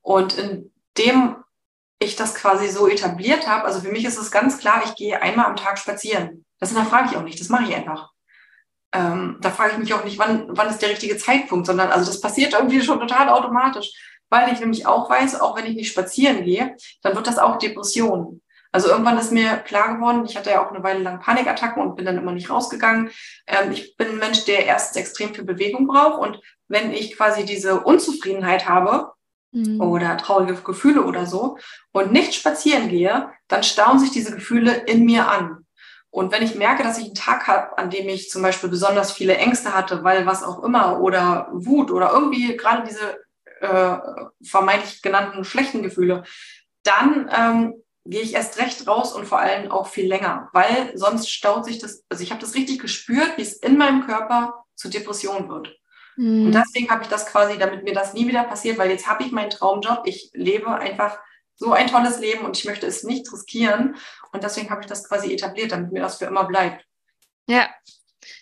Und 0.00 0.38
indem 0.38 1.36
ich 1.98 2.16
das 2.16 2.34
quasi 2.34 2.68
so 2.68 2.88
etabliert 2.88 3.48
habe, 3.48 3.64
also 3.64 3.80
für 3.80 3.90
mich 3.90 4.04
ist 4.04 4.18
es 4.18 4.30
ganz 4.30 4.58
klar, 4.58 4.82
ich 4.84 4.94
gehe 4.94 5.20
einmal 5.20 5.46
am 5.46 5.56
Tag 5.56 5.78
spazieren. 5.78 6.44
Das 6.58 6.70
hinterfrage 6.70 7.10
ich 7.10 7.16
auch 7.16 7.22
nicht, 7.22 7.40
das 7.40 7.48
mache 7.48 7.64
ich 7.64 7.74
einfach. 7.74 8.12
Ähm, 8.92 9.38
da 9.40 9.50
frage 9.50 9.72
ich 9.72 9.78
mich 9.78 9.94
auch 9.94 10.04
nicht, 10.04 10.18
wann, 10.18 10.46
wann 10.48 10.68
ist 10.68 10.80
der 10.80 10.90
richtige 10.90 11.16
Zeitpunkt, 11.18 11.66
sondern 11.66 11.90
also 11.90 12.06
das 12.06 12.20
passiert 12.20 12.54
irgendwie 12.54 12.80
schon 12.82 13.00
total 13.00 13.28
automatisch 13.28 13.92
weil 14.30 14.52
ich 14.52 14.60
nämlich 14.60 14.86
auch 14.86 15.08
weiß, 15.08 15.40
auch 15.40 15.56
wenn 15.56 15.66
ich 15.66 15.74
nicht 15.74 15.90
spazieren 15.90 16.44
gehe, 16.44 16.76
dann 17.02 17.14
wird 17.14 17.26
das 17.26 17.38
auch 17.38 17.58
Depression. 17.58 18.42
Also 18.72 18.88
irgendwann 18.88 19.18
ist 19.18 19.32
mir 19.32 19.56
klar 19.58 19.94
geworden, 19.94 20.26
ich 20.26 20.36
hatte 20.36 20.50
ja 20.50 20.64
auch 20.64 20.70
eine 20.70 20.82
Weile 20.82 21.00
lang 21.00 21.20
Panikattacken 21.20 21.82
und 21.82 21.96
bin 21.96 22.04
dann 22.04 22.18
immer 22.18 22.32
nicht 22.32 22.50
rausgegangen. 22.50 23.10
Ähm, 23.46 23.72
ich 23.72 23.96
bin 23.96 24.08
ein 24.08 24.18
Mensch, 24.18 24.44
der 24.44 24.66
erstens 24.66 24.96
extrem 24.96 25.34
viel 25.34 25.44
Bewegung 25.44 25.86
braucht 25.86 26.20
und 26.20 26.40
wenn 26.68 26.92
ich 26.92 27.16
quasi 27.16 27.44
diese 27.44 27.80
Unzufriedenheit 27.80 28.68
habe 28.68 29.12
Mhm. 29.56 29.80
oder 29.80 30.16
traurige 30.18 30.54
Gefühle 30.54 31.04
oder 31.04 31.24
so 31.24 31.56
und 31.92 32.12
nicht 32.12 32.34
spazieren 32.34 32.88
gehe, 32.88 33.30
dann 33.48 33.62
stauen 33.62 33.98
sich 33.98 34.10
diese 34.10 34.34
Gefühle 34.34 34.72
in 34.72 35.04
mir 35.04 35.28
an. 35.28 35.64
Und 36.10 36.32
wenn 36.32 36.42
ich 36.42 36.54
merke, 36.54 36.82
dass 36.82 36.98
ich 36.98 37.06
einen 37.06 37.14
Tag 37.14 37.46
habe, 37.46 37.78
an 37.78 37.90
dem 37.90 38.08
ich 38.08 38.28
zum 38.30 38.42
Beispiel 38.42 38.68
besonders 38.68 39.12
viele 39.12 39.36
Ängste 39.36 39.74
hatte, 39.74 40.04
weil 40.04 40.26
was 40.26 40.42
auch 40.42 40.62
immer 40.62 41.00
oder 41.00 41.48
Wut 41.52 41.90
oder 41.90 42.10
irgendwie 42.12 42.56
gerade 42.56 42.86
diese 42.86 43.18
äh, 43.66 44.46
vermeintlich 44.46 45.02
genannten 45.02 45.44
schlechten 45.44 45.82
Gefühle, 45.82 46.24
dann 46.82 47.30
ähm, 47.36 47.74
gehe 48.04 48.22
ich 48.22 48.34
erst 48.34 48.58
recht 48.58 48.86
raus 48.86 49.12
und 49.12 49.26
vor 49.26 49.38
allem 49.38 49.70
auch 49.70 49.88
viel 49.88 50.06
länger, 50.06 50.48
weil 50.52 50.96
sonst 50.96 51.30
staut 51.30 51.64
sich 51.64 51.78
das, 51.78 52.04
also 52.08 52.22
ich 52.22 52.30
habe 52.30 52.40
das 52.40 52.54
richtig 52.54 52.80
gespürt, 52.80 53.36
wie 53.36 53.42
es 53.42 53.54
in 53.54 53.76
meinem 53.76 54.06
Körper 54.06 54.64
zu 54.74 54.88
Depression 54.88 55.48
wird. 55.48 55.76
Mhm. 56.16 56.46
Und 56.46 56.52
deswegen 56.52 56.90
habe 56.90 57.02
ich 57.02 57.08
das 57.08 57.26
quasi, 57.26 57.58
damit 57.58 57.84
mir 57.84 57.94
das 57.94 58.14
nie 58.14 58.26
wieder 58.28 58.44
passiert, 58.44 58.78
weil 58.78 58.90
jetzt 58.90 59.08
habe 59.08 59.24
ich 59.24 59.32
meinen 59.32 59.50
Traumjob, 59.50 60.02
ich 60.04 60.30
lebe 60.32 60.68
einfach 60.68 61.18
so 61.56 61.72
ein 61.72 61.88
tolles 61.88 62.20
Leben 62.20 62.44
und 62.44 62.56
ich 62.56 62.64
möchte 62.64 62.86
es 62.86 63.02
nicht 63.02 63.30
riskieren. 63.32 63.96
Und 64.32 64.44
deswegen 64.44 64.70
habe 64.70 64.82
ich 64.82 64.86
das 64.86 65.08
quasi 65.08 65.32
etabliert, 65.32 65.72
damit 65.72 65.92
mir 65.92 66.02
das 66.02 66.18
für 66.18 66.26
immer 66.26 66.44
bleibt. 66.44 66.84
Ja, 67.48 67.68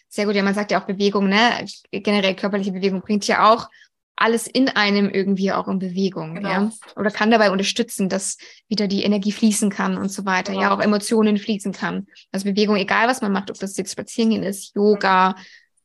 sehr 0.09 0.27
gut. 0.27 0.35
Ja, 0.35 0.43
man 0.43 0.55
sagt 0.55 0.71
ja 0.71 0.81
auch 0.81 0.87
Bewegung, 0.87 1.29
ne? 1.29 1.65
Generell 1.91 2.35
körperliche 2.35 2.73
Bewegung 2.73 3.03
bringt 3.03 3.27
ja 3.27 3.53
auch 3.53 3.69
alles 4.17 4.47
in 4.47 4.69
einem 4.69 5.11
irgendwie 5.11 5.53
auch 5.53 5.67
in 5.67 5.79
Bewegung, 5.79 6.37
genau. 6.37 6.49
ja. 6.49 6.71
Oder 6.97 7.11
kann 7.11 7.31
dabei 7.31 7.51
unterstützen, 7.51 8.09
dass 8.09 8.39
wieder 8.69 8.87
die 8.87 9.03
Energie 9.03 9.33
fließen 9.33 9.71
kann 9.71 9.97
und 9.97 10.11
so 10.11 10.25
weiter, 10.25 10.53
genau. 10.53 10.63
ja, 10.63 10.75
auch 10.75 10.81
Emotionen 10.81 11.37
fließen 11.37 11.73
kann. 11.73 12.07
Also 12.31 12.45
Bewegung, 12.45 12.77
egal 12.77 13.09
was 13.09 13.23
man 13.23 13.33
macht, 13.33 13.51
ob 13.51 13.59
das 13.59 13.77
jetzt 13.77 13.93
Spazierengehen 13.93 14.45
ist, 14.45 14.75
Yoga, 14.77 15.35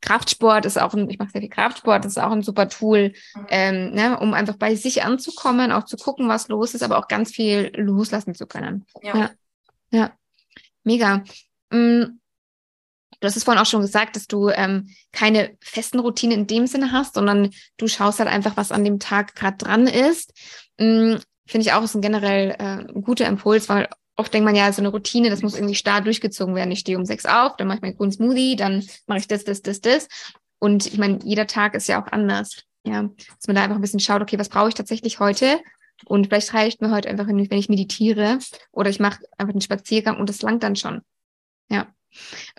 Kraftsport 0.01 0.65
ist 0.65 0.79
auch 0.79 0.93
ein, 0.93 1.09
ich 1.09 1.19
mache 1.19 1.31
sehr 1.31 1.41
viel 1.41 1.49
Kraftsport, 1.49 2.05
ist 2.05 2.19
auch 2.19 2.31
ein 2.31 2.43
super 2.43 2.69
Tool, 2.69 3.13
mhm. 3.35 3.45
ähm, 3.49 3.91
ne, 3.93 4.19
um 4.19 4.33
einfach 4.33 4.55
bei 4.55 4.75
sich 4.75 5.03
anzukommen, 5.03 5.71
auch 5.71 5.85
zu 5.85 5.97
gucken, 5.97 6.29
was 6.29 6.47
los 6.47 6.73
ist, 6.73 6.83
aber 6.83 6.97
auch 6.97 7.07
ganz 7.07 7.31
viel 7.31 7.71
loslassen 7.75 8.35
zu 8.35 8.47
können. 8.47 8.85
Ja. 9.01 9.17
Ja, 9.17 9.31
ja. 9.91 10.11
mega. 10.83 11.23
Mm, 11.71 12.18
Du 13.19 13.27
hast 13.27 13.35
es 13.35 13.43
vorhin 13.43 13.61
auch 13.61 13.65
schon 13.65 13.81
gesagt, 13.81 14.15
dass 14.15 14.27
du 14.27 14.49
ähm, 14.49 14.89
keine 15.11 15.57
festen 15.61 15.99
Routinen 15.99 16.39
in 16.39 16.47
dem 16.47 16.67
Sinne 16.67 16.91
hast, 16.91 17.15
sondern 17.15 17.51
du 17.77 17.87
schaust 17.87 18.19
halt 18.19 18.29
einfach, 18.29 18.55
was 18.55 18.71
an 18.71 18.85
dem 18.85 18.99
Tag 18.99 19.35
gerade 19.35 19.57
dran 19.57 19.87
ist. 19.87 20.33
Ähm, 20.77 21.19
Finde 21.45 21.65
ich 21.65 21.73
auch 21.73 21.83
ist 21.83 21.95
ein 21.95 22.01
generell 22.01 22.55
äh, 22.59 23.01
guter 23.01 23.25
Impuls, 23.25 23.69
weil 23.69 23.89
oft 24.15 24.33
denkt 24.33 24.45
man 24.45 24.55
ja, 24.55 24.71
so 24.71 24.81
eine 24.81 24.89
Routine, 24.89 25.29
das 25.29 25.41
muss 25.41 25.55
irgendwie 25.55 25.75
starr 25.75 26.01
durchgezogen 26.01 26.53
werden. 26.53 26.71
Ich 26.71 26.79
stehe 26.79 26.97
um 26.97 27.05
sechs 27.05 27.25
auf, 27.25 27.55
dann 27.57 27.67
mache 27.67 27.77
ich 27.77 27.81
meinen 27.81 27.97
grünen 27.97 28.11
Smoothie, 28.11 28.55
dann 28.55 28.85
mache 29.07 29.19
ich 29.19 29.27
das, 29.27 29.45
das, 29.45 29.61
das, 29.61 29.81
das. 29.81 30.07
Und 30.59 30.85
ich 30.85 30.97
meine, 30.97 31.19
jeder 31.23 31.47
Tag 31.47 31.73
ist 31.73 31.87
ja 31.87 32.01
auch 32.01 32.11
anders. 32.11 32.63
Ja, 32.85 33.03
dass 33.03 33.47
man 33.47 33.55
da 33.55 33.63
einfach 33.63 33.75
ein 33.75 33.81
bisschen 33.81 33.99
schaut, 33.99 34.21
okay, 34.21 34.37
was 34.39 34.49
brauche 34.49 34.69
ich 34.69 34.75
tatsächlich 34.75 35.19
heute? 35.19 35.59
Und 36.05 36.27
vielleicht 36.27 36.53
reicht 36.53 36.81
mir 36.81 36.91
heute 36.91 37.09
einfach, 37.09 37.27
wenn 37.27 37.39
ich 37.39 37.69
meditiere 37.69 38.39
oder 38.71 38.89
ich 38.89 38.99
mache 38.99 39.23
einfach 39.37 39.53
einen 39.53 39.61
Spaziergang 39.61 40.17
und 40.17 40.29
das 40.29 40.41
langt 40.41 40.63
dann 40.63 40.75
schon. 40.75 41.01
Ja. 41.69 41.87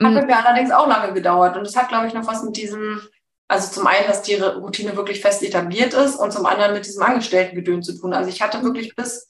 Hat 0.01 0.15
bei 0.15 0.27
mir 0.27 0.37
allerdings 0.37 0.71
auch 0.71 0.87
lange 0.87 1.13
gedauert. 1.13 1.57
Und 1.57 1.67
das 1.67 1.77
hat, 1.77 1.89
glaube 1.89 2.07
ich, 2.07 2.15
noch 2.15 2.27
was 2.27 2.43
mit 2.43 2.57
diesem, 2.57 3.01
also 3.49 3.71
zum 3.71 3.87
einen, 3.87 4.07
dass 4.07 4.23
die 4.23 4.35
Routine 4.35 4.97
wirklich 4.97 5.21
fest 5.21 5.43
etabliert 5.43 5.95
ist 5.95 6.17
und 6.17 6.33
zum 6.33 6.47
anderen 6.47 6.75
mit 6.75 6.87
diesem 6.87 7.03
Angestelltengedön 7.03 7.83
zu 7.83 7.99
tun. 7.99 8.13
Also 8.13 8.31
ich 8.31 8.43
hatte 8.43 8.63
wirklich 8.63 8.95
bis, 8.95 9.27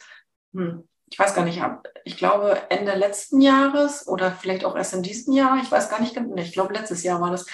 hm, 0.55 0.87
ich 1.11 1.19
weiß 1.19 1.35
gar 1.35 1.45
nicht, 1.45 1.61
ich 2.05 2.17
glaube 2.17 2.61
Ende 2.69 2.95
letzten 2.95 3.41
Jahres 3.41 4.07
oder 4.07 4.31
vielleicht 4.31 4.65
auch 4.65 4.77
erst 4.77 4.95
in 4.95 5.03
diesem 5.03 5.35
Jahr, 5.35 5.59
ich 5.63 5.71
weiß 5.71 5.89
gar 5.91 6.01
nicht 6.01 6.15
genau, 6.15 6.37
ich 6.37 6.53
glaube 6.53 6.75
letztes 6.75 7.03
Jahr 7.03 7.21
war 7.21 7.31
das. 7.31 7.47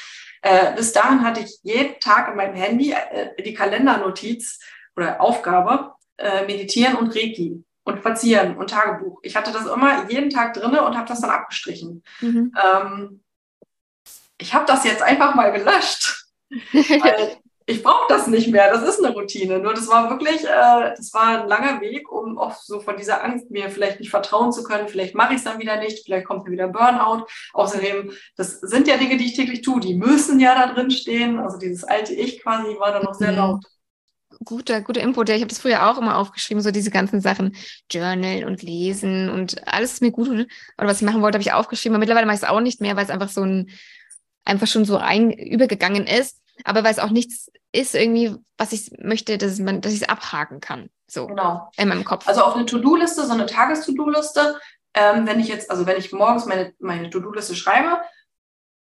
Äh, 0.43 0.75
bis 0.77 0.93
dahin 0.93 1.25
hatte 1.25 1.41
ich 1.41 1.59
jeden 1.62 1.99
Tag 2.01 2.29
in 2.29 2.37
meinem 2.37 2.55
Handy 2.55 2.93
äh, 2.93 3.43
die 3.43 3.55
Kalendernotiz 3.55 4.61
oder 4.95 5.21
Aufgabe, 5.21 5.95
äh, 6.19 6.45
meditieren 6.47 6.97
und 6.97 7.14
Reiki 7.14 7.64
und 7.87 7.99
Spazieren 8.01 8.57
und 8.57 8.70
Tagebuch. 8.70 9.20
Ich 9.22 9.37
hatte 9.37 9.53
das 9.53 9.66
immer 9.66 10.11
jeden 10.11 10.28
Tag 10.28 10.55
drinne 10.55 10.84
und 10.84 10.97
habe 10.97 11.09
das 11.09 11.20
dann 11.20 11.30
abgestrichen. 11.30 12.03
Mhm. 12.20 12.53
Ähm, 12.62 13.20
ich 14.39 14.53
habe 14.53 14.66
das 14.66 14.84
jetzt 14.84 15.03
einfach 15.03 15.34
mal 15.34 15.53
gelöscht, 15.53 16.26
ich 17.68 17.82
brauche 17.82 18.07
das 18.09 18.26
nicht 18.26 18.49
mehr. 18.49 18.70
Das 18.70 18.82
ist 18.82 19.05
eine 19.05 19.14
Routine. 19.14 19.61
Nur 19.61 19.72
das 19.72 19.89
war 19.89 20.11
wirklich, 20.11 20.45
äh, 20.45 20.95
das 20.97 21.14
war 21.14 21.43
ein 21.43 21.49
langer 21.49 21.80
Weg, 21.80 22.11
um 22.11 22.39
auch 22.39 22.55
so 22.55 22.80
von 22.80 22.97
dieser 22.97 23.24
Angst 23.24 23.51
mir 23.51 23.70
vielleicht 23.70 24.01
nicht 24.01 24.11
vertrauen 24.11 24.53
zu 24.53 24.62
können. 24.62 24.89
Vielleicht 24.89 25.14
mache 25.14 25.32
ich 25.32 25.39
es 25.39 25.45
dann 25.45 25.61
wieder 25.61 25.76
nicht. 25.78 26.05
Vielleicht 26.05 26.26
kommt 26.26 26.45
mir 26.45 26.53
wieder 26.53 26.68
Burnout. 26.68 27.26
Außerdem, 27.55 28.12
das 28.37 28.61
sind 28.61 28.87
ja 28.89 28.97
Dinge, 28.97 29.16
die 29.16 29.26
ich 29.26 29.37
täglich 29.37 29.62
tue. 29.62 29.80
Die 29.80 29.95
müssen 29.95 30.39
ja 30.39 30.55
da 30.55 30.72
drin 30.72 30.91
stehen. 30.91 31.39
Also 31.39 31.59
dieses 31.59 31.82
alte 31.84 32.14
Ich 32.14 32.43
quasi 32.43 32.76
war 32.78 32.93
da 32.93 33.01
noch 33.01 33.14
sehr 33.14 33.32
mhm. 33.32 33.39
laut 33.39 33.64
guter, 34.45 34.80
guter 34.80 35.01
Input. 35.01 35.28
Ja, 35.28 35.34
ich 35.34 35.43
habe 35.43 35.49
das 35.49 35.59
früher 35.59 35.89
auch 35.89 35.99
immer 35.99 36.16
aufgeschrieben, 36.16 36.62
so 36.62 36.70
diese 36.70 36.91
ganzen 36.91 37.20
Sachen, 37.20 37.57
Journal 37.91 38.45
und 38.45 38.62
Lesen 38.62 39.30
und 39.30 39.66
alles 39.66 39.95
ist 39.95 40.03
mir 40.03 40.11
gut 40.11 40.28
oder 40.28 40.47
was 40.89 41.01
ich 41.01 41.07
machen 41.07 41.22
wollte, 41.22 41.37
habe 41.37 41.43
ich 41.43 41.53
aufgeschrieben. 41.53 41.95
Aber 41.95 42.01
mittlerweile 42.01 42.26
mache 42.26 42.37
ich 42.37 42.43
es 42.43 42.49
auch 42.49 42.61
nicht 42.61 42.80
mehr, 42.80 42.97
weil 42.97 43.05
es 43.05 43.11
einfach 43.11 43.28
so 43.28 43.43
ein, 43.43 43.70
einfach 44.45 44.66
schon 44.66 44.84
so 44.84 44.97
ein, 44.97 45.30
übergegangen 45.30 46.07
ist. 46.07 46.41
Aber 46.64 46.84
weil 46.84 46.93
es 46.93 46.99
auch 46.99 47.11
nichts 47.11 47.51
ist 47.72 47.95
irgendwie, 47.95 48.34
was 48.57 48.72
ich 48.72 48.91
möchte, 48.99 49.39
dass 49.39 49.59
man, 49.59 49.80
dass 49.80 49.93
ich 49.93 50.03
es 50.03 50.09
abhaken 50.09 50.61
kann. 50.61 50.89
So 51.09 51.26
genau. 51.26 51.70
in 51.76 51.89
meinem 51.89 52.05
Kopf. 52.05 52.26
Also 52.26 52.43
auf 52.43 52.57
eine 52.57 52.66
To-Do-Liste, 52.66 53.26
so 53.26 53.32
eine 53.32 53.47
Tages-To-Do-Liste, 53.47 54.59
ähm, 54.95 55.26
wenn 55.26 55.39
ich 55.39 55.49
jetzt, 55.49 55.70
also 55.70 55.87
wenn 55.87 55.99
ich 55.99 56.12
morgens 56.12 56.47
meine, 56.47 56.72
meine 56.78 57.11
To-Do-Liste 57.11 57.55
schreibe, 57.55 58.01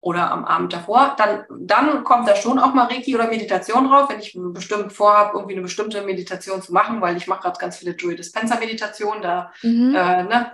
oder 0.04 0.32
am 0.32 0.44
Abend 0.44 0.74
davor, 0.74 1.16
dann, 1.18 1.46
dann 1.62 2.04
kommt 2.04 2.28
da 2.28 2.36
schon 2.36 2.60
auch 2.60 2.74
mal 2.74 2.88
Reiki 2.88 3.16
oder 3.16 3.28
Meditation 3.28 3.88
drauf, 3.88 4.10
wenn 4.10 4.20
ich 4.20 4.38
bestimmt 4.38 4.92
vorhabe, 4.92 5.32
irgendwie 5.36 5.54
eine 5.54 5.62
bestimmte 5.62 6.02
Meditation 6.02 6.62
zu 6.62 6.74
machen, 6.74 7.00
weil 7.00 7.16
ich 7.16 7.28
mache 7.28 7.44
gerade 7.44 7.58
ganz 7.58 7.78
viele 7.78 7.94
Joy 7.94 8.18
Dispenser 8.18 8.60
Meditationen, 8.60 9.22
da, 9.22 9.54
mhm. 9.62 9.96
äh, 9.96 10.24
ne, 10.24 10.52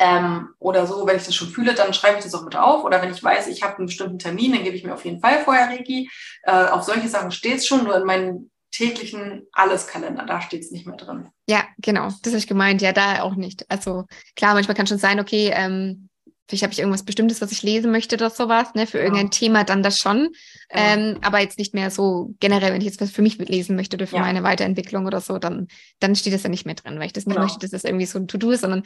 ähm, 0.00 0.48
oder 0.58 0.88
so, 0.88 1.06
wenn 1.06 1.16
ich 1.16 1.24
das 1.24 1.36
schon 1.36 1.48
fühle, 1.48 1.74
dann 1.74 1.94
schreibe 1.94 2.18
ich 2.18 2.24
das 2.24 2.34
auch 2.34 2.42
mit 2.42 2.56
auf. 2.56 2.82
Oder 2.82 3.00
wenn 3.00 3.12
ich 3.12 3.22
weiß, 3.22 3.46
ich 3.46 3.62
habe 3.62 3.76
einen 3.78 3.86
bestimmten 3.86 4.18
Termin, 4.18 4.52
dann 4.52 4.64
gebe 4.64 4.74
ich 4.74 4.82
mir 4.82 4.94
auf 4.94 5.04
jeden 5.04 5.20
Fall 5.20 5.38
vorher 5.44 5.68
Reiki. 5.68 6.10
Äh, 6.42 6.66
auf 6.66 6.82
solche 6.82 7.08
Sachen 7.08 7.30
steht 7.30 7.58
es 7.58 7.66
schon, 7.66 7.84
nur 7.84 7.96
in 7.96 8.04
meinen 8.04 8.50
täglichen 8.72 9.46
Alleskalender, 9.52 10.26
da 10.26 10.40
steht 10.40 10.62
es 10.62 10.72
nicht 10.72 10.86
mehr 10.86 10.96
drin. 10.96 11.28
Ja, 11.48 11.64
genau, 11.78 12.08
das 12.22 12.32
habe 12.32 12.38
ich 12.38 12.46
gemeint, 12.48 12.82
ja, 12.82 12.92
da 12.92 13.22
auch 13.22 13.36
nicht. 13.36 13.70
Also 13.70 14.06
klar, 14.34 14.54
manchmal 14.54 14.76
kann 14.76 14.88
schon 14.88 14.98
sein, 14.98 15.20
okay, 15.20 15.52
ähm, 15.54 16.09
vielleicht 16.50 16.64
habe 16.64 16.72
ich 16.72 16.80
irgendwas 16.80 17.04
Bestimmtes, 17.04 17.40
was 17.40 17.52
ich 17.52 17.62
lesen 17.62 17.92
möchte 17.92 18.16
oder 18.16 18.28
sowas, 18.28 18.74
ne, 18.74 18.86
für 18.86 18.98
ja. 18.98 19.04
irgendein 19.04 19.30
Thema, 19.30 19.64
dann 19.64 19.82
das 19.82 19.98
schon. 19.98 20.30
Ja. 20.74 20.94
Ähm, 20.94 21.18
aber 21.22 21.38
jetzt 21.38 21.58
nicht 21.58 21.74
mehr 21.74 21.90
so 21.90 22.34
generell, 22.40 22.72
wenn 22.72 22.80
ich 22.80 22.86
jetzt 22.86 23.00
was 23.00 23.10
für 23.10 23.22
mich 23.22 23.38
lesen 23.38 23.76
möchte 23.76 23.96
oder 23.96 24.06
für 24.08 24.16
ja. 24.16 24.22
meine 24.22 24.42
Weiterentwicklung 24.42 25.06
oder 25.06 25.20
so, 25.20 25.38
dann, 25.38 25.68
dann 26.00 26.16
steht 26.16 26.34
das 26.34 26.42
ja 26.42 26.48
nicht 26.48 26.66
mehr 26.66 26.74
drin, 26.74 26.98
weil 26.98 27.06
ich 27.06 27.12
das 27.12 27.26
nicht 27.26 27.36
genau. 27.36 27.46
möchte, 27.46 27.60
dass 27.60 27.70
das 27.70 27.84
irgendwie 27.84 28.06
so 28.06 28.18
ein 28.18 28.26
To-Do 28.26 28.50
ist, 28.50 28.62
sondern 28.62 28.82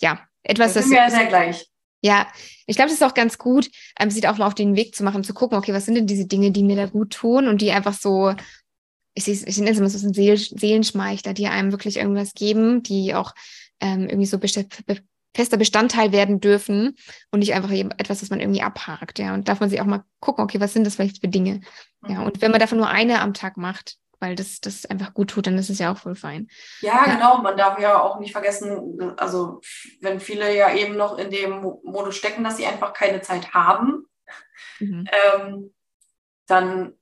ja, 0.00 0.20
etwas, 0.42 0.74
das. 0.74 0.84
Sind 0.84 0.94
wir 0.94 1.08
ja 1.08 1.28
gleich. 1.28 1.66
Ja, 2.02 2.26
ich 2.66 2.76
glaube, 2.76 2.90
das 2.90 2.98
ist 2.98 3.02
auch 3.02 3.14
ganz 3.14 3.38
gut, 3.38 3.70
ähm, 3.98 4.10
sich 4.10 4.28
auch 4.28 4.36
mal 4.36 4.46
auf 4.46 4.54
den 4.54 4.76
Weg 4.76 4.94
zu 4.94 5.04
machen, 5.04 5.24
zu 5.24 5.32
gucken, 5.32 5.56
okay, 5.56 5.72
was 5.72 5.86
sind 5.86 5.94
denn 5.94 6.06
diese 6.06 6.26
Dinge, 6.26 6.50
die 6.50 6.62
mir 6.62 6.76
da 6.76 6.86
gut 6.86 7.14
tun 7.14 7.48
und 7.48 7.62
die 7.62 7.70
einfach 7.70 7.94
so, 7.94 8.34
ich, 9.14 9.26
ich, 9.26 9.56
nenne 9.56 9.70
es 9.70 9.78
immer 9.78 9.88
so 9.88 10.06
ein 10.06 10.12
Seel, 10.12 10.36
Seelenschmeichler, 10.36 11.32
die 11.32 11.46
einem 11.46 11.70
wirklich 11.70 11.96
irgendwas 11.96 12.34
geben, 12.34 12.82
die 12.82 13.14
auch 13.14 13.34
ähm, 13.80 14.08
irgendwie 14.08 14.26
so 14.26 14.38
fester 15.34 15.56
Bestandteil 15.56 16.12
werden 16.12 16.40
dürfen 16.40 16.96
und 17.30 17.40
nicht 17.40 17.54
einfach 17.54 17.70
etwas, 17.70 18.20
das 18.20 18.30
man 18.30 18.40
irgendwie 18.40 18.62
abhakt, 18.62 19.18
ja. 19.18 19.34
Und 19.34 19.48
darf 19.48 19.60
man 19.60 19.68
sich 19.68 19.80
auch 19.80 19.86
mal 19.86 20.04
gucken, 20.20 20.44
okay, 20.44 20.60
was 20.60 20.72
sind 20.72 20.86
das 20.86 20.94
vielleicht 20.96 21.20
für 21.20 21.28
Dinge? 21.28 21.60
Ja, 22.06 22.22
und 22.22 22.40
wenn 22.40 22.50
man 22.50 22.60
davon 22.60 22.78
nur 22.78 22.88
eine 22.88 23.20
am 23.20 23.34
Tag 23.34 23.56
macht, 23.56 23.96
weil 24.20 24.36
das, 24.36 24.60
das 24.60 24.86
einfach 24.86 25.12
gut 25.12 25.30
tut, 25.30 25.46
dann 25.46 25.58
ist 25.58 25.70
es 25.70 25.78
ja 25.78 25.92
auch 25.92 25.98
voll 25.98 26.14
fein. 26.14 26.48
Ja, 26.80 27.04
ja, 27.06 27.14
genau. 27.14 27.42
Man 27.42 27.56
darf 27.56 27.78
ja 27.78 28.00
auch 28.00 28.20
nicht 28.20 28.32
vergessen, 28.32 29.12
also 29.16 29.60
wenn 30.00 30.20
viele 30.20 30.56
ja 30.56 30.74
eben 30.74 30.96
noch 30.96 31.18
in 31.18 31.30
dem 31.30 31.60
Modus 31.82 32.16
stecken, 32.16 32.44
dass 32.44 32.56
sie 32.56 32.66
einfach 32.66 32.92
keine 32.92 33.20
Zeit 33.20 33.52
haben, 33.52 34.06
mhm. 34.78 35.06
ähm, 35.36 35.74
dann 36.46 36.94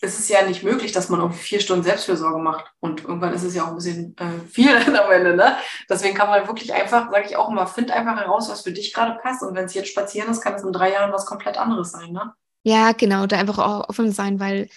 ist 0.00 0.18
es 0.18 0.28
ja 0.28 0.46
nicht 0.46 0.62
möglich, 0.62 0.92
dass 0.92 1.08
man 1.08 1.20
irgendwie 1.20 1.38
vier 1.38 1.60
Stunden 1.60 1.82
Selbstfürsorge 1.82 2.38
macht. 2.38 2.66
Und 2.80 3.04
irgendwann 3.04 3.32
ist 3.32 3.44
es 3.44 3.54
ja 3.54 3.64
auch 3.64 3.68
ein 3.68 3.76
bisschen 3.76 4.16
äh, 4.18 4.46
viel 4.48 4.76
am 4.98 5.10
Ende. 5.10 5.34
Ne? 5.34 5.56
Deswegen 5.88 6.14
kann 6.14 6.28
man 6.28 6.46
wirklich 6.46 6.72
einfach, 6.74 7.10
sage 7.10 7.26
ich 7.26 7.36
auch 7.36 7.48
immer, 7.48 7.66
find 7.66 7.90
einfach 7.90 8.16
heraus, 8.16 8.50
was 8.50 8.62
für 8.62 8.72
dich 8.72 8.92
gerade 8.92 9.18
passt. 9.20 9.42
Und 9.42 9.54
wenn 9.54 9.64
es 9.64 9.74
jetzt 9.74 9.88
spazieren 9.88 10.30
ist, 10.30 10.42
kann 10.42 10.54
es 10.54 10.62
in 10.62 10.72
drei 10.72 10.92
Jahren 10.92 11.12
was 11.12 11.26
komplett 11.26 11.56
anderes 11.56 11.92
sein. 11.92 12.12
Ne? 12.12 12.32
Ja, 12.62 12.92
genau. 12.92 13.26
Da 13.26 13.38
einfach 13.38 13.58
auch 13.58 13.88
offen 13.88 14.12
sein, 14.12 14.38
weil 14.38 14.68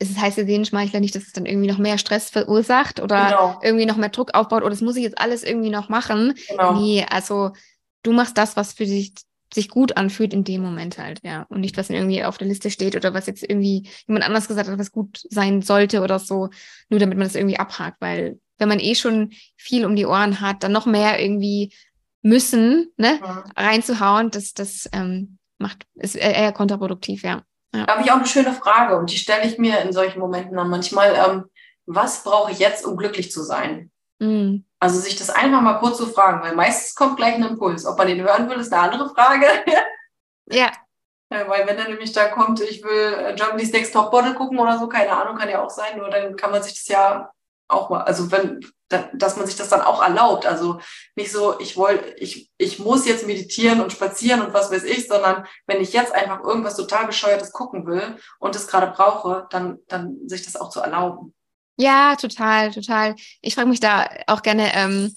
es 0.00 0.16
heißt 0.16 0.38
ja 0.38 0.44
Sehenschmeichler 0.44 1.00
nicht, 1.00 1.14
dass 1.14 1.24
es 1.24 1.32
dann 1.32 1.46
irgendwie 1.46 1.68
noch 1.68 1.78
mehr 1.78 1.98
Stress 1.98 2.30
verursacht 2.30 3.00
oder 3.00 3.26
genau. 3.26 3.60
irgendwie 3.62 3.86
noch 3.86 3.96
mehr 3.96 4.10
Druck 4.10 4.34
aufbaut 4.34 4.62
oder 4.62 4.70
das 4.70 4.80
muss 4.80 4.96
ich 4.96 5.02
jetzt 5.02 5.18
alles 5.18 5.42
irgendwie 5.42 5.70
noch 5.70 5.88
machen. 5.88 6.34
Genau. 6.48 6.74
Nee, 6.74 7.04
also 7.10 7.52
du 8.04 8.12
machst 8.12 8.38
das, 8.38 8.56
was 8.56 8.72
für 8.72 8.84
dich 8.84 9.14
sich 9.52 9.68
gut 9.68 9.96
anfühlt 9.96 10.32
in 10.32 10.44
dem 10.44 10.62
Moment 10.62 10.98
halt, 10.98 11.20
ja. 11.22 11.46
Und 11.48 11.60
nicht, 11.60 11.76
was 11.76 11.90
irgendwie 11.90 12.24
auf 12.24 12.38
der 12.38 12.48
Liste 12.48 12.70
steht 12.70 12.96
oder 12.96 13.14
was 13.14 13.26
jetzt 13.26 13.42
irgendwie 13.42 13.88
jemand 14.06 14.24
anders 14.24 14.48
gesagt 14.48 14.68
hat, 14.68 14.78
was 14.78 14.92
gut 14.92 15.20
sein 15.30 15.62
sollte 15.62 16.02
oder 16.02 16.18
so, 16.18 16.50
nur 16.88 17.00
damit 17.00 17.18
man 17.18 17.26
das 17.26 17.34
irgendwie 17.34 17.58
abhakt, 17.58 18.00
weil 18.00 18.38
wenn 18.58 18.68
man 18.68 18.80
eh 18.80 18.94
schon 18.94 19.32
viel 19.56 19.84
um 19.84 19.96
die 19.96 20.06
Ohren 20.06 20.40
hat, 20.40 20.62
dann 20.62 20.72
noch 20.72 20.86
mehr 20.86 21.22
irgendwie 21.22 21.72
müssen, 22.22 22.92
ne, 22.96 23.20
ja. 23.22 23.44
reinzuhauen, 23.56 24.30
das, 24.30 24.52
das 24.52 24.88
ähm, 24.92 25.38
macht, 25.58 25.84
ist 25.94 26.16
eher 26.16 26.52
kontraproduktiv, 26.52 27.22
ja. 27.22 27.42
ja. 27.74 27.86
Da 27.86 27.94
habe 27.94 28.02
ich 28.02 28.10
auch 28.10 28.16
eine 28.16 28.26
schöne 28.26 28.52
Frage 28.52 28.98
und 28.98 29.10
die 29.10 29.16
stelle 29.16 29.46
ich 29.46 29.58
mir 29.58 29.80
in 29.80 29.92
solchen 29.92 30.18
Momenten 30.18 30.56
dann 30.56 30.68
manchmal, 30.68 31.14
ähm, 31.14 31.44
was 31.86 32.24
brauche 32.24 32.52
ich 32.52 32.58
jetzt, 32.58 32.84
um 32.84 32.96
glücklich 32.96 33.30
zu 33.30 33.42
sein? 33.42 33.90
Mhm. 34.18 34.64
Also 34.80 35.00
sich 35.00 35.16
das 35.16 35.30
einfach 35.30 35.60
mal 35.60 35.78
kurz 35.78 35.96
zu 35.96 36.04
so 36.04 36.12
fragen, 36.12 36.42
weil 36.42 36.54
meistens 36.54 36.94
kommt 36.94 37.16
gleich 37.16 37.34
ein 37.34 37.42
Impuls. 37.42 37.84
Ob 37.84 37.98
man 37.98 38.06
den 38.06 38.22
hören 38.22 38.48
will, 38.48 38.58
ist 38.58 38.72
eine 38.72 38.82
andere 38.82 39.10
Frage. 39.12 39.46
ja. 40.50 40.72
Weil 41.30 41.66
wenn 41.66 41.76
dann 41.76 41.90
nämlich 41.90 42.12
da 42.12 42.28
kommt, 42.28 42.60
ich 42.60 42.82
will 42.82 43.14
äh, 43.18 43.34
Germany's 43.34 43.72
Next 43.72 43.92
Top 43.92 44.10
Bottle 44.10 44.34
gucken 44.34 44.58
oder 44.58 44.78
so, 44.78 44.88
keine 44.88 45.12
Ahnung, 45.12 45.36
kann 45.36 45.50
ja 45.50 45.62
auch 45.62 45.68
sein, 45.68 45.98
nur 45.98 46.08
dann 46.08 46.36
kann 46.36 46.50
man 46.50 46.62
sich 46.62 46.74
das 46.74 46.88
ja 46.88 47.30
auch 47.68 47.90
mal, 47.90 48.02
also 48.02 48.30
wenn, 48.30 48.60
dass 49.12 49.36
man 49.36 49.46
sich 49.46 49.56
das 49.56 49.68
dann 49.68 49.82
auch 49.82 50.02
erlaubt. 50.02 50.46
Also 50.46 50.80
nicht 51.16 51.30
so, 51.30 51.60
ich 51.60 51.76
wollte, 51.76 52.14
ich, 52.16 52.50
ich 52.56 52.78
muss 52.78 53.06
jetzt 53.06 53.26
meditieren 53.26 53.82
und 53.82 53.92
spazieren 53.92 54.40
und 54.40 54.54
was 54.54 54.70
weiß 54.70 54.84
ich, 54.84 55.06
sondern 55.06 55.46
wenn 55.66 55.82
ich 55.82 55.92
jetzt 55.92 56.14
einfach 56.14 56.42
irgendwas 56.42 56.76
total 56.76 57.06
bescheuertes 57.06 57.52
gucken 57.52 57.86
will 57.86 58.16
und 58.38 58.56
es 58.56 58.66
gerade 58.66 58.90
brauche, 58.90 59.46
dann, 59.50 59.80
dann 59.88 60.26
sich 60.26 60.42
das 60.42 60.56
auch 60.56 60.70
zu 60.70 60.80
erlauben. 60.80 61.34
Ja, 61.78 62.16
total, 62.16 62.72
total. 62.72 63.14
Ich 63.40 63.54
frage 63.54 63.68
mich 63.68 63.80
da 63.80 64.08
auch 64.26 64.42
gerne, 64.42 64.72
ähm, 64.74 65.14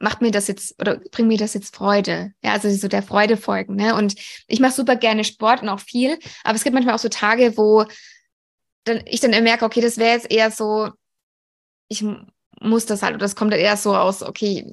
macht 0.00 0.22
mir 0.22 0.32
das 0.32 0.48
jetzt 0.48 0.80
oder 0.80 0.96
bringt 1.12 1.28
mir 1.28 1.38
das 1.38 1.54
jetzt 1.54 1.74
Freude? 1.76 2.32
Ja, 2.42 2.52
also 2.52 2.68
so 2.70 2.88
der 2.88 3.02
Freude 3.02 3.36
folgen. 3.36 3.76
Ne? 3.76 3.94
Und 3.94 4.16
ich 4.48 4.58
mache 4.58 4.72
super 4.72 4.96
gerne 4.96 5.24
Sport 5.24 5.62
und 5.62 5.68
auch 5.68 5.80
viel, 5.80 6.18
aber 6.42 6.56
es 6.56 6.64
gibt 6.64 6.74
manchmal 6.74 6.94
auch 6.96 7.00
so 7.00 7.08
Tage, 7.08 7.56
wo 7.56 7.84
dann, 8.84 9.02
ich 9.06 9.20
dann 9.20 9.30
merke, 9.44 9.64
okay, 9.64 9.80
das 9.80 9.98
wäre 9.98 10.14
jetzt 10.16 10.30
eher 10.30 10.50
so, 10.50 10.90
ich 11.88 12.04
muss 12.60 12.86
das 12.86 13.02
halt, 13.02 13.14
oder 13.14 13.24
das 13.24 13.36
kommt 13.36 13.54
eher 13.54 13.76
so 13.76 13.94
aus, 13.94 14.22
okay, 14.22 14.64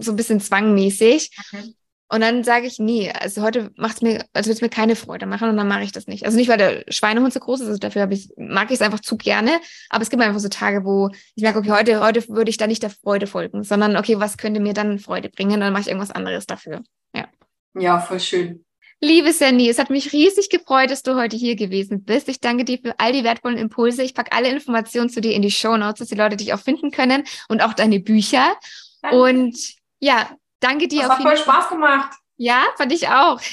so 0.00 0.12
ein 0.12 0.16
bisschen 0.16 0.40
zwangmäßig. 0.40 1.30
Okay. 1.52 1.74
Und 2.08 2.20
dann 2.20 2.44
sage 2.44 2.66
ich, 2.66 2.78
nee, 2.78 3.10
also 3.10 3.42
heute 3.42 3.72
macht 3.76 3.96
es 3.96 4.02
mir, 4.02 4.24
also 4.32 4.48
wird 4.48 4.58
es 4.58 4.62
mir 4.62 4.68
keine 4.68 4.94
Freude 4.94 5.26
machen 5.26 5.48
und 5.48 5.56
dann 5.56 5.66
mache 5.66 5.82
ich 5.82 5.90
das 5.90 6.06
nicht. 6.06 6.24
Also 6.24 6.36
nicht, 6.36 6.48
weil 6.48 6.58
der 6.58 6.84
Schweinehund 6.88 7.32
so 7.32 7.40
groß 7.40 7.60
ist, 7.60 7.66
also 7.66 7.78
dafür 7.78 8.08
ich, 8.12 8.28
mag 8.36 8.70
ich 8.70 8.76
es 8.76 8.82
einfach 8.82 9.00
zu 9.00 9.16
gerne, 9.16 9.60
aber 9.90 10.02
es 10.02 10.10
gibt 10.10 10.22
einfach 10.22 10.38
so 10.38 10.48
Tage, 10.48 10.84
wo 10.84 11.10
ich 11.34 11.42
merke, 11.42 11.58
okay, 11.58 11.72
heute, 11.72 12.00
heute 12.00 12.28
würde 12.28 12.50
ich 12.50 12.58
da 12.58 12.68
nicht 12.68 12.84
der 12.84 12.90
Freude 12.90 13.26
folgen, 13.26 13.64
sondern 13.64 13.96
okay, 13.96 14.20
was 14.20 14.36
könnte 14.36 14.60
mir 14.60 14.72
dann 14.72 15.00
Freude 15.00 15.28
bringen? 15.30 15.54
Und 15.54 15.60
dann 15.60 15.72
mache 15.72 15.82
ich 15.82 15.88
irgendwas 15.88 16.12
anderes 16.12 16.46
dafür. 16.46 16.82
Ja. 17.14 17.26
Ja, 17.74 17.98
voll 17.98 18.20
schön. 18.20 18.64
Liebe 19.00 19.32
Sandy, 19.32 19.68
es 19.68 19.78
hat 19.78 19.90
mich 19.90 20.12
riesig 20.12 20.48
gefreut, 20.48 20.90
dass 20.90 21.02
du 21.02 21.16
heute 21.16 21.36
hier 21.36 21.54
gewesen 21.54 22.04
bist. 22.04 22.28
Ich 22.28 22.40
danke 22.40 22.64
dir 22.64 22.78
für 22.78 22.98
all 22.98 23.12
die 23.12 23.24
wertvollen 23.24 23.58
Impulse. 23.58 24.02
Ich 24.02 24.14
packe 24.14 24.32
alle 24.32 24.48
Informationen 24.48 25.10
zu 25.10 25.20
dir 25.20 25.32
in 25.32 25.42
die 25.42 25.50
Show 25.50 25.76
Notes, 25.76 25.98
dass 25.98 26.08
die 26.08 26.14
Leute 26.14 26.36
dich 26.36 26.54
auch 26.54 26.60
finden 26.60 26.90
können 26.90 27.24
und 27.48 27.62
auch 27.62 27.74
deine 27.74 28.00
Bücher. 28.00 28.56
Danke. 29.02 29.20
Und 29.20 29.74
ja, 30.00 30.30
danke 30.60 30.88
dir. 30.88 31.02
Das 31.02 31.10
hat 31.10 31.22
voll 31.22 31.36
Spaß 31.36 31.68
gemacht. 31.68 32.12
Ja, 32.36 32.64
fand 32.76 32.92
ich 32.92 33.08
auch. 33.08 33.40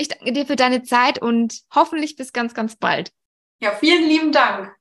Ich 0.00 0.06
danke 0.06 0.32
dir 0.32 0.46
für 0.46 0.54
deine 0.54 0.84
Zeit 0.84 1.20
und 1.20 1.62
hoffentlich 1.74 2.14
bis 2.14 2.32
ganz, 2.32 2.54
ganz 2.54 2.76
bald. 2.76 3.10
Ja, 3.60 3.72
vielen 3.72 4.08
lieben 4.08 4.30
Dank. 4.30 4.72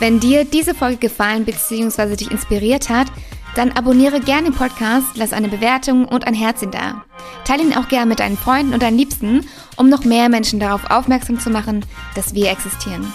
Wenn 0.00 0.18
dir 0.18 0.44
diese 0.44 0.74
Folge 0.74 0.96
gefallen 0.96 1.44
bzw. 1.44 2.16
dich 2.16 2.32
inspiriert 2.32 2.88
hat, 2.88 3.06
dann 3.54 3.70
abonniere 3.70 4.20
gerne 4.20 4.50
den 4.50 4.54
Podcast, 4.54 5.16
lass 5.16 5.32
eine 5.32 5.48
Bewertung 5.48 6.06
und 6.06 6.26
ein 6.26 6.34
Herzchen 6.34 6.72
da. 6.72 7.04
Teile 7.44 7.62
ihn 7.62 7.76
auch 7.76 7.86
gerne 7.86 8.06
mit 8.06 8.18
deinen 8.18 8.36
Freunden 8.36 8.74
und 8.74 8.82
deinen 8.82 8.98
Liebsten, 8.98 9.48
um 9.76 9.88
noch 9.88 10.04
mehr 10.04 10.28
Menschen 10.28 10.58
darauf 10.58 10.90
aufmerksam 10.90 11.38
zu 11.38 11.50
machen, 11.50 11.86
dass 12.16 12.34
wir 12.34 12.50
existieren. 12.50 13.10